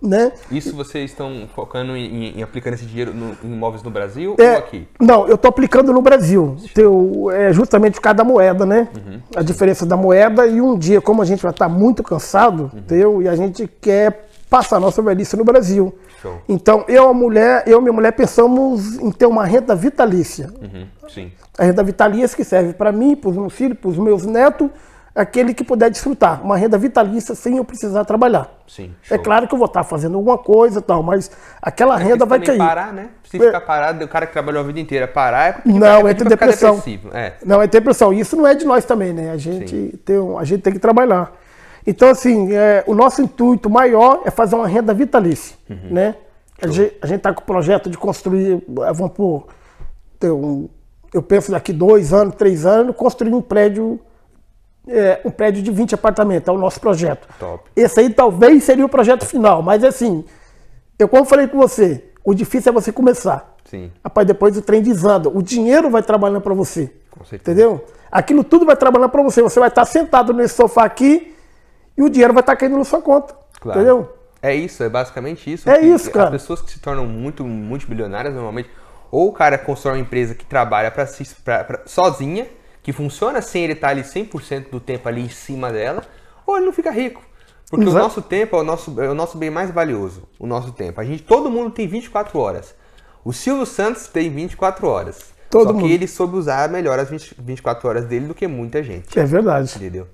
Né? 0.02 0.34
Isso 0.52 0.76
vocês 0.76 1.12
estão 1.12 1.48
focando 1.56 1.96
em, 1.96 2.38
em 2.38 2.44
aplicando 2.44 2.74
esse 2.76 2.86
dinheiro 2.86 3.14
no, 3.14 3.36
em 3.44 3.54
imóveis 3.54 3.82
no 3.82 3.90
Brasil 3.90 4.36
É, 4.38 4.52
ou 4.52 4.58
aqui? 4.60 4.88
Não, 5.00 5.28
eu 5.28 5.36
estou 5.36 5.50
aplicando 5.50 5.92
no 5.92 6.02
Brasil. 6.02 6.58
Teu, 6.74 7.32
é 7.32 7.52
justamente 7.52 7.96
por 7.96 8.02
causa 8.02 8.18
da 8.18 8.24
moeda, 8.24 8.66
né? 8.66 8.90
a 9.36 9.42
diferença 9.42 9.86
da 9.86 9.98
moeda 9.98 10.46
e 10.46 10.62
um 10.62 10.78
dia, 10.78 11.02
como 11.02 11.22
a 11.22 11.26
gente 11.26 11.42
vai 11.42 11.52
estar 11.52 11.70
muito 11.70 12.04
cansado, 12.04 12.72
teu, 12.88 13.22
e 13.22 13.28
a 13.28 13.36
gente 13.36 13.68
quer 13.68 14.30
passar 14.50 14.78
a 14.78 14.80
nossa 14.80 15.02
velhice 15.02 15.36
no 15.36 15.44
Brasil. 15.44 15.98
Show. 16.26 16.42
Então, 16.50 16.84
eu, 16.88 17.08
a 17.10 17.14
mulher, 17.14 17.64
eu 17.68 17.78
e 17.80 17.82
minha 17.82 17.94
mulher 17.94 18.12
pensamos 18.14 18.96
em 19.00 19.12
ter 19.12 19.26
uma 19.28 19.46
renda 19.46 19.76
vitalícia. 19.76 20.50
Uhum, 20.62 20.88
sim. 21.08 21.32
A 21.58 21.64
renda 21.66 21.84
vitalícia 21.84 22.36
que 22.36 22.44
serve 22.44 22.74
para 22.74 22.92
mim, 22.92 23.16
para 23.16 23.30
os 23.30 23.38
meus 23.38 23.54
filhos, 23.54 23.78
para 23.78 23.90
os 23.90 23.98
meus 23.98 24.26
netos, 24.26 24.70
aquele 25.14 25.54
que 25.54 25.64
puder 25.64 25.90
desfrutar, 25.90 26.44
uma 26.44 26.58
renda 26.58 26.78
vitalícia 26.78 27.34
sem 27.36 27.56
eu 27.58 27.64
precisar 27.64 28.04
trabalhar. 28.04 28.50
Sim. 28.68 28.92
É 29.10 29.16
show. 29.16 29.20
claro 29.24 29.48
que 29.48 29.54
eu 29.54 29.58
vou 29.58 29.68
estar 29.68 29.84
fazendo 29.86 30.18
alguma 30.18 30.38
coisa 30.38 30.80
e 30.80 30.82
tal, 30.82 31.02
mas 31.02 31.32
aquela 31.62 31.96
renda 31.96 32.26
Porque 32.26 32.30
vai 32.30 32.40
cair. 32.40 32.58
parar, 32.58 32.92
né? 32.92 33.10
Se 33.24 33.40
ficar 33.40 33.62
parado, 33.62 34.04
o 34.04 34.08
cara 34.08 34.26
que 34.26 34.34
trabalhou 34.34 34.62
a 34.62 34.66
vida 34.66 34.80
inteira 34.80 35.08
parar, 35.08 35.48
é 35.50 35.52
porque 35.54 35.70
Não, 35.70 36.02
vai- 36.04 36.12
entra 36.12 36.28
depressão. 36.28 36.82
É. 37.14 37.34
Não, 37.46 37.62
é 37.62 37.68
depressão. 37.68 38.12
Isso 38.12 38.36
não 38.36 38.46
é 38.46 38.56
de 38.56 38.66
nós 38.66 38.84
também, 38.84 39.14
né? 39.14 39.32
A 39.32 39.38
gente, 39.38 39.98
tem, 40.04 40.18
a 40.38 40.44
gente 40.44 40.62
tem 40.62 40.74
que 40.74 40.80
trabalhar. 40.80 41.32
Então, 41.88 42.10
assim, 42.10 42.54
é, 42.54 42.84
o 42.88 42.96
nosso 42.96 43.22
intuito 43.22 43.70
maior 43.70 44.22
é 44.26 44.32
fazer 44.32 44.56
uma 44.56 44.68
renda 44.68 44.94
vitalícia, 44.94 45.56
Uhum. 45.70 45.78
né? 45.92 46.16
A 46.62 46.68
gente, 46.68 46.96
a 47.02 47.06
gente 47.08 47.22
tá 47.22 47.34
com 47.34 47.42
o 47.42 47.46
projeto 47.46 47.90
de 47.90 47.98
construir, 47.98 48.64
vamos 48.68 49.12
por, 49.12 49.48
um, 50.24 50.70
eu 51.14 51.22
penso 51.22 51.52
daqui 51.52 51.74
dois 51.74 52.14
anos, 52.14 52.36
três 52.36 52.66
anos, 52.66 52.96
construir 52.96 53.34
um 53.34 53.42
prédio, 53.42 54.00
é, 54.88 55.20
um 55.26 55.30
prédio 55.30 55.62
de 55.62 55.70
20 55.70 55.96
apartamentos, 55.96 56.48
é 56.48 56.52
o 56.52 56.58
nosso 56.58 56.80
projeto. 56.80 57.28
Top. 57.38 57.70
Esse 57.76 58.00
aí 58.00 58.10
talvez 58.10 58.64
seria 58.64 58.86
o 58.86 58.90
projeto 58.90 59.26
final, 59.26 59.62
mas 59.62 59.84
assim, 59.84 60.24
eu 60.98 61.08
como 61.10 61.26
falei 61.26 61.48
com 61.48 61.58
você, 61.58 62.06
o 62.24 62.34
difícil 62.34 62.70
é 62.72 62.74
você 62.74 62.92
começar. 62.92 63.54
Sim, 63.66 63.92
Rapaz, 64.04 64.26
depois 64.26 64.56
o 64.56 64.62
trem 64.62 64.82
desanda. 64.82 65.28
O 65.28 65.42
dinheiro 65.44 65.90
vai 65.90 66.02
trabalhando 66.04 66.42
para 66.42 66.54
você. 66.54 66.90
com 67.12 67.24
certeza. 67.26 67.52
Entendeu? 67.60 67.86
Aquilo 68.12 68.44
tudo 68.44 68.66
vai 68.66 68.78
trabalhando 68.78 69.10
para 69.10 69.24
você. 69.24 69.42
Você 69.42 69.60
vai 69.60 69.70
estar 69.70 69.84
sentado 69.86 70.32
nesse 70.34 70.54
sofá 70.56 70.86
aqui 70.86 71.35
e 71.98 72.04
o 72.04 72.10
dinheiro 72.10 72.34
vai 72.34 72.42
estar 72.42 72.56
caindo 72.56 72.78
na 72.78 72.84
sua 72.84 73.02
conta. 73.02 73.36
Claro. 73.60 73.80
Entendeu? 73.80 74.14
É 74.42 74.54
isso, 74.54 74.84
é 74.84 74.90
basicamente 74.90 75.52
isso. 75.52 75.70
É 75.70 75.82
isso, 75.82 76.12
cara. 76.12 76.26
As 76.26 76.32
pessoas 76.42 76.62
que 76.62 76.72
se 76.72 76.80
tornam 76.80 77.06
muito 77.08 77.44
multibilionárias, 77.44 78.34
normalmente, 78.34 78.70
ou 79.12 79.30
o 79.30 79.34
cara 79.34 79.58
constrói 79.58 79.96
uma 79.96 80.02
empresa 80.02 80.36
que 80.36 80.46
trabalha 80.46 80.92
pra, 80.92 81.08
si- 81.08 81.36
pra- 81.44 81.64
pra- 81.64 81.82
sozinha, 81.86 82.48
que 82.84 82.94
funciona 82.94 83.42
sem 83.42 83.64
ele 83.64 83.74
estar 83.74 83.90
ali 83.90 84.04
100% 84.04 84.70
do 84.70 84.80
tempo 84.80 85.08
ali 85.10 85.22
em 85.22 85.30
cima 85.30 85.72
dela, 85.72 86.04
ou 86.46 86.58
ele 86.58 86.66
não 86.68 86.74
fica 86.74 86.92
rico. 86.92 87.22
Porque 87.70 87.86
Exato. 87.86 87.98
o 87.98 88.04
nosso 88.04 88.22
tempo 88.22 88.56
é 88.56 88.60
o 88.60 88.64
nosso, 88.64 89.02
é 89.02 89.10
o 89.10 89.16
nosso 89.16 89.38
bem 89.40 89.50
mais 89.50 89.72
valioso, 89.72 90.24
o 90.38 90.46
nosso 90.46 90.72
tempo. 90.72 91.02
A 91.02 91.04
gente, 91.04 91.24
todo 91.24 91.50
mundo 91.50 91.72
tem 91.72 91.88
24 91.88 92.38
horas. 92.38 92.76
O 93.24 93.34
Silvio 93.34 93.66
Santos 93.66 94.06
tem 94.08 94.30
24 94.30 94.86
horas. 94.88 95.34
Todo 95.50 95.68
Só 95.70 95.74
mundo. 95.74 95.88
que 95.88 95.92
ele 95.92 96.08
soube 96.08 96.36
usar 96.36 96.70
melhor 96.70 97.00
as 97.00 97.10
20 97.10 97.34
24 97.40 97.88
horas 97.90 98.06
dele 98.06 98.28
do 98.28 98.36
que 98.36 98.46
muita 98.46 98.84
gente. 98.84 99.18
É 99.18 99.24
verdade. 99.26 99.74
Entendeu? 99.76 100.08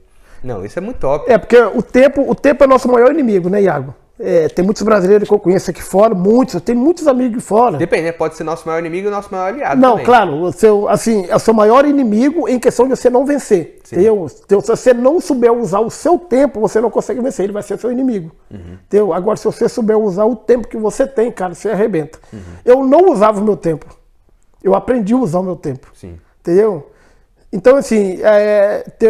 Não, 0.44 0.66
isso 0.66 0.80
é 0.80 0.82
muito 0.82 1.00
top. 1.00 1.32
É, 1.32 1.38
porque 1.38 1.58
o 1.58 1.82
tempo, 1.82 2.30
o 2.30 2.36
tempo 2.36 2.64
é 2.64 2.68
nosso 2.68 2.88
maior 2.90 3.12
inimigo, 3.12 3.50
né, 3.50 3.62
Iago? 3.62 3.94
É, 4.24 4.48
tem 4.50 4.64
muitos 4.64 4.84
brasileiros 4.84 5.28
que 5.28 5.34
eu 5.34 5.40
conheço 5.40 5.72
aqui 5.72 5.82
fora, 5.82 6.14
muitos, 6.14 6.54
eu 6.54 6.62
tenho 6.62 6.78
muitos 6.78 7.08
amigos 7.08 7.40
de 7.40 7.44
fora. 7.44 7.78
Depende, 7.78 8.04
né? 8.04 8.12
Pode 8.12 8.36
ser 8.36 8.44
nosso 8.44 8.68
maior 8.68 8.78
inimigo 8.78 9.08
e 9.08 9.12
nosso 9.12 9.30
maior 9.32 9.48
aliado. 9.48 9.82
Não, 9.82 9.92
também. 9.92 10.06
claro, 10.06 10.34
o 10.44 10.52
seu, 10.52 10.88
assim, 10.88 11.26
é 11.28 11.36
o 11.36 11.40
seu 11.40 11.56
maior 11.56 11.86
inimigo 11.86 12.48
em 12.48 12.60
questão 12.60 12.88
de 12.88 12.96
você 12.96 13.10
não 13.10 13.26
vencer. 13.26 13.80
Entendeu? 13.88 14.28
Então, 14.46 14.62
se 14.62 14.68
você 14.68 14.94
não 14.94 15.20
souber 15.20 15.52
usar 15.52 15.80
o 15.80 15.90
seu 15.90 16.20
tempo, 16.20 16.60
você 16.60 16.80
não 16.80 16.92
consegue 16.92 17.20
vencer, 17.20 17.46
ele 17.46 17.54
vai 17.54 17.64
ser 17.64 17.80
seu 17.80 17.92
inimigo. 17.92 18.32
Uhum. 18.52 18.78
Entendeu? 18.86 19.12
Agora, 19.12 19.38
se 19.38 19.46
você 19.46 19.68
souber 19.68 19.98
usar 19.98 20.26
o 20.26 20.36
tempo 20.36 20.68
que 20.68 20.78
você 20.78 21.08
tem, 21.08 21.32
cara, 21.32 21.56
você 21.56 21.70
arrebenta. 21.70 22.20
Uhum. 22.32 22.40
Eu 22.64 22.86
não 22.86 23.12
usava 23.12 23.42
o 23.42 23.44
meu 23.44 23.58
tempo. 23.58 23.88
Eu 24.64 24.76
aprendi 24.76 25.14
a 25.14 25.18
usar 25.18 25.40
o 25.40 25.44
meu 25.44 25.56
tempo. 25.56 25.88
Sim. 25.96 26.20
Entendeu? 26.42 26.92
Então, 27.52 27.76
assim, 27.76 28.20
é, 28.22 28.86
tem, 29.00 29.10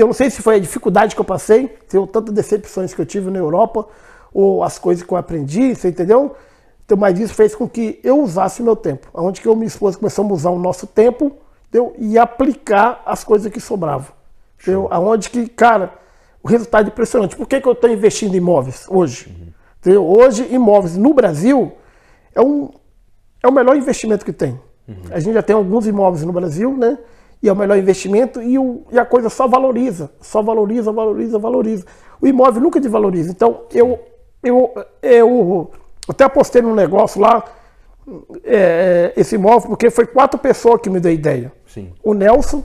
eu 0.00 0.06
não 0.06 0.14
sei 0.14 0.30
se 0.30 0.42
foi 0.42 0.56
a 0.56 0.58
dificuldade 0.58 1.14
que 1.14 1.20
eu 1.20 1.24
passei, 1.24 1.68
tem 1.88 2.04
tantas 2.06 2.34
decepções 2.34 2.94
que 2.94 3.00
eu 3.00 3.06
tive 3.06 3.30
na 3.30 3.38
Europa, 3.38 3.86
ou 4.32 4.62
as 4.62 4.78
coisas 4.78 5.04
que 5.04 5.12
eu 5.12 5.16
aprendi, 5.16 5.74
você 5.74 5.88
entendeu? 5.88 6.36
Então, 6.84 6.96
mas 6.96 7.18
isso 7.18 7.34
fez 7.34 7.54
com 7.54 7.68
que 7.68 8.00
eu 8.02 8.20
usasse 8.22 8.62
meu 8.62 8.74
tempo. 8.74 9.08
Onde 9.12 9.40
que 9.40 9.48
eu 9.48 9.52
e 9.52 9.56
minha 9.56 9.66
esposa 9.66 9.98
começamos 9.98 10.30
a 10.30 10.34
usar 10.34 10.50
o 10.50 10.58
nosso 10.58 10.86
tempo 10.86 11.32
entendeu? 11.68 11.94
e 11.98 12.18
aplicar 12.18 13.02
as 13.04 13.22
coisas 13.22 13.52
que 13.52 13.60
sobravam. 13.60 14.08
Entendeu? 14.60 14.88
Aonde 14.90 15.28
que, 15.28 15.48
cara, 15.48 15.92
o 16.42 16.48
resultado 16.48 16.86
é 16.86 16.88
impressionante. 16.88 17.36
Por 17.36 17.46
que, 17.46 17.60
que 17.60 17.68
eu 17.68 17.72
estou 17.72 17.90
investindo 17.90 18.34
em 18.34 18.38
imóveis 18.38 18.86
hoje? 18.88 19.54
Entendeu? 19.80 20.06
Hoje, 20.06 20.48
imóveis 20.50 20.96
no 20.96 21.12
Brasil 21.12 21.72
é, 22.34 22.40
um, 22.40 22.70
é 23.42 23.48
o 23.48 23.52
melhor 23.52 23.76
investimento 23.76 24.24
que 24.24 24.32
tem. 24.32 24.58
A 25.10 25.20
gente 25.20 25.34
já 25.34 25.42
tem 25.42 25.54
alguns 25.54 25.86
imóveis 25.86 26.24
no 26.24 26.32
Brasil, 26.32 26.74
né? 26.74 26.98
E 27.42 27.48
é 27.48 27.52
o 27.52 27.56
melhor 27.56 27.78
investimento 27.78 28.42
e, 28.42 28.58
o, 28.58 28.82
e 28.90 28.98
a 28.98 29.04
coisa 29.04 29.28
só 29.28 29.46
valoriza, 29.46 30.10
só 30.20 30.42
valoriza, 30.42 30.90
valoriza, 30.90 31.38
valoriza. 31.38 31.84
O 32.20 32.26
imóvel 32.26 32.62
nunca 32.62 32.80
desvaloriza. 32.80 33.30
Então, 33.30 33.62
eu, 33.72 33.98
eu, 34.42 34.74
eu 35.02 35.70
até 36.08 36.24
apostei 36.24 36.62
num 36.62 36.74
negócio 36.74 37.20
lá, 37.20 37.44
é, 38.44 39.12
esse 39.16 39.36
imóvel, 39.36 39.68
porque 39.68 39.90
foi 39.90 40.06
quatro 40.06 40.38
pessoas 40.38 40.80
que 40.80 40.90
me 40.90 40.98
deu 40.98 41.12
ideia. 41.12 41.52
Sim, 41.66 41.92
O 42.02 42.14
Nelson, 42.14 42.64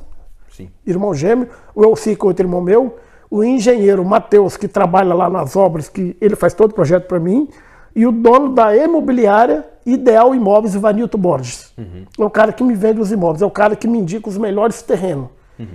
sim. 0.49 0.69
irmão 0.86 1.13
gêmeo, 1.13 1.49
o 1.76 1.84
Elci, 1.84 2.15
que 2.15 2.24
é 2.24 2.28
outro 2.28 2.45
irmão 2.45 2.61
meu, 2.61 2.95
o 3.30 3.43
engenheiro 3.43 4.03
Matheus, 4.05 4.55
que 4.55 4.67
trabalha 4.67 5.13
lá 5.13 5.30
nas 5.30 5.55
obras, 5.55 5.89
que 5.89 6.15
ele 6.21 6.36
faz 6.36 6.53
todo 6.53 6.71
o 6.71 6.74
projeto 6.76 7.07
para 7.07 7.19
mim, 7.19 7.49
e 7.96 8.06
o 8.08 8.12
dono 8.12 8.54
da 8.54 8.76
imobiliária 8.76 9.66
Ideal 9.86 10.34
Imóveis, 10.34 10.76
Ivanilton 10.76 11.18
Borges. 11.18 11.74
É 12.18 12.24
o 12.24 12.30
cara 12.30 12.54
que 12.54 12.64
me 12.64 12.74
vende 12.74 13.02
os 13.02 13.12
imóveis, 13.12 13.41
é 13.41 13.46
o 13.46 13.52
cara 13.52 13.76
que 13.76 13.88
me 13.88 13.98
indica 14.00 14.30
os 14.30 14.38
melhores 14.38 14.82
terrenos. 14.82 15.28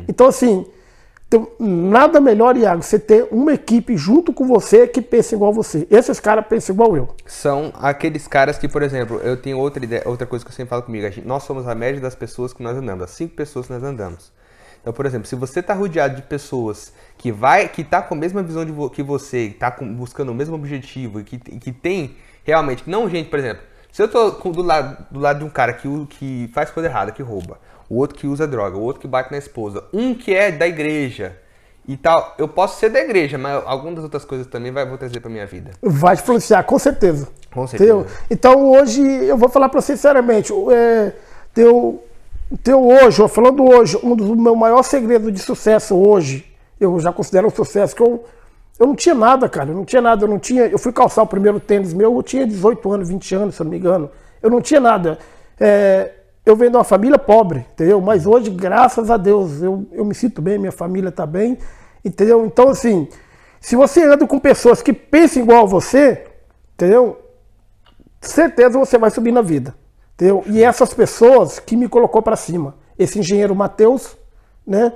Então, 0.08 0.26
assim, 0.26 0.64
tem 1.30 1.46
nada 1.60 2.20
melhor, 2.20 2.56
Iago, 2.56 2.82
você 2.82 2.98
ter 2.98 3.28
uma 3.30 3.52
equipe 3.52 3.96
junto 3.98 4.32
com 4.32 4.46
você 4.46 4.86
que 4.88 5.02
pensa 5.02 5.34
igual 5.34 5.52
você. 5.52 5.86
Esses 5.90 6.18
caras 6.18 6.46
pensam 6.46 6.74
igual 6.74 6.96
eu. 6.96 7.08
São 7.26 7.70
aqueles 7.74 8.26
caras 8.26 8.56
que, 8.58 8.66
por 8.66 8.82
exemplo, 8.82 9.18
eu 9.22 9.36
tenho 9.36 9.58
outra 9.58 9.84
ideia, 9.84 10.02
outra 10.06 10.26
coisa 10.26 10.42
que 10.44 10.50
eu 10.50 10.54
sempre 10.54 10.70
falo 10.70 10.82
comigo. 10.82 11.04
gente- 11.10 11.26
nós 11.26 11.42
somos 11.42 11.68
a 11.68 11.74
média 11.74 12.00
das 12.00 12.14
pessoas 12.14 12.52
que 12.54 12.62
nós 12.62 12.76
andamos, 12.76 13.04
as 13.04 13.10
cinco 13.10 13.34
pessoas 13.34 13.66
que 13.66 13.72
nós 13.74 13.82
andamos. 13.82 14.32
Então, 14.80 14.92
por 14.92 15.04
exemplo, 15.06 15.26
se 15.26 15.34
você 15.34 15.60
está 15.60 15.74
rodeado 15.74 16.16
de 16.16 16.22
pessoas 16.22 16.92
que 17.16 17.30
vai, 17.32 17.68
que 17.68 17.82
tá 17.84 18.00
com 18.00 18.14
a 18.14 18.16
mesma 18.18 18.42
visão 18.42 18.64
de 18.64 18.72
vo- 18.72 18.88
que 18.90 19.02
você, 19.02 19.46
está 19.46 19.70
buscando 19.70 20.30
o 20.30 20.34
mesmo 20.34 20.54
objetivo 20.54 21.20
e 21.20 21.24
que, 21.24 21.38
que 21.38 21.72
tem 21.72 22.16
realmente, 22.44 22.84
não 22.86 23.08
gente, 23.08 23.28
por 23.28 23.38
exemplo, 23.38 23.62
se 23.92 24.02
eu 24.02 24.08
tô 24.08 24.32
com- 24.32 24.50
do 24.52 24.62
lado, 24.62 25.04
do 25.10 25.18
lado 25.20 25.40
de 25.40 25.44
um 25.44 25.50
cara 25.50 25.72
que, 25.72 25.88
que 26.10 26.50
faz 26.54 26.70
coisa 26.70 26.88
errada, 26.88 27.10
que 27.12 27.22
rouba, 27.22 27.58
o 27.90 27.96
outro 27.96 28.16
que 28.16 28.26
usa 28.26 28.46
droga, 28.46 28.76
o 28.76 28.80
outro 28.82 29.00
que 29.00 29.08
bate 29.08 29.30
na 29.32 29.38
esposa, 29.38 29.84
um 29.92 30.14
que 30.14 30.32
é 30.34 30.50
da 30.52 30.66
igreja 30.68 31.36
e 31.86 31.96
tal, 31.96 32.34
eu 32.38 32.46
posso 32.46 32.78
ser 32.78 32.90
da 32.90 33.00
igreja, 33.00 33.36
mas 33.38 33.62
algumas 33.66 33.94
das 33.96 34.04
outras 34.04 34.24
coisas 34.24 34.46
também 34.46 34.70
vai, 34.70 34.86
vou 34.86 34.98
trazer 34.98 35.20
para 35.20 35.30
minha 35.30 35.46
vida. 35.46 35.70
Vai 35.82 36.14
influenciar, 36.14 36.62
com 36.64 36.78
certeza. 36.78 37.28
Com 37.50 37.66
certeza. 37.66 37.92
Entendeu? 37.92 38.06
Então 38.30 38.70
hoje, 38.72 39.00
eu 39.02 39.36
vou 39.38 39.48
falar 39.48 39.68
para 39.70 39.80
você 39.80 39.96
sinceramente, 39.96 40.52
é, 40.70 41.12
teu, 41.54 42.04
teu 42.56 42.86
hoje, 42.86 43.26
falando 43.28 43.62
hoje, 43.62 43.98
um 44.02 44.16
dos 44.16 44.28
meus 44.36 44.56
maiores 44.56 44.86
segredos 44.86 45.32
de 45.32 45.38
sucesso 45.38 45.96
hoje, 45.96 46.44
eu 46.80 46.98
já 46.98 47.12
considero 47.12 47.48
um 47.48 47.50
sucesso, 47.50 47.94
que 47.94 48.02
eu, 48.02 48.24
eu 48.78 48.86
não 48.86 48.94
tinha 48.94 49.14
nada, 49.14 49.48
cara, 49.48 49.70
eu 49.70 49.74
não 49.74 49.84
tinha 49.84 50.00
nada, 50.00 50.24
eu 50.24 50.28
não 50.28 50.38
tinha, 50.38 50.66
eu 50.66 50.78
fui 50.78 50.92
calçar 50.92 51.22
o 51.22 51.26
primeiro 51.26 51.60
tênis 51.60 51.92
meu, 51.92 52.14
eu 52.14 52.22
tinha 52.22 52.46
18 52.46 52.92
anos, 52.92 53.08
20 53.08 53.34
anos, 53.34 53.54
se 53.54 53.60
eu 53.60 53.64
não 53.64 53.70
me 53.70 53.78
engano, 53.78 54.10
eu 54.42 54.50
não 54.50 54.60
tinha 54.60 54.80
nada. 54.80 55.18
É, 55.60 56.12
eu 56.46 56.56
venho 56.56 56.70
de 56.70 56.76
uma 56.76 56.84
família 56.84 57.18
pobre, 57.18 57.66
entendeu? 57.72 58.00
Mas 58.00 58.24
hoje, 58.24 58.48
graças 58.50 59.10
a 59.10 59.16
Deus, 59.16 59.60
eu, 59.60 59.86
eu 59.92 60.04
me 60.04 60.14
sinto 60.14 60.40
bem, 60.40 60.58
minha 60.58 60.72
família 60.72 61.10
está 61.10 61.26
bem, 61.26 61.58
entendeu? 62.02 62.46
Então, 62.46 62.70
assim, 62.70 63.08
se 63.60 63.76
você 63.76 64.04
anda 64.04 64.26
com 64.26 64.38
pessoas 64.38 64.80
que 64.80 64.92
pensam 64.92 65.42
igual 65.42 65.64
a 65.64 65.66
você, 65.66 66.24
entendeu? 66.74 67.18
certeza 68.20 68.78
você 68.78 68.98
vai 68.98 69.10
subir 69.10 69.32
na 69.32 69.42
vida. 69.42 69.74
Entendeu? 70.18 70.42
E 70.48 70.64
essas 70.64 70.92
pessoas 70.92 71.60
que 71.60 71.76
me 71.76 71.88
colocou 71.88 72.20
para 72.20 72.34
cima. 72.34 72.74
Esse 72.98 73.20
engenheiro 73.20 73.54
Matheus, 73.54 74.16
né? 74.66 74.92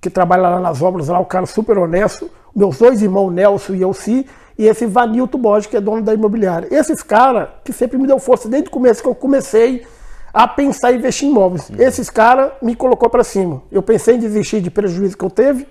Que 0.00 0.10
trabalha 0.10 0.48
lá 0.48 0.60
nas 0.60 0.82
obras, 0.82 1.06
lá, 1.06 1.20
o 1.20 1.24
cara 1.24 1.46
super 1.46 1.78
honesto. 1.78 2.28
Meus 2.52 2.78
dois 2.78 3.00
irmãos, 3.00 3.30
Nelson 3.30 3.74
e 3.76 3.82
Elci. 3.82 4.26
E 4.58 4.66
esse 4.66 4.84
Vanilton 4.84 5.38
Borges, 5.38 5.70
que 5.70 5.76
é 5.76 5.80
dono 5.80 6.02
da 6.02 6.12
imobiliária. 6.12 6.66
Esses 6.74 7.00
caras 7.00 7.48
que 7.62 7.72
sempre 7.72 7.96
me 7.96 8.08
deu 8.08 8.18
força 8.18 8.48
desde 8.48 8.68
o 8.68 8.72
começo 8.72 9.00
que 9.00 9.08
eu 9.08 9.14
comecei 9.14 9.86
a 10.34 10.48
pensar 10.48 10.92
em 10.92 10.96
investir 10.96 11.28
em 11.28 11.30
imóveis. 11.30 11.70
Esses 11.78 12.10
caras 12.10 12.52
me 12.60 12.74
colocou 12.74 13.08
para 13.08 13.22
cima. 13.22 13.62
Eu 13.70 13.82
pensei 13.82 14.16
em 14.16 14.18
desistir 14.18 14.60
de 14.60 14.70
prejuízo 14.70 15.16
que 15.16 15.24
eu 15.24 15.30
teve, 15.30 15.68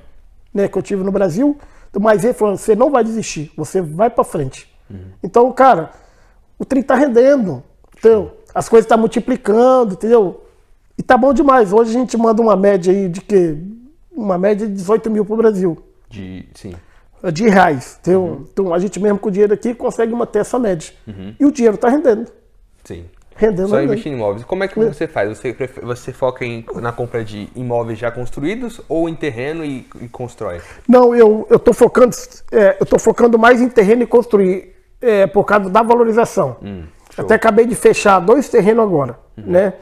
né, 0.54 0.70
que 0.70 0.78
eu 0.78 0.82
tive 0.82 1.04
no 1.04 1.12
Brasil, 1.12 1.58
mas 2.00 2.24
ele 2.24 2.34
falou: 2.34 2.56
você 2.56 2.76
não 2.76 2.90
vai 2.90 3.04
desistir, 3.04 3.52
você 3.58 3.82
vai 3.82 4.10
para 4.10 4.24
frente. 4.24 4.74
Então, 5.22 5.52
cara, 5.52 5.92
o 6.58 6.64
trem 6.64 6.82
tá 6.82 6.96
rendendo, 6.96 7.62
entendeu? 7.98 8.32
As 8.56 8.70
coisas 8.70 8.86
estão 8.86 8.98
multiplicando, 8.98 9.96
entendeu? 9.96 10.42
E 10.98 11.04
tá 11.04 11.18
bom 11.18 11.34
demais. 11.34 11.74
Hoje 11.74 11.90
a 11.90 12.00
gente 12.00 12.16
manda 12.18 12.42
uma 12.42 12.56
média 12.56 12.94
aí 12.94 13.10
de 13.10 13.20
que 13.20 13.58
uma 14.16 14.38
média 14.38 14.66
de 14.66 14.74
18 14.74 15.12
mil 15.12 15.26
pro 15.26 15.36
Brasil, 15.36 15.78
De, 16.10 16.46
sim. 16.54 16.74
de 17.34 17.50
reais, 17.50 17.98
entendeu? 18.00 18.48
Então 18.54 18.74
a 18.74 18.80
gente 18.80 18.98
mesmo 18.98 19.20
com 19.20 19.28
o 19.28 19.32
dinheiro 19.32 19.54
aqui 19.54 19.74
consegue 19.74 20.14
manter 20.16 20.40
essa 20.40 20.58
média. 20.58 20.94
E 21.38 21.46
o 21.46 21.52
dinheiro 21.52 21.76
tá 21.78 21.90
rendendo, 21.90 22.32
Sim. 22.86 23.04
rendendo. 23.36 23.68
Só 23.68 23.82
investir 23.82 24.10
em 24.10 24.16
imóveis. 24.16 24.46
Como 24.46 24.64
é 24.64 24.70
que 24.70 24.80
você 24.80 25.06
faz? 25.06 25.38
Você, 25.38 25.54
você 25.84 26.14
foca 26.14 26.46
em, 26.46 26.66
na 26.76 26.94
compra 26.94 27.26
de 27.26 27.50
imóveis 27.58 28.00
já 28.00 28.10
construídos 28.10 28.80
ou 28.88 29.10
em 29.10 29.16
terreno 29.16 29.66
e, 29.66 29.86
e 30.00 30.08
constrói? 30.08 30.62
Não, 30.88 31.14
eu, 31.14 31.46
eu 31.50 31.60
tô 31.60 31.74
focando, 31.74 32.16
é, 32.54 32.78
eu 32.80 32.86
tô 32.86 32.98
focando 32.98 33.38
mais 33.38 33.60
em 33.62 33.68
terreno 33.68 34.04
e 34.04 34.08
construir 34.08 34.74
é, 35.02 35.28
por 35.28 35.44
causa 35.44 35.70
da 35.70 35.82
valorização. 35.82 36.56
Show. 37.16 37.26
Até 37.26 37.36
acabei 37.36 37.66
de 37.66 37.76
fechar 37.76 38.20
dois 38.20 38.50
terrenos 38.50 38.84
agora, 38.84 39.18
né? 39.38 39.74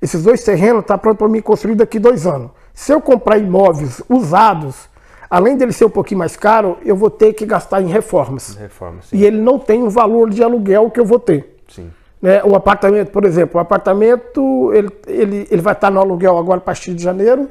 Esses 0.00 0.22
dois 0.22 0.42
terrenos 0.42 0.84
tá 0.84 0.98
pronto 0.98 1.18
para 1.18 1.28
mim 1.28 1.40
construir 1.40 1.76
daqui 1.76 1.98
dois 1.98 2.26
anos. 2.26 2.50
Se 2.74 2.92
eu 2.92 3.00
comprar 3.00 3.38
imóveis 3.38 4.02
usados, 4.08 4.88
além 5.30 5.56
dele 5.56 5.72
ser 5.72 5.84
um 5.84 5.90
pouquinho 5.90 6.18
mais 6.18 6.36
caro, 6.36 6.76
eu 6.84 6.96
vou 6.96 7.08
ter 7.08 7.32
que 7.34 7.46
gastar 7.46 7.80
em 7.80 7.86
reformas. 7.86 8.56
Reforma, 8.56 9.00
sim. 9.02 9.16
E 9.16 9.24
ele 9.24 9.40
não 9.40 9.58
tem 9.58 9.82
o 9.82 9.90
valor 9.90 10.30
de 10.30 10.42
aluguel 10.42 10.90
que 10.90 10.98
eu 10.98 11.04
vou 11.04 11.20
ter. 11.20 11.56
Sim. 11.68 11.90
Né? 12.20 12.42
O 12.44 12.56
apartamento, 12.56 13.10
por 13.10 13.24
exemplo, 13.24 13.58
o 13.58 13.60
apartamento 13.60 14.72
ele, 14.74 14.88
ele, 15.06 15.46
ele 15.50 15.62
vai 15.62 15.72
estar 15.72 15.90
no 15.90 16.00
aluguel 16.00 16.36
agora 16.36 16.58
a 16.58 16.62
partir 16.62 16.94
de 16.94 17.02
janeiro 17.02 17.48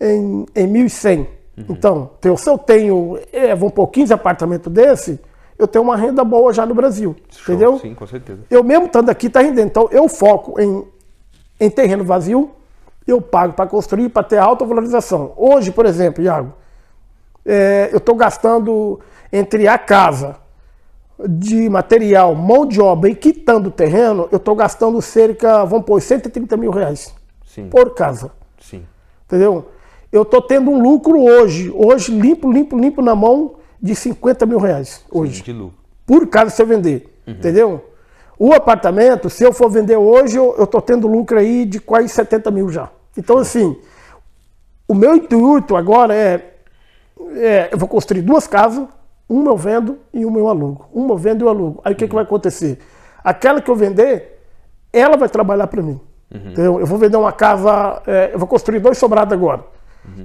em, 0.00 0.46
em 0.54 0.72
1.100. 0.72 1.26
Então, 1.68 2.10
então, 2.18 2.36
se 2.36 2.48
eu 2.48 2.56
tenho, 2.56 3.18
é, 3.32 3.54
vamos 3.54 3.74
pôr 3.74 3.86
15 3.88 4.12
apartamentos 4.12 4.72
desse, 4.72 5.20
eu 5.60 5.68
tenho 5.68 5.84
uma 5.84 5.96
renda 5.96 6.24
boa 6.24 6.52
já 6.52 6.64
no 6.64 6.74
Brasil. 6.74 7.14
Show, 7.30 7.54
Entendeu? 7.54 7.78
Sim, 7.78 7.94
com 7.94 8.06
certeza. 8.06 8.40
Eu 8.50 8.64
mesmo 8.64 8.86
estando 8.86 9.10
aqui 9.10 9.26
está 9.26 9.40
rendendo. 9.40 9.66
Então 9.66 9.88
eu 9.92 10.08
foco 10.08 10.58
em, 10.60 10.84
em 11.60 11.70
terreno 11.70 12.02
vazio, 12.02 12.50
eu 13.06 13.20
pago 13.20 13.52
para 13.52 13.68
construir, 13.68 14.08
para 14.08 14.22
ter 14.22 14.38
alta 14.38 14.64
valorização. 14.64 15.32
Hoje, 15.36 15.70
por 15.70 15.84
exemplo, 15.84 16.24
Iago, 16.24 16.54
é, 17.44 17.90
eu 17.92 17.98
estou 17.98 18.14
gastando 18.14 18.98
entre 19.30 19.68
a 19.68 19.76
casa 19.76 20.36
de 21.28 21.68
material, 21.68 22.34
mão 22.34 22.64
de 22.64 22.80
obra 22.80 23.10
e 23.10 23.14
quitando 23.14 23.66
o 23.66 23.70
terreno, 23.70 24.28
eu 24.32 24.38
estou 24.38 24.54
gastando 24.54 25.00
cerca, 25.02 25.64
vamos 25.66 25.84
pôr, 25.84 26.00
130 26.00 26.56
mil 26.56 26.70
reais 26.70 27.14
Sim. 27.44 27.68
por 27.68 27.94
casa. 27.94 28.30
Sim. 28.58 28.86
Entendeu? 29.26 29.68
Eu 30.10 30.22
estou 30.22 30.40
tendo 30.40 30.70
um 30.70 30.82
lucro 30.82 31.22
hoje, 31.22 31.70
hoje 31.74 32.12
limpo, 32.12 32.50
limpo, 32.50 32.78
limpo 32.78 33.02
na 33.02 33.14
mão 33.14 33.56
de 33.82 33.94
50 33.94 34.46
mil 34.46 34.58
reais 34.58 35.04
hoje 35.10 35.52
lucro. 35.52 35.78
por 36.06 36.50
se 36.50 36.60
eu 36.60 36.66
vender. 36.66 37.10
Entendeu? 37.26 37.84
O 38.38 38.52
apartamento, 38.52 39.28
se 39.28 39.44
eu 39.44 39.52
for 39.52 39.70
vender 39.70 39.96
hoje, 39.96 40.36
eu, 40.36 40.66
tô 40.66 40.80
tendo 40.80 41.06
lucro 41.06 41.38
aí 41.38 41.66
de 41.66 41.78
quase 41.78 42.08
70 42.08 42.50
mil 42.50 42.70
já. 42.70 42.88
Então, 43.16 43.36
assim, 43.36 43.76
o 44.88 44.94
meu 44.94 45.14
intuito 45.14 45.76
agora 45.76 46.14
é, 46.14 46.54
é, 47.34 47.68
eu 47.70 47.78
vou 47.78 47.86
construir 47.86 48.22
duas 48.22 48.46
casas, 48.46 48.88
uma 49.28 49.50
eu 49.50 49.56
vendo 49.56 49.98
e 50.12 50.24
uma 50.24 50.38
eu 50.38 50.48
alugo. 50.48 50.88
Uma 50.92 51.12
eu 51.12 51.18
vendo 51.18 51.42
e 51.42 51.44
eu 51.44 51.48
alugo. 51.50 51.80
Aí 51.84 51.92
o 51.92 51.96
que, 51.96 52.08
que 52.08 52.14
vai 52.14 52.24
acontecer? 52.24 52.78
Aquela 53.22 53.60
que 53.60 53.70
eu 53.70 53.76
vender, 53.76 54.40
ela 54.92 55.16
vai 55.16 55.28
trabalhar 55.28 55.66
para 55.66 55.82
mim. 55.82 56.00
Entendeu? 56.32 56.80
Eu 56.80 56.86
vou 56.86 56.98
vender 56.98 57.16
uma 57.16 57.32
casa, 57.32 58.02
é, 58.06 58.30
eu 58.32 58.38
vou 58.38 58.48
construir 58.48 58.78
dois 58.78 58.96
sobrados 58.96 59.32
agora. 59.32 59.64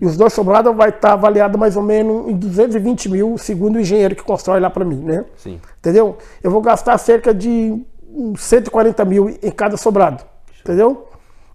E 0.01 0.05
os 0.05 0.17
dois 0.17 0.33
sobrados 0.33 0.75
vai 0.75 0.89
estar 0.89 1.13
avaliado 1.13 1.57
mais 1.57 1.75
ou 1.75 1.83
menos 1.83 2.27
em 2.29 2.35
220 2.35 3.09
mil, 3.09 3.37
segundo 3.37 3.75
o 3.75 3.79
engenheiro 3.79 4.15
que 4.15 4.23
constrói 4.23 4.59
lá 4.59 4.69
para 4.69 4.85
mim, 4.85 5.03
né? 5.03 5.25
Sim. 5.37 5.59
Entendeu? 5.79 6.17
Eu 6.43 6.51
vou 6.51 6.61
gastar 6.61 6.97
cerca 6.97 7.33
de 7.33 7.81
uns 8.09 8.41
140 8.41 9.05
mil 9.05 9.29
em 9.29 9.51
cada 9.51 9.77
sobrado. 9.77 10.23
Entendeu? 10.61 11.07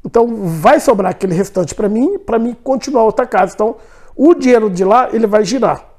Então 0.04 0.26
vai 0.44 0.80
sobrar 0.80 1.10
aquele 1.10 1.34
restante 1.34 1.74
para 1.74 1.88
mim, 1.88 2.18
para 2.18 2.38
mim 2.38 2.56
continuar 2.62 3.04
outra 3.04 3.26
casa. 3.26 3.52
Então 3.54 3.76
o 4.16 4.34
dinheiro 4.34 4.70
de 4.70 4.84
lá 4.84 5.08
ele 5.12 5.26
vai 5.26 5.44
girar. 5.44 5.90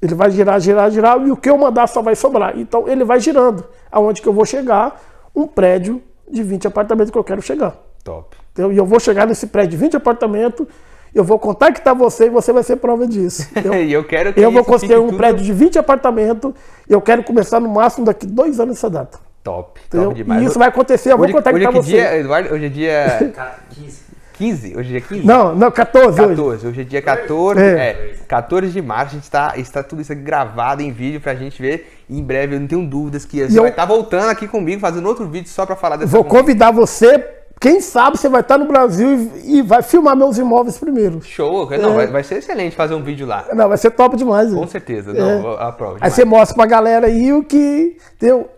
Ele 0.00 0.14
vai 0.14 0.28
girar, 0.30 0.60
girar, 0.60 0.90
girar 0.90 1.24
e 1.24 1.30
o 1.30 1.36
que 1.36 1.48
eu 1.48 1.56
mandar 1.56 1.86
só 1.86 2.02
vai 2.02 2.16
sobrar. 2.16 2.58
Então 2.58 2.88
ele 2.88 3.04
vai 3.04 3.20
girando. 3.20 3.64
Aonde 3.92 4.20
que 4.20 4.28
eu 4.28 4.32
vou 4.32 4.44
chegar? 4.44 5.00
Um 5.34 5.46
prédio 5.46 6.02
de 6.28 6.42
20 6.42 6.66
apartamentos 6.66 7.10
que 7.10 7.18
eu 7.18 7.22
quero 7.22 7.40
chegar. 7.40 7.76
Top. 8.02 8.36
Entendeu? 8.50 8.72
E 8.72 8.76
eu 8.76 8.84
vou 8.84 8.98
chegar 8.98 9.26
nesse 9.26 9.46
prédio 9.46 9.70
de 9.70 9.76
20 9.76 9.96
apartamentos, 9.96 10.66
eu 11.14 11.24
vou 11.24 11.38
contactar 11.38 11.94
você 11.94 12.26
e 12.26 12.30
você 12.30 12.52
vai 12.52 12.62
ser 12.62 12.76
prova 12.76 13.06
disso. 13.06 13.42
entendeu? 13.52 13.74
e 13.74 13.92
eu 13.92 14.04
quero 14.04 14.32
que 14.32 14.40
Eu 14.40 14.50
vou 14.50 14.64
construir 14.64 14.98
um 14.98 15.06
tudo 15.06 15.16
prédio 15.18 15.44
de 15.44 15.52
20 15.52 15.78
apartamentos 15.78 16.52
e 16.88 16.92
eu 16.92 17.00
quero 17.00 17.22
começar 17.22 17.60
no 17.60 17.68
máximo 17.68 18.06
daqui 18.06 18.26
dois 18.26 18.58
anos 18.60 18.76
essa 18.78 18.88
data. 18.90 19.18
Top. 19.42 19.80
Entendeu? 19.88 20.08
Top 20.08 20.16
demais. 20.16 20.42
E 20.42 20.44
isso 20.46 20.58
vai 20.58 20.68
acontecer, 20.68 21.12
eu 21.12 21.16
vou 21.16 21.24
hoje, 21.26 21.34
hoje 21.34 21.44
contactar 21.44 21.62
é 21.62 21.72
que 21.72 21.82
você. 21.82 21.90
dia, 21.90 22.16
Eduardo? 22.18 22.54
Hoje 22.54 22.66
é 22.66 22.68
dia 22.68 23.32
Cara, 23.34 23.58
15. 23.70 24.02
15? 24.34 24.76
Hoje 24.76 24.88
é 24.88 24.92
dia 24.98 25.00
15? 25.00 25.26
Não, 25.26 25.54
não, 25.54 25.70
14, 25.70 26.20
hoje. 26.20 26.28
14. 26.30 26.66
Hoje 26.66 26.80
é 26.80 26.84
dia 26.84 27.02
14. 27.02 27.60
É. 27.60 27.64
É. 27.64 28.14
14 28.26 28.72
de 28.72 28.82
março. 28.82 29.10
A 29.12 29.14
gente 29.14 29.24
está, 29.24 29.52
está 29.56 29.82
tudo 29.82 30.00
isso 30.02 30.12
aqui 30.12 30.22
gravado 30.22 30.82
em 30.82 30.90
vídeo 30.90 31.20
pra 31.20 31.34
gente 31.34 31.60
ver. 31.60 31.92
Em 32.08 32.22
breve, 32.22 32.56
eu 32.56 32.60
não 32.60 32.66
tenho 32.66 32.86
dúvidas 32.86 33.24
que 33.24 33.46
você 33.46 33.58
eu- 33.58 33.62
vai 33.62 33.70
estar 33.70 33.84
voltando 33.84 34.30
aqui 34.30 34.48
comigo, 34.48 34.80
fazendo 34.80 35.06
outro 35.06 35.26
vídeo 35.28 35.48
só 35.48 35.66
pra 35.66 35.76
falar 35.76 35.96
dessa 35.96 36.10
Vou 36.10 36.24
convidar 36.24 36.70
você, 36.70 37.18
quem 37.62 37.80
sabe 37.80 38.18
você 38.18 38.28
vai 38.28 38.40
estar 38.40 38.58
no 38.58 38.66
Brasil 38.66 39.30
e, 39.44 39.58
e 39.58 39.62
vai 39.62 39.82
filmar 39.82 40.16
meus 40.16 40.36
imóveis 40.36 40.76
primeiro. 40.78 41.22
Show. 41.22 41.70
Não, 41.70 41.94
vai, 41.94 42.08
vai 42.08 42.24
ser 42.24 42.38
excelente 42.38 42.74
fazer 42.74 42.94
um 42.94 43.02
vídeo 43.04 43.24
lá. 43.24 43.46
Não, 43.54 43.68
vai 43.68 43.78
ser 43.78 43.92
top 43.92 44.16
demais. 44.16 44.52
Com 44.52 44.62
hein? 44.62 44.66
certeza. 44.66 45.12
É. 45.12 45.14
Não, 45.14 45.52
aprovo. 45.52 45.98
Aí 46.00 46.10
você 46.10 46.24
mostra 46.24 46.56
pra 46.56 46.66
galera 46.66 47.06
aí 47.06 47.32
o 47.32 47.44
que 47.44 47.96
deu. 48.18 48.50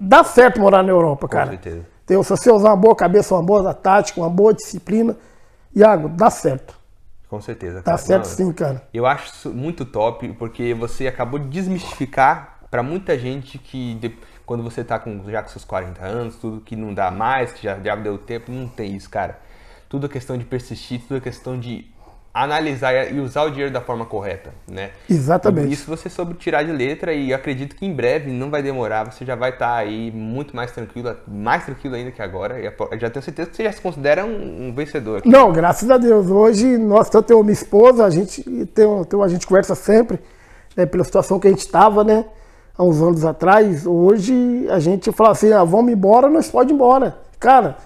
Dá 0.00 0.24
certo 0.24 0.58
morar 0.58 0.82
na 0.82 0.88
Europa, 0.88 1.28
Com 1.28 1.32
cara. 1.36 1.50
certeza. 1.50 1.84
Entendeu? 2.04 2.24
Se 2.24 2.30
você 2.30 2.50
usar 2.50 2.70
uma 2.70 2.76
boa 2.76 2.96
cabeça, 2.96 3.34
uma 3.34 3.42
boa 3.42 3.74
tática, 3.74 4.18
uma 4.18 4.30
boa 4.30 4.54
disciplina, 4.54 5.14
Iago, 5.76 6.08
dá 6.08 6.30
certo. 6.30 6.74
Com 7.28 7.42
certeza. 7.42 7.76
Dá 7.78 7.82
cara. 7.82 7.98
certo 7.98 8.24
Não, 8.26 8.30
sim, 8.36 8.52
cara. 8.52 8.82
Eu 8.94 9.04
acho 9.04 9.26
isso 9.34 9.50
muito 9.50 9.84
top, 9.84 10.26
porque 10.38 10.72
você 10.72 11.06
acabou 11.06 11.38
de 11.38 11.48
desmistificar 11.48 12.60
pra 12.70 12.82
muita 12.82 13.18
gente 13.18 13.58
que 13.58 13.94
de- 13.96 14.16
quando 14.46 14.62
você 14.62 14.84
tá 14.84 14.98
com, 14.98 15.22
já 15.30 15.42
com 15.42 15.48
seus 15.48 15.64
40 15.64 16.04
anos, 16.04 16.36
tudo 16.36 16.60
que 16.60 16.76
não 16.76 16.92
dá 16.92 17.10
mais, 17.10 17.52
que 17.52 17.62
já, 17.62 17.78
já 17.80 17.96
deu 17.96 18.18
tempo, 18.18 18.52
não 18.52 18.68
tem 18.68 18.94
isso, 18.94 19.08
cara. 19.08 19.38
Tudo 19.88 20.06
é 20.06 20.08
questão 20.08 20.36
de 20.36 20.44
persistir, 20.44 21.00
tudo 21.00 21.16
é 21.16 21.20
questão 21.20 21.58
de 21.58 21.92
analisar 22.34 23.12
e 23.12 23.20
usar 23.20 23.44
o 23.44 23.50
dinheiro 23.50 23.72
da 23.72 23.80
forma 23.80 24.04
correta, 24.04 24.52
né? 24.68 24.90
Exatamente. 25.08 25.72
Isso 25.72 25.88
você 25.88 26.10
soube 26.10 26.34
tirar 26.34 26.64
de 26.64 26.72
letra 26.72 27.14
e 27.14 27.30
eu 27.30 27.36
acredito 27.36 27.76
que 27.76 27.86
em 27.86 27.94
breve, 27.94 28.32
não 28.32 28.50
vai 28.50 28.60
demorar, 28.60 29.04
você 29.04 29.24
já 29.24 29.36
vai 29.36 29.50
estar 29.50 29.76
aí 29.76 30.10
muito 30.10 30.54
mais 30.56 30.72
tranquilo, 30.72 31.16
mais 31.28 31.64
tranquilo 31.64 31.94
ainda 31.94 32.10
que 32.10 32.20
agora. 32.20 32.58
Eu 32.58 32.98
já 32.98 33.08
tenho 33.08 33.22
certeza 33.22 33.50
que 33.50 33.56
você 33.56 33.62
já 33.62 33.70
se 33.72 33.80
considera 33.80 34.24
um, 34.24 34.66
um 34.66 34.74
vencedor. 34.74 35.18
aqui. 35.18 35.28
Não, 35.28 35.52
graças 35.52 35.88
a 35.88 35.96
Deus. 35.96 36.28
Hoje, 36.28 36.76
nós, 36.76 37.08
tanto 37.08 37.30
eu 37.30 37.38
e 37.38 37.42
minha 37.44 37.52
esposa, 37.52 38.04
a 38.04 38.10
gente 38.10 38.42
tem, 38.42 39.04
tem, 39.04 39.22
a 39.22 39.28
gente 39.28 39.46
conversa 39.46 39.76
sempre, 39.76 40.18
né, 40.76 40.84
pela 40.86 41.04
situação 41.04 41.38
que 41.38 41.46
a 41.46 41.50
gente 41.50 41.60
estava, 41.60 42.02
né? 42.02 42.24
Há 42.76 42.82
uns 42.82 43.00
anos 43.00 43.24
atrás. 43.24 43.86
Hoje 43.86 44.66
a 44.68 44.80
gente 44.80 45.12
fala 45.12 45.30
assim, 45.30 45.52
ah, 45.52 45.62
vamos 45.62 45.92
embora, 45.92 46.28
nós 46.28 46.50
pode 46.50 46.72
ir 46.72 46.74
embora. 46.74 47.16
Cara, 47.38 47.76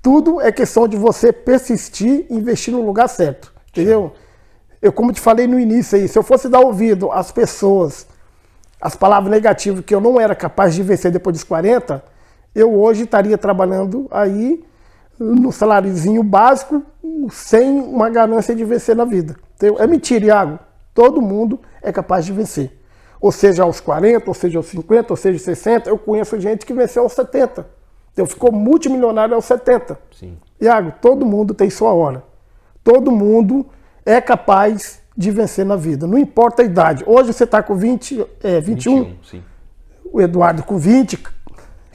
tudo 0.00 0.40
é 0.40 0.50
questão 0.50 0.88
de 0.88 0.96
você 0.96 1.32
persistir 1.32 2.26
e 2.30 2.34
investir 2.34 2.72
no 2.72 2.84
lugar 2.84 3.08
certo. 3.08 3.52
Entendeu? 3.70 4.12
Eu, 4.80 4.92
como 4.92 5.12
te 5.12 5.20
falei 5.20 5.46
no 5.46 5.58
início 5.58 5.98
aí, 5.98 6.08
se 6.08 6.18
eu 6.18 6.22
fosse 6.22 6.48
dar 6.48 6.60
ouvido 6.60 7.12
às 7.12 7.30
pessoas, 7.30 8.06
as 8.80 8.96
palavras 8.96 9.30
negativas 9.30 9.84
que 9.84 9.94
eu 9.94 10.00
não 10.00 10.18
era 10.20 10.34
capaz 10.34 10.74
de 10.74 10.82
vencer 10.82 11.10
depois 11.10 11.34
dos 11.34 11.44
40, 11.44 12.02
eu 12.54 12.74
hoje 12.74 13.04
estaria 13.04 13.36
trabalhando 13.36 14.06
aí 14.10 14.64
no 15.18 15.52
saláriozinho 15.52 16.22
básico, 16.22 16.82
sem 17.30 17.80
uma 17.80 18.08
ganância 18.08 18.54
de 18.54 18.64
vencer 18.64 18.96
na 18.96 19.04
vida. 19.04 19.36
Entendeu? 19.56 19.78
É 19.78 19.86
mentira, 19.86 20.24
Iago. 20.24 20.58
Todo 20.94 21.20
mundo 21.20 21.60
é 21.82 21.92
capaz 21.92 22.24
de 22.24 22.32
vencer. 22.32 22.78
Ou 23.20 23.32
seja, 23.32 23.62
aos 23.62 23.80
40, 23.80 24.24
ou 24.28 24.34
seja, 24.34 24.58
aos 24.58 24.66
50, 24.66 25.12
ou 25.12 25.16
seja, 25.16 25.36
aos 25.36 25.42
60. 25.42 25.88
Eu 25.90 25.98
conheço 25.98 26.38
gente 26.40 26.66
que 26.66 26.72
venceu 26.72 27.02
aos 27.02 27.12
70. 27.12 27.66
Então 28.12 28.26
ficou 28.26 28.50
multimilionário 28.52 29.34
aos 29.34 29.44
70. 29.44 29.98
Sim. 30.18 30.36
Iago, 30.60 30.92
todo 31.00 31.24
mundo 31.26 31.52
tem 31.54 31.68
sua 31.70 31.92
hora. 31.92 32.22
Todo 32.84 33.10
mundo 33.10 33.66
é 34.04 34.20
capaz 34.20 35.00
de 35.16 35.30
vencer 35.30 35.64
na 35.64 35.76
vida. 35.76 36.06
Não 36.06 36.18
importa 36.18 36.62
a 36.62 36.64
idade. 36.64 37.02
Hoje 37.06 37.32
você 37.32 37.44
está 37.44 37.62
com 37.62 37.74
20, 37.74 38.24
é, 38.42 38.60
21, 38.60 38.96
21, 39.04 39.16
sim. 39.24 39.42
o 40.12 40.20
Eduardo 40.20 40.62
com 40.62 40.76
20. 40.78 41.18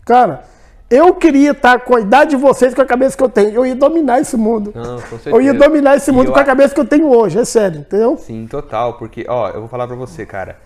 Cara, 0.06 0.44
eu 0.90 1.14
queria 1.16 1.52
estar 1.52 1.80
com 1.82 1.96
a 1.96 2.02
idade 2.02 2.32
de 2.32 2.36
vocês, 2.36 2.74
com 2.74 2.82
a 2.82 2.86
cabeça 2.86 3.16
que 3.16 3.24
eu 3.24 3.30
tenho. 3.30 3.50
Eu 3.52 3.66
ia 3.66 3.76
dominar 3.76 4.20
esse 4.20 4.36
mundo. 4.36 4.74
Não, 4.76 5.00
eu 5.32 5.42
ia 5.42 5.54
dominar 5.54 5.96
esse 5.96 6.12
mundo 6.12 6.28
eu 6.28 6.34
com 6.34 6.40
a 6.40 6.42
a- 6.42 6.46
cabeça 6.46 6.74
que 6.76 6.82
eu 6.82 6.86
tenho 6.86 7.08
hoje, 7.10 7.40
é 7.40 7.46
sério, 7.46 7.80
entendeu? 7.82 8.18
Sim, 8.18 8.46
total, 8.50 8.96
porque, 8.98 9.26
ó, 9.30 9.50
eu 9.50 9.62
vou 9.62 9.70
falar 9.70 9.88
pra 9.88 9.96
você, 9.96 10.26
cara. 10.26 10.58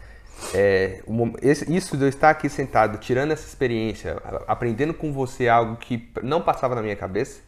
É, 0.53 1.01
isso 1.67 1.97
de 1.97 2.03
eu 2.03 2.09
estar 2.09 2.29
aqui 2.29 2.49
sentado, 2.49 2.97
tirando 2.97 3.31
essa 3.31 3.47
experiência, 3.47 4.17
aprendendo 4.47 4.93
com 4.93 5.11
você 5.11 5.47
algo 5.47 5.75
que 5.77 6.09
não 6.23 6.41
passava 6.41 6.75
na 6.75 6.81
minha 6.81 6.95
cabeça, 6.95 7.41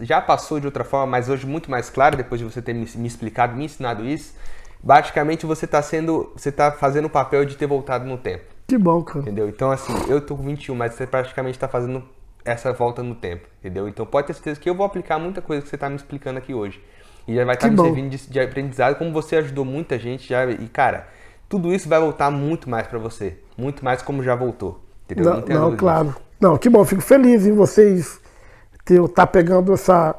já 0.00 0.20
passou 0.20 0.58
de 0.60 0.66
outra 0.66 0.84
forma, 0.84 1.06
mas 1.06 1.28
hoje 1.28 1.46
muito 1.46 1.70
mais 1.70 1.90
claro, 1.90 2.16
depois 2.16 2.40
de 2.40 2.44
você 2.44 2.60
ter 2.62 2.72
me, 2.74 2.86
me 2.96 3.06
explicado, 3.06 3.56
me 3.56 3.64
ensinado 3.64 4.04
isso, 4.06 4.34
basicamente 4.82 5.46
você 5.46 5.66
tá 5.66 5.82
sendo, 5.82 6.32
você 6.34 6.50
tá 6.50 6.72
fazendo 6.72 7.06
o 7.06 7.10
papel 7.10 7.44
de 7.44 7.56
ter 7.56 7.66
voltado 7.66 8.04
no 8.04 8.16
tempo, 8.18 8.44
Que 8.66 8.78
bom, 8.78 9.02
cara. 9.04 9.26
entendeu? 9.26 9.48
Então, 9.48 9.70
assim, 9.70 9.92
eu 10.08 10.20
tô 10.20 10.36
com 10.36 10.42
21, 10.44 10.74
mas 10.74 10.94
você 10.94 11.06
praticamente 11.06 11.58
tá 11.58 11.68
fazendo 11.68 12.04
essa 12.44 12.72
volta 12.72 13.02
no 13.02 13.14
tempo, 13.14 13.46
entendeu? 13.60 13.88
Então 13.88 14.06
pode 14.06 14.26
ter 14.28 14.34
certeza 14.34 14.60
que 14.60 14.68
eu 14.70 14.74
vou 14.74 14.86
aplicar 14.86 15.18
muita 15.18 15.42
coisa 15.42 15.62
que 15.62 15.68
você 15.68 15.76
tá 15.76 15.88
me 15.90 15.96
explicando 15.96 16.38
aqui 16.38 16.54
hoje. 16.54 16.82
E 17.28 17.34
já 17.34 17.44
vai 17.44 17.54
estar 17.54 17.68
Que 17.68 17.70
me 17.70 17.76
bom. 17.76 17.84
servindo 17.84 18.10
de, 18.10 18.16
de 18.30 18.40
aprendizado, 18.40 18.96
como 18.96 19.12
você 19.12 19.36
ajudou 19.36 19.64
muita 19.64 19.98
gente 19.98 20.28
já. 20.28 20.46
E, 20.46 20.68
cara, 20.68 21.06
tudo 21.50 21.74
isso 21.74 21.88
vai 21.88 22.00
voltar 22.00 22.30
muito 22.30 22.70
mais 22.70 22.86
pra 22.86 22.98
você. 22.98 23.36
Muito 23.58 23.84
mais 23.84 24.00
como 24.00 24.22
já 24.22 24.34
voltou. 24.34 24.80
Entendeu? 25.04 25.24
Não, 25.24 25.40
não, 25.40 25.64
dúvida 25.64 25.76
claro. 25.76 26.06
disso. 26.06 26.20
Não, 26.40 26.56
que 26.56 26.70
bom, 26.70 26.82
fico 26.84 27.02
feliz 27.02 27.44
em 27.44 27.52
vocês 27.52 28.18
ter 28.84 29.06
tá 29.10 29.26
pegando 29.26 29.74
essa 29.74 30.14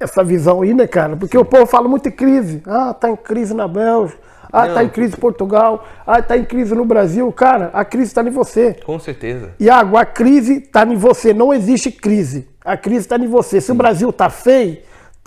essa 0.00 0.24
visão 0.24 0.62
aí, 0.62 0.72
né, 0.72 0.86
cara? 0.86 1.16
Porque 1.16 1.36
o 1.36 1.44
povo 1.44 1.66
fala 1.66 1.88
muito 1.88 2.08
em 2.08 2.12
crise. 2.12 2.62
Ah, 2.64 2.94
tá 2.94 3.10
em 3.10 3.16
crise 3.16 3.52
na 3.52 3.68
Bélgica. 3.68 4.18
Ah, 4.50 4.66
Não. 4.66 4.74
tá 4.74 4.84
em 4.84 4.88
crise 4.88 5.14
em 5.14 5.20
Portugal. 5.20 5.84
Ah, 6.06 6.22
tá 6.22 6.38
em 6.38 6.44
crise 6.44 6.74
no 6.74 6.84
Brasil. 6.84 7.30
Cara, 7.32 7.70
a 7.74 7.84
crise 7.84 8.14
tá 8.14 8.22
em 8.22 8.30
você. 8.30 8.74
Com 8.86 8.98
certeza. 8.98 9.50
Iago, 9.60 9.96
a 9.96 10.06
crise 10.06 10.60
tá 10.60 10.86
em 10.86 10.96
você. 10.96 11.34
Não 11.34 11.52
existe 11.52 11.90
crise. 11.90 12.48
A 12.64 12.76
crise 12.76 13.08
tá 13.08 13.16
em 13.16 13.26
você. 13.26 13.60
Se 13.60 13.72
o 13.72 13.74
Brasil 13.74 14.10
tá 14.12 14.30
feio, 14.30 14.78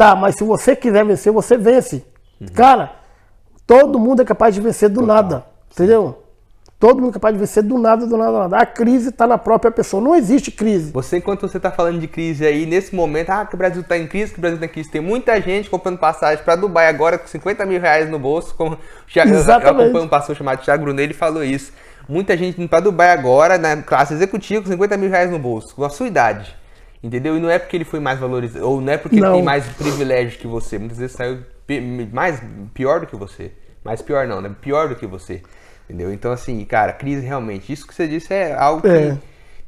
Tá, 0.01 0.15
mas 0.15 0.33
se 0.33 0.43
você 0.43 0.75
quiser 0.75 1.05
vencer, 1.05 1.31
você 1.31 1.55
vence. 1.55 2.03
Uhum. 2.39 2.47
Cara, 2.55 2.91
todo 3.71 3.97
mundo 3.97 4.21
é 4.21 4.25
capaz 4.25 4.53
de 4.53 4.59
vencer 4.59 4.89
do 4.89 5.01
nada. 5.01 5.45
Entendeu? 5.71 6.21
Todo 6.77 6.99
mundo 6.99 7.11
é 7.11 7.13
capaz 7.13 7.33
de 7.33 7.39
vencer 7.39 7.63
do 7.63 7.77
nada, 7.77 8.05
do 8.05 8.17
nada, 8.17 8.31
do 8.31 8.37
nada. 8.39 8.57
A 8.57 8.65
crise 8.65 9.09
está 9.09 9.25
na 9.25 9.37
própria 9.37 9.71
pessoa. 9.71 10.03
Não 10.03 10.13
existe 10.13 10.51
crise. 10.51 10.91
Você, 10.91 11.17
enquanto 11.17 11.47
você 11.47 11.55
está 11.55 11.71
falando 11.71 11.97
de 11.97 12.07
crise 12.07 12.45
aí, 12.45 12.65
nesse 12.65 12.93
momento, 12.93 13.29
ah, 13.29 13.45
que 13.45 13.55
o 13.55 13.57
Brasil 13.57 13.81
está 13.81 13.97
em 13.97 14.07
crise, 14.07 14.33
que 14.33 14.39
o 14.39 14.41
Brasil 14.41 14.55
está 14.55 14.65
em 14.65 14.69
crise, 14.69 14.89
tem 14.89 14.99
muita 14.99 15.39
gente 15.39 15.69
comprando 15.69 15.99
passagem 15.99 16.43
para 16.43 16.57
Dubai 16.57 16.89
agora 16.89 17.17
com 17.17 17.27
50 17.27 17.65
mil 17.65 17.79
reais 17.79 18.09
no 18.09 18.19
bolso, 18.19 18.53
como 18.55 18.77
eu 19.15 19.23
Exatamente. 19.23 19.83
acompanho 19.83 20.05
um 20.05 20.09
pastor 20.09 20.35
chamado 20.35 20.61
Thiago 20.61 20.83
Brunet, 20.83 21.05
ele 21.05 21.13
falou 21.13 21.41
isso. 21.41 21.71
Muita 22.09 22.35
gente 22.35 22.59
indo 22.59 22.67
para 22.67 22.81
Dubai 22.81 23.11
agora, 23.11 23.57
na 23.57 23.77
classe 23.77 24.13
executiva, 24.13 24.63
com 24.63 24.67
50 24.67 24.97
mil 24.97 25.09
reais 25.09 25.31
no 25.31 25.39
bolso, 25.39 25.73
com 25.75 25.85
a 25.85 25.89
sua 25.89 26.07
idade. 26.07 26.57
Entendeu? 27.01 27.37
E 27.37 27.39
não 27.39 27.49
é 27.49 27.57
porque 27.57 27.77
ele 27.77 27.85
foi 27.85 28.01
mais 28.01 28.19
valorizado, 28.19 28.67
ou 28.67 28.81
não 28.81 28.91
é 28.91 28.97
porque 28.97 29.15
ele 29.15 29.25
Não. 29.25 29.35
tem 29.35 29.43
mais 29.43 29.65
privilégios 29.65 30.35
que 30.35 30.45
você. 30.47 30.77
Muitas 30.77 30.97
vezes 30.97 31.15
saiu 31.15 31.39
mais 31.79 32.41
pior 32.73 32.99
do 32.99 33.07
que 33.07 33.15
você. 33.15 33.51
Mais 33.83 34.01
pior 34.01 34.27
não, 34.27 34.41
né? 34.41 34.51
Pior 34.61 34.89
do 34.89 34.95
que 34.95 35.05
você. 35.07 35.41
Entendeu? 35.89 36.13
Então, 36.13 36.31
assim, 36.31 36.63
cara, 36.65 36.93
crise 36.93 37.25
realmente. 37.25 37.71
Isso 37.71 37.85
que 37.87 37.93
você 37.93 38.07
disse 38.07 38.33
é 38.33 38.53
algo 38.53 38.81
que 38.81 38.87
É. 38.87 39.17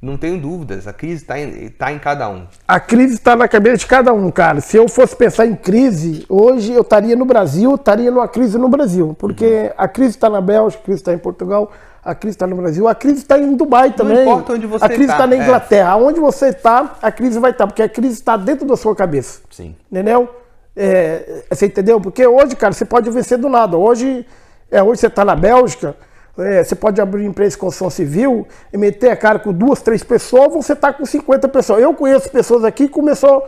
não 0.01 0.18
tenho 0.18 0.39
dúvidas. 0.39 0.88
A 0.88 0.93
crise 0.93 1.22
está 1.24 1.38
em, 1.39 1.70
tá 1.70 1.91
em 1.91 1.99
cada 1.99 2.30
um. 2.30 2.45
A 2.68 2.80
crise 2.80 3.16
está 3.16 3.36
na 3.36 3.47
cabeça 3.47 3.78
de 3.78 3.88
cada 3.88 4.14
um, 4.14 4.30
cara. 4.32 4.62
Se 4.62 4.78
eu 4.78 4.88
fosse 4.88 5.16
pensar 5.16 5.45
em 5.45 5.56
crise, 5.56 6.26
hoje 6.30 6.72
eu 6.72 6.82
estaria 6.82 7.16
no 7.16 7.26
Brasil, 7.26 7.76
estaria 7.76 8.10
numa 8.12 8.28
crise 8.28 8.58
no 8.58 8.70
Brasil. 8.70 9.16
Porque 9.20 9.72
a 9.78 9.88
crise 9.88 10.12
está 10.12 10.30
na 10.30 10.39
Bélgica, 10.39 10.82
a 10.82 10.86
crise 10.86 11.01
está 11.01 11.14
em 11.14 11.18
Portugal, 11.18 11.72
a 12.06 12.14
crise 12.16 12.36
está 12.36 12.45
no 12.47 12.56
Brasil, 12.56 12.88
a 12.88 12.95
crise 12.95 13.18
está 13.18 13.38
em 13.38 13.56
Dubai 13.56 13.91
também. 13.91 14.22
importa 14.22 14.54
onde 14.54 14.68
você 14.68 14.86
a 14.86 14.89
crise 14.89 15.08
tá, 15.08 15.14
está 15.14 15.28
na 15.28 15.36
é. 15.36 15.39
Inglaterra. 15.43 15.89
Aonde 15.89 16.20
você 16.20 16.47
está, 16.49 16.95
a 17.01 17.12
crise 17.12 17.39
vai 17.39 17.51
estar, 17.51 17.66
porque 17.68 17.82
a 17.82 17.89
crise 17.89 18.14
está 18.14 18.38
dentro 18.38 18.66
da 18.66 18.78
sua 18.78 18.95
cabeça. 18.95 19.41
Sim. 19.49 19.76
Entendeu? 19.91 20.30
É, 20.76 21.43
você 21.49 21.67
entendeu? 21.67 22.01
Porque 22.01 22.26
hoje, 22.26 22.55
cara, 22.55 22.74
você 22.74 22.86
pode 22.86 23.09
vencer 23.09 23.38
do 23.38 23.49
nada. 23.49 23.78
Hoje, 23.78 24.26
é, 24.71 24.82
hoje 24.82 25.01
você 25.01 25.07
está 25.07 25.24
na 25.24 25.36
Bélgica, 25.36 25.95
é, 26.38 26.63
você 26.63 26.76
pode 26.76 26.99
abrir 26.99 27.26
empresa 27.26 27.51
de 27.51 27.57
construção 27.57 27.89
civil 27.89 28.47
e 28.71 28.78
meter 28.78 29.11
a 29.11 29.15
cara 29.15 29.38
com 29.39 29.53
duas, 29.53 29.82
três 29.82 30.03
pessoas, 30.03 30.51
você 30.53 30.74
está 30.74 30.91
com 30.91 31.05
50 31.05 31.47
pessoas. 31.47 31.82
Eu 31.82 31.93
conheço 31.93 32.30
pessoas 32.30 32.63
aqui 32.63 32.88
que 32.88 32.93
começou 32.93 33.47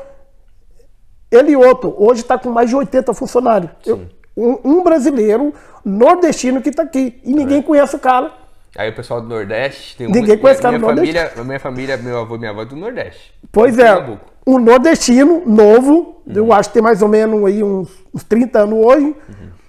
ele 1.32 1.52
e 1.52 1.56
outro. 1.56 1.96
Hoje 1.98 2.22
está 2.22 2.38
com 2.38 2.50
mais 2.50 2.70
de 2.70 2.76
80 2.76 3.14
funcionários. 3.14 3.72
Eu- 3.86 4.02
um, 4.38 4.60
um 4.66 4.84
brasileiro 4.84 5.54
nordestino 5.84 6.62
que 6.62 6.70
está 6.70 6.84
aqui. 6.84 7.20
E 7.24 7.34
ninguém 7.34 7.62
conhece 7.62 7.96
o 7.96 8.00
cara. 8.00 8.32
Aí 8.78 8.90
o 8.90 8.96
pessoal 8.96 9.22
do 9.22 9.28
Nordeste 9.30 9.96
tem 9.96 10.08
Ninguém 10.08 10.38
conhece 10.38 10.60
minha, 10.60 10.80
cara 10.80 10.94
do 10.94 10.98
família, 10.98 11.32
a 11.38 11.44
minha 11.46 11.60
família, 11.60 11.98
meu 11.98 12.20
avô 12.20 12.36
e 12.36 12.40
minha 12.40 12.52
avó 12.52 12.64
é 12.64 12.66
do 12.66 12.76
Nordeste. 12.76 13.34
Pois 13.50 13.76
De 13.76 13.82
é. 13.82 13.86
Um 14.46 14.60
nordestino 14.60 15.44
novo, 15.46 16.22
eu 16.28 16.52
acho 16.54 16.70
que 16.70 16.74
tem 16.76 16.84
mais 16.84 17.02
ou 17.02 17.08
menos 17.08 17.44
aí 17.46 17.64
uns, 17.64 17.90
uns 18.14 18.24
30 18.24 18.60
anos 18.60 18.86
hoje. 18.86 19.16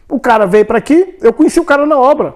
O 0.08 0.20
cara 0.20 0.46
veio 0.46 0.64
para 0.64 0.78
aqui, 0.78 1.16
eu 1.20 1.32
conheci 1.32 1.58
o 1.58 1.64
cara 1.64 1.84
na 1.86 1.98
obra. 1.98 2.34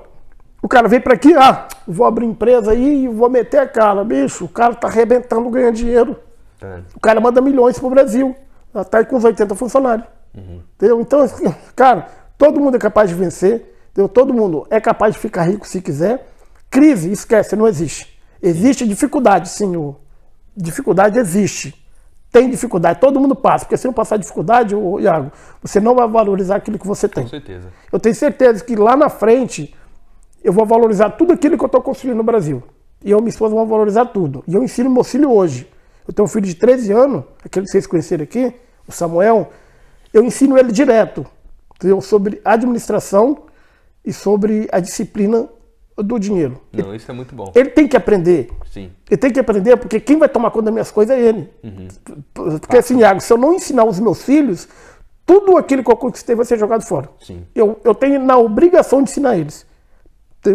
O 0.63 0.69
cara 0.69 0.89
veio 0.89 1.01
para 1.03 1.15
aqui, 1.15 1.35
ah, 1.35 1.69
vou 1.87 2.05
abrir 2.07 2.27
empresa 2.27 2.73
aí 2.73 3.05
e 3.05 3.09
vou 3.09 3.31
meter 3.31 3.59
a 3.61 3.67
cara. 3.67 4.05
Bicho, 4.05 4.45
o 4.45 4.49
cara 4.49 4.75
tá 4.75 4.89
arrebentando 4.89 5.49
ganhando 5.49 5.75
dinheiro. 5.77 6.17
Tá. 6.59 6.81
O 6.95 7.01
cara 7.01 7.21
manda 7.21 7.41
milhões 7.41 7.79
pro 7.79 7.89
Brasil. 7.89 8.35
Já 8.75 8.85
tá 8.85 8.99
aí 8.99 9.05
com 9.07 9.17
uns 9.17 9.25
80 9.25 9.55
funcionários. 9.55 10.07
Entendeu? 10.77 11.01
Então, 11.01 11.21
assim, 11.21 11.53
cara, 11.75 12.07
todo 12.37 12.61
mundo 12.61 12.75
é 12.77 12.79
capaz 12.79 13.09
de 13.09 13.15
vencer. 13.15 13.75
Entendeu? 13.93 14.09
Todo 14.09 14.35
mundo 14.35 14.67
é 14.71 14.79
capaz 14.81 15.15
de 15.15 15.21
ficar 15.21 15.45
rico 15.45 15.67
se 15.67 15.81
quiser. 15.81 16.27
Crise, 16.71 17.11
esquece, 17.11 17.57
não 17.57 17.67
existe. 17.67 18.21
Existe 18.43 18.87
dificuldade, 18.87 19.49
sim. 19.49 19.75
o- 19.77 19.97
Dificuldade 20.57 21.19
existe. 21.19 21.75
Tem 22.33 22.49
dificuldade, 22.49 23.01
todo 23.01 23.19
mundo 23.19 23.35
passa. 23.35 23.65
Porque 23.65 23.77
se 23.77 23.87
não 23.87 23.93
passar 23.93 24.17
dificuldade, 24.17 24.75
ô, 24.75 25.01
Iago, 25.01 25.33
você 25.63 25.81
não 25.81 25.95
vai 25.95 26.07
valorizar 26.07 26.57
aquilo 26.57 26.79
que 26.79 26.87
você 26.87 27.09
tem. 27.09 27.25
Com 27.25 27.31
certeza. 27.31 27.69
Eu 27.93 27.99
tenho 27.99 28.15
certeza 28.15 28.65
que 28.65 28.77
lá 28.77 28.97
na 28.97 29.09
frente 29.09 29.75
eu 30.43 30.53
vou 30.53 30.65
valorizar 30.65 31.11
tudo 31.11 31.33
aquilo 31.33 31.59
que 31.59 31.65
eu 31.65 31.67
estou 31.67 31.83
construindo 31.83 32.17
no 32.17 32.23
Brasil. 32.23 32.63
E 33.05 33.11
eu 33.11 33.19
e 33.19 33.21
minha 33.21 33.31
esposa 33.31 33.55
vamos 33.55 33.69
valorizar 33.69 34.07
tudo. 34.07 34.45
E 34.47 34.55
eu 34.55 34.63
ensino 34.63 34.89
meu 34.89 35.03
filho 35.03 35.31
hoje. 35.31 35.69
Eu 36.07 36.15
tenho 36.15 36.25
um 36.25 36.29
filho 36.29 36.47
de 36.47 36.55
13 36.55 36.93
anos, 36.93 37.25
aquele 37.45 37.67
que 37.67 37.73
vocês 37.73 37.87
conheceram 37.87 38.25
aqui, 38.25 38.55
o 38.87 38.93
Samuel. 38.93 39.51
Eu 40.13 40.25
ensino 40.25 40.57
ele 40.57 40.73
direto 40.73 41.27
entendeu? 41.81 42.01
sobre 42.01 42.41
administração 42.45 43.45
e 44.05 44.13
sobre 44.13 44.69
a 44.71 44.79
disciplina 44.81 45.49
do 46.03 46.19
dinheiro. 46.19 46.61
Não, 46.73 46.95
isso 46.95 47.11
é 47.11 47.15
muito 47.15 47.35
bom. 47.35 47.53
Ele 47.55 47.71
tem 47.71 47.89
que 47.89 47.97
aprender. 47.97 48.51
Sim. 48.71 48.91
Ele 49.11 49.19
tem 49.19 49.33
que 49.33 49.41
aprender, 49.41 49.77
porque 49.77 50.01
quem 50.01 50.19
vai 50.19 50.29
tomar 50.29 50.51
conta 50.51 50.67
das 50.67 50.73
minhas 50.73 50.91
coisas 50.91 51.17
é 51.17 51.21
ele. 51.21 51.49
Uhum. 51.63 51.89
Porque 52.59 52.79
assim, 52.79 52.99
Iago, 52.99 53.21
se 53.21 53.33
eu 53.33 53.39
não 53.39 53.53
ensinar 53.55 53.85
os 53.85 53.99
meus 53.99 54.23
filhos, 54.23 54.69
tudo 55.27 55.57
aquilo 55.57 55.85
que 55.85 55.91
eu 55.91 55.97
conquistei 55.97 56.35
vai 56.35 56.45
ser 56.45 56.59
jogado 56.59 56.83
fora. 56.83 57.09
Sim. 57.21 57.45
Eu, 57.55 57.81
eu 57.85 57.95
tenho 57.95 58.21
na 58.21 58.37
obrigação 58.37 59.03
de 59.03 59.11
ensinar 59.11 59.37
eles. 59.37 59.67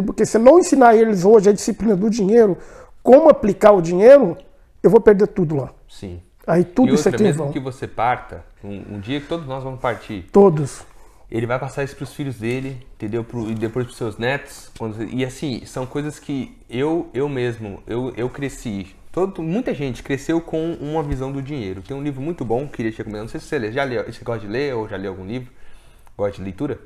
Porque 0.05 0.25
se 0.25 0.37
eu 0.37 0.41
não 0.41 0.59
ensinar 0.59 0.95
eles 0.95 1.23
hoje 1.23 1.49
a 1.49 1.53
disciplina 1.53 1.95
do 1.95 2.09
dinheiro, 2.09 2.57
como 3.03 3.29
aplicar 3.29 3.71
o 3.71 3.81
dinheiro, 3.81 4.35
eu 4.81 4.89
vou 4.89 4.99
perder 4.99 5.27
tudo 5.27 5.55
lá. 5.55 5.71
Sim. 5.87 6.19
Aí 6.47 6.63
tudo 6.63 6.89
e 6.89 6.95
isso 6.95 7.07
outra, 7.07 7.15
aqui 7.15 7.23
em 7.23 7.27
mesmo 7.27 7.43
vão. 7.43 7.53
que 7.53 7.59
você 7.59 7.87
parta, 7.87 8.43
um, 8.63 8.95
um 8.95 8.99
dia 8.99 9.19
que 9.19 9.27
todos 9.27 9.47
nós 9.47 9.63
vamos 9.63 9.79
partir, 9.79 10.27
Todos. 10.31 10.83
Ele 11.31 11.45
vai 11.45 11.57
passar 11.59 11.83
isso 11.83 11.95
pros 11.95 12.13
filhos 12.13 12.37
dele, 12.37 12.85
entendeu? 12.95 13.23
Pro, 13.23 13.49
e 13.49 13.55
depois 13.55 13.85
pros 13.85 13.97
seus 13.97 14.17
netos. 14.17 14.69
quando- 14.77 15.03
e 15.03 15.23
assim, 15.25 15.65
são 15.65 15.85
coisas 15.85 16.19
que 16.19 16.55
eu, 16.69 17.09
eu 17.13 17.27
mesmo, 17.29 17.81
eu, 17.87 18.13
eu 18.15 18.29
cresci. 18.29 18.95
Todo, 19.11 19.41
muita 19.41 19.73
gente 19.73 20.03
cresceu 20.03 20.41
com 20.41 20.73
uma 20.73 21.01
visão 21.01 21.31
do 21.31 21.41
dinheiro. 21.41 21.81
Tem 21.81 21.95
um 21.95 22.03
livro 22.03 22.21
muito 22.21 22.43
bom, 22.45 22.67
queria 22.67 22.91
te 22.91 22.97
recomendar. 22.97 23.23
Não 23.23 23.29
sei 23.29 23.39
se 23.39 23.47
você 23.47 23.57
lê, 23.59 23.71
já 23.71 23.83
leu, 23.83 24.03
você 24.05 24.23
gosta 24.23 24.45
de 24.45 24.51
ler 24.51 24.75
ou 24.75 24.87
já 24.89 24.97
leu 24.97 25.11
algum 25.11 25.25
livro? 25.25 25.51
Gosta 26.17 26.37
de 26.37 26.43
leitura? 26.43 26.79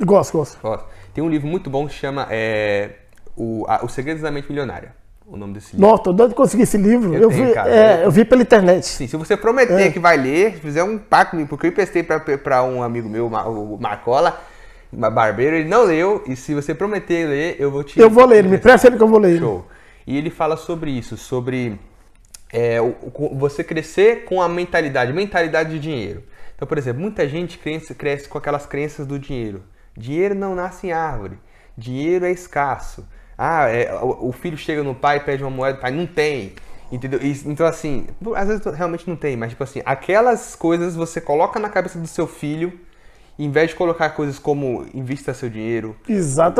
Gosto, 0.00 0.32
gosto. 0.38 0.58
Gosta. 0.62 0.86
Tem 1.12 1.22
um 1.22 1.28
livro 1.30 1.46
muito 1.46 1.70
bom 1.70 1.86
que 1.86 1.94
chama 1.94 2.26
é, 2.30 2.96
o, 3.36 3.64
a- 3.68 3.84
Os 3.84 3.92
Segredos 3.92 4.22
da 4.22 4.30
Mente 4.30 4.48
Milionária. 4.48 4.94
O 5.26 5.36
nome 5.36 5.54
desse 5.54 5.74
livro. 5.74 5.88
Nossa, 5.88 6.02
tô 6.02 6.12
doido 6.12 6.30
de 6.30 6.36
conseguir 6.36 6.64
esse 6.64 6.76
livro. 6.76 7.14
Eu 7.14 7.22
Eu, 7.22 7.28
tenho, 7.30 7.46
vi, 7.48 7.54
cara. 7.54 7.70
é, 7.74 8.04
eu 8.04 8.10
vi 8.10 8.24
pela 8.24 8.42
internet. 8.42 8.84
Sim, 8.86 9.06
se 9.06 9.16
você 9.16 9.36
prometer 9.36 9.92
que 9.92 9.98
vai 9.98 10.16
ler, 10.18 10.58
fizer 10.58 10.84
um 10.84 10.98
pacto 10.98 11.30
comigo, 11.32 11.48
porque 11.48 11.66
eu 11.66 11.70
emprestei 11.70 12.02
pra, 12.02 12.20
pra 12.20 12.62
um 12.62 12.82
amigo 12.82 13.08
meu, 13.08 13.26
o 13.26 13.78
Marcola, 13.80 14.38
barbeiro, 14.92 15.56
ele 15.56 15.68
não 15.68 15.84
leu, 15.84 16.22
e 16.26 16.36
se 16.36 16.54
você 16.54 16.74
prometer 16.74 17.26
ler, 17.26 17.56
eu 17.58 17.70
vou 17.70 17.82
te. 17.82 17.98
Eu 17.98 18.10
vou 18.10 18.26
ler, 18.26 18.38
ele 18.40 18.48
me 18.48 18.58
presta 18.58 18.86
ele 18.86 18.96
que 18.96 19.02
eu 19.02 19.08
vou 19.08 19.18
ler. 19.18 19.38
Show. 19.38 19.66
E 20.06 20.16
ele 20.18 20.28
fala 20.28 20.56
sobre 20.58 20.90
isso, 20.90 21.16
sobre 21.16 21.80
é, 22.52 22.80
o- 22.80 22.94
o- 23.14 23.34
você 23.36 23.64
crescer 23.64 24.24
com 24.26 24.42
a 24.42 24.48
mentalidade, 24.48 25.10
mentalidade 25.12 25.70
de 25.70 25.78
dinheiro. 25.80 26.22
Então, 26.54 26.68
por 26.68 26.76
exemplo, 26.76 27.00
muita 27.00 27.26
gente 27.26 27.58
cresce, 27.58 27.94
cresce 27.94 28.28
com 28.28 28.36
aquelas 28.38 28.66
crenças 28.66 29.06
do 29.06 29.18
dinheiro. 29.18 29.62
Dinheiro 29.96 30.34
não 30.34 30.54
nasce 30.54 30.86
em 30.88 30.92
árvore. 30.92 31.38
Dinheiro 31.76 32.24
é 32.26 32.30
escasso. 32.30 33.04
Ah, 33.36 33.68
é, 33.68 33.92
o, 33.94 34.28
o 34.28 34.32
filho 34.32 34.56
chega 34.56 34.82
no 34.82 34.94
pai 34.94 35.18
e 35.18 35.20
pede 35.20 35.42
uma 35.42 35.50
moeda, 35.50 35.78
o 35.78 35.80
pai 35.80 35.90
não 35.90 36.06
tem. 36.06 36.54
Entendeu? 36.92 37.20
E- 37.22 37.42
então, 37.46 37.66
assim, 37.66 38.06
às 38.36 38.48
vezes 38.48 38.64
realmente 38.74 39.08
não 39.08 39.16
tem, 39.16 39.36
mas, 39.36 39.50
tipo 39.50 39.64
assim, 39.64 39.82
aquelas 39.84 40.54
coisas 40.54 40.94
você 40.94 41.20
coloca 41.20 41.58
na 41.58 41.68
cabeça 41.68 41.98
do 41.98 42.06
seu 42.06 42.26
filho, 42.26 42.78
em 43.38 43.50
vez 43.50 43.70
de 43.70 43.76
colocar 43.76 44.10
coisas 44.10 44.38
como 44.38 44.86
invista 44.94 45.34
seu 45.34 45.50
dinheiro, 45.50 45.96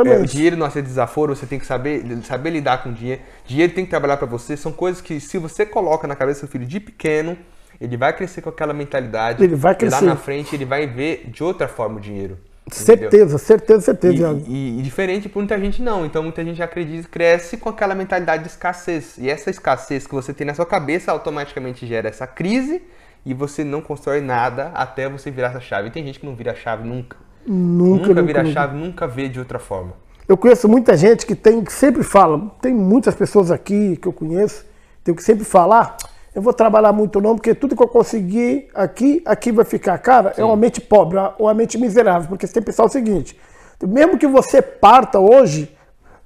é, 0.03 0.17
o 0.19 0.25
Exatamente. 0.25 0.27
dinheiro 0.27 0.55
não 0.57 0.65
é 0.67 0.69
ser 0.69 0.81
desaforo, 0.83 1.35
você 1.35 1.45
tem 1.45 1.59
que 1.59 1.65
saber, 1.65 2.03
saber 2.23 2.51
lidar 2.51 2.83
com 2.83 2.89
o 2.89 2.93
dinheiro. 2.93 3.21
Dinheiro 3.45 3.73
tem 3.73 3.85
que 3.85 3.89
trabalhar 3.89 4.17
para 4.17 4.27
você. 4.27 4.55
São 4.55 4.71
coisas 4.71 5.01
que, 5.01 5.19
se 5.19 5.37
você 5.37 5.65
coloca 5.65 6.07
na 6.07 6.15
cabeça 6.15 6.45
do 6.45 6.51
filho 6.51 6.65
de 6.65 6.79
pequeno, 6.79 7.37
ele 7.81 7.97
vai 7.97 8.15
crescer 8.15 8.41
com 8.41 8.49
aquela 8.49 8.73
mentalidade. 8.73 9.45
Ele 9.45 9.55
vai 9.55 9.75
E 9.79 9.85
crescer. 9.85 9.85
lá 9.85 10.01
na 10.01 10.15
frente 10.15 10.55
ele 10.55 10.65
vai 10.65 10.87
ver 10.87 11.29
de 11.29 11.43
outra 11.43 11.67
forma 11.67 11.97
o 11.97 12.01
dinheiro. 12.01 12.37
Certeza, 12.71 13.37
certeza, 13.37 13.81
certeza. 13.81 14.41
E, 14.47 14.51
e- 14.51 14.79
e 14.79 14.81
diferente 14.81 15.29
por 15.29 15.39
muita 15.39 15.59
gente 15.59 15.81
não. 15.81 16.05
Então 16.05 16.23
muita 16.23 16.43
gente 16.43 16.61
acredita, 16.61 17.07
cresce 17.07 17.57
com 17.57 17.69
aquela 17.69 17.93
mentalidade 17.95 18.43
de 18.43 18.49
escassez. 18.49 19.17
E 19.17 19.29
essa 19.29 19.49
escassez 19.49 20.07
que 20.07 20.13
você 20.13 20.33
tem 20.33 20.45
na 20.47 20.53
sua 20.53 20.65
cabeça 20.65 21.11
automaticamente 21.11 21.85
gera 21.85 22.09
essa 22.09 22.25
crise 22.27 22.81
e 23.25 23.33
você 23.33 23.63
não 23.63 23.81
constrói 23.81 24.21
nada 24.21 24.71
até 24.73 25.07
você 25.09 25.29
virar 25.31 25.49
essa 25.49 25.59
chave. 25.61 25.87
E 25.87 25.91
tem 25.91 26.03
gente 26.03 26.19
que 26.19 26.25
não 26.25 26.35
vira 26.35 26.51
a 26.51 26.55
chave 26.55 26.87
nunca. 26.87 27.17
Nunca, 27.45 28.07
Nunca, 28.07 28.07
nunca, 28.09 28.23
vira 28.23 28.39
a 28.39 28.43
nunca. 28.43 28.53
chave, 28.53 28.75
nunca 28.77 29.07
vê 29.07 29.29
de 29.29 29.39
outra 29.39 29.59
forma. 29.59 29.93
Eu 30.27 30.35
conheço 30.35 30.67
muita 30.67 30.97
gente 30.97 31.23
que 31.25 31.35
tem 31.35 31.63
que 31.63 31.71
sempre 31.71 32.01
fala, 32.01 32.51
tem 32.59 32.73
muitas 32.73 33.13
pessoas 33.13 33.51
aqui 33.51 33.95
que 33.97 34.07
eu 34.07 34.13
conheço, 34.13 34.65
tenho 35.03 35.15
que 35.15 35.21
sempre 35.21 35.45
falar, 35.45 35.95
eu 36.35 36.41
vou 36.41 36.53
trabalhar 36.53 36.91
muito 36.91 37.19
não, 37.21 37.35
porque 37.35 37.55
tudo 37.55 37.75
que 37.75 37.81
eu 37.81 37.87
conseguir 37.87 38.67
aqui, 38.75 39.23
aqui 39.25 39.51
vai 39.51 39.63
ficar. 39.65 39.97
Cara, 39.99 40.33
é 40.37 40.43
uma 40.43 40.55
mente 40.57 40.81
pobre, 40.81 41.17
uma 41.39 41.53
mente 41.53 41.77
miserável, 41.77 42.27
porque 42.29 42.45
você 42.45 42.53
tem 42.53 42.61
que 42.61 42.67
pensar 42.67 42.83
o 42.83 42.89
seguinte, 42.89 43.39
mesmo 43.81 44.17
que 44.17 44.27
você 44.27 44.61
parta 44.61 45.19
hoje, 45.19 45.75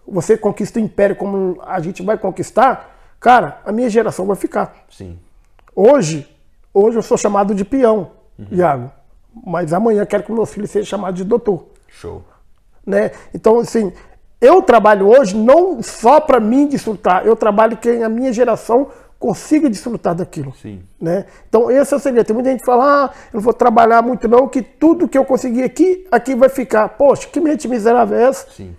você 0.08 0.36
conquista 0.36 0.80
o 0.80 0.82
império 0.82 1.16
como 1.16 1.62
a 1.66 1.80
gente 1.80 2.02
vai 2.04 2.18
conquistar, 2.18 2.98
cara, 3.20 3.60
a 3.64 3.72
minha 3.72 3.90
geração 3.90 4.26
vai 4.26 4.36
ficar. 4.36 4.76
Sim. 4.90 5.18
Hoje, 5.76 6.28
hoje 6.74 6.98
eu 6.98 7.02
sou 7.04 7.18
chamado 7.18 7.54
de 7.56 7.64
peão, 7.64 8.12
Uhum. 8.40 8.48
Iago, 8.52 8.90
mas 9.46 9.74
amanhã 9.74 10.06
quero 10.06 10.24
que 10.24 10.32
o 10.32 10.36
meu 10.36 10.46
filho 10.46 10.66
seja 10.66 10.86
chamado 10.88 11.14
de 11.14 11.26
doutor 11.26 11.66
Show. 11.90 12.24
né? 12.86 13.12
Então, 13.34 13.60
assim, 13.60 13.92
eu 14.40 14.62
trabalho 14.62 15.08
hoje 15.10 15.36
não 15.36 15.84
só 15.84 16.22
para 16.22 16.40
mim 16.40 16.66
desfrutar, 16.68 17.26
eu 17.26 17.36
trabalho 17.36 17.76
que 17.76 17.90
a 18.02 18.08
minha 18.08 18.32
geração 18.32 18.88
consiga 19.20 19.70
desfrutar 19.70 20.16
daquilo. 20.16 20.54
Sim. 20.62 20.82
Né? 21.00 21.26
Então, 21.48 21.70
esse 21.70 21.94
é 21.94 21.98
o 21.98 22.00
segredo. 22.00 22.26
Tem 22.26 22.34
muita 22.34 22.50
gente 22.50 22.62
que 22.62 22.66
fala, 22.66 23.06
ah, 23.06 23.10
eu 23.34 23.38
não 23.38 23.42
vou 23.42 23.54
trabalhar 23.54 24.02
muito 24.02 24.28
não, 24.28 24.48
que 24.48 24.62
tudo 24.62 25.08
que 25.08 25.18
eu 25.18 25.26
conseguir 25.26 25.64
aqui, 25.64 26.08
aqui 26.10 26.34
vai 26.34 26.48
ficar. 26.48 26.88
Poxa, 26.90 27.28
que 27.28 27.40
mente 27.42 27.68
miserável 27.68 28.18
é 28.18 28.24
essa? 28.24 28.50
Sim. 28.50 28.74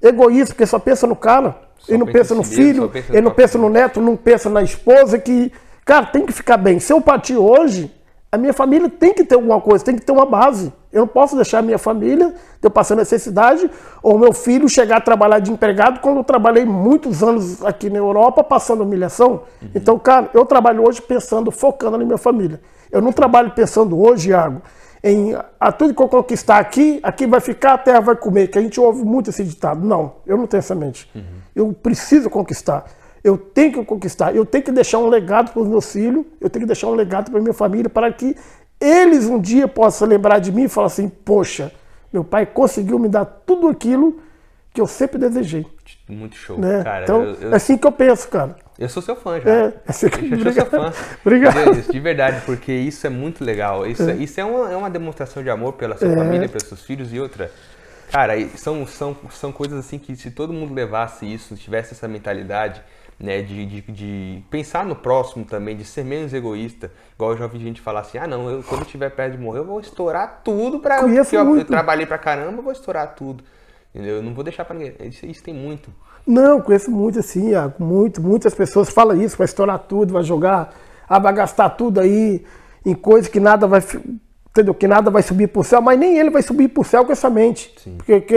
Egoísta, 0.00 0.54
porque 0.54 0.66
só 0.66 0.78
pensa 0.78 1.06
no 1.06 1.14
cara. 1.14 1.56
Só 1.78 1.92
ele 1.92 1.98
não 1.98 2.06
pensa 2.06 2.34
no 2.34 2.42
si 2.42 2.56
mesmo, 2.56 2.64
filho, 2.64 2.82
só 2.82 2.88
pensa 2.88 3.12
ele 3.12 3.20
não 3.20 3.30
pensa 3.30 3.58
no 3.58 3.68
neto, 3.68 4.00
não 4.00 4.16
pensa 4.16 4.48
na 4.48 4.62
esposa, 4.62 5.18
que... 5.18 5.52
Cara, 5.84 6.06
tem 6.06 6.24
que 6.24 6.32
ficar 6.32 6.56
bem. 6.56 6.80
Se 6.80 6.90
eu 6.90 7.00
partir 7.00 7.36
hoje, 7.36 7.94
a 8.32 8.38
minha 8.38 8.54
família 8.54 8.88
tem 8.88 9.12
que 9.12 9.22
ter 9.22 9.34
alguma 9.34 9.60
coisa, 9.60 9.84
tem 9.84 9.94
que 9.96 10.04
ter 10.04 10.12
uma 10.12 10.24
base. 10.24 10.72
Eu 10.94 11.00
não 11.00 11.08
posso 11.08 11.34
deixar 11.34 11.58
a 11.58 11.62
minha 11.62 11.76
família 11.76 12.32
eu 12.62 12.70
passando 12.70 12.98
necessidade 12.98 13.68
ou 14.00 14.16
meu 14.16 14.32
filho 14.32 14.68
chegar 14.68 14.98
a 14.98 15.00
trabalhar 15.00 15.40
de 15.40 15.50
empregado 15.50 15.98
quando 15.98 16.18
eu 16.18 16.24
trabalhei 16.24 16.64
muitos 16.64 17.22
anos 17.22 17.62
aqui 17.64 17.90
na 17.90 17.98
Europa 17.98 18.44
passando 18.44 18.84
humilhação. 18.84 19.42
Então, 19.74 19.98
cara, 19.98 20.30
eu 20.32 20.46
trabalho 20.46 20.86
hoje 20.86 21.02
pensando, 21.02 21.50
focando 21.50 21.98
na 21.98 22.04
minha 22.04 22.16
família. 22.16 22.60
Eu 22.92 23.02
não 23.02 23.12
trabalho 23.12 23.50
pensando 23.50 24.00
hoje, 24.00 24.30
Iago, 24.30 24.62
em 25.02 25.36
a 25.58 25.72
tudo 25.72 25.92
que 25.92 26.00
eu 26.00 26.08
conquistar 26.08 26.58
aqui, 26.58 27.00
aqui 27.02 27.26
vai 27.26 27.40
ficar, 27.40 27.74
a 27.74 27.78
terra 27.78 28.00
vai 28.00 28.16
comer, 28.16 28.46
que 28.46 28.58
a 28.58 28.62
gente 28.62 28.80
ouve 28.80 29.04
muito 29.04 29.30
esse 29.30 29.42
ditado. 29.42 29.84
Não, 29.84 30.14
eu 30.24 30.36
não 30.36 30.46
tenho 30.46 30.60
essa 30.60 30.76
mente. 30.76 31.10
Eu 31.54 31.72
preciso 31.72 32.30
conquistar. 32.30 32.84
Eu 33.22 33.36
tenho 33.38 33.72
que 33.72 33.84
conquistar, 33.84 34.36
eu 34.36 34.44
tenho 34.44 34.62
que 34.62 34.70
deixar 34.70 34.98
um 34.98 35.08
legado 35.08 35.50
para 35.50 35.62
os 35.62 35.66
meus 35.66 35.90
filhos, 35.90 36.26
eu 36.38 36.50
tenho 36.50 36.64
que 36.64 36.66
deixar 36.66 36.88
um 36.88 36.94
legado 36.94 37.30
para 37.30 37.40
minha 37.40 37.54
família, 37.54 37.88
para 37.88 38.12
que 38.12 38.36
eles 38.84 39.26
um 39.26 39.40
dia 39.40 39.66
possam 39.68 40.06
lembrar 40.08 40.38
de 40.38 40.52
mim 40.52 40.64
e 40.64 40.68
falar 40.68 40.88
assim: 40.88 41.08
poxa, 41.08 41.72
meu 42.12 42.22
pai 42.24 42.46
conseguiu 42.46 42.98
me 42.98 43.08
dar 43.08 43.24
tudo 43.24 43.68
aquilo 43.68 44.20
que 44.72 44.80
eu 44.80 44.86
sempre 44.86 45.18
desejei. 45.18 45.64
Muito 46.08 46.36
show, 46.36 46.58
Né? 46.58 46.82
cara. 46.82 47.04
então, 47.04 47.22
eu, 47.22 47.34
eu- 47.34 47.52
é 47.52 47.56
assim 47.56 47.76
que 47.78 47.86
eu 47.86 47.92
penso, 47.92 48.28
cara. 48.28 48.56
eu 48.78 48.88
sou 48.88 49.02
seu 49.02 49.14
fã 49.16 49.40
já. 49.40 49.48
É, 49.50 49.64
é 49.66 49.72
assim 49.86 50.08
que... 50.08 50.32
Eu 50.32 50.38
sou 50.42 50.52
seu 50.52 50.66
fã. 50.66 50.92
Obrigado. 51.24 51.74
De- 51.74 51.92
De 51.92 52.00
verdade, 52.00 52.42
porque 52.44 52.72
isso 52.72 53.06
é 53.06 53.10
muito 53.10 53.44
legal. 53.44 53.86
Isso 53.86 54.02
é, 54.10 54.14
isso 54.16 54.38
é, 54.40 54.44
uma, 54.44 54.72
é 54.72 54.76
uma 54.76 54.90
demonstração 54.90 55.42
de 55.42 55.48
amor 55.50 55.74
pela 55.74 55.96
sua 55.96 56.08
É. 56.08 56.16
família, 56.16 56.48
pelos 56.48 56.66
seus 56.66 56.82
filhos 56.82 57.12
e 57.12 57.20
outra. 57.20 57.50
Cara, 58.10 58.34
são, 58.56 58.86
são, 58.86 59.16
são 59.30 59.50
coisas 59.52 59.78
assim 59.78 59.98
que 59.98 60.14
se 60.16 60.30
todo 60.30 60.52
mundo 60.52 60.74
levasse 60.74 61.24
isso, 61.32 61.54
tivesse 61.56 61.94
essa 61.94 62.06
mentalidade, 62.08 62.82
né, 63.18 63.42
de, 63.42 63.66
de, 63.66 63.80
de 63.80 64.42
pensar 64.50 64.84
no 64.84 64.96
próximo 64.96 65.44
também, 65.44 65.76
de 65.76 65.84
ser 65.84 66.04
menos 66.04 66.32
egoísta, 66.32 66.90
igual 67.14 67.32
eu 67.32 67.38
já 67.38 67.44
ouvi 67.44 67.58
gente 67.58 67.80
falar 67.80 68.00
assim, 68.00 68.18
ah 68.18 68.26
não, 68.26 68.50
eu, 68.50 68.62
quando 68.62 68.80
eu 68.80 68.86
estiver 68.86 69.10
perto 69.10 69.36
de 69.36 69.38
morrer, 69.38 69.60
eu 69.60 69.64
vou 69.64 69.80
estourar 69.80 70.40
tudo 70.44 70.80
porque 70.80 71.36
eu, 71.36 71.40
eu 71.40 71.44
muito. 71.44 71.66
trabalhei 71.66 72.06
pra 72.06 72.18
caramba, 72.18 72.58
eu 72.58 72.62
vou 72.62 72.72
estourar 72.72 73.14
tudo. 73.14 73.44
Entendeu? 73.94 74.16
Eu 74.16 74.22
não 74.22 74.34
vou 74.34 74.42
deixar 74.42 74.64
pra 74.64 74.76
ninguém. 74.76 74.94
Isso, 75.08 75.24
isso 75.24 75.42
tem 75.42 75.54
muito. 75.54 75.88
Não, 76.26 76.60
conheço 76.60 76.90
muito 76.90 77.20
assim, 77.20 77.52
muito. 77.78 78.20
Muitas 78.20 78.52
pessoas 78.52 78.90
falam 78.90 79.20
isso, 79.20 79.36
vai 79.36 79.44
estourar 79.44 79.78
tudo, 79.78 80.12
vai 80.12 80.24
jogar, 80.24 80.74
ah, 81.08 81.18
vai 81.20 81.32
gastar 81.32 81.70
tudo 81.70 82.00
aí 82.00 82.44
em 82.84 82.94
coisa 82.94 83.30
que 83.30 83.38
nada 83.38 83.68
vai, 83.68 83.80
entendeu? 84.50 84.74
Que 84.74 84.88
nada 84.88 85.10
vai 85.10 85.22
subir 85.22 85.46
pro 85.48 85.62
céu, 85.62 85.80
mas 85.80 85.98
nem 85.98 86.18
ele 86.18 86.30
vai 86.30 86.42
subir 86.42 86.68
pro 86.68 86.82
céu 86.82 87.04
com 87.04 87.12
essa 87.12 87.30
mente. 87.30 87.72
Sim. 87.78 87.96
Porque 87.96 88.20
que, 88.22 88.34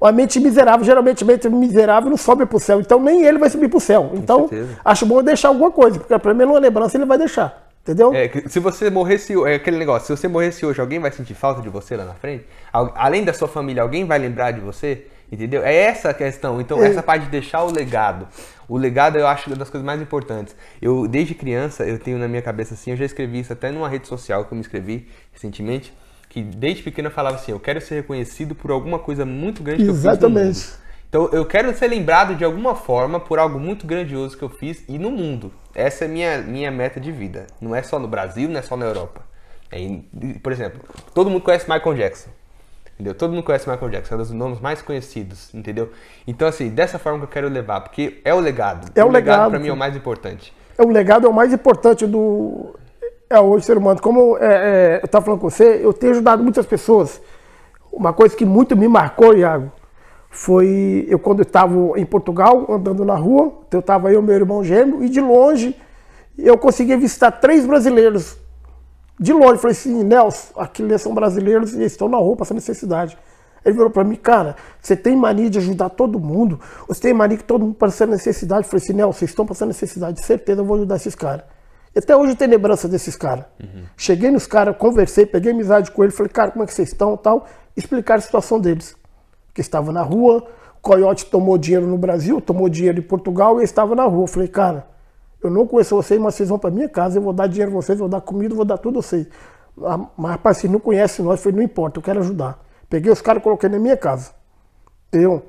a 0.00 0.12
mente 0.12 0.38
miserável, 0.40 0.84
geralmente 0.84 1.22
a 1.24 1.26
mente 1.26 1.48
miserável 1.48 2.10
não 2.10 2.16
sobe 2.16 2.44
pro 2.46 2.58
céu, 2.58 2.80
então 2.80 3.00
nem 3.00 3.24
ele 3.24 3.38
vai 3.38 3.48
subir 3.50 3.68
pro 3.68 3.80
céu. 3.80 4.10
Então, 4.14 4.48
acho 4.84 5.06
bom 5.06 5.22
deixar 5.22 5.48
alguma 5.48 5.70
coisa, 5.70 5.98
porque 5.98 6.18
pelo 6.18 6.34
menos 6.34 6.54
uma 6.54 6.60
lembrança 6.60 6.96
ele 6.96 7.04
vai 7.06 7.18
deixar, 7.18 7.68
entendeu? 7.82 8.12
É, 8.14 8.30
se 8.46 8.60
você 8.60 8.90
morresse, 8.90 9.32
é 9.46 9.54
aquele 9.54 9.78
negócio, 9.78 10.06
se 10.06 10.20
você 10.22 10.28
morresse 10.28 10.64
hoje, 10.66 10.80
alguém 10.80 10.98
vai 10.98 11.10
sentir 11.10 11.34
falta 11.34 11.60
de 11.62 11.68
você 11.68 11.96
lá 11.96 12.04
na 12.04 12.14
frente? 12.14 12.44
Al- 12.72 12.92
Além 12.96 13.24
da 13.24 13.32
sua 13.32 13.48
família, 13.48 13.82
alguém 13.82 14.04
vai 14.04 14.18
lembrar 14.18 14.50
de 14.52 14.60
você? 14.60 15.06
Entendeu? 15.30 15.64
É 15.64 15.74
essa 15.74 16.10
a 16.10 16.14
questão. 16.14 16.60
Então, 16.60 16.80
essa 16.84 17.02
parte 17.02 17.24
de 17.24 17.30
deixar 17.32 17.64
o 17.64 17.72
legado. 17.72 18.28
O 18.68 18.76
legado 18.78 19.18
eu 19.18 19.26
acho 19.26 19.50
uma 19.50 19.56
das 19.56 19.68
coisas 19.68 19.84
mais 19.84 20.00
importantes. 20.00 20.54
Eu, 20.80 21.08
desde 21.08 21.34
criança, 21.34 21.84
eu 21.84 21.98
tenho 21.98 22.16
na 22.16 22.28
minha 22.28 22.42
cabeça 22.42 22.74
assim, 22.74 22.92
eu 22.92 22.96
já 22.96 23.04
escrevi 23.04 23.40
isso 23.40 23.52
até 23.52 23.72
numa 23.72 23.88
rede 23.88 24.06
social 24.06 24.44
que 24.44 24.52
eu 24.52 24.54
me 24.56 24.60
inscrevi 24.60 25.08
recentemente, 25.32 25.92
que 26.36 26.42
desde 26.42 26.82
pequeno 26.82 27.08
eu 27.08 27.12
falava 27.12 27.36
assim, 27.36 27.52
eu 27.52 27.58
quero 27.58 27.80
ser 27.80 27.94
reconhecido 27.94 28.54
por 28.54 28.70
alguma 28.70 28.98
coisa 28.98 29.24
muito 29.24 29.62
grande 29.62 29.84
que 29.84 29.88
eu 29.88 29.94
fiz 29.94 30.04
Exatamente. 30.04 30.68
Então 31.08 31.30
eu 31.32 31.46
quero 31.46 31.74
ser 31.74 31.86
lembrado 31.86 32.34
de 32.34 32.44
alguma 32.44 32.74
forma 32.74 33.18
por 33.18 33.38
algo 33.38 33.58
muito 33.58 33.86
grandioso 33.86 34.36
que 34.36 34.44
eu 34.44 34.50
fiz 34.50 34.84
e 34.86 34.98
no 34.98 35.10
mundo. 35.10 35.50
Essa 35.74 36.04
é 36.04 36.08
minha 36.08 36.42
minha 36.42 36.70
meta 36.70 37.00
de 37.00 37.10
vida. 37.10 37.46
Não 37.58 37.74
é 37.74 37.82
só 37.82 37.98
no 37.98 38.06
Brasil, 38.06 38.50
não 38.50 38.58
é 38.58 38.62
só 38.62 38.76
na 38.76 38.84
Europa. 38.84 39.22
É 39.72 39.78
por 40.42 40.52
exemplo, 40.52 40.82
todo 41.14 41.30
mundo 41.30 41.40
conhece 41.40 41.70
Michael 41.70 41.94
Jackson. 41.94 42.28
Entendeu? 42.92 43.14
Todo 43.14 43.30
mundo 43.30 43.42
conhece 43.42 43.66
Michael 43.66 43.90
Jackson, 43.90 44.14
é 44.14 44.16
um 44.16 44.20
dos 44.20 44.30
nomes 44.30 44.60
mais 44.60 44.82
conhecidos, 44.82 45.54
entendeu? 45.54 45.90
Então 46.26 46.46
assim, 46.46 46.68
dessa 46.68 46.98
forma 46.98 47.20
que 47.20 47.24
eu 47.24 47.28
quero 47.28 47.48
levar, 47.48 47.80
porque 47.80 48.20
é 48.22 48.34
o 48.34 48.40
legado. 48.40 48.90
É 48.94 49.02
o 49.02 49.08
legado, 49.08 49.52
para 49.52 49.58
mim 49.58 49.68
é 49.68 49.72
o 49.72 49.76
mais 49.76 49.96
importante. 49.96 50.52
É 50.76 50.82
o 50.82 50.88
legado 50.90 51.26
é 51.26 51.30
o 51.30 51.32
mais 51.32 51.50
importante 51.50 52.06
do 52.06 52.78
é 53.28 53.40
hoje 53.40 53.64
ser 53.64 53.76
humano. 53.76 54.00
Como 54.00 54.36
é, 54.38 54.44
é, 54.44 55.00
eu 55.02 55.06
estava 55.06 55.24
falando 55.24 55.40
com 55.40 55.50
você, 55.50 55.80
eu 55.82 55.92
tenho 55.92 56.12
ajudado 56.12 56.42
muitas 56.42 56.66
pessoas. 56.66 57.20
Uma 57.92 58.12
coisa 58.12 58.36
que 58.36 58.44
muito 58.44 58.76
me 58.76 58.88
marcou, 58.88 59.34
Iago, 59.34 59.72
foi 60.30 61.06
eu 61.08 61.18
quando 61.18 61.42
estava 61.42 61.74
em 61.96 62.04
Portugal, 62.04 62.66
andando 62.68 63.04
na 63.04 63.14
rua, 63.14 63.52
eu 63.70 63.80
estava 63.80 64.12
eu 64.12 64.22
meu 64.22 64.34
irmão 64.34 64.62
gêmeo, 64.62 65.02
e 65.02 65.08
de 65.08 65.20
longe 65.20 65.76
eu 66.38 66.58
consegui 66.58 66.94
visitar 66.96 67.30
três 67.30 67.64
brasileiros. 67.66 68.36
De 69.18 69.32
longe, 69.32 69.58
falei 69.58 69.72
assim, 69.72 70.04
Nelson, 70.04 70.52
aqueles 70.60 71.00
são 71.00 71.14
brasileiros 71.14 71.72
e 71.72 71.76
eles 71.76 71.92
estão 71.92 72.08
na 72.08 72.18
rua 72.18 72.36
passando 72.36 72.56
necessidade. 72.56 73.16
Ele 73.64 73.74
virou 73.74 73.90
para 73.90 74.04
mim, 74.04 74.14
cara, 74.14 74.54
você 74.80 74.94
tem 74.94 75.16
mania 75.16 75.48
de 75.48 75.58
ajudar 75.58 75.88
todo 75.88 76.20
mundo? 76.20 76.60
Você 76.86 77.00
tem 77.00 77.14
mania 77.14 77.38
que 77.38 77.44
todo 77.44 77.64
mundo 77.64 77.74
passando 77.74 78.10
necessidade? 78.10 78.64
Eu 78.64 78.70
falei 78.70 78.84
assim, 78.84 78.92
Nelson, 78.92 79.18
vocês 79.18 79.30
estão 79.30 79.46
passando 79.46 79.68
necessidade, 79.68 80.20
certeza 80.20 80.60
eu 80.60 80.64
vou 80.64 80.76
ajudar 80.76 80.96
esses 80.96 81.14
caras. 81.14 81.55
Até 81.96 82.16
hoje 82.16 82.32
eu 82.32 82.36
tenho 82.36 82.50
lembrança 82.50 82.86
desses 82.88 83.16
caras. 83.16 83.46
Cheguei 83.96 84.30
nos 84.30 84.46
caras, 84.46 84.76
conversei, 84.76 85.24
peguei 85.24 85.52
amizade 85.52 85.90
com 85.90 86.02
eles, 86.02 86.14
falei, 86.14 86.30
cara, 86.30 86.50
como 86.50 86.62
é 86.62 86.66
que 86.66 86.74
vocês 86.74 86.88
estão 86.88 87.16
tal? 87.16 87.46
Explicar 87.76 88.16
a 88.16 88.20
situação 88.20 88.60
deles. 88.60 88.94
Que 89.54 89.60
estava 89.60 89.90
na 89.92 90.02
rua, 90.02 90.46
o 90.76 90.80
Coyote 90.82 91.24
tomou 91.26 91.56
dinheiro 91.56 91.86
no 91.86 91.96
Brasil, 91.96 92.40
tomou 92.40 92.68
dinheiro 92.68 92.98
em 92.98 93.02
Portugal 93.02 93.60
e 93.60 93.64
estava 93.64 93.94
na 93.94 94.04
rua. 94.04 94.28
Falei, 94.28 94.48
cara, 94.48 94.86
eu 95.42 95.50
não 95.50 95.66
conheço 95.66 95.96
vocês, 95.96 96.20
mas 96.20 96.34
vocês 96.34 96.48
vão 96.48 96.58
para 96.58 96.70
minha 96.70 96.88
casa, 96.88 97.18
eu 97.18 97.22
vou 97.22 97.32
dar 97.32 97.46
dinheiro 97.46 97.72
a 97.72 97.74
vocês, 97.74 97.98
vou 97.98 98.08
dar 98.08 98.20
comida, 98.20 98.54
vou 98.54 98.64
dar 98.64 98.78
tudo 98.78 98.98
a 98.98 99.02
vocês. 99.02 99.26
Ah, 99.82 99.98
Mas, 100.16 100.32
rapaz, 100.32 100.58
vocês 100.58 100.72
não 100.72 100.80
conhecem 100.80 101.24
nós, 101.24 101.40
falei, 101.42 101.56
não 101.56 101.62
importa, 101.62 101.98
eu 101.98 102.02
quero 102.02 102.20
ajudar. 102.20 102.58
Peguei 102.88 103.10
os 103.10 103.20
caras 103.20 103.40
e 103.40 103.44
coloquei 103.44 103.68
na 103.68 103.78
minha 103.78 103.96
casa. 103.96 104.32
Entendeu? 105.08 105.42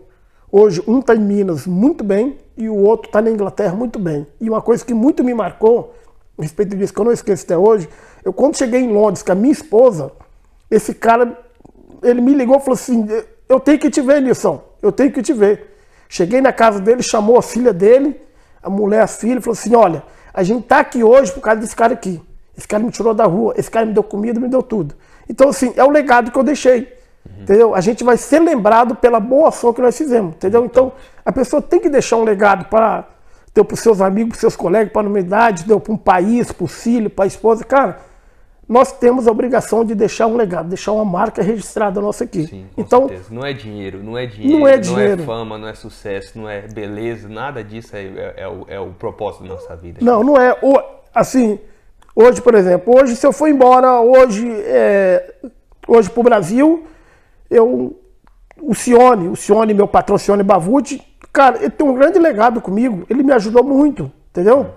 Hoje, 0.52 0.82
um 0.88 0.99
está 0.99 1.14
em 1.14 1.19
Minas 1.19 1.68
muito 1.68 2.03
bem 2.03 2.38
e 2.56 2.69
o 2.69 2.76
outro 2.76 3.10
está 3.10 3.22
na 3.22 3.30
Inglaterra 3.30 3.76
muito 3.76 3.99
bem. 3.99 4.26
E 4.40 4.49
uma 4.49 4.61
coisa 4.61 4.86
que 4.86 4.94
muito 4.94 5.24
me 5.24 5.34
marcou, 5.34 5.94
a 6.38 6.41
respeito 6.41 6.76
disso, 6.76 6.93
que 6.93 6.99
eu 6.99 7.05
não 7.05 7.11
esqueço 7.11 7.45
até 7.45 7.57
hoje, 7.57 7.89
eu 8.23 8.31
quando 8.31 8.57
cheguei 8.57 8.81
em 8.81 8.91
Londres 8.91 9.23
com 9.23 9.31
a 9.31 9.35
minha 9.35 9.51
esposa, 9.51 10.11
esse 10.69 10.93
cara, 10.93 11.38
ele 12.03 12.22
me 12.22 12.34
ligou 12.34 12.57
e 12.57 12.59
falou 12.59 12.73
assim, 12.73 13.07
eu 13.47 13.59
tenho 13.59 13.80
que 13.80 13.89
te 13.89 14.01
ver, 14.01 14.22
Nilson, 14.22 14.64
eu 14.81 14.91
tenho 14.91 15.11
que 15.11 15.22
te 15.22 15.34
ver. 15.34 15.76
Cheguei 16.09 16.41
na 16.41 16.53
casa 16.53 16.80
dele, 16.80 17.01
chamou 17.01 17.38
a 17.38 17.41
filha 17.41 17.73
dele, 17.73 18.19
a 18.61 18.69
mulher, 18.69 19.01
a 19.01 19.07
filha, 19.07 19.41
falou 19.41 19.53
assim, 19.53 19.76
olha, 19.76 20.03
a 20.34 20.43
gente 20.43 20.65
tá 20.65 20.80
aqui 20.80 21.03
hoje 21.03 21.31
por 21.31 21.41
causa 21.41 21.59
desse 21.59 21.76
cara 21.76 21.93
aqui. 21.93 22.22
Esse 22.57 22.68
cara 22.68 22.84
me 22.84 22.91
tirou 22.91 23.14
da 23.14 23.26
rua, 23.26 23.53
esse 23.57 23.69
cara 23.69 23.85
me 23.85 23.93
deu 23.93 24.03
comida, 24.03 24.39
me 24.39 24.47
deu 24.47 24.64
tudo. 24.64 24.95
Então, 25.30 25.49
assim, 25.49 25.73
é 25.76 25.84
o 25.84 25.89
legado 25.89 26.31
que 26.31 26.38
eu 26.38 26.43
deixei. 26.43 26.97
Entendeu? 27.39 27.76
A 27.76 27.81
gente 27.81 28.03
vai 28.03 28.18
ser 28.18 28.39
lembrado 28.39 28.95
pela 28.95 29.19
boa 29.19 29.49
ação 29.49 29.73
que 29.73 29.81
nós 29.81 29.97
fizemos, 29.97 30.35
entendeu? 30.35 30.65
Então, 30.65 30.91
a 31.26 31.31
pessoa 31.31 31.61
tem 31.61 31.80
que 31.80 31.89
deixar 31.89 32.15
um 32.15 32.23
legado 32.23 32.65
para 32.65 33.05
os 33.61 33.79
seus 33.79 34.01
amigos, 34.01 34.31
para 34.31 34.39
seus 34.41 34.55
colegas, 34.55 34.91
para 34.91 35.01
a 35.01 35.09
humanidade, 35.09 35.63
para 35.63 35.93
um 35.93 35.97
país, 35.97 36.51
para 36.51 36.63
o 36.63 36.67
filho, 36.67 37.09
para 37.09 37.23
a 37.25 37.27
esposa. 37.27 37.63
Cara, 37.63 37.99
nós 38.67 38.91
temos 38.91 39.27
a 39.27 39.31
obrigação 39.31 39.85
de 39.85 39.95
deixar 39.95 40.27
um 40.27 40.35
legado, 40.35 40.67
deixar 40.67 40.91
uma 40.91 41.05
marca 41.05 41.41
registrada 41.41 42.01
nossa 42.01 42.25
aqui. 42.25 42.47
Sim, 42.47 42.65
com 42.75 42.81
então, 42.81 43.07
certeza. 43.07 43.29
Não 43.31 43.45
é 43.45 43.53
dinheiro, 43.53 44.03
não 44.03 44.17
é 44.17 44.25
dinheiro, 44.25 44.59
Não 44.59 44.67
é 44.67 44.77
dinheiro. 44.77 45.23
fama, 45.23 45.57
não 45.57 45.67
é 45.67 45.73
sucesso, 45.73 46.38
não 46.38 46.49
é 46.49 46.61
beleza, 46.61 47.29
nada 47.29 47.63
disso 47.63 47.95
é, 47.95 48.01
é- 48.03 48.34
é 48.43 48.47
o, 48.47 48.65
é 48.67 48.79
o 48.79 48.88
propósito 48.89 49.43
da 49.43 49.53
nossa 49.53 49.75
vida. 49.75 49.99
Não, 50.01 50.21
não 50.23 50.35
é. 50.38 50.57
O- 50.61 50.97
Assim, 51.15 51.57
hoje, 52.15 52.41
por 52.41 52.53
exemplo, 52.53 52.93
hoje, 52.95 53.15
se 53.15 53.25
eu 53.25 53.31
for 53.31 53.47
embora, 53.47 54.01
hoje, 54.01 54.45
é, 54.65 55.34
hoje 55.88 56.09
para 56.09 56.19
o 56.19 56.23
Brasil, 56.23 56.85
eu. 57.49 57.97
O 58.59 58.73
Cione, 58.75 59.27
o 59.29 59.35
Cione, 59.35 59.71
meu 59.73 59.88
patrão 59.88 60.17
Cione 60.17 60.41
Bavuti, 60.43 61.01
cara, 61.32 61.58
ele 61.58 61.70
tem 61.70 61.88
um 61.88 61.94
grande 61.94 62.20
legado 62.20 62.62
comigo. 62.62 63.06
Ele 63.10 63.24
me 63.24 63.34
ajudou 63.34 63.64
muito, 63.64 64.12
entendeu? 64.30 64.68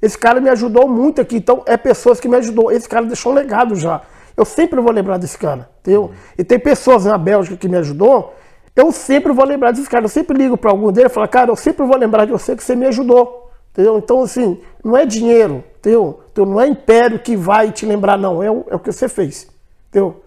Esse 0.00 0.16
cara 0.16 0.40
me 0.40 0.48
ajudou 0.50 0.88
muito 0.88 1.20
aqui. 1.20 1.36
Então, 1.36 1.62
é 1.66 1.76
pessoas 1.76 2.20
que 2.20 2.28
me 2.28 2.36
ajudou. 2.36 2.70
Esse 2.70 2.88
cara 2.88 3.06
deixou 3.06 3.32
um 3.32 3.34
legado 3.34 3.74
já. 3.74 4.02
Eu 4.36 4.44
sempre 4.44 4.80
vou 4.80 4.92
lembrar 4.92 5.16
desse 5.18 5.38
cara, 5.38 5.68
entendeu? 5.80 6.10
E 6.36 6.44
tem 6.44 6.58
pessoas 6.58 7.04
na 7.04 7.16
Bélgica 7.16 7.56
que 7.56 7.68
me 7.68 7.76
ajudou. 7.78 8.34
Eu 8.74 8.92
sempre 8.92 9.32
vou 9.32 9.44
lembrar 9.44 9.70
desse 9.70 9.88
cara. 9.88 10.04
Eu 10.04 10.08
sempre 10.08 10.36
ligo 10.36 10.56
para 10.56 10.70
algum 10.70 10.92
deles 10.92 11.10
e 11.10 11.14
falo, 11.14 11.26
cara, 11.28 11.50
eu 11.50 11.56
sempre 11.56 11.86
vou 11.86 11.96
lembrar 11.96 12.26
de 12.26 12.32
você 12.32 12.54
que 12.54 12.62
você 12.62 12.76
me 12.76 12.86
ajudou. 12.86 13.50
Entendeu? 13.72 13.98
Então, 13.98 14.22
assim, 14.22 14.60
não 14.84 14.96
é 14.96 15.04
dinheiro, 15.04 15.64
entendeu? 15.78 16.20
Então, 16.32 16.46
não 16.46 16.60
é 16.60 16.66
império 16.66 17.18
que 17.18 17.36
vai 17.36 17.70
te 17.72 17.84
lembrar, 17.84 18.16
não. 18.18 18.42
É 18.42 18.50
o, 18.50 18.64
é 18.70 18.74
o 18.74 18.78
que 18.78 18.92
você 18.92 19.08
fez, 19.08 19.48
entendeu? 19.88 20.22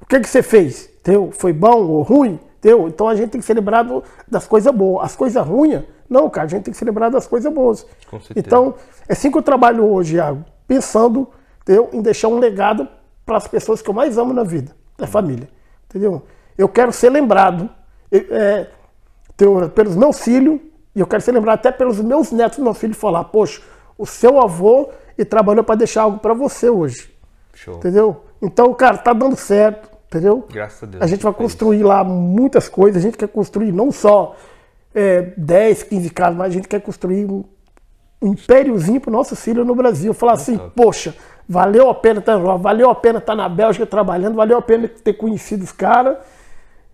O 0.00 0.06
que, 0.06 0.20
que 0.20 0.28
você 0.28 0.42
fez? 0.42 0.90
Entendeu? 1.00 1.30
Foi 1.32 1.52
bom 1.52 1.86
ou 1.86 2.02
ruim? 2.02 2.38
Entendeu? 2.60 2.86
Então, 2.88 3.08
a 3.08 3.14
gente 3.14 3.30
tem 3.30 3.40
que 3.40 3.46
ser 3.46 3.54
lembrado 3.54 4.04
das 4.28 4.46
coisas 4.46 4.72
boas. 4.72 5.06
As 5.06 5.16
coisas 5.16 5.44
ruins, 5.44 5.82
Não, 6.08 6.28
cara, 6.28 6.46
a 6.46 6.50
gente 6.50 6.64
tem 6.64 6.72
que 6.72 6.78
se 6.78 6.84
lembrar 6.84 7.08
das 7.08 7.26
coisas 7.26 7.52
boas. 7.52 7.86
Então, 8.36 8.74
é 9.08 9.14
assim 9.14 9.30
que 9.30 9.38
eu 9.38 9.42
trabalho 9.42 9.84
hoje, 9.84 10.16
Iago, 10.16 10.44
pensando 10.68 11.26
entendeu, 11.62 11.88
em 11.92 12.02
deixar 12.02 12.28
um 12.28 12.38
legado 12.38 12.86
para 13.24 13.36
as 13.36 13.46
pessoas 13.46 13.80
que 13.80 13.88
eu 13.88 13.94
mais 13.94 14.18
amo 14.18 14.32
na 14.32 14.42
vida, 14.42 14.72
é 14.98 15.06
família. 15.06 15.48
Entendeu? 15.88 16.22
Eu 16.58 16.68
quero 16.68 16.92
ser 16.92 17.10
lembrado 17.10 17.70
é, 18.12 18.66
pelos 19.74 19.96
meus 19.96 20.20
filhos, 20.20 20.60
e 20.94 21.00
eu 21.00 21.06
quero 21.06 21.22
ser 21.22 21.32
lembrado 21.32 21.58
até 21.58 21.72
pelos 21.72 22.00
meus 22.00 22.32
netos 22.32 22.58
do 22.58 22.64
meu 22.64 22.74
filho 22.74 22.94
falar, 22.94 23.24
poxa, 23.24 23.62
o 23.96 24.04
seu 24.04 24.40
avô 24.40 24.90
e 25.16 25.24
trabalhou 25.24 25.62
para 25.62 25.76
deixar 25.76 26.02
algo 26.02 26.18
para 26.18 26.34
você 26.34 26.68
hoje. 26.68 27.10
Show. 27.54 27.76
Entendeu? 27.76 28.24
Então, 28.42 28.72
cara, 28.74 28.98
tá 28.98 29.12
dando 29.12 29.36
certo, 29.36 29.89
entendeu? 30.10 30.46
Graças 30.52 30.82
a 30.82 30.86
Deus. 30.86 31.02
A 31.02 31.06
gente 31.06 31.22
vai 31.22 31.32
feliz. 31.32 31.52
construir 31.52 31.82
lá 31.84 32.02
muitas 32.02 32.68
coisas. 32.68 33.00
A 33.02 33.06
gente 33.06 33.16
quer 33.16 33.28
construir 33.28 33.70
não 33.72 33.92
só 33.92 34.34
é, 34.94 35.32
10, 35.36 35.84
15 35.84 36.10
casas, 36.10 36.36
mas 36.36 36.48
a 36.48 36.50
gente 36.50 36.66
quer 36.68 36.80
construir 36.80 37.24
um, 37.30 37.44
um 38.20 38.32
impériozinho 38.32 39.00
pro 39.00 39.10
nosso 39.10 39.36
filho 39.36 39.64
no 39.64 39.74
Brasil. 39.74 40.12
Falar 40.12 40.32
assim, 40.32 40.58
poxa, 40.74 41.14
valeu 41.48 41.88
a 41.88 41.94
pena 41.94 42.18
estar 42.18 42.36
lá, 42.36 42.56
valeu 42.56 42.90
a 42.90 42.94
pena 42.94 43.18
estar 43.18 43.36
na 43.36 43.48
Bélgica 43.48 43.86
trabalhando, 43.86 44.34
valeu 44.34 44.58
a 44.58 44.62
pena 44.62 44.88
ter 44.88 45.14
conhecido 45.14 45.62
os 45.62 45.72
caras. 45.72 46.16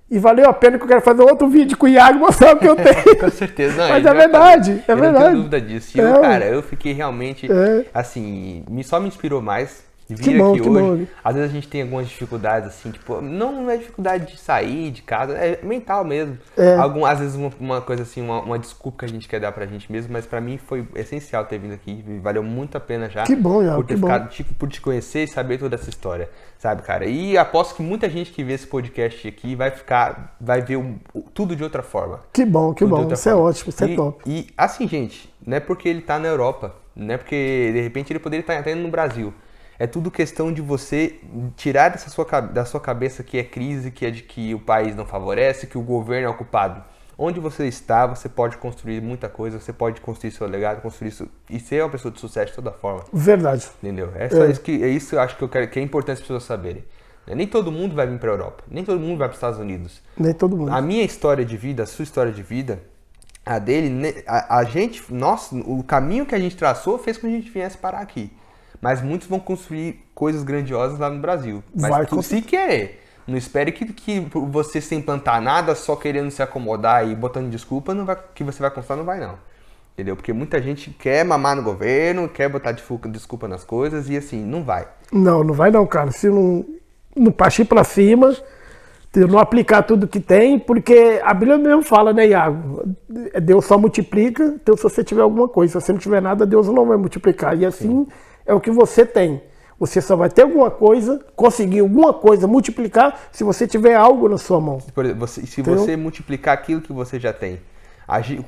E 0.09 0.21
valeu 0.21 0.49
a 0.49 0.53
pena 0.53 0.79
que 0.79 0.85
eu 0.85 0.89
quero 0.89 1.01
fazer 1.01 1.21
outro 1.23 1.49
vídeo 1.49 1.77
com 1.77 1.87
o 1.87 1.89
Iago 1.89 2.21
mostrar 2.21 2.55
o 2.55 2.59
que 2.61 2.69
eu 2.69 2.77
tenho. 2.79 3.19
Com 3.19 3.29
certeza, 3.29 3.77
não, 3.83 3.89
Mas 3.89 4.07
é 4.07 4.09
vai 4.09 4.17
verdade, 4.19 4.85
é 4.87 4.93
eu 4.93 4.95
Não 4.95 5.03
verdade. 5.03 5.25
tenho 5.25 5.37
dúvida 5.39 5.61
disso. 5.61 5.99
E 5.99 6.01
É, 6.01 6.21
cara, 6.21 6.45
eu 6.47 6.63
fiquei 6.63 6.93
realmente, 6.93 7.51
É. 7.51 7.87
assim, 7.93 8.65
só 8.85 9.01
me 9.01 9.09
inspirou 9.09 9.43
mais 9.43 9.85
vir 10.15 10.23
Que 10.23 10.39
bom, 10.39 10.53
aqui 10.53 10.61
que 10.63 10.69
hoje. 10.69 11.05
bom. 11.05 11.07
Às 11.25 11.35
vezes 11.35 11.51
a 11.51 11.53
gente 11.53 11.69
tem 11.69 11.83
algumas 11.83 12.09
dificuldades, 12.09 12.69
assim, 12.69 12.91
tipo, 12.91 13.21
não, 13.21 13.51
não 13.63 13.71
é 13.71 13.77
dificuldade 13.77 14.33
de 14.33 14.39
sair 14.39 14.91
de 14.91 15.03
casa, 15.03 15.33
é 15.37 15.59
mental 15.63 16.05
mesmo. 16.05 16.39
É. 16.57 16.77
Algum, 16.77 17.05
às 17.05 17.19
vezes 17.19 17.35
uma, 17.35 17.51
uma 17.59 17.81
coisa 17.81 18.03
assim, 18.03 18.21
uma, 18.23 18.41
uma 18.41 18.59
desculpa 18.59 18.99
que 18.99 19.05
a 19.05 19.09
gente 19.09 19.29
quer 19.29 19.41
dar 19.41 19.51
pra 19.53 19.67
gente 19.67 19.91
mesmo, 19.91 20.13
mas 20.13 20.27
pra 20.27 20.41
mim 20.41 20.59
foi 20.59 20.87
essencial 20.95 21.45
ter 21.45 21.59
vindo 21.59 21.75
aqui, 21.75 22.05
valeu 22.23 22.43
muito 22.43 22.77
a 22.77 22.81
pena 22.81 23.09
já. 23.11 23.25
Que 23.25 23.35
bom, 23.35 23.63
Iago, 23.63 23.77
Por 23.83 23.87
ter 23.87 23.97
ficado, 23.97 24.29
tipo, 24.31 24.55
por 24.55 24.69
te 24.69 24.81
conhecer 24.81 25.25
e 25.25 25.29
saber 25.29 25.59
toda 25.59 25.75
essa 25.75 25.91
história, 25.91 26.29
sabe, 26.59 26.83
cara? 26.83 27.05
E 27.07 27.37
aposto 27.37 27.75
que 27.75 27.83
muita 27.83 28.09
gente 28.09 28.31
que 28.31 28.45
vê 28.45 28.53
esse 28.53 28.67
podcast 28.67 29.27
aqui 29.27 29.55
vai 29.57 29.71
ficar, 29.71 30.37
vai 30.41 30.61
ver 30.63 30.77
um- 30.77 30.97
tudo 31.35 31.57
de 31.57 31.65
outra 31.65 31.83
forma. 31.83 32.21
Que 32.33 32.45
bom, 32.45 32.73
que 32.73 32.85
Tudo 32.85 32.97
bom. 32.97 33.13
Isso 33.13 33.29
é 33.29 33.33
forma. 33.33 33.49
ótimo, 33.49 33.71
isso 33.71 33.85
é 33.85 33.89
e, 33.89 33.97
top. 33.97 34.23
E 34.27 34.47
assim, 34.57 34.87
gente, 34.87 35.33
não 35.45 35.57
é 35.57 35.61
porque 35.61 35.89
ele 35.89 36.01
tá 36.03 36.19
na 36.19 36.29
Europa, 36.29 36.75
não 36.95 37.15
é 37.15 37.17
porque 37.17 37.71
de 37.73 37.81
repente 37.81 38.13
ele 38.13 38.19
poderia 38.19 38.41
estar 38.43 38.57
até 38.59 38.75
no 38.75 38.89
Brasil. 38.89 39.33
É 39.79 39.87
tudo 39.87 40.11
questão 40.11 40.53
de 40.53 40.63
você 40.63 41.21
tirar 41.57 41.91
dessa 41.91 42.09
sua, 42.09 42.25
da 42.41 42.65
sua 42.65 42.81
cabeça 42.81 43.23
que 43.23 43.39
é 43.39 43.45
crise, 43.45 43.91
que 43.91 44.07
é 44.07 44.11
de 44.11 44.23
que 44.23 44.55
o 44.55 44.59
país 44.59 44.97
não 44.97 45.05
favorece, 45.05 45.67
que 45.67 45.77
o 45.77 45.83
governo 45.83 46.29
é 46.29 46.31
ocupado. 46.31 46.83
Onde 47.19 47.41
você 47.41 47.67
está, 47.67 48.07
você 48.07 48.29
pode 48.29 48.59
construir 48.59 49.01
muita 49.01 49.29
coisa, 49.29 49.59
você 49.59 49.73
pode 49.73 50.01
construir 50.03 50.31
seu 50.33 50.47
legado, 50.47 50.83
construir 50.83 51.09
isso, 51.09 51.29
e 51.49 51.59
ser 51.59 51.83
uma 51.83 51.91
pessoa 51.91 52.13
de 52.13 52.21
sucesso 52.21 52.49
de 52.49 52.53
toda 52.55 52.73
forma. 52.73 53.05
Verdade. 53.13 53.67
Entendeu? 53.83 54.13
É 54.15 54.29
só 54.29 54.45
isso 54.45 54.61
que 54.61 54.83
é 54.83 54.89
isso 54.89 55.11
que 55.11 55.15
eu 55.15 55.21
acho 55.21 55.37
que 55.37 55.43
eu 55.43 55.49
quero 55.49 55.69
que 55.69 55.79
é 55.79 55.83
importante 55.83 56.17
as 56.17 56.21
pessoas 56.21 56.45
saberem. 56.45 56.85
Nem 57.27 57.47
todo 57.47 57.73
mundo 57.73 57.95
vai 57.95 58.07
vir 58.07 58.19
para 58.19 58.31
a 58.31 58.35
Europa, 58.35 58.65
nem 58.71 58.85
todo 58.85 59.01
mundo 59.01 59.19
vai 59.19 59.29
para 59.29 59.33
os 59.33 59.39
Estados 59.39 59.59
Unidos. 59.59 60.01
Nem 60.17 60.33
todo 60.33 60.57
mundo. 60.57 60.73
A 60.73 60.81
minha 60.81 61.03
história 61.03 61.45
de 61.45 61.57
vida, 61.57 61.83
a 61.83 61.87
sua 61.87 62.03
história 62.05 62.31
de 62.31 62.43
vida, 62.43 62.81
a 63.45 63.59
dele, 63.59 64.23
a, 64.27 64.59
a 64.59 64.65
gente, 64.65 65.13
nossa, 65.13 65.57
o 65.57 65.83
caminho 65.83 66.25
que 66.25 66.35
a 66.35 66.39
gente 66.39 66.57
traçou 66.57 66.99
fez 66.99 67.17
com 67.17 67.27
que 67.27 67.35
a 67.35 67.37
gente 67.37 67.51
viesse 67.51 67.79
parar 67.79 68.01
aqui. 68.01 68.31
Mas 68.81 69.03
muitos 69.03 69.29
vão 69.29 69.39
construir 69.39 70.05
coisas 70.15 70.43
grandiosas 70.43 70.99
lá 70.99 71.11
no 71.11 71.21
Brasil. 71.21 71.63
Mas 71.75 71.91
Vai 71.91 72.07
tu, 72.07 72.23
se 72.23 72.43
querer. 72.43 73.03
Não 73.27 73.37
espere 73.37 73.73
que, 73.73 73.87
que 73.93 74.21
você 74.31 74.81
sem 74.81 75.03
plantar 75.03 75.43
nada, 75.43 75.75
só 75.75 75.97
querendo 75.97 76.31
se 76.31 76.43
acomodar 76.43 77.09
e 77.09 77.15
botando 77.15 77.51
desculpa, 77.51 77.93
não 77.93 78.05
vai, 78.05 78.17
que 78.35 78.45
você 78.45 78.61
vai 78.61 78.71
conquistar, 78.71 78.95
não 78.95 79.05
vai 79.05 79.19
não. 79.19 79.35
Entendeu? 79.95 80.15
Porque 80.15 80.33
muita 80.33 80.61
gente 80.63 80.91
quer 80.91 81.25
mamar 81.25 81.57
no 81.57 81.63
governo, 81.63 82.29
quer 82.29 82.49
botar 82.49 82.71
desculpa, 82.71 83.09
desculpa 83.09 83.49
nas 83.49 83.65
coisas 83.65 84.09
e 84.09 84.17
assim, 84.17 84.45
não 84.45 84.63
vai. 84.63 84.87
Não, 85.11 85.43
não 85.43 85.55
vai 85.55 85.71
não, 85.71 85.87
cara. 85.87 86.13
Se 86.13 86.29
não, 86.29 86.65
não 87.17 87.33
partir 87.33 87.65
pra 87.65 87.83
cima, 87.83 88.37
não 89.25 89.39
aplicar 89.39 89.83
tudo 89.83 90.07
que 90.07 90.21
tem, 90.21 90.59
porque 90.59 91.21
a 91.25 91.33
Bíblia 91.33 91.57
mesmo 91.57 91.83
fala, 91.83 92.13
né, 92.13 92.29
Iago? 92.29 92.85
Deus 93.43 93.65
só 93.65 93.79
multiplica, 93.79 94.45
então 94.45 94.77
se 94.77 94.83
você 94.83 95.03
tiver 95.03 95.23
alguma 95.23 95.49
coisa, 95.49 95.81
se 95.81 95.87
você 95.87 95.93
não 95.93 95.99
tiver 95.99 96.21
nada, 96.21 96.45
Deus 96.45 96.69
não 96.69 96.87
vai 96.87 96.99
multiplicar. 96.99 97.59
E 97.59 97.65
assim 97.65 98.07
é 98.47 98.55
o 98.55 98.61
que 98.61 98.71
você 98.71 99.05
tem. 99.05 99.43
Você 99.79 100.01
só 100.01 100.17
vai 100.17 100.31
ter 100.31 100.43
alguma 100.43 100.71
coisa, 100.71 101.21
conseguir 101.35 101.81
alguma 101.81 102.13
coisa, 102.15 102.47
multiplicar, 102.47 103.29
se 103.31 103.45
você 103.45 103.67
tiver 103.67 103.95
algo 103.95 104.27
na 104.29 104.39
sua 104.39 104.59
mão. 104.59 104.79
Exemplo, 104.79 105.15
você- 105.17 105.45
se 105.45 105.61
Entendeu? 105.61 105.81
você 105.81 105.97
multiplicar 105.97 106.55
aquilo 106.55 106.81
que 106.81 106.93
você 106.93 107.21
já 107.21 107.33
tem, 107.33 107.61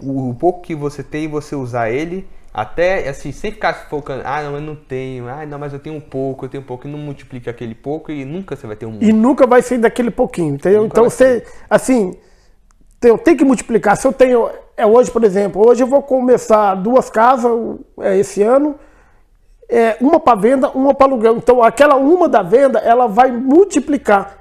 o, 0.01 0.35
pouco 0.35 0.63
que 0.63 0.75
você 0.75 1.03
tem, 1.03 1.29
você 1.29 1.55
usar 1.55 1.91
ele, 1.91 2.27
até 2.55 3.07
assim, 3.09 3.31
sem 3.31 3.53
ficar 3.53 3.75
focando, 3.91 4.23
ah, 4.25 4.43
não, 4.43 4.55
eu 4.55 4.61
não 4.63 4.75
tenho, 4.75 5.29
ah, 5.29 5.45
não, 5.45 5.59
mas 5.59 5.75
eu 5.75 5.79
tenho 5.79 5.97
um 5.97 6.01
pouco, 6.01 6.47
eu 6.47 6.49
tenho 6.49 6.63
um 6.63 6.67
pouco, 6.67 6.89
e 6.89 6.91
não 6.91 6.99
multiplica 6.99 7.51
aquele 7.51 7.75
pouco 7.75 8.11
e 8.11 8.25
nunca 8.25 8.57
você 8.57 8.67
vai 8.67 8.75
ter 8.77 8.87
um. 8.87 8.99
E 9.01 9.13
nunca 9.13 9.47
vai 9.47 9.61
sair 9.61 9.79
daquele 9.79 10.11
pouquinho, 10.11 10.55
entendeu? 10.55 10.83
Nunca 10.83 10.95
então 10.95 11.11
você, 11.11 11.45
assim, 11.69 12.17
eu 13.03 13.19
tenho 13.19 13.37
que 13.37 13.45
multiplicar. 13.45 13.99
Se 13.99 14.07
eu 14.07 14.15
tenho, 14.15 14.49
é 14.77 14.87
hoje, 14.87 15.11
por 15.11 15.23
exemplo, 15.25 15.69
hoje 15.69 15.83
eu 15.83 15.87
vou 15.87 16.03
começar 16.03 16.75
duas 16.75 17.11
casas 17.11 17.53
é, 18.01 18.17
esse 18.17 18.43
ano, 18.43 18.77
é, 19.69 19.97
uma 20.01 20.19
para 20.19 20.39
venda, 20.39 20.71
uma 20.71 20.95
para 20.95 21.07
aluguel. 21.07 21.37
Então 21.37 21.63
aquela 21.63 21.97
uma 21.97 22.29
da 22.29 22.43
venda, 22.43 22.79
ela 22.79 23.07
vai 23.07 23.31
multiplicar. 23.31 24.39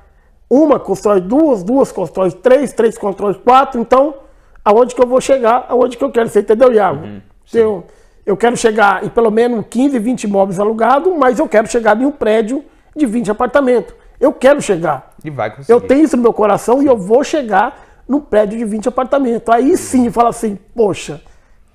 Uma 0.50 0.80
constrói 0.80 1.20
duas, 1.20 1.62
duas 1.62 1.92
constrói 1.92 2.32
três, 2.32 2.72
três 2.72 2.98
constrói 2.98 3.34
quatro. 3.34 3.82
Então, 3.82 4.16
aonde 4.64 4.96
que 4.96 5.02
eu 5.02 5.08
vou 5.08 5.20
chegar, 5.20 5.66
aonde 5.68 5.98
que 5.98 6.04
eu 6.04 6.12
quero. 6.12 6.30
Você 6.30 6.40
entendeu, 6.40 6.72
Iago? 6.72 7.06
eu, 7.54 7.84
eu 8.26 8.38
quero 8.38 8.56
chegar 8.56 9.04
em 9.04 9.10
pelo 9.10 9.30
menos 9.30 9.66
15, 9.70 10.00
20 10.00 10.24
imóveis 10.24 10.60
alugados, 10.60 11.14
mas 11.18 11.40
eu 11.40 11.48
quero 11.50 11.68
chegar 11.68 12.00
em 12.02 12.06
um 12.06 12.12
prédio 12.12 12.64
de 12.96 13.06
20 13.06 13.32
apartamentos. 13.32 13.94
Eu 14.20 14.34
quero 14.34 14.62
chegar. 14.62 15.14
E 15.24 15.30
vai 15.30 15.50
conseguir. 15.50 15.72
Eu 15.72 15.82
tenho 15.82 16.04
isso 16.04 16.16
no 16.16 16.24
meu 16.24 16.34
coração 16.34 16.82
e 16.82 16.86
eu 16.86 16.98
vou 16.98 17.24
chegar 17.24 17.86
num 18.08 18.22
prédio 18.22 18.58
de 18.58 18.66
20 18.66 18.88
apartamentos. 18.88 19.54
Aí 19.54 19.76
sim, 19.76 20.10
fala 20.10 20.30
assim, 20.30 20.58
poxa, 20.74 21.22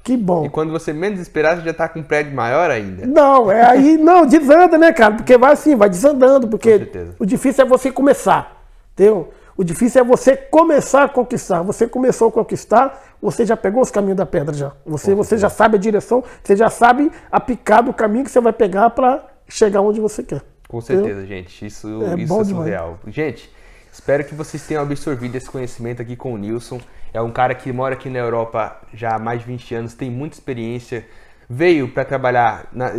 que 0.02 0.16
bom. 0.16 0.44
E 0.44 0.50
quando 0.50 0.72
você 0.72 0.92
menos 0.92 1.20
esperar, 1.20 1.56
você 1.56 1.62
já 1.64 1.72
tá 1.74 1.88
com 1.88 2.00
um 2.00 2.02
prédio 2.02 2.34
maior 2.34 2.70
ainda. 2.70 3.06
Não, 3.06 3.50
é 3.50 3.62
aí, 3.62 3.96
não, 4.02 4.26
desanda, 4.26 4.76
né, 4.76 4.92
cara? 4.92 5.14
Porque 5.14 5.38
vai 5.38 5.52
assim, 5.52 5.76
vai 5.76 5.88
desandando, 5.88 6.48
porque 6.48 6.90
o 7.18 7.24
difícil 7.24 7.64
é 7.64 7.68
você 7.68 7.90
começar, 7.92 8.64
entendeu? 8.92 9.32
O 9.56 9.62
difícil 9.62 10.00
é 10.00 10.04
você 10.04 10.36
começar 10.36 11.04
a 11.04 11.08
conquistar. 11.08 11.62
Você 11.62 11.86
começou 11.86 12.28
a 12.28 12.32
conquistar, 12.32 13.00
você 13.20 13.44
já 13.44 13.56
pegou 13.56 13.82
os 13.82 13.90
caminhos 13.90 14.16
da 14.16 14.26
pedra 14.26 14.54
já. 14.54 14.72
Você, 14.84 15.14
você 15.14 15.36
já 15.36 15.50
sabe 15.50 15.76
a 15.76 15.78
direção, 15.78 16.24
você 16.42 16.56
já 16.56 16.70
sabe 16.70 17.12
a 17.30 17.38
picada 17.38 17.82
do 17.82 17.92
caminho 17.92 18.24
que 18.24 18.30
você 18.30 18.40
vai 18.40 18.52
pegar 18.52 18.90
para 18.90 19.24
chegar 19.46 19.82
onde 19.82 20.00
você 20.00 20.22
quer. 20.22 20.40
Com 20.66 20.80
certeza, 20.80 21.26
gente. 21.26 21.66
Isso, 21.66 21.86
É 22.02 22.14
isso 22.18 22.40
é 22.40 22.44
demais. 22.44 22.48
surreal. 22.48 22.98
Gente, 23.06 23.52
espero 23.92 24.24
que 24.24 24.34
vocês 24.34 24.66
tenham 24.66 24.82
absorvido 24.82 25.36
esse 25.36 25.50
conhecimento 25.50 26.00
aqui 26.00 26.16
com 26.16 26.32
o 26.32 26.38
Nilson. 26.38 26.80
É 27.12 27.20
um 27.20 27.30
cara 27.30 27.54
que 27.54 27.72
mora 27.72 27.94
aqui 27.94 28.08
na 28.08 28.18
Europa 28.18 28.80
já 28.94 29.16
há 29.16 29.18
mais 29.18 29.40
de 29.40 29.46
20 29.46 29.74
anos, 29.74 29.94
tem 29.94 30.10
muita 30.10 30.34
experiência, 30.36 31.06
veio 31.48 31.88
para 31.88 32.04
trabalhar, 32.04 32.66
na- 32.72 32.92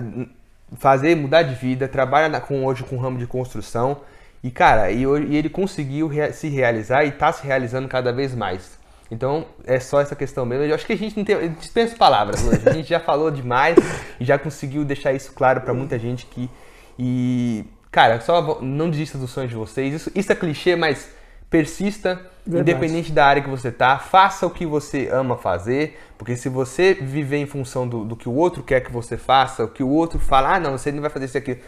fazer, 0.78 1.16
mudar 1.16 1.44
de 1.44 1.56
vida, 1.56 1.88
trabalha 1.88 2.30
na- 2.30 2.40
com, 2.42 2.64
hoje 2.66 2.84
com 2.84 2.98
ramo 2.98 3.18
de 3.18 3.26
construção. 3.28 4.02
E, 4.44 4.52
cara, 4.52 4.92
e, 4.92 5.08
hoje- 5.08 5.28
e 5.30 5.36
ele 5.38 5.50
conseguiu 5.50 6.08
rea- 6.08 6.32
se 6.34 6.50
realizar 6.50 7.04
e 7.06 7.10
está 7.10 7.32
se 7.32 7.46
realizando 7.46 7.88
cada 7.88 8.12
vez 8.12 8.36
mais. 8.36 8.78
Então, 9.10 9.46
é 9.66 9.80
só 9.80 10.02
essa 10.02 10.16
questão 10.16 10.46
mesmo. 10.46 10.66
Eu 10.66 10.74
acho 10.76 10.86
que 10.86 10.94
a 10.94 10.98
gente 10.98 11.16
não 11.16 11.24
tem. 11.24 11.50
Dispensa 11.52 11.96
palavras, 11.96 12.42
Luiz. 12.42 12.66
A 12.66 12.72
gente 12.74 12.90
já 12.90 13.00
falou 13.00 13.30
demais 13.30 13.78
e 14.20 14.26
já 14.26 14.38
conseguiu 14.40 14.84
deixar 14.84 15.14
isso 15.14 15.32
claro 15.34 15.62
para 15.62 15.74
muita 15.74 15.98
gente 16.00 16.26
que. 16.26 16.50
E. 16.98 17.64
Cara, 17.92 18.20
só 18.22 18.60
não 18.62 18.90
desista 18.90 19.18
dos 19.20 19.30
sonhos 19.30 19.52
de 19.52 19.56
vocês. 19.56 19.94
Isso, 19.94 20.12
isso 20.16 20.32
é 20.32 20.36
clichê, 20.36 20.76
mas 20.76 21.10
persista, 21.54 22.20
Verdade. 22.48 22.72
independente 22.72 23.12
da 23.12 23.28
área 23.28 23.44
que 23.44 23.50
você 23.50 23.72
tá. 23.72 24.00
Faça 24.00 24.48
o 24.48 24.50
que 24.50 24.66
você 24.66 25.08
ama 25.12 25.38
fazer. 25.38 26.00
Porque 26.18 26.36
se 26.36 26.50
você 26.50 26.96
viver 26.96 27.38
em 27.38 27.46
função 27.46 27.88
do, 27.88 28.04
do 28.04 28.16
que 28.16 28.28
o 28.28 28.34
outro 28.34 28.64
quer 28.64 28.82
que 28.82 28.92
você 28.92 29.18
faça, 29.18 29.64
o 29.64 29.68
que 29.68 29.84
o 29.84 29.90
outro 29.90 30.18
fala, 30.18 30.56
ah, 30.56 30.60
não, 30.60 30.72
você 30.76 30.92
não 30.92 31.00
vai 31.00 31.12
fazer 31.12 31.26
isso 31.26 31.38
aqui. 31.38 31.60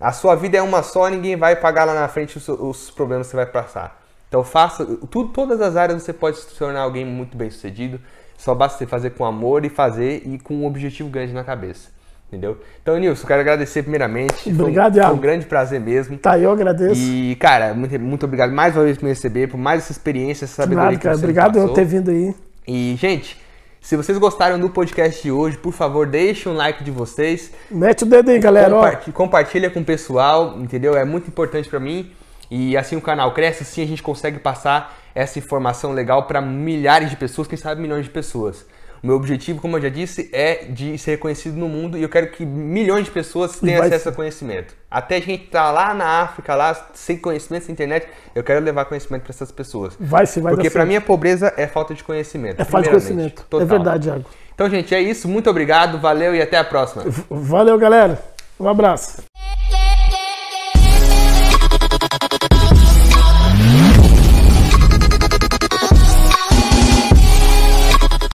A 0.00 0.12
sua 0.12 0.36
vida 0.36 0.56
é 0.56 0.62
uma 0.62 0.80
só, 0.84 1.08
ninguém 1.08 1.34
vai 1.34 1.56
pagar 1.56 1.84
lá 1.84 1.92
na 1.92 2.06
frente 2.06 2.38
os, 2.38 2.48
os 2.48 2.90
problemas 2.92 3.26
que 3.26 3.30
você 3.32 3.36
vai 3.36 3.46
passar. 3.46 4.00
Então 4.28 4.44
faça, 4.44 4.86
tudo, 5.10 5.30
todas 5.30 5.60
as 5.60 5.74
áreas 5.74 6.00
você 6.00 6.12
pode 6.12 6.36
se 6.36 6.54
tornar 6.56 6.82
alguém 6.82 7.04
muito 7.04 7.36
bem 7.36 7.50
sucedido. 7.50 8.00
Só 8.38 8.54
basta 8.54 8.78
você 8.78 8.86
fazer 8.86 9.10
com 9.10 9.24
amor 9.24 9.64
e 9.64 9.68
fazer 9.68 10.22
e 10.24 10.38
com 10.38 10.54
um 10.54 10.66
objetivo 10.66 11.08
grande 11.08 11.32
na 11.32 11.42
cabeça. 11.42 11.90
Entendeu? 12.32 12.56
Então, 12.80 12.98
Nilson, 12.98 13.26
quero 13.26 13.40
agradecer 13.42 13.82
primeiramente. 13.82 14.32
Foi 14.44 14.52
um- 14.52 14.60
Obrigado, 14.60 14.94
foi 14.94 15.12
um, 15.14 15.18
grande 15.18 15.44
prazer 15.44 15.78
mesmo. 15.78 16.16
Tá, 16.16 16.38
eu 16.38 16.50
agradeço. 16.50 16.94
E, 16.98 17.36
cara, 17.36 17.74
muito, 17.74 18.00
muito 18.00 18.24
obrigado 18.24 18.50
mais 18.52 18.74
uma 18.74 18.84
vez 18.84 18.96
por 18.96 19.04
me 19.04 19.10
receber, 19.10 19.48
por 19.48 19.58
mais 19.58 19.82
essa 19.82 19.92
experiência, 19.92 20.46
essa 20.46 20.54
sabedoria 20.54 20.84
Nada, 20.84 20.96
que 20.96 21.02
cara. 21.02 21.14
você 21.16 21.24
Obrigado 21.24 21.54
passou. 21.58 21.74
ter 21.74 21.84
vindo 21.84 22.10
aí. 22.10 22.34
E, 22.66 22.96
gente, 22.98 23.38
se 23.82 23.96
vocês 23.98 24.16
gostaram 24.16 24.58
do 24.58 24.70
podcast 24.70 25.22
de 25.22 25.30
hoje, 25.30 25.58
por 25.58 25.74
favor, 25.74 26.06
deixem 26.06 26.50
um 26.50 26.54
like 26.54 26.82
de 26.82 26.90
vocês. 26.90 27.52
Mete 27.70 28.04
o 28.04 28.06
dedo 28.06 28.30
aí, 28.30 28.38
galera. 28.38 28.74
ó. 28.74 28.80
Comparti- 28.80 29.12
compartilha 29.12 29.68
com 29.70 29.80
o 29.80 29.84
pessoal, 29.84 30.56
entendeu? 30.58 30.96
É 30.96 31.04
muito 31.04 31.28
importante 31.28 31.68
pra 31.68 31.78
mim. 31.78 32.10
E 32.50 32.76
assim 32.78 32.96
o 32.96 33.00
canal 33.02 33.32
cresce, 33.34 33.62
assim 33.62 33.82
a 33.82 33.86
gente 33.86 34.02
consegue 34.02 34.38
passar 34.38 34.98
essa 35.14 35.38
informação 35.38 35.92
legal 35.92 36.22
pra 36.22 36.40
milhares 36.40 37.10
de 37.10 37.16
pessoas, 37.16 37.46
quem 37.46 37.58
sabe 37.58 37.82
milhões 37.82 38.04
de 38.06 38.10
pessoas. 38.10 38.64
O 39.02 39.06
meu 39.08 39.16
objetivo, 39.16 39.60
como 39.60 39.76
eu 39.76 39.82
já 39.82 39.88
disse, 39.88 40.30
é 40.32 40.66
de 40.66 40.96
ser 40.96 41.12
reconhecido 41.12 41.56
no 41.56 41.68
mundo 41.68 41.98
e 41.98 42.02
eu 42.02 42.08
quero 42.08 42.30
que 42.30 42.46
milhões 42.46 43.06
de 43.06 43.10
pessoas 43.10 43.58
tenham 43.58 43.78
vai 43.78 43.88
acesso 43.88 44.04
ser. 44.04 44.08
a 44.10 44.12
conhecimento. 44.12 44.74
Até 44.88 45.16
a 45.16 45.20
gente 45.20 45.48
tá 45.48 45.72
lá 45.72 45.92
na 45.92 46.22
África, 46.22 46.54
lá 46.54 46.72
sem 46.94 47.16
conhecimento, 47.16 47.64
sem 47.64 47.72
internet, 47.72 48.06
eu 48.32 48.44
quero 48.44 48.64
levar 48.64 48.84
conhecimento 48.84 49.22
para 49.22 49.32
essas 49.32 49.50
pessoas. 49.50 49.96
Vai 49.98 50.24
sim, 50.24 50.40
vai 50.40 50.54
Porque 50.54 50.70
para 50.70 50.86
mim 50.86 50.94
a 50.94 51.00
pobreza 51.00 51.52
é 51.56 51.66
falta 51.66 51.94
de 51.94 52.04
conhecimento. 52.04 52.62
É 52.62 52.64
falta 52.64 52.84
de 52.84 52.90
conhecimento. 52.90 53.44
Total. 53.50 53.66
É 53.66 53.68
verdade, 53.68 54.08
Iago. 54.08 54.24
Então, 54.54 54.70
gente, 54.70 54.94
é 54.94 55.00
isso. 55.00 55.26
Muito 55.26 55.50
obrigado, 55.50 55.98
valeu 55.98 56.32
e 56.32 56.40
até 56.40 56.56
a 56.56 56.64
próxima. 56.64 57.04
Valeu, 57.28 57.76
galera. 57.78 58.22
Um 58.60 58.68
abraço. 58.68 59.24